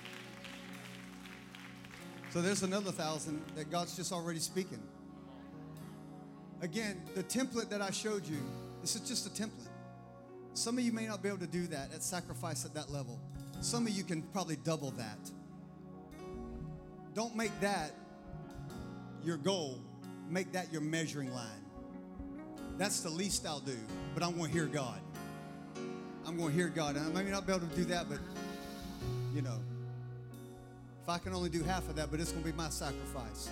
So 2.32 2.42
there's 2.42 2.64
another 2.64 2.92
thousand 2.92 3.42
that 3.56 3.72
God's 3.72 3.96
just 3.96 4.12
already 4.12 4.40
speaking. 4.40 4.82
Again, 6.62 7.02
the 7.16 7.24
template 7.24 7.70
that 7.70 7.82
I 7.82 7.90
showed 7.90 8.28
you, 8.28 8.38
this 8.82 8.96
is 8.96 9.02
just 9.02 9.26
a 9.26 9.30
template. 9.30 9.70
Some 10.54 10.78
of 10.78 10.84
you 10.84 10.92
may 10.92 11.08
not 11.08 11.24
be 11.24 11.30
able 11.30 11.40
to 11.40 11.48
do 11.48 11.68
that 11.68 11.94
at 11.94 12.04
sacrifice 12.04 12.66
at 12.66 12.74
that 12.74 12.92
level. 12.92 13.20
Some 13.62 13.88
of 13.88 13.94
you 13.94 14.04
can 14.04 14.22
probably 14.22 14.58
double 14.58 14.92
that. 14.92 15.18
Don't 17.14 17.36
make 17.36 17.58
that 17.62 17.92
your 19.24 19.38
goal, 19.38 19.80
make 20.30 20.52
that 20.54 20.72
your 20.72 20.82
measuring 20.82 21.34
line. 21.34 21.66
That's 22.78 23.02
the 23.02 23.10
least 23.10 23.46
I'll 23.46 23.60
do, 23.60 23.78
but 24.14 24.24
I'm 24.24 24.38
going 24.38 24.52
to 24.52 24.54
hear 24.54 24.66
God. 24.66 25.02
I'm 26.26 26.38
going 26.38 26.50
to 26.50 26.56
hear 26.56 26.70
God. 26.70 26.96
And 26.96 27.18
I 27.18 27.24
may 27.24 27.30
not 27.30 27.46
be 27.46 27.54
able 27.54 27.68
to 27.68 27.76
do 27.76 27.86
that, 27.86 28.08
but 28.08 28.20
you 29.34 29.42
know, 29.42 29.60
if 31.04 31.10
I 31.10 31.18
can 31.18 31.34
only 31.34 31.50
do 31.50 31.64
half 31.64 31.90
of 31.90 31.96
that, 31.96 32.12
but 32.12 32.20
it's 32.20 32.32
going 32.32 32.44
to 32.44 32.52
be 32.52 32.56
my 32.56 32.70
sacrifice. 32.70 33.50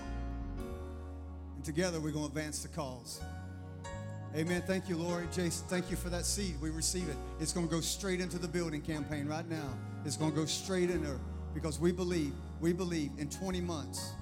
And 1.55 1.65
together 1.65 1.99
we're 1.99 2.11
going 2.11 2.25
to 2.25 2.37
advance 2.37 2.61
the 2.61 2.69
cause. 2.69 3.19
Amen. 4.35 4.61
Thank 4.67 4.87
you, 4.89 4.97
Lord. 4.97 5.31
Jason, 5.31 5.65
thank 5.67 5.89
you 5.89 5.97
for 5.97 6.09
that 6.09 6.25
seed. 6.25 6.55
We 6.61 6.69
receive 6.69 7.09
it. 7.09 7.15
It's 7.39 7.53
going 7.53 7.67
to 7.67 7.73
go 7.73 7.81
straight 7.81 8.21
into 8.21 8.37
the 8.37 8.47
building 8.47 8.81
campaign 8.81 9.27
right 9.27 9.47
now. 9.49 9.69
It's 10.05 10.17
going 10.17 10.31
to 10.31 10.37
go 10.37 10.45
straight 10.45 10.89
in 10.89 11.03
there 11.03 11.19
because 11.53 11.79
we 11.79 11.91
believe, 11.91 12.33
we 12.59 12.73
believe 12.73 13.11
in 13.17 13.29
20 13.29 13.61
months. 13.61 14.13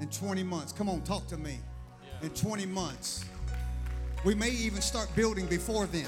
In 0.00 0.08
20 0.08 0.42
months. 0.42 0.72
Come 0.72 0.88
on, 0.88 1.02
talk 1.02 1.26
to 1.28 1.36
me. 1.36 1.58
In 2.22 2.30
20 2.30 2.66
months. 2.66 3.24
We 4.24 4.34
may 4.34 4.50
even 4.50 4.80
start 4.80 5.08
building 5.14 5.46
before 5.46 5.86
then. 5.86 6.06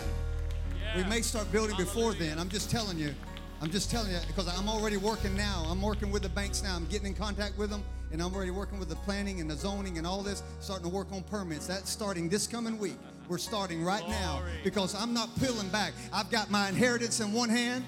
We 0.96 1.04
may 1.04 1.20
start 1.20 1.50
building 1.52 1.76
before 1.76 2.14
then. 2.14 2.38
I'm 2.38 2.48
just 2.48 2.70
telling 2.70 2.98
you. 2.98 3.14
I'm 3.60 3.70
just 3.70 3.90
telling 3.90 4.12
you 4.12 4.18
because 4.26 4.48
I'm 4.48 4.68
already 4.68 4.96
working 4.96 5.36
now. 5.36 5.64
I'm 5.68 5.82
working 5.82 6.10
with 6.10 6.22
the 6.22 6.28
banks 6.28 6.62
now. 6.62 6.76
I'm 6.76 6.86
getting 6.86 7.08
in 7.08 7.14
contact 7.14 7.58
with 7.58 7.70
them, 7.70 7.82
and 8.12 8.22
I'm 8.22 8.34
already 8.34 8.52
working 8.52 8.78
with 8.78 8.88
the 8.88 8.96
planning 8.96 9.40
and 9.40 9.50
the 9.50 9.56
zoning 9.56 9.98
and 9.98 10.06
all 10.06 10.22
this, 10.22 10.42
starting 10.60 10.88
to 10.88 10.94
work 10.94 11.08
on 11.12 11.22
permits. 11.24 11.66
That's 11.66 11.90
starting 11.90 12.28
this 12.28 12.46
coming 12.46 12.78
week. 12.78 12.96
We're 13.28 13.38
starting 13.38 13.84
right 13.84 14.08
now 14.08 14.42
because 14.64 14.94
I'm 14.94 15.12
not 15.12 15.28
pulling 15.38 15.68
back. 15.68 15.92
I've 16.12 16.30
got 16.30 16.50
my 16.50 16.68
inheritance 16.68 17.20
in 17.20 17.32
one 17.32 17.50
hand, 17.50 17.84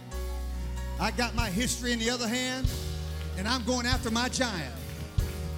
I 0.99 1.13
got 1.13 1.35
my 1.35 1.49
history 1.49 1.93
in 1.93 1.99
the 1.99 2.11
other 2.11 2.29
hand, 2.29 2.69
and 3.41 3.49
I'm 3.49 3.65
going 3.65 3.87
after 3.87 4.11
my 4.11 4.29
giant. 4.29 4.75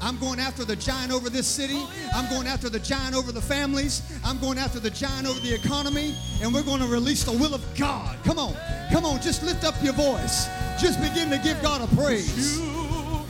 I'm 0.01 0.17
going 0.19 0.39
after 0.39 0.65
the 0.65 0.77
giant 0.77 1.11
over 1.13 1.29
this 1.29 1.49
city. 1.49 1.83
I'm 2.15 2.31
going 2.31 2.47
after 2.47 2.69
the 2.69 2.79
giant 2.79 3.17
over 3.17 3.33
the 3.33 3.41
families. 3.41 4.03
I'm 4.25 4.39
going 4.39 4.57
after 4.57 4.79
the 4.79 4.91
giant 4.91 5.27
over 5.27 5.41
the 5.41 5.53
economy. 5.53 6.15
And 6.41 6.55
we're 6.55 6.63
going 6.63 6.81
to 6.81 6.87
release 6.87 7.25
the 7.25 7.33
will 7.33 7.55
of 7.55 7.65
God. 7.77 8.17
Come 8.23 8.39
on. 8.39 8.55
Come 8.93 9.05
on. 9.05 9.21
Just 9.21 9.43
lift 9.43 9.65
up 9.65 9.75
your 9.83 9.95
voice. 9.95 10.47
Just 10.81 11.01
begin 11.01 11.29
to 11.31 11.39
give 11.39 11.61
God 11.61 11.83
a 11.83 11.93
praise. 11.97 12.61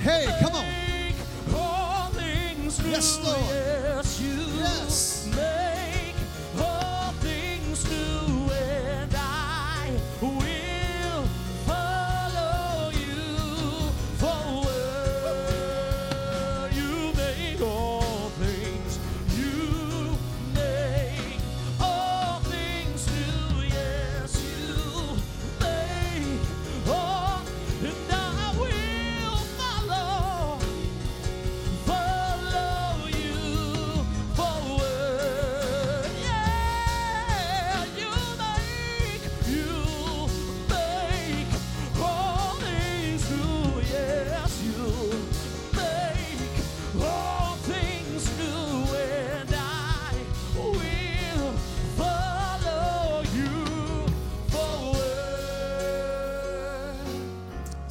Hey, 0.01 0.27
come 0.43 0.53
on. 0.53 0.66
All 1.55 2.09
things 2.11 2.79
new. 2.85 2.91
Yes, 2.91 3.24
Lord. 3.24 3.41
Yes, 3.49 4.20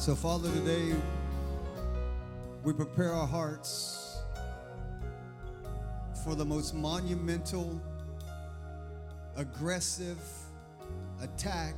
So, 0.02 0.16
Father, 0.16 0.50
today 0.50 0.96
we 2.64 2.72
prepare 2.72 3.12
our 3.12 3.24
hearts 3.24 4.18
for 6.24 6.34
the 6.34 6.44
most 6.44 6.74
monumental, 6.74 7.80
aggressive 9.36 10.18
attack 11.20 11.74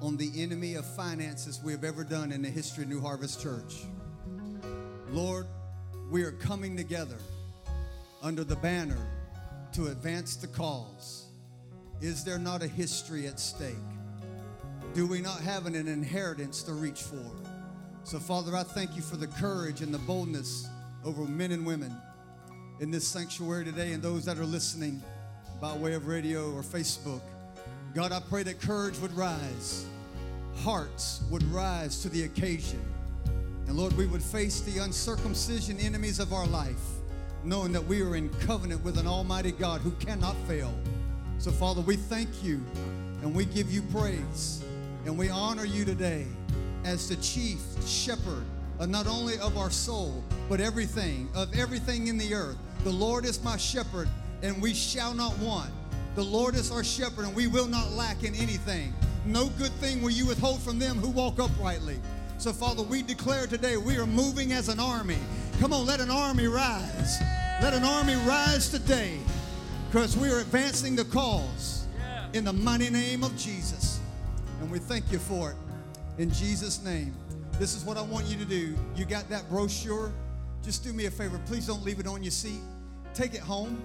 on 0.00 0.16
the 0.16 0.30
enemy 0.42 0.76
of 0.76 0.86
finances 0.86 1.60
we 1.62 1.72
have 1.72 1.84
ever 1.84 2.02
done 2.02 2.32
in 2.32 2.40
the 2.40 2.48
history 2.48 2.84
of 2.84 2.88
New 2.88 3.02
Harvest 3.02 3.42
Church. 3.42 3.82
Lord, 5.10 5.46
we 6.10 6.22
are 6.22 6.32
coming 6.32 6.78
together 6.78 7.18
under 8.22 8.42
the 8.42 8.56
banner 8.56 9.06
to 9.74 9.88
advance 9.88 10.36
the 10.36 10.46
cause. 10.46 11.26
Is 12.00 12.24
there 12.24 12.38
not 12.38 12.62
a 12.62 12.68
history 12.68 13.26
at 13.26 13.38
stake? 13.38 13.74
Do 14.94 15.08
we 15.08 15.20
not 15.20 15.40
have 15.40 15.66
an, 15.66 15.74
an 15.74 15.88
inheritance 15.88 16.62
to 16.62 16.72
reach 16.72 17.02
for? 17.02 17.30
So, 18.04 18.20
Father, 18.20 18.54
I 18.56 18.62
thank 18.62 18.94
you 18.94 19.02
for 19.02 19.16
the 19.16 19.26
courage 19.26 19.80
and 19.80 19.92
the 19.92 19.98
boldness 19.98 20.68
over 21.04 21.22
men 21.24 21.50
and 21.50 21.66
women 21.66 21.92
in 22.78 22.92
this 22.92 23.06
sanctuary 23.06 23.64
today 23.64 23.92
and 23.92 24.00
those 24.00 24.24
that 24.24 24.38
are 24.38 24.44
listening 24.44 25.02
by 25.60 25.76
way 25.76 25.94
of 25.94 26.06
radio 26.06 26.52
or 26.52 26.62
Facebook. 26.62 27.22
God, 27.92 28.12
I 28.12 28.20
pray 28.20 28.44
that 28.44 28.60
courage 28.60 28.96
would 28.98 29.12
rise, 29.14 29.84
hearts 30.62 31.22
would 31.28 31.42
rise 31.44 32.00
to 32.02 32.08
the 32.08 32.22
occasion. 32.22 32.80
And 33.66 33.76
Lord, 33.76 33.96
we 33.96 34.06
would 34.06 34.22
face 34.22 34.60
the 34.60 34.78
uncircumcision 34.80 35.80
enemies 35.80 36.20
of 36.20 36.32
our 36.32 36.46
life, 36.46 36.74
knowing 37.42 37.72
that 37.72 37.84
we 37.84 38.00
are 38.02 38.14
in 38.14 38.28
covenant 38.46 38.84
with 38.84 38.98
an 38.98 39.08
almighty 39.08 39.50
God 39.50 39.80
who 39.80 39.90
cannot 39.92 40.36
fail. 40.46 40.72
So, 41.38 41.50
Father, 41.50 41.80
we 41.80 41.96
thank 41.96 42.44
you 42.44 42.64
and 43.22 43.34
we 43.34 43.44
give 43.44 43.72
you 43.72 43.82
praise 43.82 44.63
and 45.04 45.18
we 45.18 45.28
honor 45.28 45.64
you 45.64 45.84
today 45.84 46.26
as 46.84 47.08
the 47.08 47.16
chief 47.16 47.60
shepherd 47.86 48.44
of 48.78 48.88
not 48.88 49.06
only 49.06 49.38
of 49.38 49.56
our 49.56 49.70
soul, 49.70 50.24
but 50.48 50.60
everything, 50.60 51.28
of 51.34 51.56
everything 51.58 52.08
in 52.08 52.18
the 52.18 52.34
earth. 52.34 52.56
The 52.84 52.90
Lord 52.90 53.24
is 53.24 53.42
my 53.42 53.56
shepherd, 53.56 54.08
and 54.42 54.60
we 54.60 54.74
shall 54.74 55.14
not 55.14 55.36
want. 55.38 55.70
The 56.14 56.24
Lord 56.24 56.54
is 56.54 56.70
our 56.70 56.84
shepherd, 56.84 57.26
and 57.26 57.34
we 57.34 57.46
will 57.46 57.66
not 57.66 57.92
lack 57.92 58.24
in 58.24 58.34
anything. 58.34 58.92
No 59.26 59.48
good 59.58 59.72
thing 59.72 60.02
will 60.02 60.10
you 60.10 60.26
withhold 60.26 60.60
from 60.60 60.78
them 60.78 60.96
who 60.96 61.08
walk 61.08 61.38
uprightly. 61.38 61.98
So, 62.38 62.52
Father, 62.52 62.82
we 62.82 63.02
declare 63.02 63.46
today 63.46 63.76
we 63.76 63.96
are 63.96 64.06
moving 64.06 64.52
as 64.52 64.68
an 64.68 64.80
army. 64.80 65.18
Come 65.60 65.72
on, 65.72 65.86
let 65.86 66.00
an 66.00 66.10
army 66.10 66.46
rise. 66.46 67.20
Let 67.62 67.72
an 67.72 67.84
army 67.84 68.16
rise 68.26 68.68
today 68.68 69.18
because 69.90 70.16
we 70.16 70.28
are 70.28 70.40
advancing 70.40 70.96
the 70.96 71.04
cause 71.04 71.86
in 72.32 72.44
the 72.44 72.52
mighty 72.52 72.90
name 72.90 73.22
of 73.22 73.36
Jesus. 73.36 74.00
And 74.64 74.72
we 74.72 74.78
thank 74.78 75.12
you 75.12 75.18
for 75.18 75.50
it 75.50 75.56
in 76.16 76.30
Jesus' 76.30 76.82
name. 76.82 77.14
This 77.58 77.76
is 77.76 77.84
what 77.84 77.98
I 77.98 78.00
want 78.00 78.24
you 78.24 78.38
to 78.38 78.46
do. 78.46 78.74
You 78.96 79.04
got 79.04 79.28
that 79.28 79.46
brochure? 79.50 80.10
Just 80.62 80.82
do 80.82 80.94
me 80.94 81.04
a 81.04 81.10
favor. 81.10 81.38
Please 81.44 81.66
don't 81.66 81.84
leave 81.84 82.00
it 82.00 82.06
on 82.06 82.22
your 82.22 82.30
seat. 82.30 82.62
Take 83.12 83.34
it 83.34 83.42
home. 83.42 83.84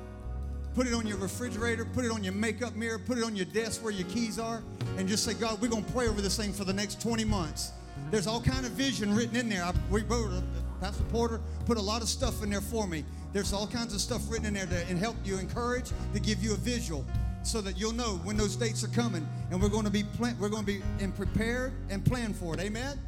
Put 0.75 0.87
it 0.87 0.93
on 0.93 1.05
your 1.05 1.17
refrigerator. 1.17 1.83
Put 1.83 2.05
it 2.05 2.11
on 2.11 2.23
your 2.23 2.31
makeup 2.31 2.77
mirror. 2.77 2.97
Put 2.97 3.17
it 3.17 3.25
on 3.25 3.35
your 3.35 3.47
desk 3.47 3.83
where 3.83 3.91
your 3.91 4.07
keys 4.07 4.39
are. 4.39 4.63
And 4.97 5.05
just 5.05 5.25
say, 5.25 5.33
God, 5.33 5.61
we're 5.61 5.67
going 5.67 5.83
to 5.83 5.91
pray 5.91 6.07
over 6.07 6.21
this 6.21 6.37
thing 6.37 6.53
for 6.53 6.63
the 6.63 6.71
next 6.71 7.01
20 7.01 7.25
months. 7.25 7.73
There's 8.09 8.25
all 8.25 8.41
kind 8.41 8.65
of 8.65 8.71
vision 8.71 9.13
written 9.13 9.35
in 9.35 9.49
there. 9.49 9.65
I, 9.65 9.73
we 9.91 10.03
wrote, 10.03 10.31
Pastor 10.79 11.03
Porter 11.09 11.41
put 11.65 11.77
a 11.77 11.81
lot 11.81 12.01
of 12.01 12.07
stuff 12.07 12.41
in 12.41 12.51
there 12.51 12.61
for 12.61 12.87
me. 12.87 13.03
There's 13.33 13.51
all 13.51 13.67
kinds 13.67 13.93
of 13.93 13.99
stuff 13.99 14.21
written 14.31 14.45
in 14.45 14.53
there 14.53 14.65
to 14.65 14.95
help 14.95 15.17
you 15.25 15.39
encourage, 15.39 15.91
to 16.13 16.21
give 16.21 16.41
you 16.41 16.53
a 16.53 16.57
visual 16.57 17.05
so 17.49 17.61
that 17.61 17.79
you'll 17.79 17.93
know 17.93 18.19
when 18.23 18.37
those 18.37 18.55
dates 18.55 18.83
are 18.83 18.89
coming 18.89 19.27
and 19.49 19.59
we're 19.59 19.69
going 19.69 19.83
to 19.83 19.89
be 19.89 20.03
we're 20.39 20.49
going 20.49 20.63
to 20.63 20.71
be 20.71 20.83
in 20.99 21.11
prepared 21.11 21.73
and 21.89 22.05
plan 22.05 22.31
for 22.31 22.53
it. 22.53 22.59
Amen? 22.59 22.99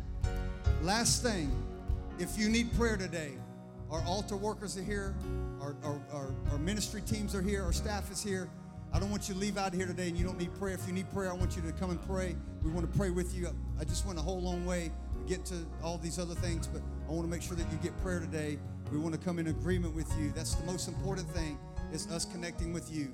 Last 0.81 1.21
thing 1.21 1.51
if 2.17 2.39
you 2.39 2.49
need 2.49 2.75
prayer 2.75 2.97
today 2.97 3.33
our 3.91 4.01
altar 4.01 4.35
workers 4.35 4.77
are 4.79 4.83
here 4.83 5.15
our, 5.61 5.75
our, 5.83 6.01
our, 6.11 6.33
our 6.51 6.57
ministry 6.57 7.01
teams 7.01 7.35
are 7.35 7.41
here 7.43 7.63
our 7.63 7.71
staff 7.71 8.11
is 8.11 8.23
here. 8.23 8.49
I 8.91 8.99
don't 8.99 9.11
want 9.11 9.29
you 9.29 9.35
to 9.35 9.39
leave 9.39 9.59
out 9.59 9.75
here 9.75 9.85
today 9.85 10.07
and 10.07 10.17
you 10.17 10.25
don't 10.25 10.39
need 10.39 10.53
prayer. 10.55 10.73
If 10.73 10.87
you 10.87 10.93
need 10.93 11.11
prayer 11.13 11.29
i 11.29 11.33
want 11.33 11.55
you 11.55 11.61
to 11.61 11.71
come 11.73 11.91
and 11.91 12.01
pray. 12.07 12.35
We 12.63 12.71
want 12.71 12.91
to 12.91 12.97
pray 12.97 13.11
with 13.11 13.35
you. 13.35 13.47
I 13.79 13.83
just 13.83 14.07
went 14.07 14.17
a 14.17 14.23
whole 14.23 14.41
long 14.41 14.65
way 14.65 14.91
to 15.19 15.29
get 15.29 15.45
to 15.45 15.55
all 15.83 15.99
these 15.99 16.17
other 16.17 16.33
things 16.33 16.65
but 16.65 16.81
i 17.07 17.11
want 17.11 17.25
to 17.25 17.29
make 17.29 17.43
sure 17.43 17.55
that 17.55 17.71
you 17.71 17.77
get 17.83 17.95
prayer 18.01 18.19
today. 18.19 18.57
We 18.91 18.97
want 18.97 19.13
to 19.13 19.21
come 19.21 19.37
in 19.37 19.49
agreement 19.49 19.95
with 19.95 20.11
you. 20.19 20.31
That's 20.35 20.55
the 20.55 20.65
most 20.65 20.87
important 20.87 21.29
thing 21.29 21.59
is 21.93 22.11
us 22.11 22.25
connecting 22.25 22.73
with 22.73 22.91
you 22.91 23.13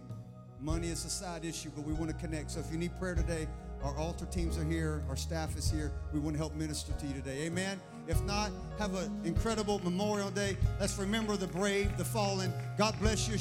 Money 0.59 0.87
is 0.87 1.05
a 1.05 1.09
side 1.09 1.45
issue, 1.45 1.69
but 1.75 1.85
we 1.85 1.93
want 1.93 2.09
to 2.09 2.17
connect. 2.17 2.51
So 2.51 2.59
if 2.59 2.71
you 2.71 2.77
need 2.77 2.97
prayer 2.99 3.13
today, 3.13 3.47
our 3.83 3.95
altar 3.97 4.25
teams 4.25 4.57
are 4.57 4.63
here, 4.63 5.03
our 5.07 5.15
staff 5.15 5.55
is 5.55 5.69
here. 5.69 5.91
We 6.13 6.19
want 6.19 6.35
to 6.35 6.39
help 6.39 6.55
minister 6.55 6.93
to 6.93 7.05
you 7.05 7.13
today. 7.13 7.43
Amen. 7.43 7.79
If 8.07 8.23
not, 8.23 8.51
have 8.79 8.95
an 8.95 9.21
incredible 9.23 9.79
Memorial 9.83 10.31
Day. 10.31 10.57
Let's 10.79 10.97
remember 10.97 11.37
the 11.37 11.47
brave, 11.47 11.95
the 11.97 12.05
fallen. 12.05 12.51
God 12.77 12.95
bless 12.99 13.27
you. 13.27 13.35